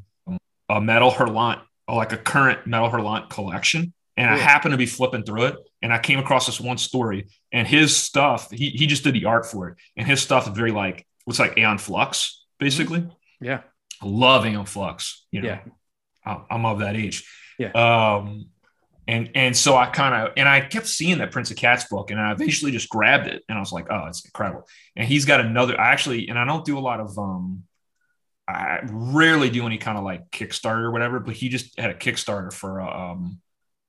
a 0.68 0.82
Métal 0.82 1.14
Hurlant, 1.14 1.62
like 1.88 2.12
a 2.12 2.18
current 2.18 2.66
Métal 2.66 2.92
Hurlant 2.92 3.30
collection. 3.30 3.94
And 4.16 4.28
cool. 4.28 4.38
I 4.38 4.40
happened 4.40 4.72
to 4.72 4.78
be 4.78 4.86
flipping 4.86 5.24
through 5.24 5.44
it 5.44 5.56
and 5.80 5.92
I 5.92 5.98
came 5.98 6.18
across 6.18 6.46
this 6.46 6.60
one 6.60 6.78
story 6.78 7.28
and 7.50 7.66
his 7.66 7.96
stuff, 7.96 8.50
he, 8.50 8.70
he 8.70 8.86
just 8.86 9.04
did 9.04 9.14
the 9.14 9.24
art 9.24 9.46
for 9.46 9.68
it. 9.68 9.76
And 9.96 10.06
his 10.06 10.20
stuff 10.20 10.46
is 10.46 10.54
very 10.54 10.70
like, 10.70 11.06
looks 11.26 11.38
like 11.38 11.56
Aeon 11.56 11.78
Flux, 11.78 12.44
basically. 12.58 13.08
Yeah. 13.40 13.62
I 14.02 14.06
love 14.06 14.44
Aeon 14.44 14.66
Flux. 14.66 15.26
You 15.30 15.42
know, 15.42 15.48
yeah. 16.24 16.38
I'm 16.50 16.66
of 16.66 16.80
that 16.80 16.96
age. 16.96 17.26
Yeah. 17.58 17.70
Um, 17.72 18.46
and 19.08 19.30
and 19.34 19.56
so 19.56 19.76
I 19.76 19.86
kind 19.86 20.14
of 20.14 20.32
and 20.36 20.48
I 20.48 20.60
kept 20.60 20.86
seeing 20.86 21.18
that 21.18 21.32
Prince 21.32 21.50
of 21.50 21.56
Cats 21.56 21.86
book, 21.90 22.12
and 22.12 22.20
I 22.20 22.30
eventually 22.30 22.70
just 22.70 22.88
grabbed 22.88 23.26
it, 23.26 23.42
and 23.48 23.58
I 23.58 23.60
was 23.60 23.72
like, 23.72 23.88
oh, 23.90 24.06
it's 24.06 24.24
incredible. 24.24 24.68
And 24.94 25.06
he's 25.08 25.24
got 25.24 25.40
another. 25.40 25.78
I 25.78 25.90
actually, 25.90 26.28
and 26.28 26.38
I 26.38 26.44
don't 26.44 26.64
do 26.64 26.78
a 26.78 26.80
lot 26.80 27.00
of 27.00 27.18
um, 27.18 27.64
I 28.46 28.80
rarely 28.84 29.50
do 29.50 29.66
any 29.66 29.78
kind 29.78 29.98
of 29.98 30.04
like 30.04 30.30
Kickstarter 30.30 30.84
or 30.84 30.90
whatever, 30.92 31.20
but 31.20 31.34
he 31.34 31.48
just 31.48 31.78
had 31.78 31.90
a 31.90 31.94
Kickstarter 31.94 32.52
for 32.52 32.78
a, 32.78 32.86
um 32.86 33.40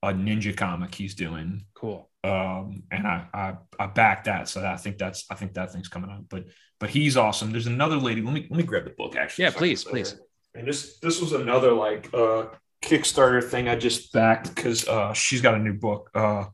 a 0.03 0.13
ninja 0.13 0.55
comic 0.55 0.93
he's 0.93 1.15
doing. 1.15 1.65
Cool. 1.73 2.09
Um, 2.23 2.83
and 2.91 3.07
I, 3.07 3.25
I 3.33 3.53
I 3.79 3.87
backed 3.87 4.25
that, 4.25 4.47
so 4.47 4.63
I 4.63 4.77
think 4.77 4.97
that's 4.97 5.25
I 5.31 5.35
think 5.35 5.53
that 5.55 5.73
thing's 5.73 5.87
coming 5.87 6.11
out. 6.11 6.29
But 6.29 6.45
but 6.79 6.89
he's 6.89 7.17
awesome. 7.17 7.51
There's 7.51 7.67
another 7.67 7.97
lady. 7.97 8.21
Let 8.21 8.33
me 8.33 8.47
let 8.49 8.57
me 8.57 8.63
grab 8.63 8.83
the 8.83 8.91
book 8.91 9.15
actually. 9.15 9.45
Yeah, 9.45 9.51
please, 9.51 9.83
please. 9.83 10.15
And 10.53 10.67
this 10.67 10.99
this 10.99 11.19
was 11.19 11.33
another 11.33 11.73
like 11.73 12.13
uh 12.13 12.45
Kickstarter 12.83 13.43
thing 13.43 13.69
I 13.69 13.75
just 13.75 14.11
backed 14.11 14.53
because 14.53 14.87
uh, 14.87 15.13
she's 15.13 15.41
got 15.41 15.55
a 15.55 15.59
new 15.59 15.73
book. 15.73 16.09
Uh, 16.13 16.45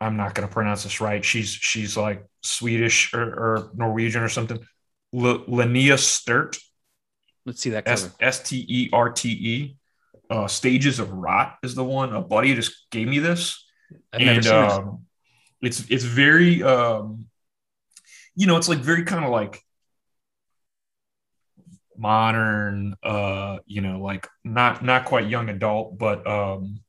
I'm 0.00 0.16
not 0.16 0.34
going 0.34 0.46
to 0.46 0.52
pronounce 0.52 0.84
this 0.84 1.00
right. 1.00 1.24
She's 1.24 1.48
she's 1.50 1.96
like 1.96 2.24
Swedish 2.42 3.14
or, 3.14 3.22
or 3.22 3.70
Norwegian 3.74 4.22
or 4.22 4.28
something. 4.28 4.58
L- 5.14 5.44
Linnea 5.46 5.94
Sterte. 5.94 6.58
Let's 7.46 7.60
see 7.62 7.70
that 7.70 7.86
cover. 7.86 8.12
S 8.20 8.42
T 8.42 8.64
E 8.68 8.90
R 8.92 9.10
T 9.10 9.30
E. 9.30 9.76
Uh, 10.30 10.46
Stages 10.46 10.98
of 10.98 11.10
Rot 11.10 11.56
is 11.62 11.74
the 11.74 11.84
one. 11.84 12.14
A 12.14 12.20
buddy 12.20 12.54
just 12.54 12.90
gave 12.90 13.08
me 13.08 13.18
this, 13.18 13.64
I've 14.12 14.20
and 14.20 14.46
um, 14.46 15.06
it's 15.62 15.88
it's 15.88 16.04
very 16.04 16.62
um, 16.62 17.26
you 18.34 18.46
know, 18.46 18.56
it's 18.56 18.68
like 18.68 18.78
very 18.78 19.04
kind 19.04 19.24
of 19.24 19.30
like 19.30 19.62
modern 21.98 22.94
uh 23.02 23.58
you 23.66 23.80
know 23.80 24.00
like 24.00 24.28
not 24.44 24.84
not 24.84 25.04
quite 25.04 25.28
young 25.28 25.48
adult 25.48 25.98
but 25.98 26.24
um 26.26 26.80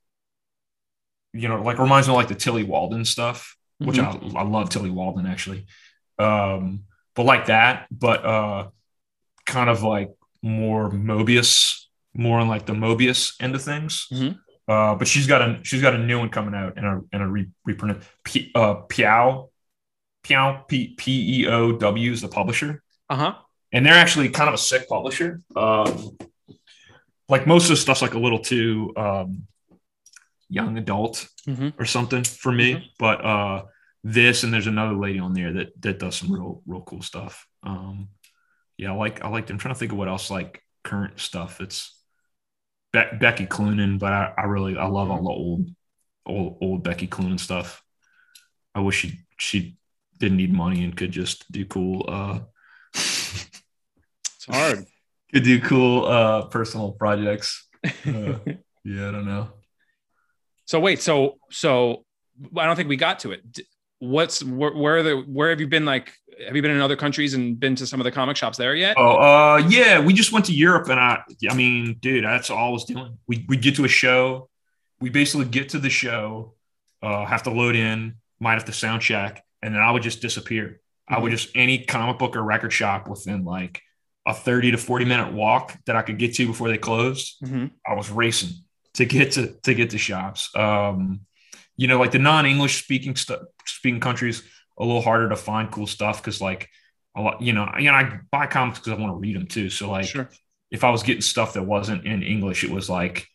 you 1.33 1.47
know 1.47 1.61
like 1.61 1.79
reminds 1.79 2.07
me 2.07 2.13
of 2.13 2.17
like 2.17 2.27
the 2.27 2.35
tilly 2.35 2.63
walden 2.63 3.03
stuff 3.03 3.57
which 3.79 3.97
mm-hmm. 3.97 4.37
I, 4.37 4.41
I 4.41 4.43
love 4.43 4.69
tilly 4.69 4.91
walden 4.91 5.25
actually 5.25 5.65
um 6.19 6.83
but 7.15 7.23
like 7.23 7.47
that 7.47 7.87
but 7.91 8.23
uh 8.23 8.67
kind 9.45 9.69
of 9.69 9.81
like 9.81 10.11
more 10.43 10.89
Moebius 10.91 11.78
more 12.13 12.39
on 12.39 12.47
like 12.47 12.65
the 12.65 12.73
Moebius 12.73 13.33
end 13.41 13.55
of 13.55 13.61
things 13.61 14.07
mm-hmm. 14.11 14.37
uh 14.71 14.95
but 14.95 15.07
she's 15.07 15.27
got 15.27 15.41
a 15.41 15.59
she's 15.63 15.81
got 15.81 15.93
a 15.93 15.97
new 15.97 16.19
one 16.19 16.29
coming 16.29 16.55
out 16.55 16.77
and 16.77 16.85
a 16.85 17.01
and 17.13 17.21
a 17.21 17.27
re, 17.27 17.47
reprint 17.65 18.01
P, 18.23 18.51
uh 18.55 18.75
Piao 18.87 19.49
Piao 20.23 20.67
P 20.67 20.95
P 20.97 21.41
E 21.41 21.47
O 21.47 21.73
W 21.73 22.11
is 22.11 22.21
the 22.21 22.27
publisher 22.27 22.83
uh-huh 23.09 23.33
and 23.71 23.85
they're 23.85 23.93
actually 23.93 24.29
kind 24.29 24.47
of 24.47 24.55
a 24.55 24.57
sick 24.57 24.87
publisher. 24.87 25.41
Um, 25.55 26.17
like 27.27 27.45
most 27.45 27.65
of 27.65 27.69
the 27.69 27.77
stuff's 27.77 28.01
like 28.01 28.15
a 28.15 28.19
little 28.19 28.39
too 28.39 28.93
um, 28.97 29.43
young 30.49 30.77
adult 30.77 31.27
mm-hmm. 31.47 31.69
or 31.79 31.85
something 31.85 32.23
for 32.23 32.51
me, 32.51 32.73
mm-hmm. 32.73 32.85
but 32.97 33.23
uh, 33.23 33.63
this 34.03 34.43
and 34.43 34.53
there's 34.53 34.67
another 34.67 34.95
lady 34.95 35.19
on 35.19 35.33
there 35.33 35.53
that 35.53 35.81
that 35.81 35.99
does 35.99 36.15
some 36.15 36.31
real 36.31 36.63
real 36.65 36.81
cool 36.81 37.01
stuff. 37.01 37.45
Um, 37.61 38.09
yeah, 38.77 38.91
I 38.91 38.95
like 38.95 39.23
I 39.23 39.29
like. 39.29 39.49
I'm 39.49 39.57
trying 39.57 39.75
to 39.75 39.79
think 39.79 39.91
of 39.91 39.97
what 39.97 40.07
else 40.07 40.31
like 40.31 40.63
current 40.83 41.19
stuff. 41.19 41.61
It's 41.61 41.98
Be- 42.91 43.17
Becky 43.19 43.45
Cloonan, 43.45 43.99
but 43.99 44.11
I, 44.11 44.33
I 44.37 44.43
really 44.43 44.77
I 44.77 44.85
love 44.85 45.09
all 45.09 45.23
the 45.23 45.29
old 45.29 45.69
old 46.25 46.57
old 46.61 46.83
Becky 46.83 47.07
Cloonan 47.07 47.39
stuff. 47.39 47.83
I 48.73 48.81
wish 48.81 48.97
she 48.97 49.19
she 49.37 49.77
didn't 50.17 50.37
need 50.37 50.53
money 50.53 50.83
and 50.83 50.95
could 50.95 51.11
just 51.11 51.49
do 51.51 51.65
cool 51.65 52.05
uh 52.07 52.39
it's 52.93 54.45
hard. 54.49 54.85
Could 55.31 55.43
do 55.43 55.61
cool 55.61 56.05
uh, 56.05 56.45
personal 56.45 56.93
projects. 56.93 57.67
Uh, 57.85 57.91
yeah, 58.83 59.09
I 59.09 59.11
don't 59.11 59.27
know. 59.27 59.49
So 60.65 60.79
wait, 60.79 61.03
so 61.03 61.37
so 61.51 62.03
I 62.57 62.65
don't 62.65 62.75
think 62.75 62.89
we 62.89 62.97
got 62.97 63.19
to 63.19 63.33
it. 63.33 63.43
What's 63.99 64.43
where, 64.43 64.73
where 64.73 65.03
the 65.03 65.17
where 65.17 65.49
have 65.49 65.59
you 65.59 65.67
been? 65.67 65.85
Like, 65.85 66.11
have 66.45 66.55
you 66.55 66.61
been 66.61 66.71
in 66.71 66.81
other 66.81 66.95
countries 66.95 67.33
and 67.33 67.59
been 67.59 67.75
to 67.75 67.85
some 67.85 67.99
of 67.99 68.05
the 68.05 68.11
comic 68.11 68.37
shops 68.37 68.57
there 68.57 68.75
yet? 68.75 68.95
Oh, 68.97 69.17
uh, 69.17 69.57
yeah, 69.67 69.99
we 69.99 70.13
just 70.13 70.31
went 70.31 70.45
to 70.45 70.53
Europe, 70.53 70.89
and 70.89 70.99
I, 70.99 71.21
I 71.49 71.53
mean, 71.53 71.97
dude, 71.99 72.23
that's 72.23 72.49
all 72.49 72.69
I 72.69 72.71
was 72.71 72.85
doing. 72.85 73.17
We 73.27 73.45
we 73.47 73.57
get 73.57 73.75
to 73.75 73.85
a 73.85 73.89
show, 73.89 74.49
we 75.01 75.09
basically 75.09 75.45
get 75.45 75.69
to 75.69 75.79
the 75.79 75.89
show, 75.89 76.53
uh, 77.01 77.25
have 77.25 77.43
to 77.43 77.51
load 77.51 77.75
in, 77.75 78.15
might 78.39 78.53
have 78.53 78.65
to 78.65 78.73
sound 78.73 79.01
check, 79.01 79.43
and 79.61 79.73
then 79.73 79.81
I 79.81 79.91
would 79.91 80.03
just 80.03 80.21
disappear. 80.21 80.65
Mm-hmm. 80.65 81.13
I 81.13 81.19
would 81.19 81.29
mm-hmm. 81.29 81.37
just 81.37 81.55
any 81.55 81.85
comic 81.85 82.19
book 82.19 82.35
or 82.35 82.43
record 82.43 82.71
shop 82.73 83.07
within 83.07 83.43
like 83.43 83.81
a 84.25 84.33
30 84.33 84.71
to 84.71 84.77
40 84.77 85.05
minute 85.05 85.33
walk 85.33 85.75
that 85.85 85.95
I 85.95 86.01
could 86.01 86.17
get 86.17 86.35
to 86.35 86.47
before 86.47 86.69
they 86.69 86.77
closed. 86.77 87.41
Mm-hmm. 87.43 87.67
I 87.85 87.95
was 87.95 88.09
racing 88.09 88.51
to 88.95 89.05
get 89.05 89.33
to 89.33 89.53
to 89.63 89.73
get 89.73 89.91
to 89.91 89.97
shops. 89.97 90.55
Um, 90.55 91.21
you 91.79 91.87
know, 91.87 91.97
like 91.97 92.11
the 92.11 92.19
non-English 92.19 92.83
speaking 92.83 93.15
stuff 93.15 93.39
speaking 93.65 94.01
countries, 94.01 94.43
a 94.77 94.83
little 94.83 95.01
harder 95.01 95.29
to 95.29 95.37
find 95.37 95.71
cool 95.71 95.87
stuff 95.87 96.21
because 96.21 96.41
like 96.41 96.67
a 97.15 97.21
lot, 97.21 97.41
you 97.41 97.53
know, 97.53 97.71
you 97.79 97.85
know, 97.85 97.93
I 97.93 98.19
buy 98.29 98.47
comics 98.47 98.79
because 98.79 98.91
I 98.91 99.01
want 99.01 99.13
to 99.13 99.17
read 99.17 99.37
them 99.37 99.47
too. 99.47 99.69
So 99.69 99.89
like 99.89 100.07
sure. 100.07 100.29
if 100.71 100.83
I 100.83 100.89
was 100.89 101.03
getting 101.03 101.21
stuff 101.21 101.53
that 101.53 101.63
wasn't 101.63 102.05
in 102.05 102.21
English, 102.21 102.65
it 102.65 102.69
was 102.69 102.89
like 102.89 103.27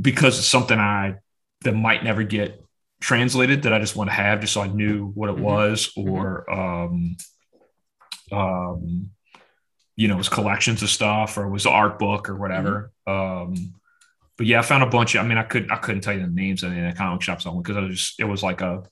because 0.00 0.40
it's 0.40 0.48
something 0.48 0.80
I 0.80 1.14
that 1.60 1.76
might 1.76 2.02
never 2.02 2.24
get 2.24 2.60
translated 3.00 3.62
that 3.62 3.72
I 3.72 3.78
just 3.78 3.94
want 3.94 4.10
to 4.10 4.14
have 4.14 4.40
just 4.40 4.54
so 4.54 4.62
I 4.62 4.66
knew 4.66 5.12
what 5.14 5.30
it 5.30 5.36
mm-hmm. 5.36 5.44
was 5.44 5.92
or 5.96 6.44
mm-hmm. 6.48 6.60
um 6.60 7.16
um, 8.32 9.10
you 9.94 10.08
know, 10.08 10.14
it 10.14 10.18
was 10.18 10.28
collections 10.28 10.82
of 10.82 10.90
stuff 10.90 11.38
or 11.38 11.44
it 11.44 11.50
was 11.50 11.66
art 11.66 12.00
book 12.00 12.28
or 12.28 12.34
whatever. 12.34 12.90
Mm-hmm. 13.06 13.52
Um, 13.52 13.74
but 14.38 14.46
yeah, 14.46 14.60
I 14.60 14.62
found 14.62 14.82
a 14.82 14.86
bunch 14.86 15.14
of, 15.14 15.22
I 15.22 15.28
mean, 15.28 15.36
I 15.36 15.42
could, 15.42 15.70
I 15.70 15.76
couldn't 15.76 16.00
tell 16.00 16.14
you 16.14 16.20
the 16.20 16.28
names 16.28 16.62
of 16.62 16.72
any 16.72 16.86
of 16.86 16.94
the 16.94 16.96
comic 16.96 17.20
shops 17.20 17.44
I 17.44 17.50
went 17.50 17.64
because 17.64 17.76
I 17.76 17.80
was 17.80 17.98
just, 17.98 18.20
it 18.20 18.24
was 18.24 18.42
like 18.42 18.62
a 18.62 18.84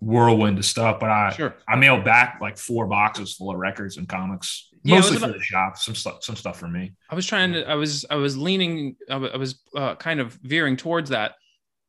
whirlwind 0.00 0.58
of 0.58 0.64
stuff, 0.64 0.98
but 1.00 1.10
I, 1.10 1.32
sure. 1.32 1.56
I 1.68 1.76
mailed 1.76 2.04
back 2.04 2.38
like 2.40 2.56
four 2.56 2.86
boxes 2.86 3.34
full 3.34 3.50
of 3.50 3.58
records 3.58 3.98
and 3.98 4.08
comics, 4.08 4.70
yeah, 4.82 4.94
mostly 4.94 5.18
for 5.18 5.26
the 5.26 5.40
shop, 5.42 5.76
some 5.76 5.94
stuff, 5.94 6.22
some 6.22 6.36
stuff 6.36 6.58
for 6.58 6.68
me. 6.68 6.92
I 7.10 7.14
was 7.14 7.26
trying 7.26 7.52
to, 7.52 7.68
I 7.68 7.74
was, 7.74 8.06
I 8.08 8.14
was 8.14 8.38
leaning, 8.38 8.96
I 9.10 9.16
was 9.16 9.60
uh, 9.74 9.96
kind 9.96 10.20
of 10.20 10.32
veering 10.42 10.76
towards 10.76 11.10
that. 11.10 11.34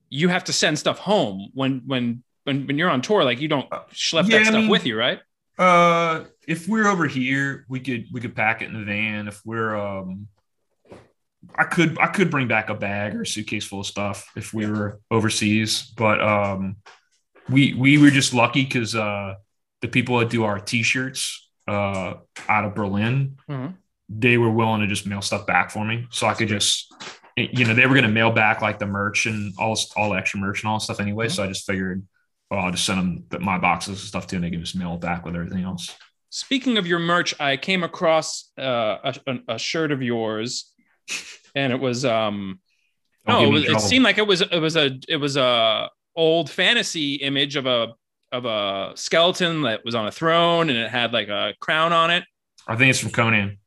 You 0.09 0.27
have 0.29 0.43
to 0.45 0.53
send 0.53 0.77
stuff 0.77 0.97
home 0.97 1.51
when, 1.53 1.83
when, 1.85 2.23
when, 2.45 2.65
when 2.65 2.77
you're 2.77 2.89
on 2.89 3.01
tour, 3.01 3.23
like 3.23 3.39
you 3.39 3.47
don't 3.47 3.71
uh, 3.71 3.83
schlep 3.93 4.27
yeah, 4.27 4.39
that 4.39 4.47
stuff 4.47 4.61
mean, 4.61 4.69
with 4.69 4.85
you, 4.85 4.97
right? 4.97 5.19
Uh, 5.59 6.23
if 6.47 6.67
we're 6.67 6.87
over 6.87 7.07
here, 7.07 7.65
we 7.67 7.79
could 7.79 8.05
we 8.11 8.21
could 8.21 8.35
pack 8.35 8.61
it 8.61 8.65
in 8.65 8.73
the 8.73 8.85
van. 8.85 9.27
If 9.27 9.41
we're 9.43 9.75
um, 9.75 10.27
I 11.55 11.63
could 11.63 11.97
I 11.99 12.07
could 12.07 12.29
bring 12.29 12.47
back 12.47 12.69
a 12.69 12.75
bag 12.75 13.15
or 13.15 13.21
a 13.21 13.27
suitcase 13.27 13.65
full 13.65 13.81
of 13.81 13.85
stuff 13.85 14.31
if 14.35 14.53
we 14.53 14.65
were 14.65 14.99
overseas. 15.11 15.91
But 15.95 16.21
um, 16.21 16.77
we 17.49 17.73
we 17.73 17.97
were 17.97 18.09
just 18.09 18.33
lucky 18.33 18.63
because 18.63 18.95
uh, 18.95 19.35
the 19.81 19.87
people 19.87 20.19
that 20.19 20.29
do 20.29 20.43
our 20.43 20.59
t-shirts 20.59 21.49
uh 21.67 22.13
out 22.47 22.65
of 22.65 22.75
Berlin, 22.75 23.37
mm-hmm. 23.49 23.73
they 24.09 24.37
were 24.37 24.51
willing 24.51 24.81
to 24.81 24.87
just 24.87 25.05
mail 25.05 25.21
stuff 25.21 25.45
back 25.45 25.69
for 25.71 25.83
me, 25.83 26.07
so 26.11 26.27
I 26.27 26.33
could 26.33 26.47
just 26.47 26.93
you 27.35 27.65
know 27.65 27.73
they 27.73 27.85
were 27.85 27.93
going 27.93 28.03
to 28.03 28.11
mail 28.11 28.31
back 28.31 28.61
like 28.61 28.79
the 28.79 28.87
merch 28.87 29.25
and 29.25 29.53
all 29.59 29.77
all 29.95 30.13
extra 30.13 30.39
merch 30.39 30.63
and 30.63 30.69
all 30.69 30.79
stuff 30.79 30.99
anyway. 30.99 31.27
Mm-hmm. 31.27 31.33
So 31.33 31.43
I 31.43 31.47
just 31.47 31.65
figured 31.65 32.05
oh, 32.51 32.57
I'll 32.57 32.71
just 32.71 32.85
send 32.85 33.29
them 33.29 33.43
my 33.43 33.57
boxes 33.57 33.99
and 33.99 34.07
stuff 34.07 34.27
too, 34.27 34.37
and 34.37 34.45
they 34.45 34.49
can 34.49 34.59
just 34.59 34.75
mail 34.75 34.95
it 34.95 35.01
back 35.01 35.25
with 35.25 35.35
everything 35.35 35.63
else. 35.63 35.95
Speaking 36.29 36.77
of 36.77 36.85
your 36.85 36.99
merch, 36.99 37.39
I 37.39 37.57
came 37.57 37.83
across 37.83 38.51
uh, 38.57 39.13
a, 39.27 39.39
a, 39.47 39.59
shirt 39.59 39.91
of 39.91 40.01
yours, 40.01 40.73
and 41.55 41.73
it 41.73 41.79
was 41.79 42.05
um, 42.05 42.59
no, 43.27 43.43
it, 43.43 43.47
was, 43.47 43.65
it 43.65 43.81
seemed 43.81 44.03
like 44.03 44.17
it 44.17 44.27
was 44.27 44.41
it 44.41 44.59
was 44.59 44.75
a 44.75 44.99
it 45.07 45.17
was 45.17 45.37
a 45.37 45.89
old 46.15 46.49
fantasy 46.49 47.15
image 47.15 47.55
of 47.55 47.65
a 47.65 47.93
of 48.31 48.45
a 48.45 48.91
skeleton 48.95 49.61
that 49.63 49.85
was 49.85 49.95
on 49.95 50.07
a 50.07 50.11
throne, 50.11 50.69
and 50.69 50.77
it 50.77 50.89
had 50.89 51.13
like 51.13 51.29
a 51.29 51.53
crown 51.59 51.93
on 51.93 52.11
it. 52.11 52.23
I 52.67 52.75
think 52.75 52.89
it's 52.89 52.99
from 52.99 53.11
Conan. 53.11 53.57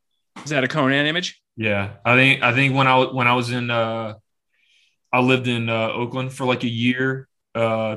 Is 0.45 0.51
that 0.51 0.65
a 0.65 0.69
Conan 0.69 1.07
image? 1.07 1.41
Yeah, 1.57 1.93
I 2.05 2.17
think 2.17 2.43
I 2.43 2.55
think 2.55 2.75
when 2.75 2.87
I 2.87 3.05
when 3.05 3.27
I 3.27 3.35
was 3.35 3.51
in 3.51 3.71
uh, 3.71 4.15
I 5.13 5.21
lived 5.21 5.49
in 5.49 5.69
uh, 5.69 5.89
Oakland 5.89 6.33
for 6.33 6.47
like 6.47 6.65
a 6.65 6.69
year. 6.69 7.29
Uh, 7.55 7.97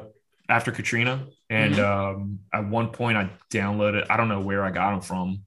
after 0.49 0.71
Katrina. 0.71 1.27
And 1.49 1.75
mm-hmm. 1.75 2.21
um, 2.21 2.39
at 2.53 2.67
one 2.67 2.89
point, 2.89 3.17
I 3.17 3.29
downloaded, 3.51 4.07
I 4.09 4.17
don't 4.17 4.29
know 4.29 4.41
where 4.41 4.63
I 4.63 4.71
got 4.71 4.91
them 4.91 5.01
from, 5.01 5.45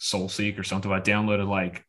SoulSeek 0.00 0.58
or 0.58 0.64
something. 0.64 0.90
I 0.90 1.00
downloaded 1.00 1.48
like 1.48 1.84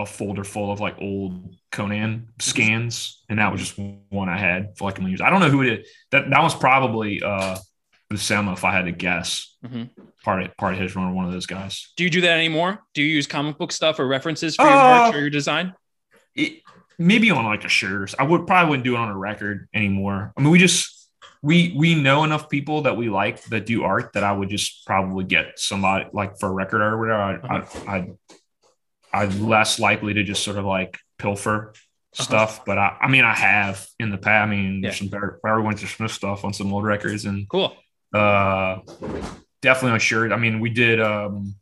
a 0.00 0.06
folder 0.06 0.44
full 0.44 0.72
of 0.72 0.80
like 0.80 0.96
old 1.00 1.54
Conan 1.72 2.28
scans, 2.38 3.22
and 3.28 3.38
that 3.38 3.52
was 3.52 3.60
just 3.60 3.78
one 4.10 4.28
I 4.28 4.38
had 4.38 4.76
for 4.76 4.84
like 4.84 4.98
a 4.98 5.00
million 5.00 5.18
years. 5.18 5.20
I 5.20 5.30
don't 5.30 5.40
know 5.40 5.50
who 5.50 5.62
it 5.62 5.80
is. 5.80 5.88
That 6.10 6.30
that 6.30 6.42
was 6.42 6.54
probably 6.54 7.22
uh, 7.22 7.56
the 8.08 8.16
if 8.16 8.64
I 8.64 8.72
had 8.72 8.86
to 8.86 8.92
guess. 8.92 9.56
hmm 9.64 9.84
Part 10.22 10.42
of 10.42 10.54
part 10.58 10.74
of 10.74 10.80
his 10.80 10.94
run 10.94 11.06
or 11.08 11.14
one 11.14 11.24
of 11.24 11.32
those 11.32 11.46
guys. 11.46 11.92
Do 11.96 12.04
you 12.04 12.10
do 12.10 12.20
that 12.22 12.36
anymore? 12.36 12.80
Do 12.92 13.02
you 13.02 13.08
use 13.08 13.26
comic 13.26 13.56
book 13.56 13.72
stuff 13.72 13.98
or 13.98 14.06
references 14.06 14.54
for 14.54 14.64
your 14.66 14.72
Uh, 14.72 15.04
merch 15.06 15.14
or 15.14 15.20
your 15.20 15.30
design? 15.30 15.72
It, 16.34 16.60
maybe 16.98 17.30
on 17.30 17.46
like 17.46 17.64
a 17.64 17.68
shirt. 17.68 18.14
I 18.18 18.24
would 18.24 18.46
probably 18.46 18.68
wouldn't 18.68 18.84
do 18.84 18.94
it 18.96 18.98
on 18.98 19.08
a 19.08 19.16
record 19.16 19.68
anymore. 19.72 20.34
I 20.36 20.42
mean, 20.42 20.50
we 20.50 20.58
just 20.58 21.08
we 21.42 21.72
we 21.74 21.94
know 21.94 22.24
enough 22.24 22.50
people 22.50 22.82
that 22.82 22.98
we 22.98 23.08
like 23.08 23.42
that 23.44 23.64
do 23.64 23.82
art 23.82 24.12
that 24.12 24.22
I 24.22 24.32
would 24.32 24.50
just 24.50 24.86
probably 24.86 25.24
get 25.24 25.58
somebody 25.58 26.04
like 26.12 26.38
for 26.38 26.50
a 26.50 26.52
record 26.52 26.82
or 26.82 26.98
whatever. 26.98 27.22
I, 27.22 27.34
Uh-huh. 27.36 27.80
I, 27.88 27.96
I 27.96 28.08
I'm 29.12 29.48
less 29.48 29.78
likely 29.78 30.14
to 30.14 30.22
just 30.22 30.42
sort 30.44 30.56
of 30.58 30.64
like 30.64 30.98
pilfer 31.18 31.72
stuff, 32.12 32.64
but 32.64 32.76
I, 32.78 32.96
I 33.02 33.08
mean, 33.08 33.24
I 33.24 33.34
have 33.34 33.86
in 33.98 34.10
the 34.10 34.18
past. 34.18 34.48
I 34.48 34.50
mean, 34.50 34.80
there's 34.80 34.94
Yeah. 34.96 34.98
some 34.98 35.08
Barry, 35.08 35.32
Barry 35.42 35.62
Windsor 35.62 35.86
Smith 35.86 36.10
stuff 36.12 36.44
on 36.44 36.52
some 36.52 36.72
old 36.72 36.84
records, 36.84 37.24
and 37.24 37.48
Cool. 37.48 37.76
uh, 38.14 38.78
definitely 39.62 39.92
on 39.92 40.00
shirt. 40.00 40.32
I 40.32 40.36
mean, 40.36 40.60
we 40.60 40.70
did 40.70 41.00
um, 41.00 41.54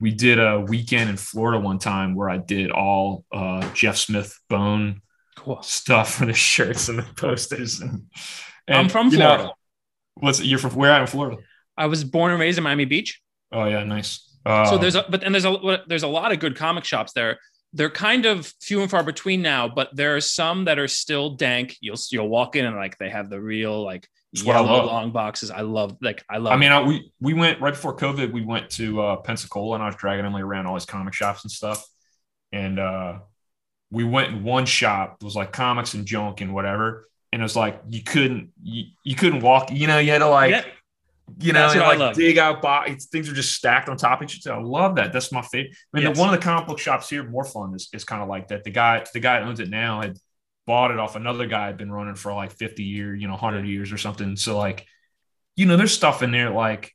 we 0.00 0.10
did 0.10 0.38
a 0.38 0.60
weekend 0.60 1.10
in 1.10 1.16
Florida 1.16 1.60
one 1.60 1.78
time 1.78 2.14
where 2.14 2.28
I 2.30 2.38
did 2.38 2.70
all 2.70 3.24
uh, 3.32 3.68
Jeff 3.74 3.96
Smith 3.96 4.38
Bone 4.48 5.00
Cool. 5.36 5.62
stuff 5.62 6.14
for 6.14 6.26
the 6.26 6.32
shirts 6.34 6.88
and 6.88 6.98
the 6.98 7.02
posters. 7.16 7.80
And, 7.80 8.06
and, 8.66 8.78
I'm 8.78 8.88
from 8.88 9.08
you 9.10 9.18
know, 9.18 9.26
Florida. 9.36 9.52
what's 10.14 10.42
you're 10.42 10.58
from? 10.58 10.74
Where 10.74 10.90
at 10.92 11.00
in 11.02 11.06
Florida? 11.06 11.40
I 11.76 11.86
was 11.86 12.04
born 12.04 12.32
and 12.32 12.40
raised 12.40 12.58
in 12.58 12.64
Miami 12.64 12.84
Beach. 12.84 13.20
Oh 13.52 13.64
yeah, 13.66 13.84
nice. 13.84 14.28
So 14.44 14.78
there's 14.78 14.94
a 14.94 15.04
but 15.08 15.22
and 15.24 15.34
there's 15.34 15.44
a 15.44 15.82
there's 15.86 16.02
a 16.02 16.08
lot 16.08 16.32
of 16.32 16.38
good 16.38 16.56
comic 16.56 16.84
shops 16.84 17.12
there. 17.12 17.38
They're 17.72 17.90
kind 17.90 18.26
of 18.26 18.52
few 18.60 18.82
and 18.82 18.90
far 18.90 19.02
between 19.02 19.40
now, 19.40 19.66
but 19.68 19.94
there 19.96 20.14
are 20.16 20.20
some 20.20 20.66
that 20.66 20.78
are 20.78 20.88
still 20.88 21.30
dank. 21.30 21.76
You'll 21.80 21.96
you'll 22.10 22.28
walk 22.28 22.56
in 22.56 22.64
and 22.66 22.76
like 22.76 22.98
they 22.98 23.08
have 23.08 23.30
the 23.30 23.40
real 23.40 23.82
like 23.82 24.08
yellow 24.32 24.84
long 24.86 25.10
boxes. 25.12 25.50
I 25.50 25.60
love 25.62 25.96
like 26.02 26.22
I 26.28 26.38
love. 26.38 26.52
I 26.52 26.56
mean, 26.56 26.72
I, 26.72 26.82
we 26.82 27.12
we 27.20 27.34
went 27.34 27.60
right 27.60 27.72
before 27.72 27.96
COVID. 27.96 28.32
We 28.32 28.42
went 28.42 28.70
to 28.70 29.00
uh, 29.00 29.16
Pensacola, 29.16 29.74
and 29.74 29.82
I 29.82 29.86
was 29.86 29.96
dragging 29.96 30.24
Emily 30.24 30.42
around 30.42 30.66
all 30.66 30.74
his 30.74 30.86
comic 30.86 31.14
shops 31.14 31.44
and 31.44 31.50
stuff. 31.50 31.86
And 32.52 32.78
uh, 32.78 33.20
we 33.90 34.04
went 34.04 34.32
in 34.32 34.42
one 34.42 34.66
shop. 34.66 35.18
It 35.20 35.24
was 35.24 35.36
like 35.36 35.52
comics 35.52 35.94
and 35.94 36.04
junk 36.06 36.40
and 36.40 36.52
whatever. 36.52 37.08
And 37.32 37.40
it 37.40 37.44
was 37.44 37.56
like 37.56 37.80
you 37.88 38.02
couldn't 38.02 38.52
you, 38.62 38.84
you 39.04 39.14
couldn't 39.14 39.40
walk. 39.40 39.70
You 39.70 39.86
know, 39.86 39.98
you 39.98 40.10
had 40.10 40.18
to 40.18 40.28
like 40.28 40.50
Yeah. 40.50 40.64
You 41.38 41.52
know 41.52 41.66
I 41.66 41.94
like 41.96 42.14
dig 42.14 42.38
out 42.38 42.60
box. 42.62 43.06
Things 43.06 43.28
are 43.28 43.32
just 43.34 43.54
stacked 43.54 43.88
on 43.88 43.96
top 43.96 44.20
of 44.20 44.24
each 44.30 44.46
other. 44.46 44.56
I 44.58 44.62
love 44.62 44.96
that. 44.96 45.12
That's 45.12 45.32
my 45.32 45.42
favorite. 45.42 45.74
I 45.92 45.96
mean, 45.98 46.06
Yes. 46.06 46.16
the, 46.16 46.20
one 46.20 46.32
of 46.34 46.38
the 46.40 46.44
comic 46.44 46.66
book 46.68 46.78
shops 46.78 47.08
here, 47.08 47.22
more 47.28 47.44
fun, 47.44 47.74
is, 47.74 47.88
is 47.92 48.04
kind 48.04 48.22
of 48.22 48.28
like 48.28 48.48
that. 48.48 48.64
The 48.64 48.70
guy 48.70 49.04
the 49.12 49.20
guy 49.20 49.40
that 49.40 49.46
owns 49.48 49.60
it 49.60 49.70
now 49.70 50.02
had 50.02 50.18
bought 50.66 50.90
it 50.90 50.98
off 50.98 51.16
another 51.16 51.46
guy 51.46 51.66
had 51.66 51.76
been 51.76 51.90
running 51.90 52.14
for 52.14 52.32
like 52.32 52.52
50 52.52 52.84
years, 52.84 53.20
you 53.20 53.26
know, 53.26 53.34
100 53.34 53.66
years 53.66 53.90
or 53.92 53.98
something. 53.98 54.36
So 54.36 54.56
like, 54.56 54.86
you 55.56 55.66
know, 55.66 55.76
there's 55.76 55.92
stuff 55.92 56.22
in 56.22 56.30
there 56.30 56.50
like 56.50 56.94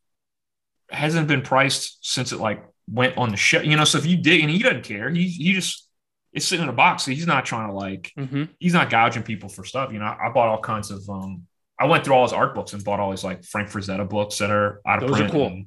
hasn't 0.89 1.27
been 1.27 1.41
priced 1.41 1.97
since 2.01 2.31
it 2.31 2.39
like 2.39 2.63
went 2.89 3.17
on 3.17 3.29
the 3.29 3.37
show. 3.37 3.61
You 3.61 3.75
know, 3.75 3.83
so 3.83 3.97
if 3.97 4.05
you 4.05 4.17
dig 4.17 4.41
and 4.41 4.49
he 4.49 4.59
doesn't 4.59 4.83
care, 4.83 5.09
he 5.09 5.27
he 5.27 5.53
just 5.53 5.87
it's 6.33 6.45
sitting 6.45 6.63
in 6.63 6.69
a 6.69 6.73
box. 6.73 7.03
So 7.03 7.11
he's 7.11 7.27
not 7.27 7.45
trying 7.45 7.67
to 7.69 7.73
like 7.73 8.11
Mhm. 8.17 8.49
he's 8.59 8.73
not 8.73 8.89
gouging 8.89 9.23
people 9.23 9.49
for 9.49 9.63
stuff. 9.65 9.91
You 9.91 9.99
know, 9.99 10.05
I, 10.05 10.27
I 10.27 10.31
bought 10.31 10.47
all 10.49 10.61
kinds 10.61 10.91
of 10.91 11.07
um 11.09 11.43
I 11.79 11.85
went 11.85 12.03
through 12.03 12.15
all 12.15 12.23
his 12.23 12.33
art 12.33 12.55
books 12.55 12.73
and 12.73 12.83
bought 12.83 12.99
all 12.99 13.11
his 13.11 13.23
like 13.23 13.43
Frank 13.43 13.69
Frazetta 13.69 14.07
books 14.09 14.37
that 14.39 14.49
are 14.51 14.81
out 14.85 15.03
of 15.03 15.09
Those 15.09 15.21
are 15.21 15.29
cool. 15.29 15.63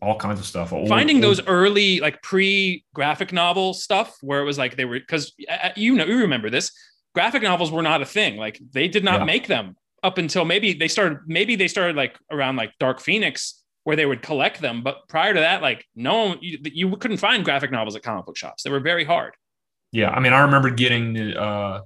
All 0.00 0.18
kinds 0.18 0.40
of 0.40 0.46
stuff. 0.46 0.72
Old- 0.72 0.88
finding 0.88 1.16
old- 1.16 1.24
those 1.24 1.46
early 1.46 2.00
like 2.00 2.20
pre 2.22 2.84
graphic 2.94 3.32
novel 3.32 3.72
stuff 3.72 4.16
where 4.20 4.40
it 4.40 4.44
was 4.44 4.58
like 4.58 4.76
they 4.76 4.84
were 4.84 4.98
because 4.98 5.32
you 5.76 5.94
know 5.94 6.04
you 6.04 6.18
remember 6.18 6.50
this 6.50 6.72
graphic 7.14 7.42
novels 7.42 7.70
were 7.70 7.82
not 7.82 8.02
a 8.02 8.06
thing 8.06 8.36
like 8.36 8.58
they 8.72 8.88
did 8.88 9.04
not 9.04 9.20
Yeah. 9.20 9.24
make 9.26 9.46
them 9.46 9.76
up 10.02 10.18
until 10.18 10.44
maybe 10.44 10.72
they 10.72 10.88
started 10.88 11.18
maybe 11.26 11.54
they 11.54 11.68
started 11.68 11.94
like 11.94 12.18
around 12.32 12.56
like 12.56 12.72
dark 12.80 13.00
phoenix 13.00 13.62
where 13.84 13.94
they 13.94 14.06
would 14.06 14.22
collect 14.22 14.60
them 14.60 14.82
but 14.82 15.06
prior 15.08 15.32
to 15.34 15.40
that 15.40 15.62
like 15.62 15.84
no 15.94 16.26
one 16.28 16.38
you, 16.40 16.58
you 16.64 16.96
couldn't 16.96 17.18
find 17.18 17.44
graphic 17.44 17.70
novels 17.70 17.94
at 17.94 18.02
comic 18.02 18.24
book 18.26 18.36
shops 18.36 18.62
they 18.64 18.70
were 18.70 18.80
very 18.80 19.04
hard 19.04 19.34
Yeah, 19.92 20.10
I 20.10 20.18
mean, 20.20 20.32
I 20.32 20.40
remember 20.40 20.70
getting 20.70 21.12
the 21.12 21.40
uh, 21.40 21.80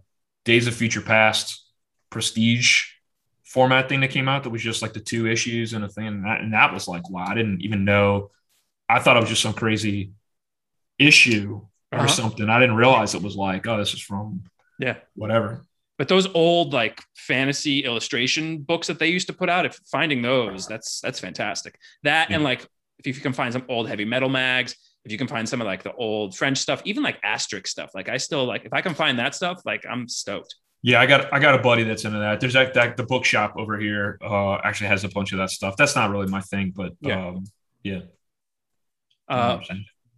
Days 0.44 0.66
of 0.68 0.74
Future 0.74 1.00
Past 1.02 1.66
Prestige 2.10 2.84
format 3.56 3.88
thing 3.88 4.00
that 4.02 4.10
came 4.10 4.28
out 4.28 4.42
that 4.44 4.50
was 4.50 4.62
just 4.62 4.82
like 4.82 4.92
the 4.92 5.00
two 5.12 5.26
issues 5.26 5.72
and 5.72 5.82
a 5.84 5.88
thing, 5.88 6.06
and 6.08 6.24
that, 6.26 6.40
and 6.42 6.52
that 6.52 6.72
was 6.74 6.86
like, 6.86 7.08
wow, 7.10 7.24
I 7.26 7.34
didn't 7.34 7.62
even 7.62 7.84
know. 7.84 8.30
I 8.88 9.00
thought 9.00 9.16
it 9.16 9.20
was 9.20 9.30
just 9.30 9.42
some 9.42 9.54
crazy 9.54 10.12
issue 10.98 11.60
or 11.92 11.98
Uh-huh. 12.00 12.06
something. 12.08 12.48
I 12.48 12.60
didn't 12.60 12.76
realize 12.76 13.14
it 13.14 13.22
was 13.22 13.36
like, 13.36 13.66
oh, 13.66 13.78
this 13.78 13.94
is 13.94 14.00
from 14.02 14.42
Yeah. 14.78 14.96
whatever. 15.14 15.64
but 15.98 16.08
those 16.08 16.26
old 16.34 16.74
like 16.74 17.00
fantasy 17.16 17.76
illustration 17.84 18.58
books 18.70 18.86
that 18.88 18.98
they 18.98 19.08
used 19.08 19.28
to 19.28 19.32
put 19.32 19.48
out 19.48 19.64
if 19.64 19.74
finding 19.90 20.20
those 20.20 20.66
that's 20.68 21.00
that's 21.00 21.18
fantastic 21.18 21.72
that 22.02 22.30
and 22.30 22.44
like 22.44 22.60
if 22.98 23.06
you 23.06 23.22
can 23.26 23.32
find 23.32 23.50
some 23.56 23.64
old 23.74 23.88
heavy 23.88 24.04
metal 24.04 24.28
mags 24.28 24.76
if 25.06 25.10
you 25.12 25.16
can 25.16 25.26
find 25.34 25.48
some 25.48 25.60
of 25.62 25.66
like 25.66 25.82
the 25.88 25.94
old 25.94 26.36
french 26.36 26.58
stuff 26.58 26.82
even 26.84 27.02
like 27.02 27.18
Asterix 27.22 27.68
stuff 27.68 27.90
like 27.94 28.08
i 28.10 28.18
still 28.18 28.44
like 28.44 28.66
if 28.68 28.72
i 28.74 28.82
can 28.82 28.94
find 29.02 29.18
that 29.18 29.34
stuff 29.34 29.56
like 29.64 29.82
i'm 29.92 30.06
stoked 30.06 30.52
Yeah, 30.86 31.00
I 31.00 31.06
got 31.06 31.32
I 31.34 31.38
got 31.40 31.54
a 31.58 31.62
buddy 31.68 31.82
that's 31.82 32.04
into 32.06 32.20
that. 32.20 32.38
There's 32.40 32.52
that, 32.52 32.74
that 32.74 32.96
the 32.96 33.02
bookshop 33.02 33.54
over 33.56 33.74
here 33.86 34.18
uh, 34.22 34.54
actually 34.62 34.86
has 34.94 35.02
a 35.02 35.08
bunch 35.08 35.32
of 35.32 35.38
that 35.38 35.50
stuff. 35.50 35.74
That's 35.76 35.96
not 35.96 36.10
really 36.10 36.28
my 36.28 36.40
thing, 36.40 36.72
but 36.80 36.92
Yeah. 37.00 37.26
um, 37.26 37.44
yeah. 37.82 38.02
uh, 39.28 39.58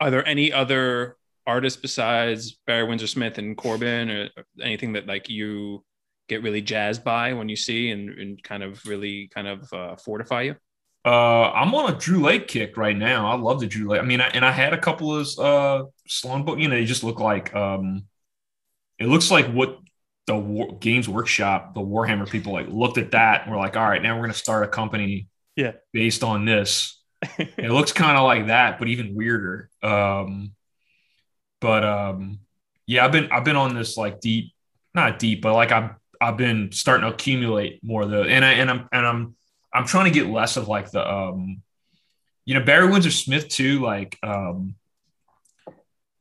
are 0.00 0.10
there 0.10 0.26
any 0.28 0.52
other 0.52 1.16
artists 1.46 1.80
besides 1.80 2.58
barry 2.66 2.84
windsor 2.84 3.06
smith 3.06 3.38
and 3.38 3.56
corbin 3.56 4.10
or 4.10 4.28
anything 4.62 4.92
that 4.92 5.06
like 5.06 5.30
you 5.30 5.82
get 6.28 6.42
really 6.42 6.60
jazzed 6.60 7.02
by 7.02 7.32
when 7.32 7.48
you 7.48 7.56
see 7.56 7.90
and, 7.90 8.10
and 8.10 8.42
kind 8.42 8.62
of 8.62 8.84
really 8.84 9.28
kind 9.28 9.48
of 9.48 9.72
uh, 9.72 9.96
fortify 9.96 10.42
you 10.42 10.54
Uh, 11.06 11.50
I'm 11.60 11.74
on 11.74 11.90
a 11.92 11.96
Druillet 11.96 12.48
kick 12.48 12.76
right 12.76 12.96
now. 12.96 13.20
I 13.32 13.36
love 13.36 13.60
the 13.60 13.68
Druillet. 13.68 14.00
I 14.00 14.02
mean, 14.02 14.20
I, 14.20 14.28
and 14.36 14.44
I 14.44 14.52
had 14.52 14.74
a 14.74 14.78
couple 14.78 15.08
of 15.16 15.26
uh, 15.38 15.84
Sloane 16.06 16.44
book. 16.44 16.58
You 16.58 16.68
know, 16.68 16.74
they 16.76 16.84
just 16.84 17.02
look 17.08 17.20
like 17.20 17.54
um, 17.54 18.04
it 18.98 19.06
looks 19.06 19.30
like 19.30 19.46
what 19.58 19.78
the 20.28 20.36
War, 20.36 20.76
Games 20.78 21.08
Workshop, 21.08 21.74
the 21.74 21.80
Warhammer 21.80 22.28
people, 22.30 22.52
like 22.52 22.68
looked 22.68 22.98
at 22.98 23.10
that 23.12 23.42
and 23.42 23.50
were 23.50 23.56
like, 23.56 23.76
all 23.76 23.88
right, 23.88 24.02
now 24.02 24.14
we're 24.14 24.20
going 24.22 24.32
to 24.32 24.38
start 24.38 24.62
a 24.62 24.68
company, 24.68 25.26
Yeah. 25.56 25.72
based 25.92 26.22
on 26.22 26.44
this. 26.44 27.00
it 27.38 27.70
looks 27.72 27.92
kind 27.92 28.16
of 28.16 28.24
like 28.24 28.46
that, 28.48 28.78
but 28.78 28.88
even 28.88 29.14
weirder. 29.16 29.70
Um, 29.82 30.52
but 31.60 31.82
um, 31.82 32.40
yeah, 32.86 33.04
I've 33.04 33.10
been 33.12 33.32
I've 33.32 33.44
been 33.44 33.56
on 33.56 33.74
this 33.74 33.96
like 33.96 34.20
deep, 34.20 34.52
not 34.94 35.18
deep, 35.18 35.42
but 35.42 35.54
like 35.54 35.72
I've 35.72 35.90
I've 36.20 36.36
been 36.36 36.70
starting 36.72 37.08
to 37.08 37.14
accumulate 37.14 37.80
more 37.82 38.02
of 38.02 38.10
the 38.10 38.22
and 38.22 38.44
I 38.44 38.52
and 38.52 38.70
I'm 38.70 38.88
and 38.92 39.06
I'm 39.06 39.36
I'm 39.72 39.86
trying 39.86 40.04
to 40.04 40.10
get 40.10 40.28
less 40.28 40.56
of 40.56 40.68
like 40.68 40.90
the 40.90 41.02
um, 41.10 41.62
you 42.44 42.54
know, 42.54 42.64
Barry 42.64 42.88
Windsor 42.90 43.10
Smith 43.10 43.48
too. 43.48 43.80
Like 43.80 44.16
um, 44.22 44.74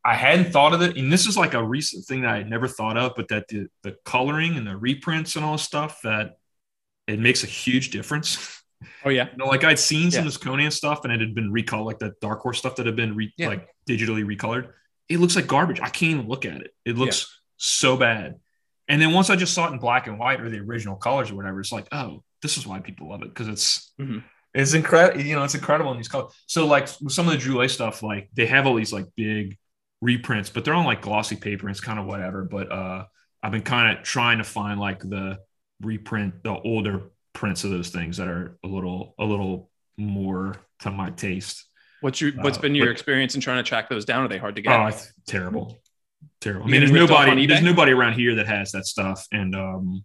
I 0.07 0.13
hadn't 0.15 0.51
thought 0.53 0.73
of 0.73 0.81
it, 0.81 0.95
and 0.97 1.11
this 1.11 1.27
is 1.27 1.35
like 1.37 1.53
a 1.53 1.61
recent 1.63 2.05
thing 2.05 2.21
that 2.21 2.33
I 2.33 2.37
had 2.37 2.49
never 2.49 2.67
thought 2.67 2.97
of, 2.97 3.13
but 3.17 3.27
that 3.27 3.47
the 3.49 3.67
the 3.83 3.95
coloring 4.05 4.55
and 4.57 4.65
the 4.65 4.77
reprints 4.77 5.35
and 5.35 5.43
all 5.43 5.51
this 5.53 5.63
stuff 5.63 5.99
that 6.03 6.37
it 7.07 7.19
makes 7.19 7.43
a 7.43 7.47
huge 7.47 7.89
difference. 7.91 8.61
oh 9.05 9.09
yeah 9.09 9.27
You 9.31 9.37
know, 9.37 9.45
like 9.47 9.63
I'd 9.63 9.79
seen 9.79 10.11
some 10.11 10.19
Yeah. 10.19 10.27
of 10.27 10.33
this 10.33 10.37
Conan 10.37 10.71
stuff 10.71 11.03
and 11.03 11.11
it 11.11 11.19
had 11.19 11.33
been 11.35 11.51
recolored, 11.51 11.85
like 11.85 11.99
that 11.99 12.19
Dark 12.21 12.39
Horse 12.41 12.59
stuff 12.59 12.75
that 12.77 12.85
had 12.85 12.95
been 12.95 13.15
re- 13.15 13.33
Yeah. 13.37 13.47
like 13.49 13.67
digitally 13.89 14.23
recolored. 14.25 14.69
It 15.09 15.19
looks 15.19 15.35
like 15.35 15.47
garbage. 15.47 15.79
I 15.81 15.89
can't 15.89 16.11
even 16.13 16.27
look 16.27 16.45
at 16.45 16.61
it. 16.61 16.71
It 16.85 16.95
looks 16.97 17.39
so 17.57 17.97
bad. 17.97 18.35
And 18.87 19.01
then 19.01 19.11
once 19.13 19.29
I 19.29 19.35
just 19.35 19.53
saw 19.53 19.67
it 19.67 19.73
in 19.73 19.79
black 19.79 20.07
and 20.07 20.17
white 20.19 20.39
or 20.41 20.49
the 20.49 20.59
original 20.59 20.95
colors 20.95 21.31
or 21.31 21.35
whatever, 21.35 21.59
it's 21.59 21.71
like, 21.71 21.87
oh, 21.91 22.23
this 22.41 22.57
is 22.57 22.65
why 22.67 22.79
people 22.79 23.09
love 23.09 23.23
it 23.23 23.29
because 23.29 23.47
it's 23.47 23.91
Mhm. 23.99 24.23
it's 24.53 24.73
incredible. 24.73 25.21
You 25.21 25.35
know, 25.35 25.43
it's 25.43 25.55
incredible 25.55 25.91
in 25.91 25.97
these 25.97 26.07
colors. 26.07 26.33
So 26.45 26.65
like 26.67 26.87
with 27.01 27.13
some 27.13 27.27
of 27.27 27.33
the 27.33 27.39
Druillet 27.39 27.69
stuff, 27.71 28.03
like 28.03 28.29
they 28.33 28.45
have 28.45 28.67
all 28.67 28.75
these 28.75 28.93
like 28.93 29.05
big 29.15 29.57
reprints, 30.01 30.49
but 30.49 30.63
they're 30.65 30.73
on 30.73 30.85
like 30.85 31.01
glossy 31.01 31.35
paper. 31.35 31.67
And 31.67 31.71
it's 31.75 31.79
kind 31.83 31.99
of 31.99 32.05
whatever. 32.05 32.43
But 32.43 32.71
uh, 32.71 33.05
I've 33.43 33.51
been 33.51 33.61
kind 33.63 33.97
of 33.97 34.03
trying 34.03 34.37
to 34.39 34.43
find 34.43 34.79
like 34.79 34.99
the 34.99 35.39
reprint, 35.81 36.43
the 36.43 36.53
older 36.59 37.11
prints 37.33 37.63
of 37.63 37.69
those 37.71 37.89
things 37.89 38.17
that 38.17 38.27
are 38.27 38.57
a 38.63 38.67
little 38.67 39.13
a 39.19 39.25
little 39.25 39.69
more 39.97 40.55
to 40.79 40.91
my 40.91 41.09
taste. 41.11 41.65
what's 42.01 42.19
your 42.21 42.31
what's 42.33 42.57
Uh, 42.57 42.61
been 42.61 42.75
your 42.75 42.87
but- 42.87 42.91
experience 42.91 43.35
in 43.35 43.41
trying 43.41 43.57
to 43.57 43.67
track 43.67 43.89
those 43.89 44.05
down 44.05 44.23
are 44.23 44.27
they 44.27 44.37
hard 44.37 44.55
to 44.55 44.61
get 44.61 44.79
Oh, 44.79 44.85
it's 44.87 45.11
terrible, 45.27 45.77
terrible. 46.41 46.65
I 46.67 46.69
mean, 46.69 46.81
there's 46.81 46.91
getting 46.91 47.01
ripped 47.03 47.11
off 47.13 47.19
on 47.21 47.25
nobody, 47.27 47.45
there's 47.47 47.61
nobody 47.63 47.91
around 47.91 48.13
here 48.13 48.35
that 48.35 48.47
has 48.47 48.71
that 48.73 48.85
stuff, 48.85 49.25
and 49.31 49.55
um, 49.55 50.03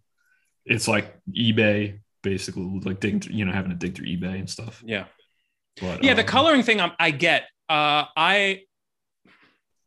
it's 0.64 0.88
like 0.88 1.14
eBay 1.36 2.00
basically, 2.22 2.80
like 2.84 3.00
digging, 3.00 3.20
through, 3.20 3.34
you 3.34 3.44
know, 3.44 3.52
having 3.52 3.70
to 3.70 3.76
dig 3.76 3.94
through 3.96 4.06
eBay 4.06 4.38
and 4.38 4.48
stuff. 4.48 4.82
yeah 4.86 5.04
But 5.80 6.02
yeah 6.04 6.14
the 6.14 6.22
um, 6.22 6.28
coloring 6.28 6.62
thing 6.62 6.80
I'm, 6.80 6.92
i 6.98 7.10
get 7.10 7.42
uh 7.68 8.04
i 8.16 8.60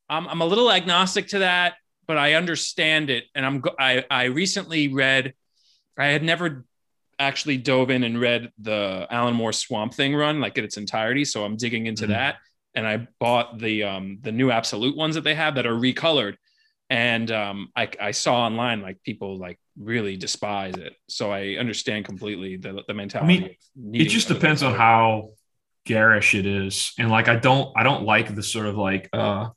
I'm, 0.10 0.28
I'm 0.28 0.42
a 0.42 0.46
little 0.46 0.72
agnostic 0.72 1.28
to 1.30 1.40
that 1.40 1.76
but 2.08 2.18
i 2.18 2.34
understand 2.34 3.10
it 3.10 3.26
and 3.34 3.46
i'm 3.46 3.64
i 3.80 4.04
i 4.10 4.24
recently 4.26 4.88
read 4.90 5.34
i 5.98 6.08
had 6.08 6.24
never 6.24 6.66
actually 7.18 7.58
dove 7.58 7.90
in 7.90 8.04
and 8.04 8.20
read 8.20 8.52
the 8.60 9.08
alan 9.10 9.36
moore 9.36 9.54
swamp 9.54 9.94
thing 9.94 10.16
run 10.16 10.40
like 10.42 10.58
in 10.58 10.64
its 10.64 10.78
entirety 10.78 11.26
so 11.26 11.44
i'm 11.44 11.56
digging 11.58 11.86
into 11.88 12.06
Mhm. 12.06 12.10
that 12.10 12.36
and 12.76 12.86
i 12.88 13.08
bought 13.20 13.58
the 13.58 13.84
um 13.84 14.20
the 14.22 14.32
new 14.32 14.52
absolute 14.52 14.96
ones 14.96 15.16
that 15.16 15.24
they 15.24 15.36
have 15.36 15.56
that 15.56 15.66
are 15.66 15.74
recolored 15.76 16.36
and 16.88 17.32
um, 17.32 17.70
I, 17.76 17.90
I 18.00 18.12
saw 18.12 18.46
online 18.46 18.84
like 18.84 19.02
people 19.02 19.40
like 19.40 19.60
really 19.76 20.18
despise 20.18 20.76
it. 20.76 20.94
So 21.10 21.32
I 21.32 21.56
understand 21.56 22.06
completely 22.06 22.58
the 22.58 22.84
the 22.88 22.94
mentality. 22.94 23.34
I 23.34 23.80
mean, 23.82 23.96
it 23.96 24.06
just 24.06 24.28
depends 24.28 24.62
on 24.62 24.76
how 24.76 25.32
garish 25.88 26.36
it 26.36 26.46
is, 26.46 26.94
and 27.00 27.10
like 27.10 27.28
I 27.28 27.38
don't 27.38 27.72
I 27.76 27.82
don't 27.82 28.04
like 28.04 28.36
the 28.36 28.44
sort 28.44 28.68
of 28.68 28.76
like 28.78 29.10
uh 29.14 29.50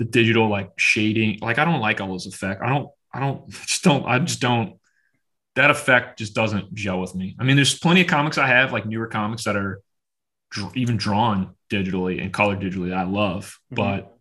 the 0.00 0.06
digital 0.06 0.48
like 0.48 0.72
shading. 0.78 1.38
Like 1.42 1.58
I 1.58 1.66
don't 1.66 1.80
like 1.80 2.00
all 2.00 2.08
those 2.08 2.26
effects. 2.26 2.62
I 2.64 2.70
don't 2.70 2.88
I 3.12 3.20
don't 3.20 3.48
just 3.66 3.84
don't 3.84 4.06
I 4.06 4.18
just 4.18 4.40
don't 4.40 4.80
that 5.56 5.70
effect 5.70 6.18
just 6.18 6.34
doesn't 6.34 6.74
gel 6.74 7.00
with 7.00 7.14
me. 7.14 7.36
I 7.38 7.44
mean, 7.44 7.56
there's 7.56 7.78
plenty 7.78 8.00
of 8.00 8.06
comics 8.06 8.38
I 8.38 8.46
have, 8.46 8.72
like 8.72 8.86
newer 8.86 9.08
comics 9.08 9.44
that 9.44 9.56
are 9.56 9.82
dr- 10.50 10.74
even 10.74 10.96
drawn 10.96 11.54
digitally 11.70 12.22
and 12.22 12.32
colored 12.32 12.60
digitally 12.60 12.88
that 12.88 12.98
I 12.98 13.02
love, 13.02 13.58
mm-hmm. 13.72 13.74
but 13.74 14.16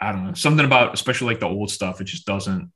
I 0.00 0.12
don't 0.12 0.26
know 0.26 0.32
something 0.32 0.64
about 0.64 0.94
especially 0.94 1.26
like 1.26 1.40
the 1.40 1.46
old 1.46 1.70
stuff. 1.70 2.00
It 2.00 2.04
just 2.04 2.24
doesn't 2.24 2.72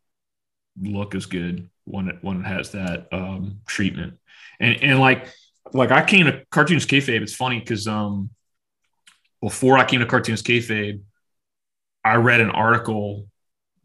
look 0.78 1.14
as 1.14 1.24
good 1.24 1.70
when 1.84 2.08
it 2.08 2.16
when 2.20 2.40
it 2.40 2.46
has 2.46 2.72
that 2.72 3.08
um, 3.12 3.60
treatment. 3.66 4.18
And 4.60 4.76
and 4.82 5.00
like 5.00 5.28
like 5.72 5.90
I 5.90 6.04
came 6.04 6.26
to 6.26 6.44
Cartoonist 6.50 6.90
Kayfabe. 6.90 7.22
It's 7.22 7.34
funny 7.34 7.60
because 7.60 7.88
um 7.88 8.28
before 9.40 9.78
I 9.78 9.86
came 9.86 10.00
to 10.00 10.06
Cartoonist 10.06 10.44
Kayfabe, 10.44 11.00
I 12.04 12.16
read 12.16 12.40
an 12.40 12.50
article 12.50 13.26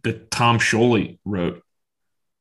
that 0.04 0.30
Tom 0.32 0.60
Scioli 0.60 1.20
wrote 1.26 1.64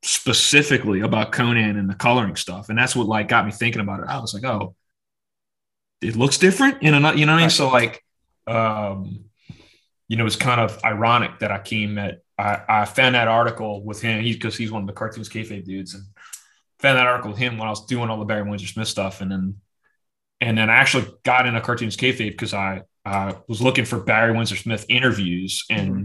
specifically 0.02 1.00
about 1.00 1.32
Conan 1.32 1.76
and 1.76 1.88
the 1.88 1.94
coloring 1.94 2.36
stuff, 2.36 2.68
and 2.68 2.78
that's 2.78 2.96
what 2.96 3.06
like 3.06 3.28
got 3.28 3.46
me 3.46 3.52
thinking 3.52 3.80
about 3.80 4.00
it. 4.00 4.06
I 4.08 4.18
was 4.18 4.34
like, 4.34 4.44
oh, 4.44 4.74
it 6.00 6.16
looks 6.16 6.38
different, 6.38 6.82
you 6.82 6.90
know, 6.90 7.12
you 7.12 7.26
know 7.26 7.32
what 7.32 7.38
I 7.38 7.42
mean? 7.42 7.50
So 7.50 7.68
like, 7.68 8.04
um, 8.46 9.24
you 10.06 10.16
know, 10.16 10.26
it's 10.26 10.36
kind 10.36 10.60
of 10.60 10.82
ironic 10.84 11.40
that 11.40 11.50
I 11.50 11.58
came 11.58 11.98
at, 11.98 12.22
I, 12.38 12.62
I 12.68 12.84
found 12.84 13.14
that 13.14 13.28
article 13.28 13.82
with 13.82 14.00
him. 14.00 14.22
He's 14.22 14.36
because 14.36 14.56
he's 14.56 14.70
one 14.70 14.82
of 14.82 14.86
the 14.86 14.94
Cartoonist 14.94 15.32
Kayfabe 15.32 15.64
dudes, 15.64 15.94
and 15.94 16.04
found 16.78 16.98
that 16.98 17.06
article 17.06 17.32
with 17.32 17.40
him 17.40 17.58
when 17.58 17.66
I 17.66 17.70
was 17.70 17.84
doing 17.86 18.08
all 18.08 18.18
the 18.18 18.24
Barry 18.24 18.48
Windsor 18.48 18.68
Smith 18.68 18.88
stuff, 18.88 19.20
and 19.20 19.30
then, 19.30 19.56
and 20.40 20.56
then 20.56 20.70
I 20.70 20.76
actually 20.76 21.06
got 21.24 21.46
into 21.46 21.60
Cartoonist 21.60 21.98
Kayfabe 21.98 22.30
because 22.30 22.54
I, 22.54 22.82
I 23.08 23.36
was 23.48 23.60
looking 23.60 23.84
for 23.84 23.98
Barry 23.98 24.32
Windsor 24.32 24.56
Smith 24.56 24.84
interviews, 24.88 25.64
and 25.70 25.90
mm-hmm. 25.92 26.04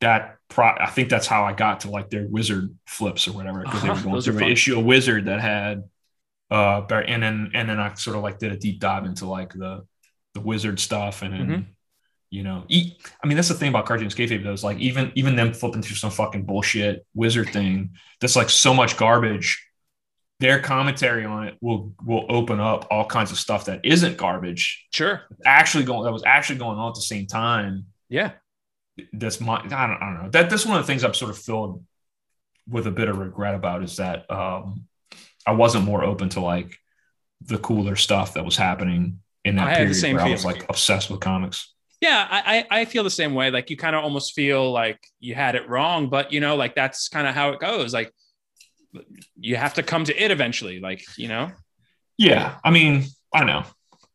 that 0.00 0.36
pro, 0.48 0.66
I 0.66 0.86
think 0.86 1.08
that's 1.08 1.26
how 1.26 1.44
I 1.44 1.52
got 1.52 1.80
to 1.80 1.90
like 1.90 2.10
their 2.10 2.26
Wizard 2.28 2.76
flips 2.86 3.28
or 3.28 3.32
whatever 3.32 3.62
because 3.62 3.84
uh-huh. 3.84 3.94
they 3.94 4.00
were 4.00 4.04
going 4.10 4.22
through 4.22 4.38
an 4.38 4.52
issue 4.52 4.78
of 4.78 4.84
Wizard 4.84 5.26
that 5.26 5.40
had, 5.40 5.84
uh, 6.50 6.82
Barry, 6.82 7.08
and 7.08 7.22
then 7.22 7.50
and 7.54 7.68
then 7.68 7.78
I 7.78 7.94
sort 7.94 8.16
of 8.16 8.22
like 8.22 8.38
did 8.38 8.52
a 8.52 8.56
deep 8.56 8.80
dive 8.80 9.04
into 9.04 9.26
like 9.26 9.52
the 9.52 9.86
the 10.34 10.40
Wizard 10.40 10.80
stuff, 10.80 11.22
and 11.22 11.32
then. 11.32 11.46
Mm-hmm 11.46 11.70
you 12.34 12.42
know, 12.42 12.64
I 12.68 13.28
mean, 13.28 13.36
that's 13.36 13.46
the 13.46 13.54
thing 13.54 13.68
about 13.68 13.86
Cartoonist 13.86 14.18
Kayfabe 14.18 14.42
though. 14.42 14.52
Is 14.52 14.64
like 14.64 14.78
even 14.78 15.12
even 15.14 15.36
them 15.36 15.54
flipping 15.54 15.82
through 15.82 15.94
some 15.94 16.10
fucking 16.10 16.42
bullshit 16.42 17.06
wizard 17.14 17.50
thing 17.50 17.90
that's 18.20 18.34
like 18.34 18.50
so 18.50 18.74
much 18.74 18.96
garbage. 18.96 19.64
Their 20.40 20.60
commentary 20.60 21.24
on 21.24 21.48
it 21.48 21.56
will 21.60 21.94
will 22.04 22.26
open 22.28 22.60
up 22.60 22.88
all 22.90 23.06
kinds 23.06 23.30
of 23.30 23.38
stuff 23.38 23.66
that 23.66 23.80
isn't 23.84 24.16
garbage. 24.16 24.86
Sure, 24.90 25.22
actually 25.44 25.84
going 25.84 26.04
that 26.04 26.12
was 26.12 26.24
actually 26.24 26.58
going 26.58 26.78
on 26.78 26.88
at 26.88 26.94
the 26.94 27.02
same 27.02 27.26
time. 27.26 27.86
Yeah, 28.08 28.32
that's 29.12 29.40
my 29.40 29.58
I 29.58 29.60
don't, 29.60 29.72
I 29.72 29.86
don't 29.86 30.22
know 30.24 30.30
that 30.30 30.50
that's 30.50 30.66
one 30.66 30.76
of 30.76 30.82
the 30.82 30.86
things 30.86 31.04
I'm 31.04 31.14
sort 31.14 31.30
of 31.30 31.38
filled 31.38 31.84
with 32.68 32.86
a 32.86 32.90
bit 32.90 33.08
of 33.08 33.18
regret 33.18 33.54
about 33.54 33.82
is 33.82 33.96
that 33.96 34.30
um, 34.30 34.84
I 35.46 35.52
wasn't 35.52 35.84
more 35.84 36.02
open 36.02 36.28
to 36.30 36.40
like 36.40 36.78
the 37.42 37.58
cooler 37.58 37.96
stuff 37.96 38.34
that 38.34 38.44
was 38.44 38.56
happening 38.56 39.20
in 39.44 39.56
that 39.56 39.68
I 39.68 39.76
period 39.76 40.14
where 40.14 40.24
I 40.24 40.30
was 40.30 40.44
like 40.44 40.68
obsessed 40.68 41.10
with 41.10 41.20
comics. 41.20 41.72
Yeah, 42.00 42.26
I, 42.30 42.66
I 42.70 42.84
feel 42.84 43.02
the 43.02 43.10
same 43.10 43.34
way. 43.34 43.50
Like 43.50 43.70
you 43.70 43.76
kind 43.76 43.96
of 43.96 44.04
almost 44.04 44.34
feel 44.34 44.70
like 44.70 44.98
you 45.20 45.34
had 45.34 45.54
it 45.54 45.68
wrong, 45.68 46.08
but 46.10 46.32
you 46.32 46.40
know, 46.40 46.56
like 46.56 46.74
that's 46.74 47.08
kind 47.08 47.26
of 47.26 47.34
how 47.34 47.50
it 47.50 47.60
goes. 47.60 47.94
Like 47.94 48.12
you 49.38 49.56
have 49.56 49.74
to 49.74 49.82
come 49.82 50.04
to 50.04 50.22
it 50.22 50.30
eventually, 50.30 50.80
like, 50.80 51.04
you 51.16 51.28
know? 51.28 51.50
Yeah. 52.18 52.56
I 52.64 52.70
mean, 52.70 53.04
I 53.32 53.44
know. 53.44 53.64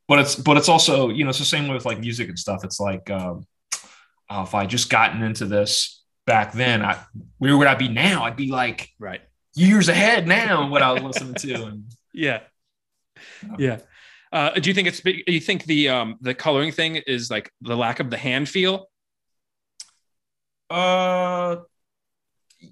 But 0.08 0.20
it's 0.20 0.36
but 0.36 0.58
it's 0.58 0.70
also, 0.70 1.10
you 1.10 1.24
know, 1.24 1.30
it's 1.30 1.40
the 1.40 1.46
same 1.46 1.68
way 1.68 1.76
with 1.76 1.86
like 1.86 2.00
music 2.00 2.30
and 2.30 2.40
stuff. 2.40 2.64
It's 2.64 2.80
like 2.80 3.10
um 3.12 3.46
oh, 4.30 4.44
if 4.44 4.56
I 4.56 4.66
just 4.66 4.90
gotten 4.90 5.22
into 5.22 5.46
this 5.46 6.04
back 6.26 6.54
then, 6.54 6.84
I 6.84 6.98
where 7.38 7.58
would 7.58 7.68
I 7.68 7.76
be 7.76 7.90
now? 7.90 8.24
I'd 8.24 8.36
be 8.36 8.50
like 8.50 8.90
right 8.98 9.22
years 9.56 9.90
ahead 9.90 10.28
now 10.28 10.70
what 10.70 10.82
I 10.82 10.94
was 10.94 11.04
listening 11.04 11.36
to. 11.36 11.66
And 11.66 11.84
yeah. 12.14 12.40
Yeah. 13.58 13.80
Uh, 14.32 14.52
do 14.52 14.70
you 14.70 14.74
think 14.74 14.88
it's? 14.88 15.02
Do 15.02 15.14
you 15.28 15.40
think 15.40 15.66
the 15.66 15.90
um, 15.90 16.18
the 16.22 16.34
coloring 16.34 16.72
thing 16.72 16.98
is 16.98 17.32
like 17.32 17.52
the 17.62 17.76
lack 17.76 18.00
of 18.00 18.10
the 18.10 18.18
hand 18.18 18.48
feel? 18.48 18.90
Uh, 20.70 21.58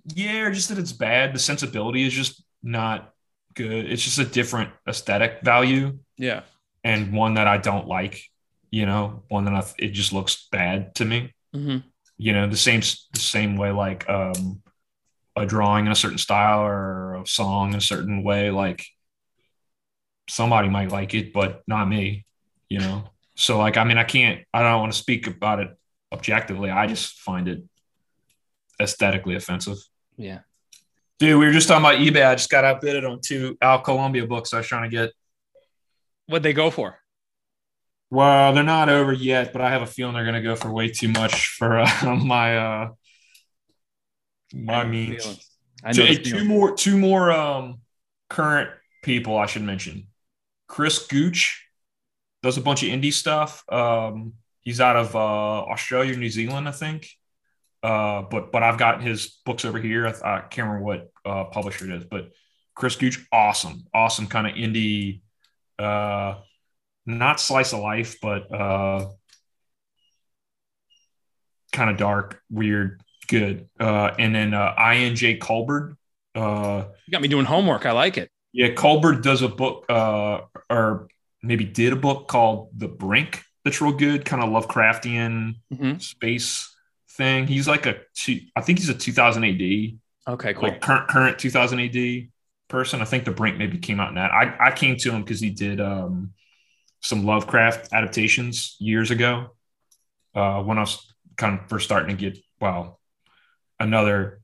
yeah, 0.06 0.50
just 0.50 0.70
that 0.70 0.78
it's 0.78 0.92
bad. 0.92 1.34
The 1.34 1.40
sensibility 1.40 2.06
is 2.06 2.14
just 2.14 2.44
not 2.64 3.14
good. 3.54 3.92
It's 3.92 4.04
just 4.04 4.20
a 4.20 4.26
different 4.26 4.72
aesthetic 4.88 5.42
value. 5.44 6.00
Yeah, 6.18 6.42
and 6.84 7.14
one 7.14 7.36
that 7.36 7.48
I 7.48 7.58
don't 7.58 7.88
like. 7.88 8.22
You 8.70 8.86
know, 8.86 9.24
one 9.30 9.46
that 9.46 9.54
I, 9.54 9.64
it 9.80 9.90
just 9.90 10.12
looks 10.12 10.48
bad 10.52 10.96
to 10.96 11.06
me. 11.06 11.34
Mm-hmm. 11.56 11.88
You 12.18 12.34
know, 12.34 12.48
the 12.48 12.58
same 12.58 12.82
the 13.14 13.20
same 13.20 13.56
way 13.56 13.72
like 13.72 14.08
um, 14.10 14.62
a 15.38 15.46
drawing 15.46 15.86
in 15.86 15.92
a 15.92 15.96
certain 15.96 16.18
style 16.18 16.62
or 16.62 17.16
a 17.16 17.28
song 17.28 17.70
in 17.70 17.76
a 17.78 17.82
certain 17.82 18.24
way, 18.24 18.50
like 18.52 18.86
somebody 20.30 20.70
might 20.70 20.92
like 20.92 21.14
it, 21.14 21.32
but 21.32 21.64
not 21.68 21.88
me, 21.88 22.26
you 22.70 22.80
know? 22.80 23.10
So, 23.36 23.58
like, 23.58 23.78
I 23.78 23.84
mean, 23.84 23.98
I 23.98 24.04
can't, 24.04 24.44
I 24.54 24.64
don't 24.64 24.80
want 24.80 24.92
to 24.92 24.98
speak 24.98 25.28
about 25.28 25.60
it 25.60 25.70
objectively. 26.12 26.70
I 26.70 26.88
just 26.88 27.20
find 27.20 27.48
it 27.48 27.64
aesthetically 28.80 29.36
offensive. 29.36 29.78
Yeah. 30.18 30.40
Dude, 31.20 31.40
we 31.40 31.46
were 31.46 31.52
just 31.52 31.68
talking 31.68 31.84
about 31.84 32.00
eBay. 32.00 32.28
I 32.28 32.36
just 32.36 32.50
got 32.50 32.64
outbid 32.64 33.04
on 33.04 33.20
two 33.22 33.58
Al 33.62 33.80
Columbia 33.82 34.28
books 34.28 34.54
I 34.54 34.58
was 34.58 34.68
trying 34.68 34.90
to 34.90 34.96
get. 34.96 35.12
What'd 36.28 36.44
they 36.44 36.54
go 36.54 36.70
for? 36.70 37.00
Well, 38.10 38.54
they're 38.54 38.64
not 38.64 38.90
over 38.90 39.12
yet, 39.12 39.52
but 39.52 39.62
I 39.62 39.70
have 39.72 39.82
a 39.82 39.88
feeling 39.88 40.14
they're 40.14 40.24
going 40.24 40.36
to 40.36 40.42
go 40.42 40.56
for 40.56 40.72
way 40.72 40.90
too 40.90 41.10
much 41.10 41.48
for 41.58 41.80
uh, 41.80 42.16
my 42.24 42.58
uh 42.58 42.90
my 44.54 44.86
means. 44.86 45.50
I 45.84 45.92
know 45.92 46.06
two, 46.06 46.18
two 46.18 46.46
more 46.46 46.76
two 46.76 46.98
more 46.98 47.32
um 47.32 47.82
current 48.30 48.70
people 49.04 49.38
I 49.38 49.46
should 49.46 49.64
mention. 49.64 50.08
Chris 50.68 51.08
Gooch 51.08 51.68
does 52.44 52.58
a 52.58 52.62
bunch 52.62 52.84
of 52.84 52.90
indie 52.90 53.14
stuff. 53.14 53.64
Um, 53.72 54.34
he's 54.62 54.82
out 54.82 54.96
of 54.96 55.16
uh, 55.16 55.20
Australia, 55.20 56.16
New 56.16 56.30
Zealand, 56.30 56.68
I 56.68 56.72
think. 56.72 57.10
Uh, 57.84 58.24
but 58.24 58.52
but 58.52 58.64
I've 58.64 58.78
got 58.78 59.02
his 59.02 59.40
books 59.46 59.66
over 59.66 59.80
here. 59.80 60.08
I, 60.08 60.38
I 60.38 60.42
can't 60.42 60.68
remember 60.68 60.84
what 60.84 61.12
uh, 61.26 61.46
publisher 61.46 61.86
it 61.86 61.92
is, 61.92 62.06
but 62.06 62.32
Chris 62.76 62.96
Gooch, 62.96 63.26
awesome, 63.32 63.86
awesome 63.94 64.28
kind 64.28 64.48
of 64.48 64.54
indie, 64.54 65.22
uh, 65.80 66.36
not 67.06 67.40
slice 67.40 67.74
of 67.74 67.80
life, 67.80 68.18
but 68.22 68.54
uh, 68.54 69.10
kind 71.72 71.90
of 71.90 71.98
dark, 71.98 72.42
weird, 72.50 73.02
good. 73.28 73.70
Uh, 73.80 74.12
and 74.20 74.34
then 74.34 74.54
uh, 74.54 74.76
INJ 74.78 75.40
Culbard. 75.40 75.96
Uh, 76.36 76.86
you 77.08 77.12
got 77.12 77.22
me 77.22 77.28
doing 77.28 77.46
homework. 77.46 77.86
I 77.86 77.92
like 77.92 78.18
it. 78.18 78.30
Yeah, 78.54 78.70
Culbard 78.70 79.22
does 79.22 79.42
a 79.42 79.50
book, 79.50 79.86
uh, 79.90 80.42
or 80.70 81.08
maybe 81.44 81.66
did 81.66 81.94
a 81.94 81.96
book 81.96 82.28
called 82.28 82.70
The 82.76 82.88
Brink 82.88 83.44
that's 83.64 83.82
real 83.82 83.92
good, 83.92 84.24
kind 84.24 84.42
of 84.42 84.50
Lovecraftian 84.50 85.56
mm-hmm. 85.74 85.98
space 85.98 86.74
thing. 87.18 87.48
He's 87.48 87.68
like 87.68 87.86
a, 87.86 87.98
I 88.56 88.62
think 88.62 88.80
he's 88.80 88.90
a 88.90 88.94
2000 88.94 89.44
AD. 89.44 90.34
Okay, 90.34 90.54
cool. 90.54 90.70
Like 90.70 90.82
current 90.82 91.08
current 91.08 91.40
2000 91.40 91.80
AD 91.80 92.30
person. 92.68 93.02
I 93.02 93.06
think 93.06 93.26
The 93.26 93.32
Brink 93.32 93.58
maybe 93.58 93.78
came 93.78 94.00
out 94.00 94.10
in 94.10 94.16
that. 94.16 94.32
I, 94.32 94.56
I 94.68 94.72
came 94.72 94.96
to 94.98 95.12
him 95.12 95.24
because 95.24 95.40
he 95.40 95.50
did 95.50 95.82
um, 95.82 96.34
some 97.02 97.26
Lovecraft 97.26 97.94
adaptations 97.94 98.76
years 98.80 99.12
ago 99.12 99.56
uh, 100.36 100.62
when 100.64 100.78
I 100.78 100.82
was 100.82 101.14
kind 101.38 101.60
of 101.60 101.70
first 101.70 101.86
starting 101.86 102.16
to 102.16 102.30
get, 102.30 102.38
well, 102.60 103.00
another, 103.80 104.42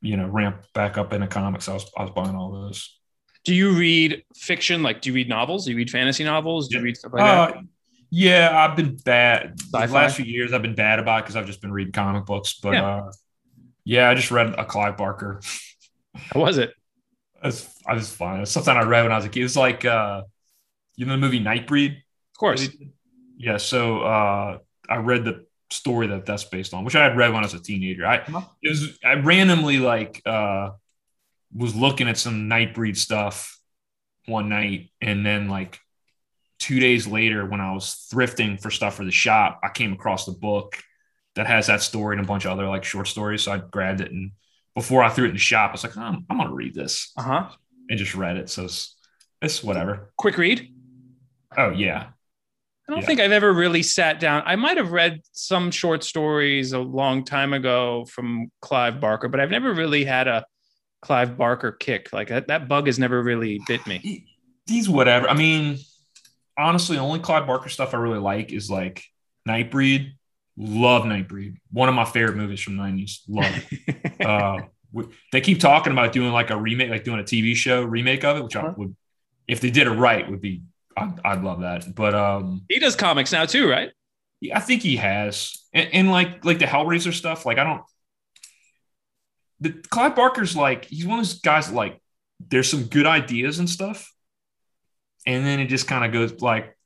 you 0.00 0.16
know, 0.16 0.26
ramp 0.26 0.64
back 0.72 0.98
up 0.98 1.12
into 1.12 1.26
comics. 1.26 1.68
I 1.68 1.74
was, 1.74 1.90
I 1.96 2.02
was 2.02 2.10
buying 2.12 2.34
all 2.34 2.52
those. 2.52 2.98
Do 3.44 3.54
you 3.54 3.72
read 3.72 4.24
fiction? 4.34 4.82
Like, 4.82 5.02
do 5.02 5.10
you 5.10 5.14
read 5.14 5.28
novels? 5.28 5.66
Do 5.66 5.70
you 5.70 5.76
read 5.76 5.90
fantasy 5.90 6.24
novels? 6.24 6.68
Do 6.68 6.78
you 6.78 6.84
read 6.84 6.96
stuff 6.96 7.12
like 7.12 7.22
uh, 7.22 7.46
that? 7.46 7.64
Yeah, 8.10 8.50
I've 8.52 8.76
been 8.76 8.96
bad. 8.96 9.60
Sci-fi? 9.60 9.86
The 9.86 9.92
last 9.92 10.16
few 10.16 10.24
years, 10.24 10.52
I've 10.52 10.62
been 10.62 10.74
bad 10.74 10.98
about 10.98 11.18
it 11.18 11.22
because 11.24 11.36
I've 11.36 11.46
just 11.46 11.60
been 11.60 11.72
reading 11.72 11.92
comic 11.92 12.24
books. 12.24 12.58
But 12.62 12.74
yeah. 12.74 12.86
Uh, 12.86 13.12
yeah, 13.84 14.10
I 14.10 14.14
just 14.14 14.30
read 14.30 14.54
a 14.58 14.64
Clive 14.64 14.96
Barker. 14.96 15.40
How 16.14 16.40
was 16.40 16.58
it? 16.58 16.72
It's, 17.42 17.68
I 17.86 17.94
was 17.94 18.12
fine. 18.12 18.40
It's 18.40 18.50
something 18.50 18.74
I 18.74 18.82
read 18.82 19.02
when 19.02 19.12
I 19.12 19.16
was 19.16 19.24
a 19.24 19.28
kid. 19.28 19.40
It 19.40 19.44
was 19.44 19.56
like, 19.56 19.84
uh, 19.84 20.22
you 20.96 21.06
know, 21.06 21.12
the 21.12 21.18
movie 21.18 21.40
Nightbreed? 21.40 21.96
Of 21.96 22.38
course. 22.38 22.68
Yeah. 23.36 23.58
So 23.58 24.00
uh, 24.00 24.58
I 24.88 24.96
read 24.96 25.24
the 25.24 25.46
story 25.70 26.08
that 26.08 26.26
that's 26.26 26.44
based 26.44 26.74
on, 26.74 26.84
which 26.84 26.96
I 26.96 27.02
had 27.02 27.16
read 27.16 27.32
when 27.32 27.42
I 27.42 27.46
was 27.46 27.54
a 27.54 27.60
teenager. 27.60 28.06
I 28.06 28.18
uh-huh. 28.18 28.42
it 28.62 28.68
was 28.70 28.98
I 29.04 29.14
randomly 29.14 29.78
like 29.78 30.22
uh, 30.26 30.70
was 31.54 31.74
looking 31.74 32.08
at 32.08 32.18
some 32.18 32.48
Nightbreed 32.48 32.96
stuff 32.96 33.58
one 34.26 34.48
night, 34.48 34.90
and 35.00 35.24
then 35.24 35.48
like 35.48 35.78
two 36.58 36.80
days 36.80 37.06
later, 37.06 37.44
when 37.46 37.60
I 37.60 37.72
was 37.72 38.08
thrifting 38.12 38.60
for 38.60 38.70
stuff 38.70 38.94
for 38.96 39.04
the 39.04 39.10
shop, 39.10 39.60
I 39.62 39.68
came 39.68 39.92
across 39.92 40.24
the 40.26 40.32
book, 40.32 40.78
that 41.34 41.46
has 41.46 41.66
that 41.66 41.82
story 41.82 42.16
and 42.16 42.24
a 42.24 42.28
bunch 42.28 42.44
of 42.46 42.52
other 42.52 42.66
like 42.66 42.82
short 42.84 43.08
stories. 43.08 43.42
So 43.42 43.52
I 43.52 43.58
grabbed 43.58 44.00
it 44.00 44.10
and 44.10 44.32
before 44.74 45.02
I 45.02 45.10
threw 45.10 45.24
it 45.26 45.28
in 45.28 45.34
the 45.34 45.38
shop, 45.38 45.70
I 45.70 45.72
was 45.72 45.84
like, 45.84 45.96
oh, 45.96 46.00
I'm, 46.00 46.24
I'm 46.30 46.38
gonna 46.38 46.52
read 46.54 46.74
this. 46.74 47.12
Uh 47.16 47.22
huh. 47.22 47.48
And 47.90 47.98
just 47.98 48.14
read 48.14 48.36
it. 48.38 48.48
So 48.50 48.64
it's, 48.64 48.96
it's 49.42 49.62
whatever. 49.62 50.10
Quick 50.16 50.38
read. 50.38 50.72
Oh 51.56 51.70
yeah. 51.70 52.06
I 52.88 52.92
don't 52.92 53.00
Yeah. 53.00 53.06
think 53.06 53.20
I've 53.20 53.32
ever 53.32 53.52
really 53.52 53.82
sat 53.82 54.18
down. 54.20 54.42
I 54.46 54.56
might 54.56 54.76
have 54.78 54.92
read 54.92 55.20
some 55.32 55.70
short 55.70 56.04
stories 56.04 56.72
a 56.72 56.78
long 56.78 57.24
time 57.24 57.52
ago 57.52 58.06
from 58.06 58.50
Clive 58.62 59.00
Barker, 59.00 59.28
but 59.28 59.40
I've 59.40 59.50
never 59.50 59.74
really 59.74 60.04
had 60.04 60.28
a 60.28 60.44
Clive 61.02 61.36
Barker 61.36 61.72
kick. 61.72 62.12
Like 62.12 62.28
that, 62.28 62.48
that 62.48 62.66
bug 62.68 62.86
has 62.86 62.98
never 62.98 63.22
really 63.22 63.60
bit 63.66 63.86
me. 63.86 63.98
He- 63.98 64.26
He's 64.66 64.88
whatever. 64.88 65.28
I 65.28 65.34
mean, 65.34 65.78
honestly, 66.58 66.96
the 66.96 67.02
only 67.02 67.20
Clive 67.20 67.46
Barker 67.46 67.68
stuff 67.68 67.94
I 67.94 67.98
really 67.98 68.18
like 68.18 68.52
is 68.52 68.70
like 68.70 69.04
Nightbreed. 69.48 70.12
Love 70.56 71.04
Nightbreed. 71.04 71.56
One 71.70 71.88
of 71.88 71.94
my 71.94 72.04
favorite 72.04 72.36
movies 72.36 72.60
from 72.60 72.76
the 72.76 72.82
90s. 72.82 73.20
Love 73.28 73.54
it. 73.70 74.20
uh, 74.24 74.62
w- 74.94 75.12
they 75.32 75.40
keep 75.40 75.60
talking 75.60 75.92
about 75.92 76.12
doing 76.12 76.32
like 76.32 76.50
a 76.50 76.56
remake, 76.56 76.90
like 76.90 77.04
doing 77.04 77.20
a 77.20 77.24
TV 77.24 77.54
show 77.54 77.82
remake 77.84 78.24
of 78.24 78.38
it, 78.38 78.44
which 78.44 78.56
I 78.56 78.62
Uh-huh. 78.62 78.74
would, 78.76 78.96
if 79.46 79.60
they 79.60 79.70
did 79.70 79.86
it 79.86 79.90
right, 79.90 80.28
would 80.30 80.40
be, 80.40 80.62
I'd, 80.96 81.20
I'd 81.24 81.42
love 81.44 81.60
that. 81.60 81.94
But 81.94 82.14
um, 82.14 82.62
he 82.68 82.78
does 82.78 82.96
comics 82.96 83.32
now 83.32 83.44
too, 83.44 83.68
right? 83.68 83.90
yeah, 84.40 84.56
I 84.56 84.60
think 84.60 84.82
he 84.82 84.96
has, 84.96 85.62
and, 85.72 85.88
and 85.92 86.10
like 86.10 86.44
like 86.44 86.58
the 86.58 86.64
Hellraiser 86.66 87.12
stuff. 87.12 87.46
Like 87.46 87.58
I 87.58 87.64
don't, 87.64 87.82
the 89.60 89.72
Clive 89.90 90.14
Barker's 90.16 90.56
like 90.56 90.84
he's 90.86 91.06
one 91.06 91.18
of 91.18 91.24
those 91.26 91.40
guys 91.40 91.68
that, 91.68 91.74
like 91.74 92.00
there's 92.40 92.70
some 92.70 92.84
good 92.84 93.06
ideas 93.06 93.58
and 93.58 93.68
stuff, 93.68 94.12
and 95.26 95.44
then 95.44 95.60
it 95.60 95.66
just 95.66 95.86
kind 95.88 96.04
of 96.04 96.12
goes 96.12 96.40
like 96.40 96.76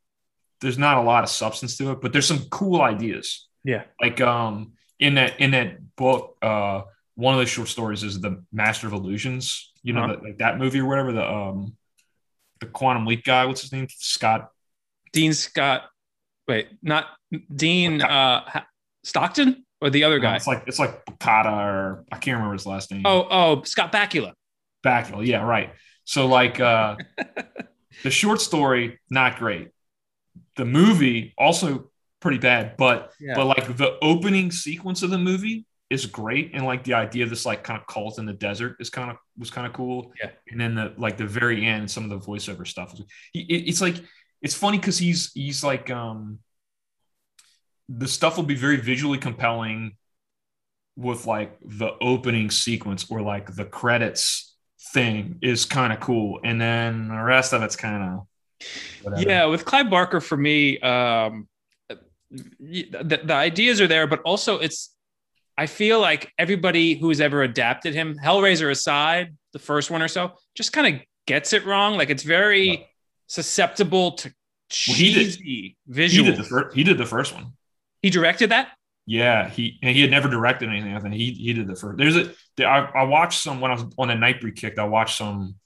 there's 0.61 0.79
not 0.79 0.99
a 0.99 1.03
lot 1.03 1.25
of 1.25 1.31
substance 1.31 1.77
to 1.79 1.93
it, 1.93 2.01
but 2.01 2.13
there's 2.13 2.27
some 2.27 2.45
cool 2.51 2.81
ideas. 2.83 3.49
Yeah. 3.65 3.85
Like 4.01 4.21
um 4.21 4.73
in 4.99 5.15
that 5.15 5.41
in 5.41 5.51
that 5.53 5.79
book, 5.97 6.37
uh 6.43 6.83
one 7.15 7.35
of 7.35 7.41
the 7.41 7.47
short 7.47 7.69
stories 7.69 8.03
is 8.03 8.21
the 8.21 8.43
Master 8.53 8.87
of 8.87 8.93
Illusions. 8.95 9.73
You 9.83 9.93
know, 9.95 10.05
Uh-huh. 10.05 10.17
the, 10.17 10.23
like 10.29 10.39
that 10.39 10.59
movie 10.59 10.81
or 10.81 10.87
whatever. 10.87 11.13
The 11.13 11.31
um 11.31 11.77
the 12.61 12.67
Quantum 12.67 13.07
Leap 13.07 13.25
guy. 13.25 13.47
What's 13.47 13.63
his 13.63 13.73
name? 13.73 13.87
Scott. 13.91 14.51
Dean 15.13 15.33
Scott. 15.33 15.85
Wait, 16.47 16.69
not 16.83 17.07
Dean 17.55 18.03
uh, 18.03 18.63
Stockton 19.05 19.65
or 19.81 19.89
the 19.89 20.05
other 20.05 20.19
guy? 20.19 20.37
It's 20.37 20.47
like 20.47 20.65
it's 20.67 20.79
like 20.79 21.05
Bacata 21.07 21.53
or 21.53 22.05
I 22.13 22.17
can't 22.19 22.35
remember 22.37 22.53
his 22.55 22.67
last 22.67 22.91
name. 22.91 23.03
Oh, 23.05 23.27
oh, 23.31 23.63
Scott 23.63 23.93
Bakula. 23.93 24.33
Bakula. 24.85 25.25
Yeah, 25.27 25.43
right. 25.43 25.73
So 26.05 26.27
like 26.27 26.59
uh 26.61 26.97
the 28.03 28.11
short 28.11 28.41
story, 28.41 28.99
not 29.11 29.39
great. 29.39 29.69
The 30.57 30.65
movie 30.65 31.35
also 31.39 31.91
pretty 32.21 32.39
bad, 32.39 32.77
but 32.77 33.13
Yeah. 33.21 33.35
but 33.35 33.47
like 33.47 33.77
the 33.77 33.99
opening 34.03 34.51
sequence 34.51 35.03
of 35.03 35.11
the 35.11 35.19
movie 35.19 35.67
is 35.89 36.07
great, 36.07 36.51
and 36.55 36.65
like 36.65 36.85
the 36.85 36.95
idea 36.95 37.25
of 37.25 37.31
this 37.31 37.45
like 37.47 37.65
kind 37.65 37.81
of 37.81 37.87
cult 37.87 38.19
in 38.19 38.27
the 38.27 38.33
desert 38.33 38.77
is 38.81 38.91
kind 38.91 39.11
of 39.11 39.17
was 39.39 39.51
kind 39.51 39.67
of 39.67 39.73
cool. 39.73 40.13
Yeah. 40.23 40.31
and 40.51 40.61
then 40.61 40.75
the 40.75 40.95
like 40.97 41.17
the 41.17 41.27
very 41.27 41.67
end, 41.67 41.91
some 41.91 42.05
of 42.05 42.11
the 42.11 42.19
voiceover 42.25 42.67
stuff. 42.67 42.95
He, 43.33 43.41
it- 43.41 43.69
it's 43.69 43.81
like 43.81 43.97
it's 44.43 44.55
funny 44.55 44.79
because 44.79 44.99
he's 44.99 45.33
he's 45.33 45.63
like 45.65 45.91
um 45.91 46.39
the 47.89 48.07
stuff 48.09 48.37
will 48.37 48.45
be 48.45 48.55
very 48.55 48.77
visually 48.77 49.19
compelling 49.19 49.97
with 50.97 51.27
like 51.27 51.59
the 51.65 51.91
opening 52.01 52.51
sequence 52.51 53.11
or 53.11 53.21
like 53.23 53.55
the 53.55 53.65
credits 53.65 54.50
thing 54.93 55.39
is 55.43 55.65
kind 55.65 55.93
of 55.93 56.01
cool, 56.01 56.41
and 56.45 56.61
then 56.61 57.09
the 57.09 57.23
rest 57.23 57.53
of 57.53 57.63
it's 57.63 57.77
kind 57.77 58.03
of 59.05 59.19
Yeah, 59.23 59.47
with 59.47 59.65
Clive 59.65 59.89
Barker, 59.91 60.21
for 60.21 60.37
me, 60.37 60.79
um, 60.81 61.49
the, 62.61 63.21
the 63.25 63.35
ideas 63.35 63.81
are 63.81 63.87
there, 63.89 64.07
but 64.07 64.21
also 64.23 64.59
it's. 64.59 64.95
I 65.59 65.67
feel 65.67 66.01
like 66.01 66.33
everybody 66.39 66.95
who's 66.95 67.21
ever 67.21 67.43
adapted 67.43 67.93
him, 67.93 68.17
Hellraiser 68.17 68.71
aside, 68.71 69.37
the 69.53 69.59
first 69.59 69.91
one 69.91 70.01
or 70.01 70.09
so, 70.09 70.33
just 70.55 70.73
kind 70.73 70.95
of 70.97 71.03
gets 71.27 71.53
it 71.53 71.67
wrong. 71.67 71.99
Like 71.99 72.09
it's 72.09 72.23
very 72.23 72.69
Yeah. 72.69 72.77
susceptible 73.27 74.13
to 74.13 74.29
Well, 74.89 74.97
he 74.97 75.13
did- 75.13 75.27
cheesy 75.37 75.77
He 75.87 76.23
did 76.23 76.37
the 76.37 76.45
first. 76.45 76.77
He 76.77 76.83
did 76.85 76.97
the 76.97 77.05
first 77.05 77.35
one. 77.35 77.53
he 78.01 78.09
directed 78.09 78.51
that. 78.53 78.69
Yeah, 79.07 79.49
he 79.49 79.79
and 79.83 79.95
he 79.95 80.03
had 80.03 80.11
never 80.11 80.29
directed 80.29 80.69
anything. 80.69 80.95
I 80.95 81.01
think 81.01 81.15
he 81.15 81.33
he 81.33 81.53
did 81.53 81.67
the 81.67 81.75
first. 81.75 81.99
There's 81.99 82.17
a. 82.17 82.33
I, 82.65 82.79
I 83.01 83.03
watched 83.05 83.41
some 83.43 83.61
when 83.61 83.71
I 83.71 83.75
was 83.75 83.85
on 83.99 84.11
a 84.11 84.15
Nightbreed 84.15 84.57
kick. 84.57 84.79
I 84.79 84.85
watched 84.85 85.17
some 85.17 85.57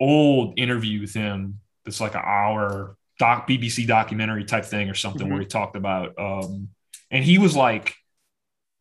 old 0.00 0.58
interview 0.58 1.00
with 1.00 1.14
him. 1.14 1.60
That's 1.84 2.00
like 2.00 2.14
an 2.14 2.22
hour 2.24 2.96
doc 3.18 3.48
BBC 3.48 3.86
documentary 3.86 4.44
type 4.44 4.64
thing 4.64 4.90
or 4.90 4.94
something 4.94 5.28
where 5.28 5.40
he 5.40 5.46
talked 5.46 5.76
about. 5.76 6.18
Um, 6.18 6.68
and 7.10 7.24
he 7.24 7.38
was 7.38 7.54
like 7.54 7.94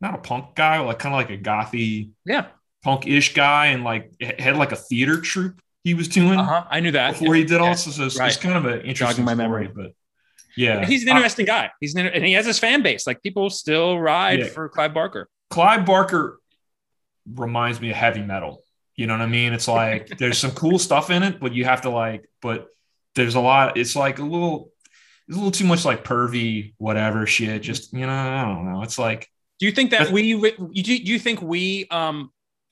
not 0.02 0.16
a 0.16 0.18
punk 0.18 0.56
guy, 0.56 0.80
like 0.80 1.00
kind 1.00 1.14
of 1.14 1.18
like 1.20 1.30
a 1.30 1.42
gothy 1.42 2.12
Yeah, 2.26 2.48
punk-ish 2.84 3.34
guy, 3.34 3.68
and 3.68 3.84
like 3.84 4.12
had 4.40 4.58
like 4.58 4.72
a 4.72 4.76
theater 4.78 5.22
troupe 5.22 5.62
he 5.84 5.94
was 5.94 6.08
doing 6.08 6.40
uh 6.40 6.44
huh. 6.44 6.64
I 6.70 6.80
knew 6.80 6.92
that 6.92 7.20
before 7.20 7.36
he 7.36 7.44
did 7.44 7.62
all 7.62 7.68
Yeah. 7.68 7.74
this. 7.74 7.96
So 7.96 8.06
it's, 8.06 8.18
Right. 8.18 8.28
it's 8.30 8.38
kind 8.38 8.58
of 8.58 8.66
an 8.66 8.82
interesting 8.82 9.24
my 9.24 9.34
story, 9.36 9.68
memory. 9.68 9.72
but 9.74 9.92
yeah, 10.58 10.86
He's 10.86 11.04
an 11.04 11.10
I- 11.10 11.16
interesting 11.18 11.46
guy. 11.46 11.72
He's 11.80 11.96
an, 11.96 12.08
and 12.08 12.24
he 12.26 12.34
has 12.34 12.46
his 12.46 12.60
fan 12.60 12.82
base. 12.82 13.06
Like 13.08 13.22
people 13.24 13.50
still 13.50 14.00
ride 14.00 14.40
Yeah. 14.40 14.46
for 14.48 14.70
Clive 14.70 14.94
Barker. 14.94 15.28
Clive 15.50 15.86
Barker 15.86 16.40
reminds 17.34 17.82
me 17.82 17.90
of 17.90 17.96
heavy 17.96 18.22
metal. 18.22 18.62
You 18.96 19.08
know 19.08 19.14
what 19.14 19.22
I 19.22 19.28
mean? 19.28 19.54
It's 19.54 19.68
like 19.68 20.08
there's 20.18 20.38
some 20.38 20.52
cool 20.52 20.80
stuff 20.80 21.10
in 21.10 21.24
it, 21.24 21.40
but 21.40 21.54
you 21.54 21.66
have 21.66 21.82
to 21.82 21.90
like, 21.90 22.30
but 22.42 22.68
there's 23.16 23.36
a 23.36 23.40
lot. 23.40 23.78
It's 23.78 23.96
like 23.96 24.20
a 24.20 24.24
little, 24.24 24.72
it's 25.28 25.36
a 25.36 25.40
little 25.40 25.52
too 25.52 25.66
much 25.66 25.86
like 25.86 26.04
pervy, 26.04 26.74
whatever 26.78 27.26
shit. 27.26 27.62
Just 27.62 27.94
you 27.94 28.06
know, 28.06 28.12
I 28.14 28.44
don't 28.44 28.72
know. 28.72 28.82
It's 28.84 28.98
like 29.00 29.28
Do 29.60 29.66
you 29.66 29.72
think 29.72 29.92
that 29.92 30.12
we 30.12 30.34
do 30.40 30.94
you 30.96 31.20
think 31.20 31.42
we 31.42 31.88
um 31.92 32.32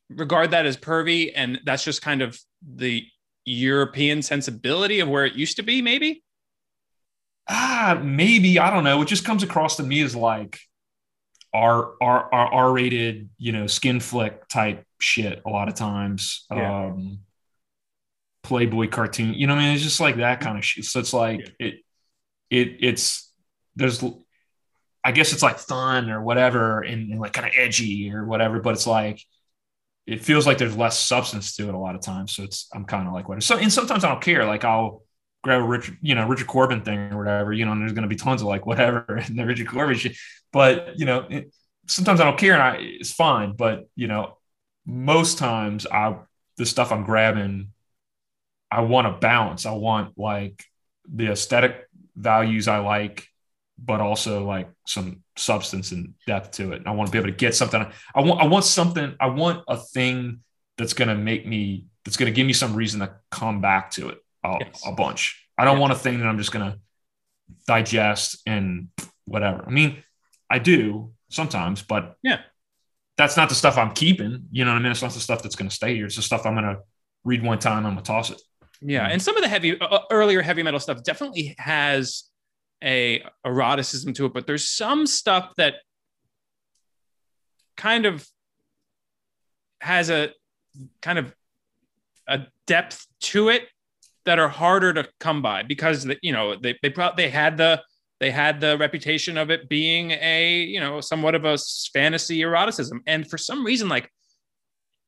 regard 0.10 0.51
that 0.51 0.65
as 0.65 0.77
pervy 0.77 1.31
and 1.35 1.60
that's 1.65 1.84
just 1.84 2.01
kind 2.01 2.22
of 2.22 2.38
the 2.76 3.03
European 3.45 4.22
sensibility 4.22 4.99
of 4.99 5.10
where 5.10 5.26
it 5.26 5.34
used 5.34 5.57
to 5.57 5.64
be 5.64 5.81
maybe? 5.81 6.23
Ah, 7.47 7.99
maybe 8.03 8.59
I 8.59 8.69
don't 8.69 8.83
know. 8.83 9.01
It 9.01 9.07
just 9.07 9.25
comes 9.25 9.43
across 9.43 9.77
to 9.77 9.83
me 9.83 10.01
as 10.01 10.15
like 10.15 10.59
R 11.53 11.91
R 12.01 12.29
R 12.33 12.53
R 12.53 12.71
rated, 12.73 13.29
you 13.37 13.51
know, 13.51 13.67
skin 13.67 13.99
flick 13.99 14.47
type 14.47 14.85
shit. 14.99 15.41
A 15.45 15.49
lot 15.49 15.67
of 15.67 15.75
times, 15.75 16.45
Yeah. 16.51 16.87
um, 16.87 17.19
Playboy 18.43 18.89
cartoon. 18.89 19.33
You 19.35 19.47
know, 19.47 19.55
what 19.55 19.61
I 19.61 19.65
mean, 19.67 19.73
it's 19.75 19.83
just 19.83 19.99
like 20.01 20.17
that 20.17 20.41
kind 20.41 20.57
of 20.57 20.65
shit. 20.65 20.83
So 20.85 20.99
it's 20.99 21.13
like 21.13 21.49
it, 21.59 21.75
it, 22.49 22.77
it's 22.81 23.31
there's, 23.75 24.03
I 25.03 25.11
guess 25.13 25.31
it's 25.31 25.41
like 25.43 25.59
fun 25.59 26.09
or 26.09 26.21
whatever, 26.21 26.81
and, 26.81 27.11
and 27.11 27.21
like 27.21 27.31
kind 27.33 27.47
of 27.47 27.53
edgy 27.55 28.11
or 28.11 28.25
whatever. 28.25 28.59
But 28.59 28.73
it's 28.73 28.87
like 28.87 29.21
it 30.05 30.21
feels 30.21 30.45
like 30.45 30.57
there's 30.57 30.75
less 30.75 30.99
substance 30.99 31.55
to 31.55 31.69
it 31.69 31.73
a 31.73 31.77
lot 31.77 31.95
of 31.95 32.01
times. 32.01 32.35
So 32.35 32.43
it's 32.43 32.67
I'm 32.73 32.83
kind 32.83 33.07
of 33.07 33.13
like 33.13 33.29
whatever. 33.29 33.41
So 33.41 33.57
and 33.57 33.71
sometimes 33.71 34.03
I 34.03 34.09
don't 34.09 34.21
care. 34.21 34.45
Like 34.45 34.65
I'll 34.65 35.02
grab 35.43 35.61
a 35.61 35.63
Richard, 35.65 35.97
you 36.01 36.15
know, 36.15 36.25
Richard 36.25 36.47
Corbin 36.47 36.81
thing 36.81 37.11
or 37.11 37.17
whatever, 37.17 37.53
you 37.53 37.65
know, 37.65 37.73
and 37.73 37.81
there's 37.81 37.93
going 37.93 38.03
to 38.03 38.09
be 38.09 38.15
tons 38.15 38.41
of 38.41 38.47
like 38.47 38.65
whatever 38.65 39.03
and 39.09 39.37
the 39.37 39.45
Richard 39.45 39.67
Corbin 39.67 39.97
shit. 39.97 40.17
But, 40.51 40.97
you 40.97 41.05
know, 41.05 41.27
it, 41.29 41.53
sometimes 41.87 42.19
I 42.19 42.23
don't 42.23 42.39
care 42.39 42.53
and 42.53 42.61
I, 42.61 42.77
it's 42.79 43.11
fine. 43.11 43.53
But, 43.55 43.87
you 43.95 44.07
know, 44.07 44.37
most 44.85 45.37
times 45.37 45.85
I, 45.85 46.15
the 46.57 46.65
stuff 46.65 46.91
I'm 46.91 47.03
grabbing, 47.03 47.69
I 48.71 48.81
want 48.81 49.07
a 49.07 49.11
balance. 49.11 49.65
I 49.65 49.73
want 49.73 50.17
like 50.17 50.63
the 51.11 51.31
aesthetic 51.31 51.87
values 52.15 52.67
I 52.67 52.79
like, 52.79 53.27
but 53.77 53.99
also 53.99 54.45
like 54.45 54.69
some 54.87 55.23
substance 55.35 55.91
and 55.91 56.13
depth 56.25 56.51
to 56.51 56.71
it. 56.71 56.77
And 56.77 56.87
I 56.87 56.91
want 56.91 57.07
to 57.07 57.11
be 57.11 57.17
able 57.17 57.29
to 57.29 57.35
get 57.35 57.53
something. 57.53 57.85
I 58.15 58.21
want, 58.21 58.41
I 58.41 58.45
want 58.45 58.63
something, 58.63 59.15
I 59.19 59.27
want 59.27 59.63
a 59.67 59.75
thing 59.77 60.39
that's 60.77 60.93
going 60.93 61.09
to 61.09 61.15
make 61.15 61.45
me, 61.45 61.87
that's 62.05 62.15
going 62.15 62.31
to 62.31 62.35
give 62.35 62.47
me 62.47 62.53
some 62.53 62.75
reason 62.75 63.01
to 63.01 63.15
come 63.29 63.59
back 63.59 63.91
to 63.91 64.09
it 64.09 64.19
a, 64.43 64.57
Yes. 64.59 64.81
a 64.85 64.91
bunch. 64.91 65.47
I 65.57 65.65
don't 65.65 65.75
Yeah. 65.77 65.81
want 65.81 65.93
a 65.93 65.97
thing 65.97 66.19
that 66.19 66.27
I'm 66.27 66.37
just 66.37 66.51
going 66.51 66.71
to 66.71 66.79
digest 67.67 68.41
and 68.45 68.89
whatever. 69.25 69.63
I 69.65 69.69
mean, 69.69 70.03
I 70.49 70.59
do 70.59 71.13
sometimes, 71.29 71.81
but 71.81 72.17
Yeah. 72.23 72.41
that's 73.17 73.37
not 73.37 73.49
the 73.49 73.55
stuff 73.55 73.77
I'm 73.77 73.93
keeping. 73.93 74.47
You 74.51 74.65
know 74.65 74.71
what 74.71 74.79
I 74.79 74.81
mean? 74.83 74.91
It's 74.91 75.01
not 75.01 75.11
the 75.13 75.19
stuff 75.19 75.43
that's 75.43 75.55
going 75.55 75.69
to 75.69 75.75
stay 75.75 75.95
here. 75.95 76.05
It's 76.05 76.15
the 76.15 76.21
stuff 76.21 76.45
I'm 76.45 76.53
going 76.55 76.65
to 76.75 76.81
read 77.23 77.43
one 77.43 77.59
time. 77.59 77.85
I'm 77.85 77.93
going 77.93 77.97
to 77.97 78.03
toss 78.03 78.29
it. 78.31 78.41
Yeah, 78.81 79.07
Mhm. 79.07 79.13
and 79.13 79.21
some 79.21 79.37
of 79.37 79.43
the 79.43 79.47
heavy 79.49 79.79
uh, 79.79 79.99
earlier 80.11 80.41
heavy 80.41 80.61
metal 80.61 80.79
stuff 80.79 81.03
definitely 81.03 81.55
has 81.57 82.25
a 82.83 83.23
eroticism 83.45 84.13
to 84.15 84.25
it, 84.25 84.33
but 84.33 84.45
there's 84.45 84.67
some 84.67 85.07
stuff 85.07 85.53
that 85.55 85.75
kind 87.77 88.05
of 88.05 88.27
has 89.79 90.09
a 90.09 90.33
kind 91.01 91.17
of 91.17 91.33
a 92.27 92.41
depth 92.67 93.05
to 93.21 93.49
it 93.49 93.69
that 94.25 94.39
are 94.39 94.49
harder 94.49 94.93
to 94.93 95.07
come 95.19 95.41
by 95.41 95.63
because 95.63 96.07
you 96.21 96.31
know 96.31 96.55
they 96.55 96.77
they 96.81 96.89
probably 96.89 97.23
they 97.23 97.29
had 97.29 97.57
the 97.57 97.81
they 98.19 98.31
had 98.31 98.61
the 98.61 98.77
reputation 98.77 99.37
of 99.37 99.51
it 99.51 99.67
being 99.69 100.11
a 100.11 100.63
you 100.63 100.79
know 100.79 101.01
somewhat 101.01 101.35
of 101.35 101.45
a 101.45 101.57
fantasy 101.93 102.41
eroticism 102.41 103.01
and 103.07 103.29
for 103.29 103.37
some 103.37 103.65
reason 103.65 103.89
like 103.89 104.09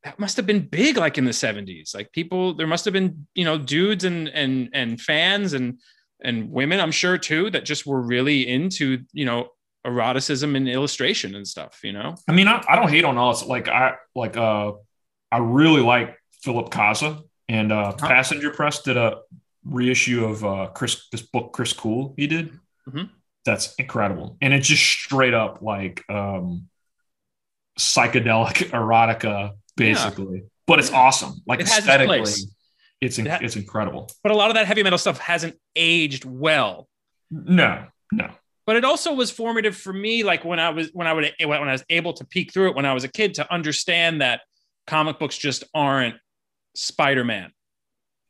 that 0.04 0.20
must 0.20 0.38
have 0.38 0.46
been 0.46 0.68
big 0.68 0.98
like 0.98 1.18
in 1.18 1.26
the 1.26 1.32
70s 1.32 1.96
like 1.96 2.12
people 2.12 2.54
there 2.54 2.68
must 2.68 2.86
have 2.86 2.94
been 2.94 3.28
you 3.34 3.46
know 3.46 3.58
dudes 3.58 4.04
and 4.04 4.28
and 4.30 4.70
and 4.74 5.02
fans 5.02 5.54
and 5.54 5.80
and 6.24 6.52
women 6.52 6.80
i'm 6.80 6.92
sure 6.92 7.18
too 7.18 7.50
that 7.50 7.66
just 7.66 7.86
were 7.86 8.02
really 8.02 8.48
into 8.48 9.00
you 9.14 9.26
know 9.26 9.50
eroticism 9.86 10.56
and 10.56 10.68
illustration 10.68 11.36
and 11.36 11.48
stuff. 11.48 11.80
You 11.84 11.94
know. 11.94 12.16
I 12.28 12.34
mean, 12.34 12.48
I, 12.48 12.64
I 12.68 12.76
don't 12.76 12.90
hate 12.90 13.06
on 13.06 13.18
all. 13.18 13.32
It's 13.32 13.46
like 13.46 13.70
I 13.70 13.94
like 14.16 14.36
uh, 14.36 14.74
I 15.32 15.38
really 15.38 15.82
like 15.82 16.18
Philip 16.42 16.70
Caza 16.70 17.22
and 17.48 17.72
uh, 17.72 17.94
Passenger 17.94 18.50
Press 18.52 18.82
did 18.82 18.98
a 18.98 19.20
reissue 19.64 20.26
of 20.26 20.44
uh, 20.46 20.68
Chris 20.74 21.08
this 21.12 21.22
book 21.22 21.54
Kris 21.54 21.74
Kool 21.74 22.14
he 22.18 22.28
did. 22.28 22.58
Mhm. 22.88 23.10
That's 23.46 23.76
incredible, 23.76 24.38
and 24.42 24.54
it's 24.54 24.68
just 24.68 24.84
straight 24.84 25.34
up 25.34 25.62
like 25.62 26.04
um, 26.10 26.68
psychedelic 27.78 28.70
erotica, 28.72 29.52
basically. 29.76 30.44
But 30.68 30.80
it's 30.80 30.92
awesome. 30.92 31.42
Like 31.46 31.60
It 31.60 31.68
aesthetically, 31.68 32.24
it's 33.02 33.20
in, 33.20 33.28
It 33.28 33.30
ha- 33.30 33.40
it's 33.42 33.56
incredible. 33.56 34.10
But 34.24 34.32
a 34.32 34.36
lot 34.36 34.50
of 34.50 34.56
that 34.56 34.66
heavy 34.66 34.82
metal 34.84 34.98
stuff 34.98 35.20
hasn't 35.20 35.56
aged 35.76 36.26
well. 36.26 36.88
No, 37.32 37.86
no. 38.12 38.30
but 38.66 38.76
it 38.78 38.86
also 38.86 39.14
was 39.14 39.30
formative 39.32 39.76
for 39.76 39.92
me 39.92 40.24
like 40.24 40.46
when 40.46 40.60
i 40.60 40.70
was 40.70 40.90
when 40.94 41.08
i 41.08 41.12
would 41.14 41.34
when 41.40 41.52
i 41.68 41.72
was 41.72 41.84
able 41.90 42.14
to 42.14 42.24
peek 42.26 42.54
through 42.54 42.70
it 42.70 42.76
when 42.76 42.86
i 42.86 42.94
was 42.94 43.04
a 43.04 43.08
kid 43.08 43.34
to 43.34 43.52
understand 43.54 44.22
that 44.22 44.42
comic 44.86 45.18
books 45.18 45.36
just 45.38 45.64
aren't 45.74 46.16
spider-man 46.76 47.52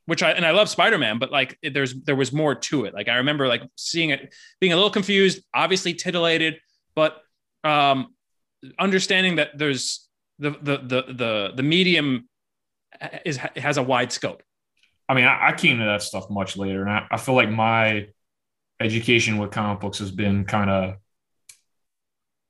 which 0.06 0.22
i 0.24 0.32
and 0.32 0.46
i 0.46 0.52
love 0.52 0.70
spider-man 0.70 1.20
but 1.20 1.32
like 1.32 1.58
there's 1.64 1.94
there 2.04 2.16
was 2.16 2.32
more 2.32 2.56
to 2.56 2.86
it 2.86 2.94
like 2.94 3.08
i 3.08 3.16
remember 3.18 3.48
like 3.48 3.64
seeing 3.76 4.10
it 4.10 4.34
being 4.60 4.72
a 4.72 4.76
little 4.76 4.92
confused 4.92 5.42
obviously 5.54 5.94
titillated 5.94 6.56
but 6.96 7.22
um 7.64 8.14
understanding 8.80 9.36
that 9.38 9.58
there's 9.58 10.08
the 10.40 10.52
the 10.52 10.78
the 10.78 11.14
the, 11.14 11.52
the 11.56 11.64
medium 11.64 12.28
is 13.26 13.38
has 13.38 13.78
a 13.78 13.84
wide 13.84 14.12
scope 14.12 14.42
I 15.08 15.14
mean, 15.14 15.26
I, 15.26 15.50
I 15.50 15.52
came 15.54 15.80
to 15.80 15.86
that 15.86 16.02
stuff 16.02 16.30
much 16.30 16.58
later, 16.58 16.82
and 16.82 16.90
I, 16.90 17.06
I 17.12 17.18
feel 17.18 17.36
like 17.36 17.50
my 17.50 18.08
education 18.80 19.38
with 19.38 19.52
comic 19.52 19.80
books 19.80 20.00
has 20.00 20.12
been 20.12 20.46
kind 20.46 20.70
of. 20.70 20.96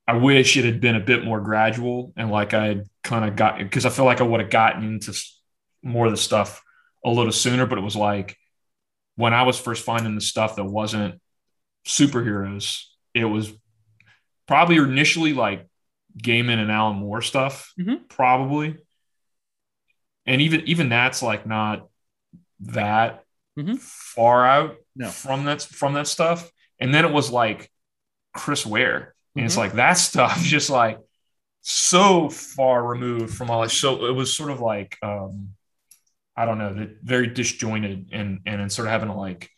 I 0.07 0.17
wish 0.17 0.55
it 0.55 0.65
had 0.65 0.81
been 0.81 0.95
a 0.95 0.99
bit 0.99 1.25
more 1.25 1.41
gradual, 1.41 2.13
and 2.15 2.31
like 2.31 2.53
I 2.53 2.67
had 2.67 2.83
kind 3.03 3.25
of 3.25 3.35
got 3.35 3.57
because 3.57 3.85
I 3.85 3.89
feel 3.89 4.05
like 4.05 4.21
I 4.21 4.23
would 4.23 4.39
have 4.39 4.49
gotten 4.49 4.83
into 4.83 5.19
more 5.85 6.07
of 6.07 6.11
the 6.11 6.17
stuff 6.17 6.61
a 7.05 7.09
little 7.09 7.31
sooner. 7.31 7.65
But 7.65 7.77
it 7.77 7.81
was 7.83 7.95
like 7.95 8.37
when 9.15 9.33
I 9.33 9.43
was 9.43 9.57
first 9.59 9.85
finding 9.85 10.15
the 10.15 10.21
stuff 10.21 10.57
that 10.57 10.65
wasn't 10.65 11.21
superheroes, 11.87 12.83
it 13.13 13.25
was 13.25 13.53
probably 14.47 14.75
initially 14.77 15.33
like 15.33 15.67
Gaiman 16.21 16.59
and 16.59 16.71
Alan 16.71 16.97
Moore 16.97 17.21
stuff, 17.21 17.73
Mhm. 17.79 18.07
probably, 18.09 18.77
and 20.25 20.41
even 20.41 20.61
even 20.67 20.89
that's 20.89 21.21
like 21.21 21.45
not 21.45 21.87
that 22.61 23.23
Mhm. 23.57 23.79
far 23.79 24.45
out 24.45 24.75
No. 24.95 25.09
from 25.09 25.45
that 25.45 25.61
from 25.61 25.93
that 25.93 26.07
stuff. 26.07 26.49
And 26.79 26.93
then 26.93 27.05
it 27.05 27.11
was 27.11 27.29
like 27.31 27.71
Chris 28.33 28.65
Ware. 28.65 29.13
And 29.35 29.45
it's 29.45 29.55
Mhm. 29.55 29.59
like 29.59 29.73
that 29.73 29.93
stuff 29.93 30.41
just 30.43 30.69
like 30.69 30.99
so 31.61 32.29
far 32.29 32.85
removed 32.85 33.33
from 33.35 33.49
all 33.49 33.67
so 33.69 34.05
it 34.05 34.11
was 34.11 34.35
sort 34.35 34.51
of 34.51 34.59
like 34.61 34.97
um 35.01 35.55
I 36.35 36.45
don't 36.45 36.57
know, 36.57 36.89
very 37.03 37.27
disjointed 37.27 38.09
and 38.11 38.39
and 38.45 38.71
sort 38.71 38.87
of 38.87 38.91
having 38.91 39.09
to 39.09 39.15
like 39.15 39.49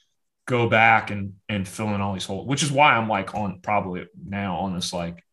go 0.46 0.70
back 0.70 1.12
and 1.12 1.34
and 1.50 1.68
fill 1.68 1.94
in 1.96 2.02
all 2.02 2.14
these 2.14 2.26
holes, 2.26 2.48
which 2.48 2.64
is 2.64 2.72
why 2.72 2.94
I'm 2.94 3.10
like 3.10 3.36
on 3.36 3.60
probably 3.62 4.06
now 4.24 4.58
on 4.58 4.76
this 4.76 4.94
like 4.94 5.24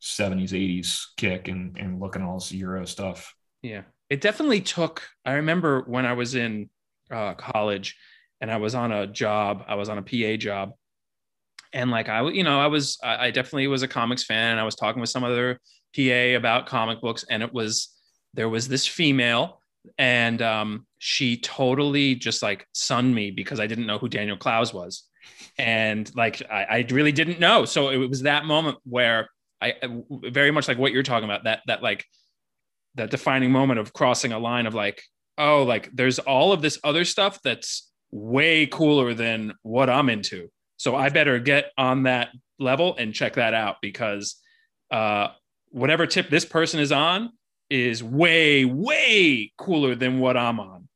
70s, 0.00 0.52
80s 0.52 1.06
kick 1.16 1.48
and 1.48 1.76
and 1.78 2.00
looking 2.00 2.22
all 2.22 2.38
this 2.38 2.52
Euro 2.52 2.84
stuff. 2.86 3.34
Yeah, 3.62 3.82
it 4.10 4.20
definitely 4.20 4.60
took. 4.60 5.02
I 5.24 5.34
remember 5.34 5.82
when 5.86 6.06
I 6.06 6.12
was 6.12 6.34
in 6.34 6.70
uh, 7.10 7.34
college 7.34 7.96
and 8.40 8.50
I 8.50 8.56
was 8.58 8.74
on 8.74 8.92
a 8.92 9.06
job, 9.06 9.64
I 9.66 9.74
was 9.74 9.88
on 9.88 9.98
a 9.98 10.02
PA 10.02 10.36
job, 10.36 10.72
and 11.72 11.90
like 11.90 12.08
I, 12.08 12.26
you 12.28 12.44
know, 12.44 12.60
I 12.60 12.66
was, 12.68 12.98
I 13.02 13.30
definitely 13.30 13.66
was 13.66 13.82
a 13.82 13.88
comics 13.88 14.24
fan, 14.24 14.52
and 14.52 14.60
I 14.60 14.64
was 14.64 14.74
talking 14.74 15.00
with 15.00 15.10
some 15.10 15.24
other 15.24 15.60
PA 15.94 16.36
about 16.36 16.66
comic 16.66 17.00
books, 17.00 17.24
and 17.28 17.42
it 17.42 17.52
was 17.52 17.94
there 18.34 18.48
was 18.48 18.68
this 18.68 18.86
female, 18.86 19.60
and 19.96 20.42
um, 20.42 20.86
she 20.98 21.38
totally 21.38 22.14
just 22.14 22.42
like 22.42 22.66
sunned 22.72 23.14
me 23.14 23.30
because 23.30 23.60
I 23.60 23.66
didn't 23.66 23.86
know 23.86 23.98
who 23.98 24.08
Daniel 24.08 24.36
Clowes 24.36 24.74
was, 24.74 25.04
and 25.58 26.10
like 26.14 26.42
I, 26.50 26.64
I 26.64 26.86
really 26.90 27.12
didn't 27.12 27.40
know, 27.40 27.64
so 27.64 27.90
it 27.90 27.96
was 27.96 28.22
that 28.22 28.44
moment 28.44 28.78
where 28.84 29.28
I 29.60 29.74
very 30.10 30.50
much 30.50 30.68
like 30.68 30.78
what 30.78 30.92
you're 30.92 31.02
talking 31.02 31.28
about 31.28 31.44
that 31.44 31.62
that 31.66 31.82
like 31.82 32.04
that 32.94 33.10
defining 33.10 33.50
moment 33.50 33.80
of 33.80 33.92
crossing 33.92 34.32
a 34.32 34.38
line 34.38 34.66
of 34.66 34.74
like, 34.74 35.02
oh, 35.36 35.62
like 35.62 35.90
there's 35.92 36.18
all 36.18 36.52
of 36.52 36.62
this 36.62 36.78
other 36.84 37.04
stuff 37.04 37.40
that's 37.42 37.90
way 38.10 38.66
cooler 38.66 39.14
than 39.14 39.54
what 39.62 39.90
I'm 39.90 40.08
into. 40.08 40.50
So 40.76 40.96
I 40.96 41.08
better 41.08 41.38
get 41.38 41.72
on 41.76 42.04
that 42.04 42.30
level 42.58 42.96
and 42.96 43.14
check 43.14 43.34
that 43.34 43.54
out 43.54 43.76
because 43.82 44.36
uh, 44.90 45.28
whatever 45.70 46.06
tip 46.06 46.30
this 46.30 46.44
person 46.44 46.80
is 46.80 46.92
on 46.92 47.30
is 47.70 48.02
way, 48.02 48.64
way 48.64 49.52
cooler 49.56 49.94
than 49.94 50.20
what 50.20 50.36
I'm 50.36 50.58
on. 50.60 50.88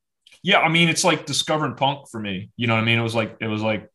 Yeah, 0.43 0.59
I 0.59 0.69
mean, 0.69 0.89
it's 0.89 1.05
like 1.05 1.27
discovering 1.27 1.75
punk 1.75 2.09
for 2.11 2.19
me. 2.19 2.51
You 2.57 2.67
know 2.67 2.75
what 2.75 2.83
I 2.83 2.85
mean? 2.85 2.99
It 2.99 3.03
was 3.03 3.15
like 3.15 3.37
it 3.41 3.47
was 3.47 3.63
like 3.63 3.89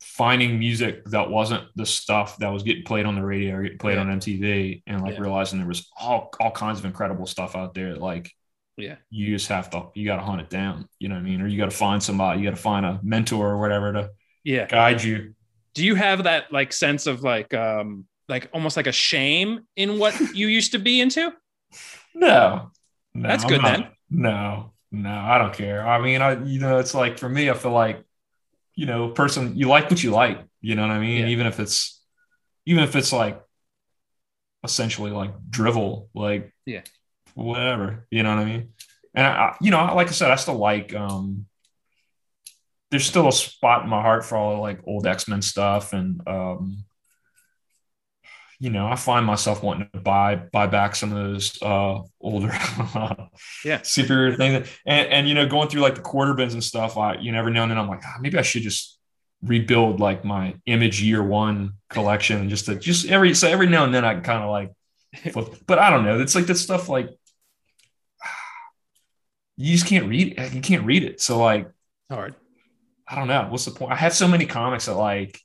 finding 0.00 0.58
music 0.58 1.04
that 1.06 1.30
wasn't 1.30 1.64
the 1.74 1.86
stuff 1.86 2.36
that 2.38 2.48
was 2.52 2.62
getting 2.62 2.84
played 2.84 3.06
on 3.06 3.14
the 3.14 3.24
radio 3.24 3.54
or 3.56 3.62
getting 3.62 3.78
played 3.78 3.94
Yeah. 3.94 4.00
on 4.00 4.10
MTV, 4.10 4.82
and 4.86 5.02
like 5.02 5.14
Yeah. 5.14 5.20
realizing 5.20 5.58
there 5.58 5.68
was 5.68 5.88
all 5.98 6.30
all 6.40 6.50
kinds 6.50 6.78
of 6.78 6.84
incredible 6.84 7.26
stuff 7.26 7.54
out 7.56 7.74
there. 7.74 7.94
Like, 7.96 8.30
Yeah. 8.76 8.96
you 9.10 9.28
just 9.28 9.48
have 9.48 9.70
to 9.70 9.88
you 9.94 10.04
got 10.06 10.16
to 10.16 10.22
hunt 10.22 10.40
it 10.40 10.50
down. 10.50 10.88
You 10.98 11.08
know 11.08 11.14
what 11.14 11.20
I 11.22 11.24
mean? 11.24 11.40
Or 11.40 11.46
you 11.46 11.56
got 11.58 11.70
to 11.70 11.76
find 11.76 12.02
somebody. 12.02 12.40
You 12.40 12.46
got 12.50 12.56
to 12.56 12.62
find 12.62 12.84
a 12.84 13.00
mentor 13.02 13.48
or 13.50 13.58
whatever 13.60 13.92
to 13.92 14.10
Yeah. 14.44 14.66
guide 14.66 15.02
you. 15.02 15.34
Do 15.74 15.84
you 15.84 15.94
have 15.94 16.24
that 16.24 16.52
like 16.52 16.72
sense 16.72 17.06
of 17.06 17.22
like, 17.22 17.52
um, 17.54 18.06
like 18.28 18.48
almost 18.52 18.76
like 18.76 18.86
a 18.86 18.92
shame 18.92 19.60
in 19.76 19.98
what 19.98 20.18
you 20.34 20.48
used 20.48 20.72
to 20.72 20.78
be 20.78 21.00
into? 21.00 21.32
No, 22.14 22.70
no 23.14 23.28
That's 23.28 23.44
good 23.44 23.62
not- 23.62 23.76
then. 23.78 23.90
No, 24.08 24.72
no, 24.92 25.10
I 25.10 25.38
don't 25.38 25.52
care. 25.54 25.86
I 25.86 26.00
mean, 26.00 26.22
I 26.22 26.42
you 26.44 26.60
know, 26.60 26.78
it's 26.78 26.94
like 26.94 27.18
for 27.18 27.28
me, 27.28 27.50
I 27.50 27.54
feel 27.54 27.72
like 27.72 28.02
you 28.74 28.86
know, 28.86 29.08
person 29.08 29.56
you 29.56 29.68
like 29.68 29.90
what 29.90 30.02
you 30.02 30.10
like. 30.10 30.40
You 30.60 30.74
know 30.74 30.82
what 30.82 30.90
I 30.90 30.98
mean? 31.00 31.22
Yeah. 31.22 31.28
Even 31.28 31.46
if 31.46 31.58
it's 31.60 32.00
even 32.66 32.84
if 32.84 32.94
it's 32.96 33.12
like 33.12 33.40
essentially 34.64 35.10
like 35.10 35.32
drivel, 35.50 36.08
like 36.14 36.52
Yeah. 36.66 36.82
whatever. 37.34 38.06
You 38.10 38.22
know 38.22 38.34
what 38.34 38.42
I 38.42 38.44
mean? 38.44 38.72
And 39.14 39.26
I, 39.26 39.30
I- 39.30 39.56
you 39.60 39.70
know, 39.70 39.94
like 39.94 40.08
I 40.08 40.12
said, 40.12 40.30
I 40.30 40.36
still 40.36 40.56
like. 40.58 40.94
um 40.94 41.46
There's 42.90 43.06
still 43.06 43.28
a 43.28 43.32
spot 43.32 43.82
in 43.82 43.88
my 43.88 44.00
heart 44.02 44.24
for 44.24 44.36
all 44.36 44.60
like 44.60 44.80
old 44.86 45.06
X 45.06 45.26
Men 45.28 45.42
stuff, 45.42 45.92
and 45.92 46.20
um 46.28 46.84
you 48.58 48.70
know, 48.70 48.86
I 48.86 48.96
find 48.96 49.26
myself 49.26 49.62
wanting 49.62 49.88
to 49.92 50.00
buy 50.00 50.36
buy 50.36 50.66
back 50.66 50.96
some 50.96 51.12
of 51.12 51.16
those 51.18 51.60
uh 51.62 52.00
older 52.20 52.52
Yeah. 53.64 53.82
superior 53.82 54.34
things. 54.36 54.68
And 54.86 55.08
and 55.08 55.28
you 55.28 55.34
know, 55.34 55.46
going 55.46 55.68
through 55.68 55.82
like 55.82 55.94
the 55.94 56.00
quarter 56.00 56.34
bins 56.34 56.54
and 56.54 56.64
stuff, 56.64 56.96
I 56.96 57.14
you 57.16 57.32
know, 57.32 57.38
every 57.38 57.52
now 57.52 57.62
and 57.62 57.70
then 57.70 57.78
I'm 57.78 57.88
like, 57.88 58.02
ah, 58.04 58.16
maybe 58.20 58.38
I 58.38 58.42
should 58.42 58.62
just 58.62 58.98
rebuild 59.42 60.00
like 60.00 60.24
my 60.24 60.54
image 60.66 61.02
year 61.02 61.22
one 61.22 61.74
collection 61.90 62.48
just 62.48 62.66
to 62.66 62.74
just 62.76 63.06
every 63.08 63.34
so 63.34 63.48
every 63.48 63.66
now 63.66 63.84
and 63.84 63.94
then 63.94 64.04
I 64.04 64.14
can 64.14 64.22
kind 64.22 64.42
of 64.42 64.50
like 64.50 64.72
flip. 65.32 65.48
But 65.66 65.78
I 65.78 65.90
don't 65.90 66.04
know. 66.04 66.18
It's 66.20 66.34
like 66.34 66.46
that 66.46 66.56
stuff 66.56 66.88
like 66.88 67.10
you 69.56 69.72
just 69.72 69.86
can't 69.86 70.08
read 70.08 70.38
it. 70.38 70.52
You 70.54 70.60
can't 70.60 70.84
read 70.84 71.02
it. 71.04 71.20
So 71.20 71.38
like 71.38 71.70
Hard. 72.10 72.34
I 73.08 73.16
don't 73.16 73.28
know. 73.28 73.46
What's 73.50 73.64
the 73.64 73.70
point? 73.72 73.92
I 73.92 73.96
have 73.96 74.14
so 74.14 74.28
many 74.28 74.46
comics 74.46 74.86
that 74.86 74.94
like 74.94 75.40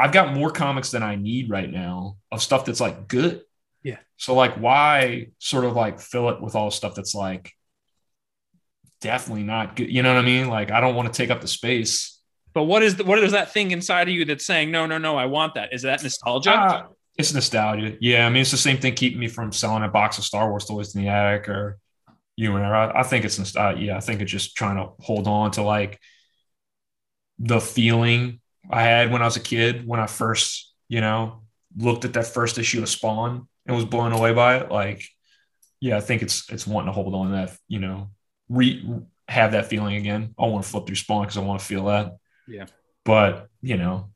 I've 0.00 0.12
got 0.12 0.34
more 0.34 0.50
comics 0.50 0.90
than 0.90 1.02
I 1.02 1.16
need 1.16 1.50
right 1.50 1.70
now 1.70 2.16
of 2.32 2.42
stuff 2.42 2.64
that's 2.64 2.80
like 2.80 3.06
good. 3.06 3.42
Yeah. 3.82 3.98
So 4.16 4.34
like 4.34 4.54
why 4.54 5.28
sort 5.38 5.64
of 5.64 5.74
like 5.76 6.00
fill 6.00 6.30
it 6.30 6.40
with 6.40 6.54
all 6.54 6.70
stuff 6.70 6.94
that's 6.94 7.14
like 7.14 7.52
definitely 9.02 9.42
not 9.42 9.76
good. 9.76 9.92
You 9.92 10.02
know 10.02 10.14
what 10.14 10.22
I 10.22 10.24
mean? 10.24 10.48
Like 10.48 10.70
I 10.70 10.80
don't 10.80 10.94
want 10.94 11.12
to 11.12 11.16
take 11.16 11.30
up 11.30 11.42
the 11.42 11.48
space. 11.48 12.18
But 12.54 12.64
what 12.64 12.82
is 12.82 12.96
the, 12.96 13.04
what 13.04 13.18
is 13.18 13.32
that 13.32 13.52
thing 13.52 13.72
inside 13.72 14.08
of 14.08 14.14
you 14.14 14.24
that's 14.24 14.44
saying 14.44 14.70
no, 14.70 14.86
no, 14.86 14.96
no? 14.96 15.16
I 15.16 15.26
want 15.26 15.54
that. 15.54 15.72
Is 15.72 15.82
that 15.82 16.02
nostalgia? 16.02 16.50
Ah, 16.52 16.86
it's 17.16 17.34
nostalgia. 17.34 17.96
Yeah. 18.00 18.26
I 18.26 18.30
mean, 18.30 18.40
it's 18.40 18.50
the 18.50 18.56
same 18.56 18.78
thing 18.78 18.94
keeping 18.94 19.20
me 19.20 19.28
from 19.28 19.52
selling 19.52 19.84
a 19.84 19.88
box 19.88 20.16
of 20.16 20.24
Star 20.24 20.48
Wars 20.48 20.64
toys 20.64 20.94
in 20.94 21.02
the 21.02 21.08
attic 21.08 21.48
or 21.48 21.78
you 22.36 22.52
know. 22.52 22.62
I, 22.62 23.00
I 23.00 23.02
think 23.02 23.26
it's 23.26 23.38
nostalgia. 23.38 23.82
Yeah. 23.82 23.96
I 23.98 24.00
think 24.00 24.22
it's 24.22 24.32
just 24.32 24.56
trying 24.56 24.76
to 24.76 24.92
hold 25.00 25.28
on 25.28 25.50
to 25.52 25.62
like 25.62 26.00
the 27.38 27.60
feeling 27.60 28.40
I 28.70 28.82
had 28.82 29.10
when 29.10 29.22
I 29.22 29.24
was 29.24 29.36
a 29.36 29.40
kid, 29.40 29.86
when 29.86 30.00
I 30.00 30.06
first, 30.06 30.72
you 30.88 31.00
know, 31.00 31.42
looked 31.76 32.04
at 32.04 32.14
that 32.14 32.26
first 32.26 32.58
issue 32.58 32.82
of 32.82 32.88
Spawn 32.88 33.48
and 33.66 33.76
was 33.76 33.84
blown 33.84 34.12
away 34.12 34.32
by 34.32 34.56
it. 34.58 34.70
Like, 34.70 35.04
yeah, 35.80 35.96
I 35.96 36.00
think 36.00 36.22
it's 36.22 36.48
it's 36.50 36.66
wanting 36.66 36.86
to 36.88 36.92
hold 36.92 37.14
on 37.14 37.26
to 37.26 37.32
that, 37.32 37.56
you 37.68 37.78
know, 37.80 38.10
re 38.48 38.84
have 39.28 39.52
that 39.52 39.66
feeling 39.66 39.96
again. 39.96 40.34
I 40.38 40.46
want 40.46 40.64
to 40.64 40.70
flip 40.70 40.86
through 40.86 40.96
Spawn 40.96 41.22
because 41.22 41.36
I 41.36 41.42
want 41.42 41.60
to 41.60 41.66
feel 41.66 41.86
that. 41.86 42.16
Yeah. 42.48 42.66
But 43.04 43.48
you 43.62 43.76
know, 43.76 44.10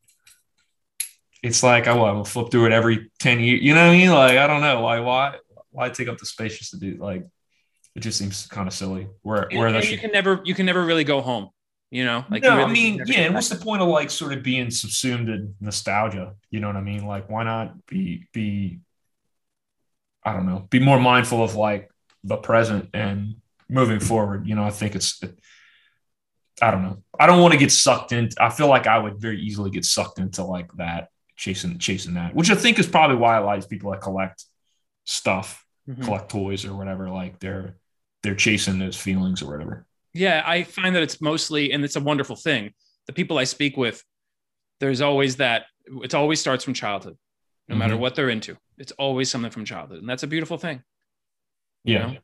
it's 1.43 1.63
like 1.63 1.87
oh, 1.87 2.03
I 2.05 2.13
will 2.13 2.25
flip 2.25 2.51
through 2.51 2.67
it 2.67 2.73
every 2.73 3.11
10 3.21 3.41
years. 3.41 3.61
You 3.63 3.75
know 3.75 3.87
what 3.87 3.95
I 3.95 3.97
mean? 3.97 4.11
Like, 4.11 4.39
I 4.39 4.47
don't 4.47 4.61
know. 4.61 4.81
Why 4.81 5.01
why 5.01 5.37
why 5.71 5.89
take 5.91 6.09
up 6.09 6.19
the 6.19 6.27
space 6.27 6.59
just 6.59 6.71
to 6.73 6.79
do 6.79 6.97
like 6.97 7.27
it 7.95 8.01
just 8.01 8.19
seems 8.19 8.47
kind 8.47 8.67
of 8.67 8.75
silly. 8.75 9.07
Where 9.23 9.43
And- 9.43 9.59
where 9.59 9.69
and 9.69 9.77
that 9.77 9.85
you 9.85 9.91
should 9.91 10.01
can 10.01 10.11
never 10.13 10.41
you 10.45 10.55
can 10.55 10.67
never 10.67 10.85
really 10.85 11.05
go 11.05 11.21
home. 11.21 11.51
You 11.95 12.05
know, 12.05 12.25
like 12.29 12.43
no, 12.43 12.57
really 12.57 12.65
I 12.65 12.73
mean, 12.73 13.03
yeah. 13.07 13.21
And 13.21 13.35
what's 13.35 13.49
the 13.49 13.55
point 13.55 13.81
of 13.81 13.87
like 13.87 14.11
sort 14.11 14.33
of 14.33 14.43
being 14.43 14.69
subsumed 14.73 15.29
in 15.29 15.55
nostalgia? 15.61 16.35
You 16.51 16.59
know 16.59 16.67
what 16.67 16.75
I 16.75 16.81
mean? 16.81 17.07
Like, 17.07 17.31
why 17.31 17.45
not 17.45 17.87
be 17.87 18.27
be 18.33 18.81
I 20.25 20.33
don't 20.33 20.45
know, 20.45 20.67
be 20.71 20.81
more 20.81 20.99
mindful 20.99 21.45
of 21.45 21.55
like 21.55 21.89
the 22.25 22.37
present 22.37 22.91
and 22.95 23.37
moving 23.69 24.01
forward. 24.01 24.45
You 24.49 24.57
know, 24.57 24.65
I 24.65 24.71
think 24.71 24.97
it's 24.97 25.23
I 26.61 26.73
don't 26.73 26.83
know. 26.83 27.05
I 27.17 27.29
don't 27.29 27.41
want 27.41 27.53
to 27.53 27.61
get 27.61 27.71
sucked 27.71 28.11
into 28.11 28.35
I 28.43 28.51
feel 28.51 28.67
like 28.67 28.89
I 28.89 28.99
would 28.99 29.21
very 29.21 29.41
easily 29.41 29.71
get 29.71 29.85
sucked 29.85 30.19
into 30.19 30.43
like 30.43 30.73
that, 30.79 31.11
chasing 31.37 31.79
chasing 31.79 32.15
that, 32.15 32.35
which 32.35 32.51
I 32.51 32.57
think 32.57 32.81
is 32.81 32.89
probably 32.89 33.19
why 33.19 33.37
a 33.37 33.45
lot 33.45 33.59
of 33.59 33.69
people 33.69 33.93
that 33.93 34.01
collect 34.01 34.45
stuff, 35.05 35.65
Mhm. 35.89 36.03
collect 36.03 36.29
toys 36.29 36.65
or 36.65 36.75
whatever, 36.75 37.09
like 37.09 37.39
they're 37.39 37.77
they're 38.25 38.35
chasing 38.35 38.81
those 38.81 38.97
feelings 38.97 39.43
or 39.43 39.53
whatever. 39.53 39.87
Yeah, 40.15 40.43
I 40.47 40.63
find 40.63 40.95
that 40.95 41.03
it's 41.03 41.21
mostly, 41.21 41.73
and 41.73 41.85
it's 41.85 41.97
a 41.97 42.01
wonderful 42.01 42.37
thing. 42.37 42.73
The 43.07 43.13
people 43.13 43.37
I 43.37 43.45
speak 43.45 43.77
with, 43.77 44.03
there's 44.81 45.01
always 45.01 45.37
that. 45.37 45.65
It 45.87 46.15
always 46.15 46.41
starts 46.41 46.65
from 46.65 46.73
childhood, 46.73 47.19
no 47.69 47.77
matter 47.77 47.95
Mhm. 47.95 47.99
what 47.99 48.15
they're 48.15 48.31
into. 48.31 48.57
It's 48.79 48.93
always 48.93 49.31
something 49.31 49.51
from 49.51 49.65
childhood, 49.65 49.99
and 49.99 50.09
that's 50.09 50.23
a 50.23 50.27
beautiful 50.29 50.57
thing. 50.57 50.83
you 51.87 51.95
Yeah. 51.97 52.07
know? 52.07 52.19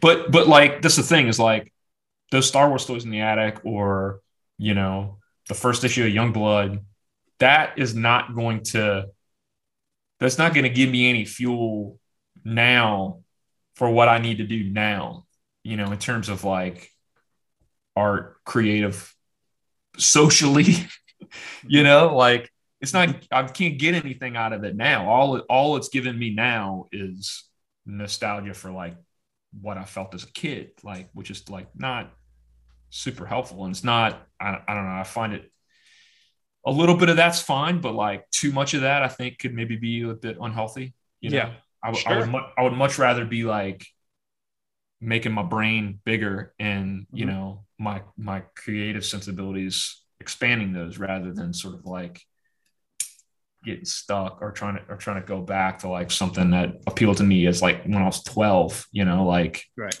But 0.00 0.30
but 0.30 0.46
like 0.46 0.82
that's 0.82 0.94
the 0.94 1.02
thing 1.02 1.26
is 1.26 1.40
like 1.40 1.72
those 2.30 2.46
Star 2.46 2.68
Wars 2.68 2.86
toys 2.86 3.04
in 3.04 3.10
the 3.10 3.18
attic 3.22 3.64
or 3.64 4.20
you 4.56 4.72
know 4.74 5.18
the 5.48 5.54
first 5.54 5.82
issue 5.82 6.04
of 6.04 6.10
Young 6.10 6.32
Blood, 6.32 6.84
that 7.40 7.76
is 7.76 7.92
not 7.92 8.32
going 8.36 8.62
to 8.74 9.08
that's 10.20 10.38
not 10.38 10.54
going 10.54 10.62
to 10.62 10.70
give 10.70 10.90
me 10.90 11.08
any 11.08 11.24
fuel 11.24 11.98
now 12.44 13.24
for 13.74 13.90
what 13.90 14.08
I 14.08 14.18
need 14.18 14.36
to 14.38 14.46
do 14.46 14.62
now, 14.62 15.26
you 15.64 15.76
know, 15.76 15.90
in 15.90 15.98
terms 15.98 16.28
of 16.28 16.44
like 16.44 16.92
art, 18.00 18.36
creative, 18.44 18.98
socially, 19.98 20.74
you 21.66 21.82
know, 21.82 22.16
like 22.16 22.50
it's 22.80 22.92
not 22.92 23.08
I 23.30 23.42
can't 23.44 23.78
get 23.78 23.94
anything 23.94 24.36
out 24.36 24.52
of 24.52 24.64
it 24.64 24.74
now. 24.76 25.08
All 25.10 25.38
all 25.48 25.76
it's 25.78 25.88
given 25.96 26.18
me 26.18 26.30
now 26.34 26.86
is 26.92 27.44
nostalgia 27.86 28.54
for 28.54 28.70
like 28.70 28.96
what 29.60 29.76
I 29.76 29.84
felt 29.84 30.14
as 30.14 30.24
a 30.24 30.32
kid, 30.32 30.70
like 30.82 31.10
which 31.12 31.30
is 31.30 31.48
like 31.50 31.68
not 31.74 32.10
super 32.90 33.26
helpful. 33.26 33.64
And 33.64 33.72
it's 33.74 33.84
not, 33.84 34.10
I, 34.40 34.58
I 34.66 34.74
don't 34.74 34.84
know, 34.86 35.00
I 35.00 35.04
find 35.04 35.32
it 35.32 35.50
a 36.66 36.70
little 36.70 36.96
bit 36.96 37.08
of 37.08 37.16
that's 37.16 37.40
fine, 37.40 37.80
but 37.80 37.94
like 37.94 38.28
too 38.30 38.52
much 38.52 38.74
of 38.74 38.82
that 38.82 39.02
I 39.02 39.08
think 39.08 39.38
could 39.38 39.54
maybe 39.54 39.76
be 39.76 40.02
a 40.02 40.14
bit 40.14 40.36
unhealthy. 40.40 40.94
You 41.20 41.30
know, 41.30 41.36
Yeah, 41.36 41.52
I, 41.82 41.90
would- 41.90 42.06
I 42.06 42.18
would 42.18 42.28
mu- 42.28 42.48
I 42.58 42.62
would 42.62 42.72
much 42.74 42.98
rather 42.98 43.24
be 43.24 43.44
like 43.44 43.86
making 45.00 45.32
my 45.32 45.42
brain 45.42 46.00
bigger 46.04 46.54
and 46.58 47.06
you 47.12 47.24
Mhm. 47.24 47.28
know 47.28 47.64
my 47.78 48.02
my 48.16 48.40
creative 48.54 49.04
sensibilities 49.04 50.02
expanding 50.20 50.72
those 50.72 50.98
rather 50.98 51.32
than 51.32 51.54
sort 51.54 51.74
of 51.74 51.86
like 51.86 52.20
getting 53.64 53.84
stuck 53.84 54.40
or 54.40 54.52
trying 54.52 54.76
to 54.76 54.82
or 54.88 54.96
trying 54.96 55.20
to 55.20 55.26
go 55.26 55.40
back 55.40 55.78
to 55.80 55.88
like 55.88 56.10
something 56.10 56.50
that 56.50 56.70
appealed 56.86 57.18
to 57.18 57.22
me 57.24 57.46
as 57.46 57.60
like 57.60 57.84
when 57.84 57.96
I 57.96 58.06
was 58.06 58.22
12, 58.22 58.86
you 58.92 59.04
know, 59.04 59.26
like 59.26 59.64
Right. 59.76 59.98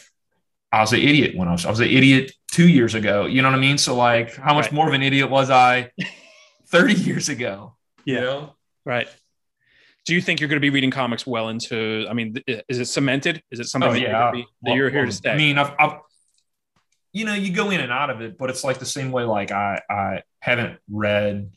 I 0.72 0.80
was 0.80 0.92
an 0.92 1.00
idiot 1.00 1.34
when 1.36 1.48
I 1.48 1.52
was 1.52 1.66
I 1.66 1.70
was 1.70 1.80
an 1.80 1.88
idiot 1.88 2.32
two 2.50 2.68
years 2.68 2.94
ago. 2.94 3.26
You 3.26 3.42
know 3.42 3.48
what 3.50 3.58
I 3.58 3.60
mean? 3.60 3.78
So 3.78 3.94
like 3.96 4.34
how 4.34 4.54
much 4.54 4.66
Right. 4.66 4.72
more 4.72 4.88
of 4.88 4.94
an 4.94 5.02
idiot 5.02 5.30
was 5.30 5.50
I 5.50 5.90
30 6.68 6.94
years 6.94 7.28
ago? 7.28 7.76
You 8.04 8.20
know? 8.20 8.56
Right. 8.84 9.08
Do 10.10 10.16
you 10.16 10.20
think 10.20 10.40
you're 10.40 10.48
going 10.48 10.56
to 10.56 10.60
be 10.60 10.70
reading 10.70 10.90
comics 10.90 11.24
well 11.24 11.50
into? 11.50 12.04
I 12.10 12.14
mean, 12.14 12.34
is 12.68 12.80
it 12.80 12.86
cemented? 12.86 13.44
Is 13.52 13.60
it 13.60 13.68
something 13.68 13.90
Oh, 13.90 13.92
that, 13.92 14.00
you're, 14.00 14.32
be, 14.32 14.46
that 14.62 14.74
you're 14.74 14.90
here 14.90 15.06
to 15.06 15.12
stay? 15.12 15.30
I 15.30 15.36
mean, 15.36 15.56
I've, 15.56 15.72
I've 15.78 16.00
you 17.12 17.24
know, 17.24 17.34
you 17.34 17.52
go 17.52 17.70
in 17.70 17.78
and 17.80 17.92
out 17.92 18.10
of 18.10 18.20
it, 18.20 18.36
but 18.36 18.50
it's 18.50 18.64
like 18.64 18.80
the 18.80 18.86
same 18.86 19.12
way 19.12 19.22
like 19.22 19.52
I 19.52 19.80
I 19.88 20.22
haven't 20.40 20.80
read 20.90 21.52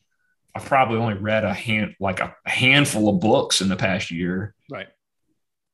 I've 0.54 0.66
probably 0.66 1.00
only 1.00 1.16
read 1.16 1.46
a 1.46 1.52
hand 1.52 1.96
like 2.00 2.20
a 2.20 2.36
handful 2.46 3.10
of 3.10 3.20
books 3.22 3.60
in 3.62 3.70
the 3.70 3.76
past 3.76 4.12
year. 4.12 4.54
right. 4.70 4.88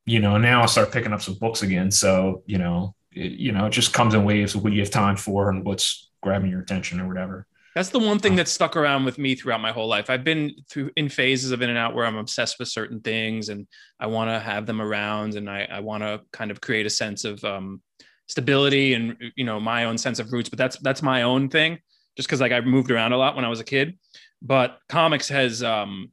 you 0.06 0.20
know, 0.22 0.38
now 0.38 0.64
I 0.64 0.68
start 0.68 0.94
picking 0.94 1.12
up 1.12 1.22
some 1.22 1.34
books 1.34 1.64
again. 1.64 1.92
So, 1.92 2.44
you 2.46 2.60
know, 2.60 2.96
it, 3.12 3.34
you 3.34 3.52
know, 3.52 3.66
it 3.66 3.72
just 3.72 3.92
comes 3.92 4.14
in 4.14 4.24
waves 4.24 4.56
of 4.56 4.64
what 4.64 4.72
you 4.72 4.80
have 4.80 4.90
time 4.90 5.18
for 5.18 5.50
and 5.50 5.66
what's 5.66 6.10
grabbing 6.24 6.50
your 6.50 6.62
attention 6.62 7.02
or 7.02 7.10
whatever. 7.10 7.46
That's 7.76 7.90
the 7.90 8.00
one 8.00 8.20
thing 8.20 8.36
that's 8.36 8.52
stuck 8.52 8.76
around 8.76 9.06
with 9.06 9.18
me 9.18 9.36
throughout 9.36 9.62
my 9.62 9.72
whole 9.72 9.88
life. 9.88 10.10
I've 10.10 10.24
been 10.24 10.52
through 10.70 10.92
in 10.96 11.08
phases 11.08 11.52
of 11.52 11.62
in 11.62 11.70
and 11.70 11.78
out 11.78 11.94
where 11.94 12.06
I'm 12.06 12.18
obsessed 12.18 12.58
with 12.60 12.68
certain 12.68 13.00
things 13.00 13.50
and 13.50 13.68
I 14.00 14.08
want 14.08 14.30
to 14.30 14.40
have 14.40 14.66
them 14.66 14.82
around 14.82 15.36
and 15.36 15.50
I, 15.50 15.68
I 15.72 15.80
want 15.80 16.04
to 16.04 16.22
kind 16.32 16.52
of 16.52 16.62
create 16.62 16.86
a 16.86 16.90
sense 16.90 17.26
of 17.26 17.44
um, 17.44 17.82
stability 18.28 18.94
and 18.94 19.18
you 19.36 19.44
know 19.44 19.60
my 19.60 19.86
own 19.86 19.98
sense 19.98 20.20
of 20.20 20.32
roots. 20.32 20.50
But 20.50 20.58
that's 20.58 20.78
that's 20.80 21.02
my 21.02 21.22
own 21.24 21.50
thing, 21.50 21.80
just 22.18 22.28
because 22.28 22.42
like 22.42 22.52
I 22.52 22.62
moved 22.62 22.92
around 22.92 23.14
a 23.14 23.18
lot 23.18 23.36
when 23.36 23.46
I 23.46 23.50
was 23.50 23.60
a 23.60 23.66
kid. 23.66 23.98
But 24.42 24.80
comics 24.88 25.30
has 25.30 25.62
um, 25.62 26.12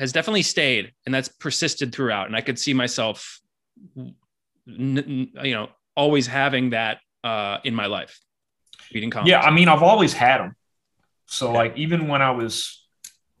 has 0.00 0.12
definitely 0.12 0.42
stayed 0.42 0.92
and 1.04 1.14
that's 1.14 1.28
persisted 1.28 1.94
throughout. 1.94 2.26
And 2.26 2.34
I 2.34 2.40
could 2.40 2.58
see 2.58 2.72
myself, 2.72 3.40
you 3.94 4.14
know, 4.66 5.68
always 5.94 6.26
having 6.26 6.70
that 6.70 6.98
uh, 7.22 7.58
in 7.64 7.74
my 7.74 7.86
life, 7.86 8.18
reading 8.94 9.10
comics. 9.10 9.30
Yeah. 9.30 9.40
I 9.40 9.50
mean, 9.50 9.68
I've 9.68 9.82
always 9.82 10.14
had 10.14 10.38
them. 10.38 10.56
So 11.30 11.48
Okay. 11.50 11.56
like, 11.58 11.76
even 11.76 12.08
when 12.08 12.22
I 12.22 12.32
was, 12.32 12.84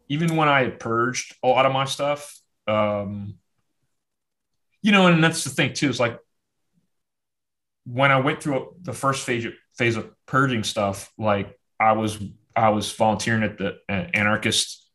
even 0.08 0.36
when 0.36 0.48
I 0.48 0.62
had 0.62 0.78
purged 0.78 1.36
a 1.42 1.48
lot 1.48 1.66
of 1.66 1.72
my 1.72 1.84
stuff, 1.84 2.40
um, 2.68 3.34
you 4.80 4.92
know, 4.92 5.08
and 5.08 5.22
that's 5.22 5.42
the 5.44 5.50
thing 5.50 5.72
too, 5.74 5.88
is 5.88 5.98
like 5.98 6.18
when 7.84 8.12
I 8.12 8.20
went 8.20 8.42
through 8.42 8.76
the 8.80 8.92
first 8.92 9.26
phase 9.26 9.44
of, 9.44 9.54
phase 9.76 9.96
of 9.96 10.08
purging 10.26 10.62
stuff, 10.62 11.12
like 11.18 11.58
I 11.80 11.92
was, 11.92 12.16
I 12.54 12.68
was 12.68 12.92
volunteering 12.92 13.42
at 13.42 13.58
the 13.58 13.78
anarchist, 13.88 14.88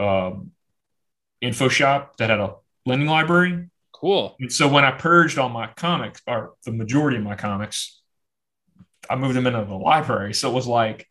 um, 0.00 0.50
info 1.40 1.68
shop 1.68 2.16
that 2.16 2.30
had 2.30 2.40
a 2.40 2.56
lending 2.86 3.08
library. 3.08 3.70
cool. 3.92 4.36
And 4.40 4.52
so 4.52 4.66
when 4.66 4.84
I 4.84 4.90
purged 4.90 5.38
all 5.38 5.48
my 5.48 5.68
comics, 5.76 6.20
or 6.26 6.54
the 6.64 6.72
majority 6.72 7.18
of 7.18 7.22
my 7.22 7.36
comics, 7.36 8.02
I 9.08 9.14
moved 9.16 9.36
them 9.36 9.46
into 9.46 9.64
the 9.64 9.74
library. 9.76 10.34
So 10.34 10.50
it 10.50 10.54
was 10.54 10.66
like, 10.66 11.06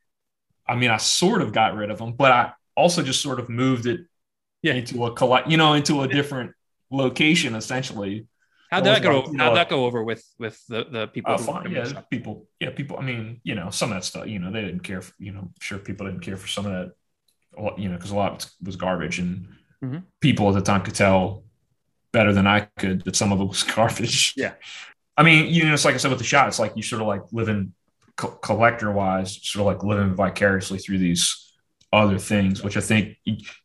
I 0.70 0.76
mean, 0.76 0.92
I 0.92 0.98
sort 0.98 1.42
of 1.42 1.52
got 1.52 1.76
rid 1.76 1.90
of 1.92 1.98
them, 1.98 2.14
but 2.14 2.32
I 2.32 2.52
also 2.76 3.02
just 3.04 3.22
sort 3.22 3.40
of 3.40 3.50
moved 3.50 3.86
it 3.88 4.02
Yeah. 4.62 4.74
into 4.74 5.06
a 5.06 5.14
collect, 5.14 5.50
you 5.50 5.58
know, 5.58 5.74
into 5.74 6.02
a 6.02 6.08
different 6.08 6.52
location 6.92 7.56
essentially. 7.56 8.28
How'd 8.72 8.84
that 8.86 9.02
go? 9.02 9.22
like, 9.22 9.38
How'd 9.40 9.58
that 9.58 9.70
go 9.70 9.86
over 9.86 10.04
with 10.04 10.24
with 10.38 10.58
the 10.68 10.84
the 10.96 11.08
people? 11.08 11.36
Who 11.38 11.44
fine. 11.44 11.72
Yeah. 11.72 11.88
in? 11.88 12.04
People, 12.12 12.48
yeah, 12.60 12.70
people, 12.70 12.98
I 13.00 13.02
mean, 13.02 13.42
you 13.44 13.56
know, 13.56 13.70
some 13.72 13.92
of 13.92 13.96
that 13.98 14.06
stuff, 14.06 14.28
you 14.28 14.38
know, 14.40 14.52
they 14.52 14.62
didn't 14.62 14.82
care 14.84 15.02
for, 15.02 15.14
you 15.18 15.32
know, 15.32 15.52
sure 15.60 15.80
people 15.80 16.06
didn't 16.06 16.22
care 16.22 16.38
for 16.38 16.48
some 16.48 16.66
of 16.68 16.72
that, 16.74 16.88
you 17.82 17.90
know, 17.90 17.96
because 17.98 18.12
a 18.12 18.16
lot 18.16 18.48
was 18.62 18.76
garbage 18.76 19.18
and 19.20 19.48
Mhm. 19.84 20.04
people 20.22 20.48
at 20.50 20.54
the 20.56 20.62
time 20.62 20.82
could 20.84 20.94
tell 20.96 21.44
better 22.12 22.32
than 22.34 22.46
I 22.48 22.60
could 22.82 23.04
that 23.06 23.16
some 23.16 23.32
of 23.32 23.40
it 23.42 23.46
was 23.46 23.64
garbage. 23.76 24.34
Yeah. 24.38 24.54
I 25.18 25.24
mean, 25.24 25.52
you 25.54 25.66
know, 25.66 25.74
it's 25.74 25.86
like 25.86 25.96
I 25.96 25.98
said 25.98 26.12
with 26.12 26.20
the 26.20 26.26
shot, 26.34 26.48
it's 26.48 26.60
like 26.60 26.74
you 26.78 26.84
sort 26.84 27.02
of 27.02 27.08
like 27.08 27.24
living 27.32 27.74
co- 28.20 28.38
collector 28.42 28.92
wise, 28.92 29.40
sort 29.42 29.62
of 29.62 29.68
like 29.68 29.84
living 29.84 30.14
vicariously 30.14 30.78
through 30.78 31.00
these 31.00 31.54
other 31.92 32.20
things, 32.20 32.62
which 32.62 32.78
I 32.78 32.82
think 32.82 33.18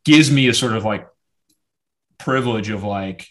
gives 0.04 0.30
me 0.30 0.48
a 0.48 0.54
sort 0.54 0.72
of 0.72 0.84
like 0.84 1.06
privilege 2.18 2.70
of 2.70 2.84
like, 2.84 3.26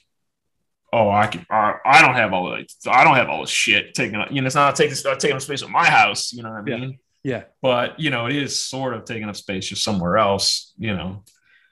oh, 0.91 1.09
I 1.09 1.27
can, 1.27 1.45
I, 1.49 1.75
I 1.83 2.01
don't 2.01 2.13
have 2.13 2.33
all 2.33 2.51
the, 2.51 2.67
I 2.89 3.03
don't 3.03 3.15
have 3.15 3.29
all 3.29 3.41
this 3.41 3.49
shit 3.49 3.93
taking 3.95 4.17
up, 4.19 4.31
you 4.31 4.41
know, 4.41 4.45
it's 4.45 4.55
not 4.55 4.75
taking, 4.75 4.91
it's 4.91 5.05
not 5.05 5.19
taking 5.19 5.35
up 5.35 5.41
space 5.41 5.63
at 5.63 5.69
my 5.69 5.89
house, 5.89 6.31
you 6.33 6.43
know 6.43 6.51
what 6.51 6.59
I 6.67 6.69
Yeah. 6.69 6.77
mean? 6.77 6.99
Yeah. 7.23 7.43
But, 7.61 7.99
you 7.99 8.09
know, 8.11 8.27
it 8.27 8.35
is 8.35 8.59
sort 8.59 8.93
of 8.93 9.05
taking 9.05 9.27
up 9.29 9.35
space 9.35 9.67
just 9.67 9.83
somewhere 9.83 10.17
else, 10.17 10.73
you 10.77 10.93
know? 10.95 11.23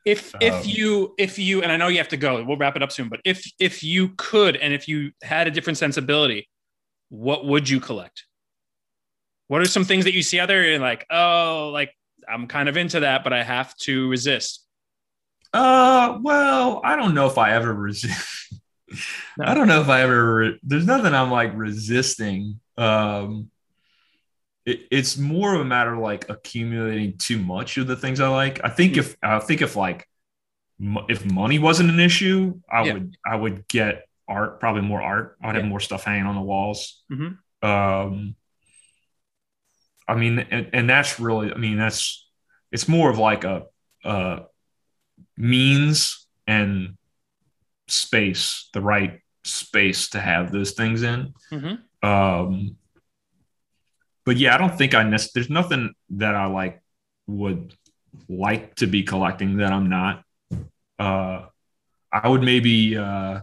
If 0.03 0.33
if 0.41 0.55
Um, 0.55 0.61
you 0.65 1.13
if 1.19 1.37
you 1.37 1.61
and 1.61 1.71
I 1.71 1.77
know 1.77 1.87
you 1.87 1.99
have 1.99 2.07
to 2.07 2.17
go, 2.17 2.43
we'll 2.43 2.57
wrap 2.57 2.75
it 2.75 2.81
up 2.81 2.91
soon. 2.91 3.07
But 3.07 3.19
if 3.23 3.45
if 3.59 3.83
you 3.83 4.09
could 4.17 4.55
and 4.55 4.73
if 4.73 4.87
you 4.87 5.11
had 5.21 5.45
a 5.47 5.51
different 5.51 5.77
sensibility, 5.77 6.49
what 7.09 7.45
would 7.45 7.69
you 7.69 7.79
collect? 7.79 8.25
What 9.51 9.59
are 9.61 9.65
some 9.65 9.83
things 9.83 10.05
that 10.05 10.13
you 10.13 10.23
see 10.23 10.39
out 10.39 10.47
there? 10.47 10.63
You're 10.63 10.79
like, 10.79 11.05
oh, 11.11 11.71
like 11.73 11.93
I'm 12.25 12.47
kind 12.47 12.69
of 12.69 12.77
into 12.77 13.01
that, 13.01 13.21
but 13.25 13.33
I 13.33 13.43
have 13.43 13.75
to 13.79 14.07
resist. 14.07 14.65
Uh, 15.53 16.19
well, 16.21 16.79
I 16.85 16.95
don't 16.95 17.13
know 17.13 17.25
if 17.27 17.37
I 17.37 17.51
ever 17.51 17.73
resist. 17.73 18.53
I 19.37 19.53
don't 19.53 19.67
know 19.67 19.81
if 19.81 19.89
I 19.89 20.03
ever. 20.03 20.35
Re- 20.35 20.59
There's 20.63 20.85
nothing 20.85 21.13
I'm 21.13 21.29
like 21.31 21.51
resisting. 21.53 22.61
Um, 22.77 23.51
it, 24.65 24.83
it's 24.89 25.17
more 25.17 25.53
of 25.53 25.59
a 25.59 25.65
matter 25.65 25.95
of 25.95 25.99
like 25.99 26.29
accumulating 26.29 27.17
too 27.17 27.37
much 27.37 27.77
of 27.77 27.87
the 27.87 27.97
things 27.97 28.21
I 28.21 28.29
like. 28.29 28.61
I 28.63 28.69
think 28.69 28.95
if 28.95 29.17
I 29.21 29.39
think 29.39 29.61
if 29.61 29.75
like 29.75 30.07
if 31.09 31.25
money 31.29 31.59
wasn't 31.59 31.89
an 31.89 31.99
issue, 31.99 32.57
I 32.71 32.85
Yeah. 32.85 32.93
would 32.93 33.17
I 33.25 33.35
would 33.35 33.67
get 33.67 34.07
art, 34.29 34.61
probably 34.61 34.83
more 34.83 35.01
art. 35.01 35.35
I'd 35.43 35.55
have 35.55 35.65
more 35.65 35.81
stuff 35.81 36.05
hanging 36.05 36.25
on 36.25 36.35
the 36.35 36.41
walls. 36.41 37.03
Mhm. 37.11 37.37
Um, 37.61 38.35
I 40.07 40.15
mean, 40.15 40.39
and, 40.39 40.69
and 40.73 40.89
that's 40.89 41.19
really, 41.19 41.53
I 41.53 41.57
mean, 41.57 41.77
that's 41.77 42.27
it's 42.71 42.87
more 42.87 43.09
of 43.09 43.17
like 43.17 43.43
a, 43.43 43.63
uh 44.03 44.39
means 45.37 46.27
and 46.47 46.97
space, 47.87 48.69
the 48.73 48.81
right 48.81 49.19
space 49.43 50.09
to 50.09 50.19
have 50.19 50.51
those 50.51 50.71
things 50.71 51.03
in. 51.03 51.33
Mhm. 51.51 51.79
Um, 52.03 52.77
but 54.25 54.37
yeah, 54.37 54.55
I 54.55 54.57
don't 54.57 54.77
think 54.77 54.93
I 54.93 55.03
nec- 55.03 55.31
there's 55.33 55.49
nothing 55.49 55.93
that 56.11 56.35
I 56.35 56.45
like 56.45 56.81
would 57.27 57.73
like 58.29 58.75
to 58.75 58.87
be 58.87 59.03
collecting 59.03 59.57
that 59.57 59.71
I'm 59.71 59.89
not. 59.89 60.23
Uh, 60.99 61.47
I 62.11 62.27
would 62.27 62.41
maybe 62.43 62.97
uh, 62.97 63.41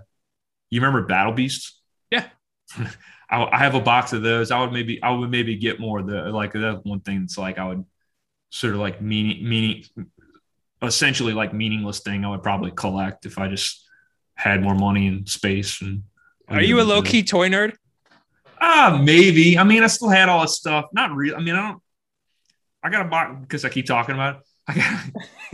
you 0.70 0.80
remember 0.80 1.06
Battle 1.06 1.32
Beasts? 1.32 1.80
Yeah. 2.10 2.26
I, 3.30 3.44
I 3.44 3.58
have 3.58 3.74
a 3.74 3.80
box 3.80 4.12
of 4.12 4.22
those. 4.22 4.50
I 4.50 4.60
would 4.60 4.72
maybe 4.72 5.02
I 5.02 5.10
would 5.10 5.30
maybe 5.30 5.56
get 5.56 5.80
more 5.80 6.00
of 6.00 6.06
the 6.06 6.22
like 6.30 6.52
that 6.52 6.80
one 6.84 7.00
thing 7.00 7.20
that's 7.20 7.38
like 7.38 7.58
I 7.58 7.68
would 7.68 7.84
sort 8.50 8.74
of 8.74 8.80
like 8.80 9.02
meaning 9.02 9.48
meaning 9.48 9.84
essentially 10.82 11.32
like 11.32 11.52
meaningless 11.52 12.00
thing 12.00 12.24
I 12.24 12.30
would 12.30 12.42
probably 12.42 12.70
collect 12.70 13.26
if 13.26 13.38
I 13.38 13.48
just 13.48 13.84
had 14.34 14.62
more 14.62 14.74
money 14.74 15.08
and 15.08 15.28
space 15.28 15.82
and 15.82 16.04
Are 16.48 16.62
you 16.62 16.80
a 16.80 16.82
low 16.82 17.02
key 17.02 17.22
toy 17.22 17.48
nerd? 17.48 17.74
Ah, 18.60 19.00
maybe. 19.02 19.58
I 19.58 19.64
mean, 19.64 19.82
I 19.82 19.86
still 19.86 20.08
had 20.08 20.28
all 20.28 20.42
this 20.42 20.56
stuff. 20.56 20.86
Not 20.92 21.14
real. 21.14 21.36
I 21.36 21.40
mean, 21.40 21.54
I 21.54 21.68
don't. 21.68 21.82
I 22.82 22.90
got 22.90 23.06
a 23.06 23.08
box 23.08 23.36
because 23.40 23.64
I 23.64 23.68
keep 23.68 23.86
talking 23.86 24.14
about 24.14 24.36
it. 24.36 24.42
I 24.68 24.74
got, 24.74 25.04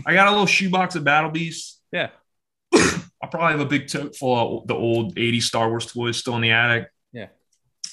I 0.07 0.15
got 0.15 0.29
a 0.29 0.31
little 0.31 0.47
shoebox 0.47 0.95
of 0.95 1.05
Battle 1.05 1.31
Beasts. 1.31 1.81
Yeah. 1.93 2.11
I 2.75 3.27
probably 3.31 3.53
have 3.53 3.61
a 3.61 3.67
big 3.67 3.89
tote 3.89 4.17
full 4.17 4.63
of 4.63 4.69
the 4.69 4.75
old 4.75 5.17
80s 5.17 5.43
Star 5.43 5.69
Wars 5.69 5.87
toys 5.87 6.17
still 6.17 6.37
in 6.37 6.43
the 6.43 6.51
attic. 6.51 6.89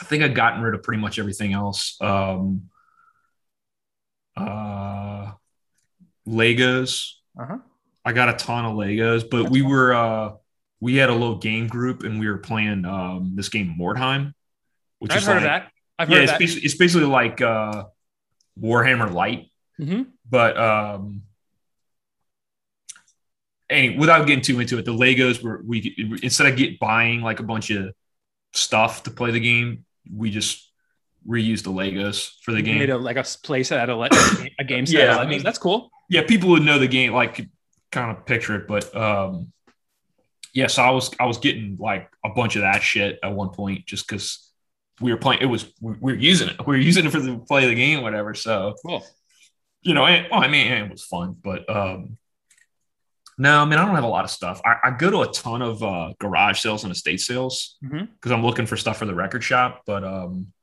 I 0.02 0.04
think 0.06 0.24
I've 0.24 0.34
gotten 0.34 0.62
rid 0.64 0.74
of 0.74 0.84
pretty 0.84 1.00
much 1.02 1.20
everything 1.20 1.54
else. 1.54 1.96
Um, 2.02 2.70
uh, 4.36 5.32
Legos. 6.28 7.12
Uh-huh. 7.40 7.58
I 8.04 8.14
got 8.14 8.30
a 8.30 8.34
ton 8.34 8.66
of 8.66 8.74
Legos, 8.74 9.30
but 9.30 9.50
we 9.50 9.62
were 9.62 9.94
uh, 9.94 10.32
we 10.80 10.96
had 10.96 11.10
a 11.10 11.14
little 11.14 11.38
game 11.38 11.68
group 11.68 12.04
and 12.04 12.20
we 12.20 12.28
were 12.28 12.40
playing 12.40 12.86
um, 12.86 13.34
this 13.36 13.50
game 13.50 13.76
Mordheim, 13.80 14.34
which 15.00 15.12
I've 15.12 15.20
is 15.20 15.26
heard 15.28 15.34
like, 15.36 15.44
of 15.44 15.44
that. 15.44 15.72
I've 16.00 16.10
yeah, 16.10 16.16
heard 16.16 16.24
it's 16.24 16.32
that. 16.32 16.40
basically, 16.40 16.66
it's 16.66 16.76
basically 16.78 17.08
like 17.08 17.42
uh, 17.42 17.84
Warhammer 18.60 19.14
Light, 19.14 19.52
Mhm. 19.80 20.08
but 20.28 20.58
um, 20.58 21.22
anyway, 23.70 23.98
without 23.98 24.26
getting 24.26 24.44
too 24.44 24.60
into 24.60 24.80
it, 24.80 24.86
the 24.86 24.94
Legos 24.94 25.44
were 25.44 25.62
we 25.66 25.94
instead 26.24 26.48
of 26.48 26.58
get 26.58 26.80
buying 26.80 27.22
like 27.22 27.40
a 27.40 27.44
bunch 27.44 27.70
of 27.70 27.94
stuff 28.54 29.04
to 29.04 29.12
play 29.12 29.30
the 29.32 29.40
game, 29.40 29.86
we 30.10 30.32
just 30.32 30.72
reused 31.28 31.64
the 31.64 31.72
Legos 31.72 32.32
for 32.44 32.52
the 32.52 32.62
game. 32.62 32.80
Made 32.80 32.90
a, 32.90 32.98
like 32.98 33.18
a 33.18 33.26
place 33.44 33.72
at 33.72 33.90
a, 33.90 33.96
le- 33.96 34.10
a 34.60 34.64
game 34.64 34.86
set. 34.86 35.00
Yeah, 35.08 35.18
I 35.18 35.26
mean, 35.26 35.44
that's 35.44 35.60
cool. 35.60 35.92
yeah, 36.10 36.24
people 36.26 36.50
would 36.50 36.64
know 36.64 36.80
the 36.80 36.88
game, 36.88 37.14
like 37.14 37.46
kind 37.92 38.16
of 38.16 38.26
picture 38.26 38.56
it, 38.56 38.68
but 38.68 38.96
um, 38.96 39.52
yeah. 40.54 40.68
So 40.68 40.82
I 40.84 40.90
was 40.92 41.12
I 41.20 41.26
was 41.26 41.38
getting 41.38 41.78
like 41.80 42.10
a 42.26 42.30
bunch 42.30 42.56
of 42.56 42.62
that 42.64 42.82
shit 42.82 43.20
at 43.24 43.34
one 43.34 43.50
point 43.50 43.86
just 43.86 44.08
because 44.08 44.50
we 45.00 45.12
were 45.12 45.18
playing. 45.18 45.42
It 45.42 45.46
was 45.48 45.66
we 45.82 45.94
we 46.00 46.14
were 46.14 46.20
using 46.20 46.50
it. 46.50 46.56
We 46.66 46.76
were 46.76 46.82
using 46.82 47.06
it 47.06 47.12
for 47.12 47.20
the 47.20 47.38
play 47.40 47.64
of 47.64 47.70
the 47.70 47.76
game, 47.76 48.02
whatever. 48.02 48.34
So 48.34 48.76
Cool. 48.86 49.06
you 49.82 49.94
know, 49.94 50.06
and, 50.06 50.28
well, 50.32 50.44
I 50.44 50.48
mean, 50.48 50.72
it 50.72 50.90
was 50.92 51.04
fun, 51.04 51.36
but 51.44 51.70
um, 51.70 52.18
no, 53.42 53.62
I 53.62 53.66
mean, 53.66 53.80
I 53.80 53.86
don't 53.86 53.96
have 53.96 54.04
a 54.04 54.08
lot 54.08 54.24
of 54.24 54.32
stuff. 54.32 54.62
I, 54.64 54.76
I 54.84 54.92
go 54.92 55.10
to 55.10 55.22
a 55.22 55.32
ton 55.34 55.62
of 55.62 55.82
uh, 55.82 56.14
garage 56.20 56.60
sales 56.60 56.84
and 56.84 56.92
estate 56.92 57.22
sales 57.22 57.78
because 57.82 58.32
I'm 58.32 58.44
looking 58.46 58.68
for 58.68 58.78
stuff 58.78 58.98
for 59.00 59.06
the 59.06 59.16
record 59.16 59.44
shop, 59.44 59.82
but 59.86 60.04
um, 60.04 60.54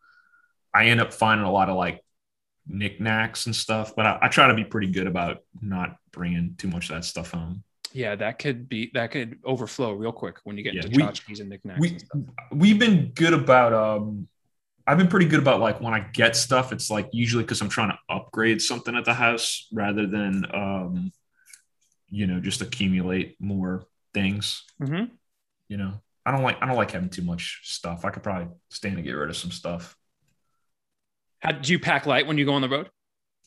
I 0.74 0.86
end 0.86 1.00
up 1.00 1.12
finding 1.12 1.46
a 1.46 1.52
lot 1.52 1.68
of 1.68 1.76
like 1.76 2.02
knickknacks 2.66 3.46
and 3.46 3.56
stuff. 3.56 3.94
But 3.96 4.06
I, 4.06 4.18
I 4.22 4.28
try 4.28 4.48
to 4.48 4.54
be 4.54 4.64
pretty 4.64 4.88
good 4.92 5.08
about 5.08 5.38
not 5.60 5.96
bringing 6.12 6.54
too 6.56 6.68
much 6.68 6.90
of 6.90 6.96
that 6.96 7.04
stuff 7.04 7.32
home. 7.32 7.64
Yeah, 7.92 8.16
that 8.16 8.38
could 8.38 8.68
be 8.68 8.90
that 8.94 9.10
could 9.10 9.38
overflow 9.44 9.92
real 9.92 10.12
quick 10.12 10.38
when 10.44 10.58
you 10.58 10.62
get 10.62 10.74
Yeah, 10.74 10.82
into 10.82 10.98
tchotchkes 10.98 11.40
and 11.40 11.48
knickknacks. 11.48 11.80
We 11.80 11.98
and 12.12 12.30
we've 12.52 12.78
been 12.78 13.12
good 13.14 13.32
about 13.32 13.72
um, 13.72 14.28
I've 14.86 14.98
been 14.98 15.08
pretty 15.08 15.26
good 15.26 15.40
about 15.40 15.60
like 15.60 15.80
when 15.80 15.94
I 15.94 16.00
get 16.00 16.36
stuff, 16.36 16.72
it's 16.72 16.90
like 16.90 17.08
usually 17.12 17.44
because 17.44 17.60
I'm 17.60 17.68
trying 17.68 17.90
to 17.90 17.98
upgrade 18.08 18.62
something 18.62 18.94
at 18.94 19.04
the 19.04 19.14
house 19.14 19.68
rather 19.72 20.06
than 20.06 20.44
um, 20.54 21.12
you 22.10 22.26
know, 22.26 22.40
just 22.40 22.60
accumulate 22.62 23.36
more 23.40 23.84
things. 24.14 24.64
Mhm. 24.80 25.10
You 25.68 25.76
know, 25.76 26.00
I 26.24 26.30
don't 26.32 26.42
like 26.42 26.62
I 26.62 26.66
don't 26.66 26.76
like 26.76 26.90
having 26.90 27.10
too 27.10 27.22
much 27.22 27.60
stuff. 27.64 28.04
I 28.04 28.10
could 28.10 28.22
probably 28.22 28.48
stand 28.70 28.96
to 28.96 29.02
get 29.02 29.12
rid 29.12 29.30
of 29.30 29.36
some 29.36 29.50
stuff. 29.50 29.96
How, 31.40 31.52
do 31.52 31.72
you 31.72 31.78
pack 31.78 32.06
light 32.06 32.26
when 32.26 32.36
you 32.38 32.44
go 32.44 32.54
on 32.54 32.62
the 32.62 32.68
road? 32.68 32.90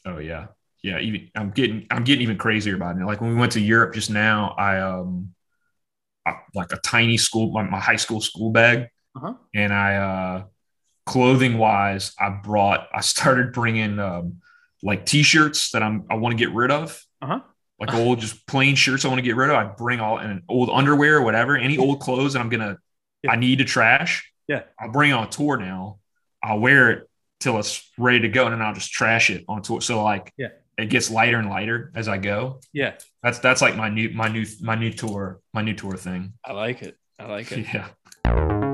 Oh 0.05 0.17
yeah, 0.17 0.47
yeah. 0.81 0.99
Even 0.99 1.29
I'm 1.35 1.51
getting 1.51 1.88
I'm 1.91 2.03
getting 2.03 2.23
even 2.23 2.38
crazier 2.38 2.75
about 2.75 2.97
it. 2.97 3.05
Like 3.05 3.21
when 3.21 3.31
we 3.31 3.35
went 3.35 3.51
to 3.53 3.59
Europe 3.61 3.93
just 3.93 4.09
now, 4.09 4.55
I 4.57 4.79
um, 4.79 5.33
I, 6.25 6.35
like 6.55 6.71
a 6.71 6.77
tiny 6.77 7.17
school 7.17 7.51
my, 7.51 7.63
my 7.63 7.79
high 7.79 7.95
school 7.97 8.21
school 8.21 8.51
bag, 8.51 8.88
Uh-huh. 9.15 9.33
and 9.53 9.73
I 9.73 9.95
uh, 9.95 10.43
clothing 11.05 11.57
wise, 11.57 12.13
I 12.19 12.29
brought 12.29 12.88
I 12.93 13.01
started 13.01 13.53
bringing 13.53 13.99
um 13.99 14.41
like 14.83 15.05
t-shirts 15.05 15.71
that 15.71 15.83
I'm 15.83 16.05
I 16.09 16.15
want 16.15 16.38
to 16.38 16.43
get 16.43 16.53
rid 16.55 16.71
of. 16.71 17.03
Uh-huh. 17.21 17.41
Like 17.82 17.94
old 17.95 18.20
just 18.20 18.45
plain 18.48 18.76
shirts 18.76 19.03
I 19.03 19.08
want 19.10 19.18
to 19.20 19.24
get 19.24 19.36
rid 19.36 19.49
of. 19.49 19.56
I 19.58 19.64
bring 19.66 19.99
all 19.99 20.18
and 20.20 20.44
old 20.48 20.70
underwear 20.70 21.18
or 21.18 21.22
whatever, 21.24 21.58
any 21.58 21.78
old 21.78 21.99
clothes 21.99 22.34
that 22.34 22.40
I'm 22.40 22.49
gonna 22.49 22.78
Yeah. 23.24 23.32
I 23.32 23.36
need 23.36 23.58
to 23.58 23.66
trash. 23.66 24.32
Yeah. 24.48 24.64
I'll 24.80 24.91
bring 24.91 25.12
on 25.14 25.30
tour 25.30 25.58
now. 25.58 25.98
I'll 26.44 26.60
wear 26.60 26.91
it 26.91 27.10
till 27.40 27.58
it's 27.60 27.91
ready 27.98 28.20
to 28.22 28.30
go, 28.30 28.45
and 28.45 28.53
then 28.53 28.62
I'll 28.62 28.74
just 28.74 28.91
trash 28.91 29.30
it 29.32 29.44
on 29.48 29.62
tour. 29.64 29.82
So 29.82 30.03
like 30.03 30.32
Yeah. 30.38 30.49
it 30.78 30.90
gets 30.90 31.10
lighter 31.10 31.38
and 31.40 31.49
lighter 31.49 31.91
as 31.95 32.08
I 32.08 32.18
go. 32.18 32.60
Yeah, 32.72 32.94
That's 33.24 33.40
that's 33.40 33.62
like 33.62 33.76
my 33.76 33.90
new 33.90 34.10
my 34.12 34.28
new 34.28 34.45
my 34.62 34.76
new 34.76 34.91
tour 34.94 35.40
my 35.53 35.62
new 35.64 35.74
tour 35.74 35.98
thing. 35.98 36.34
I 36.45 36.53
like 36.53 36.82
it. 36.84 36.98
I 37.20 37.26
like 37.26 37.52
it. 37.52 37.66
Yeah. 37.74 38.70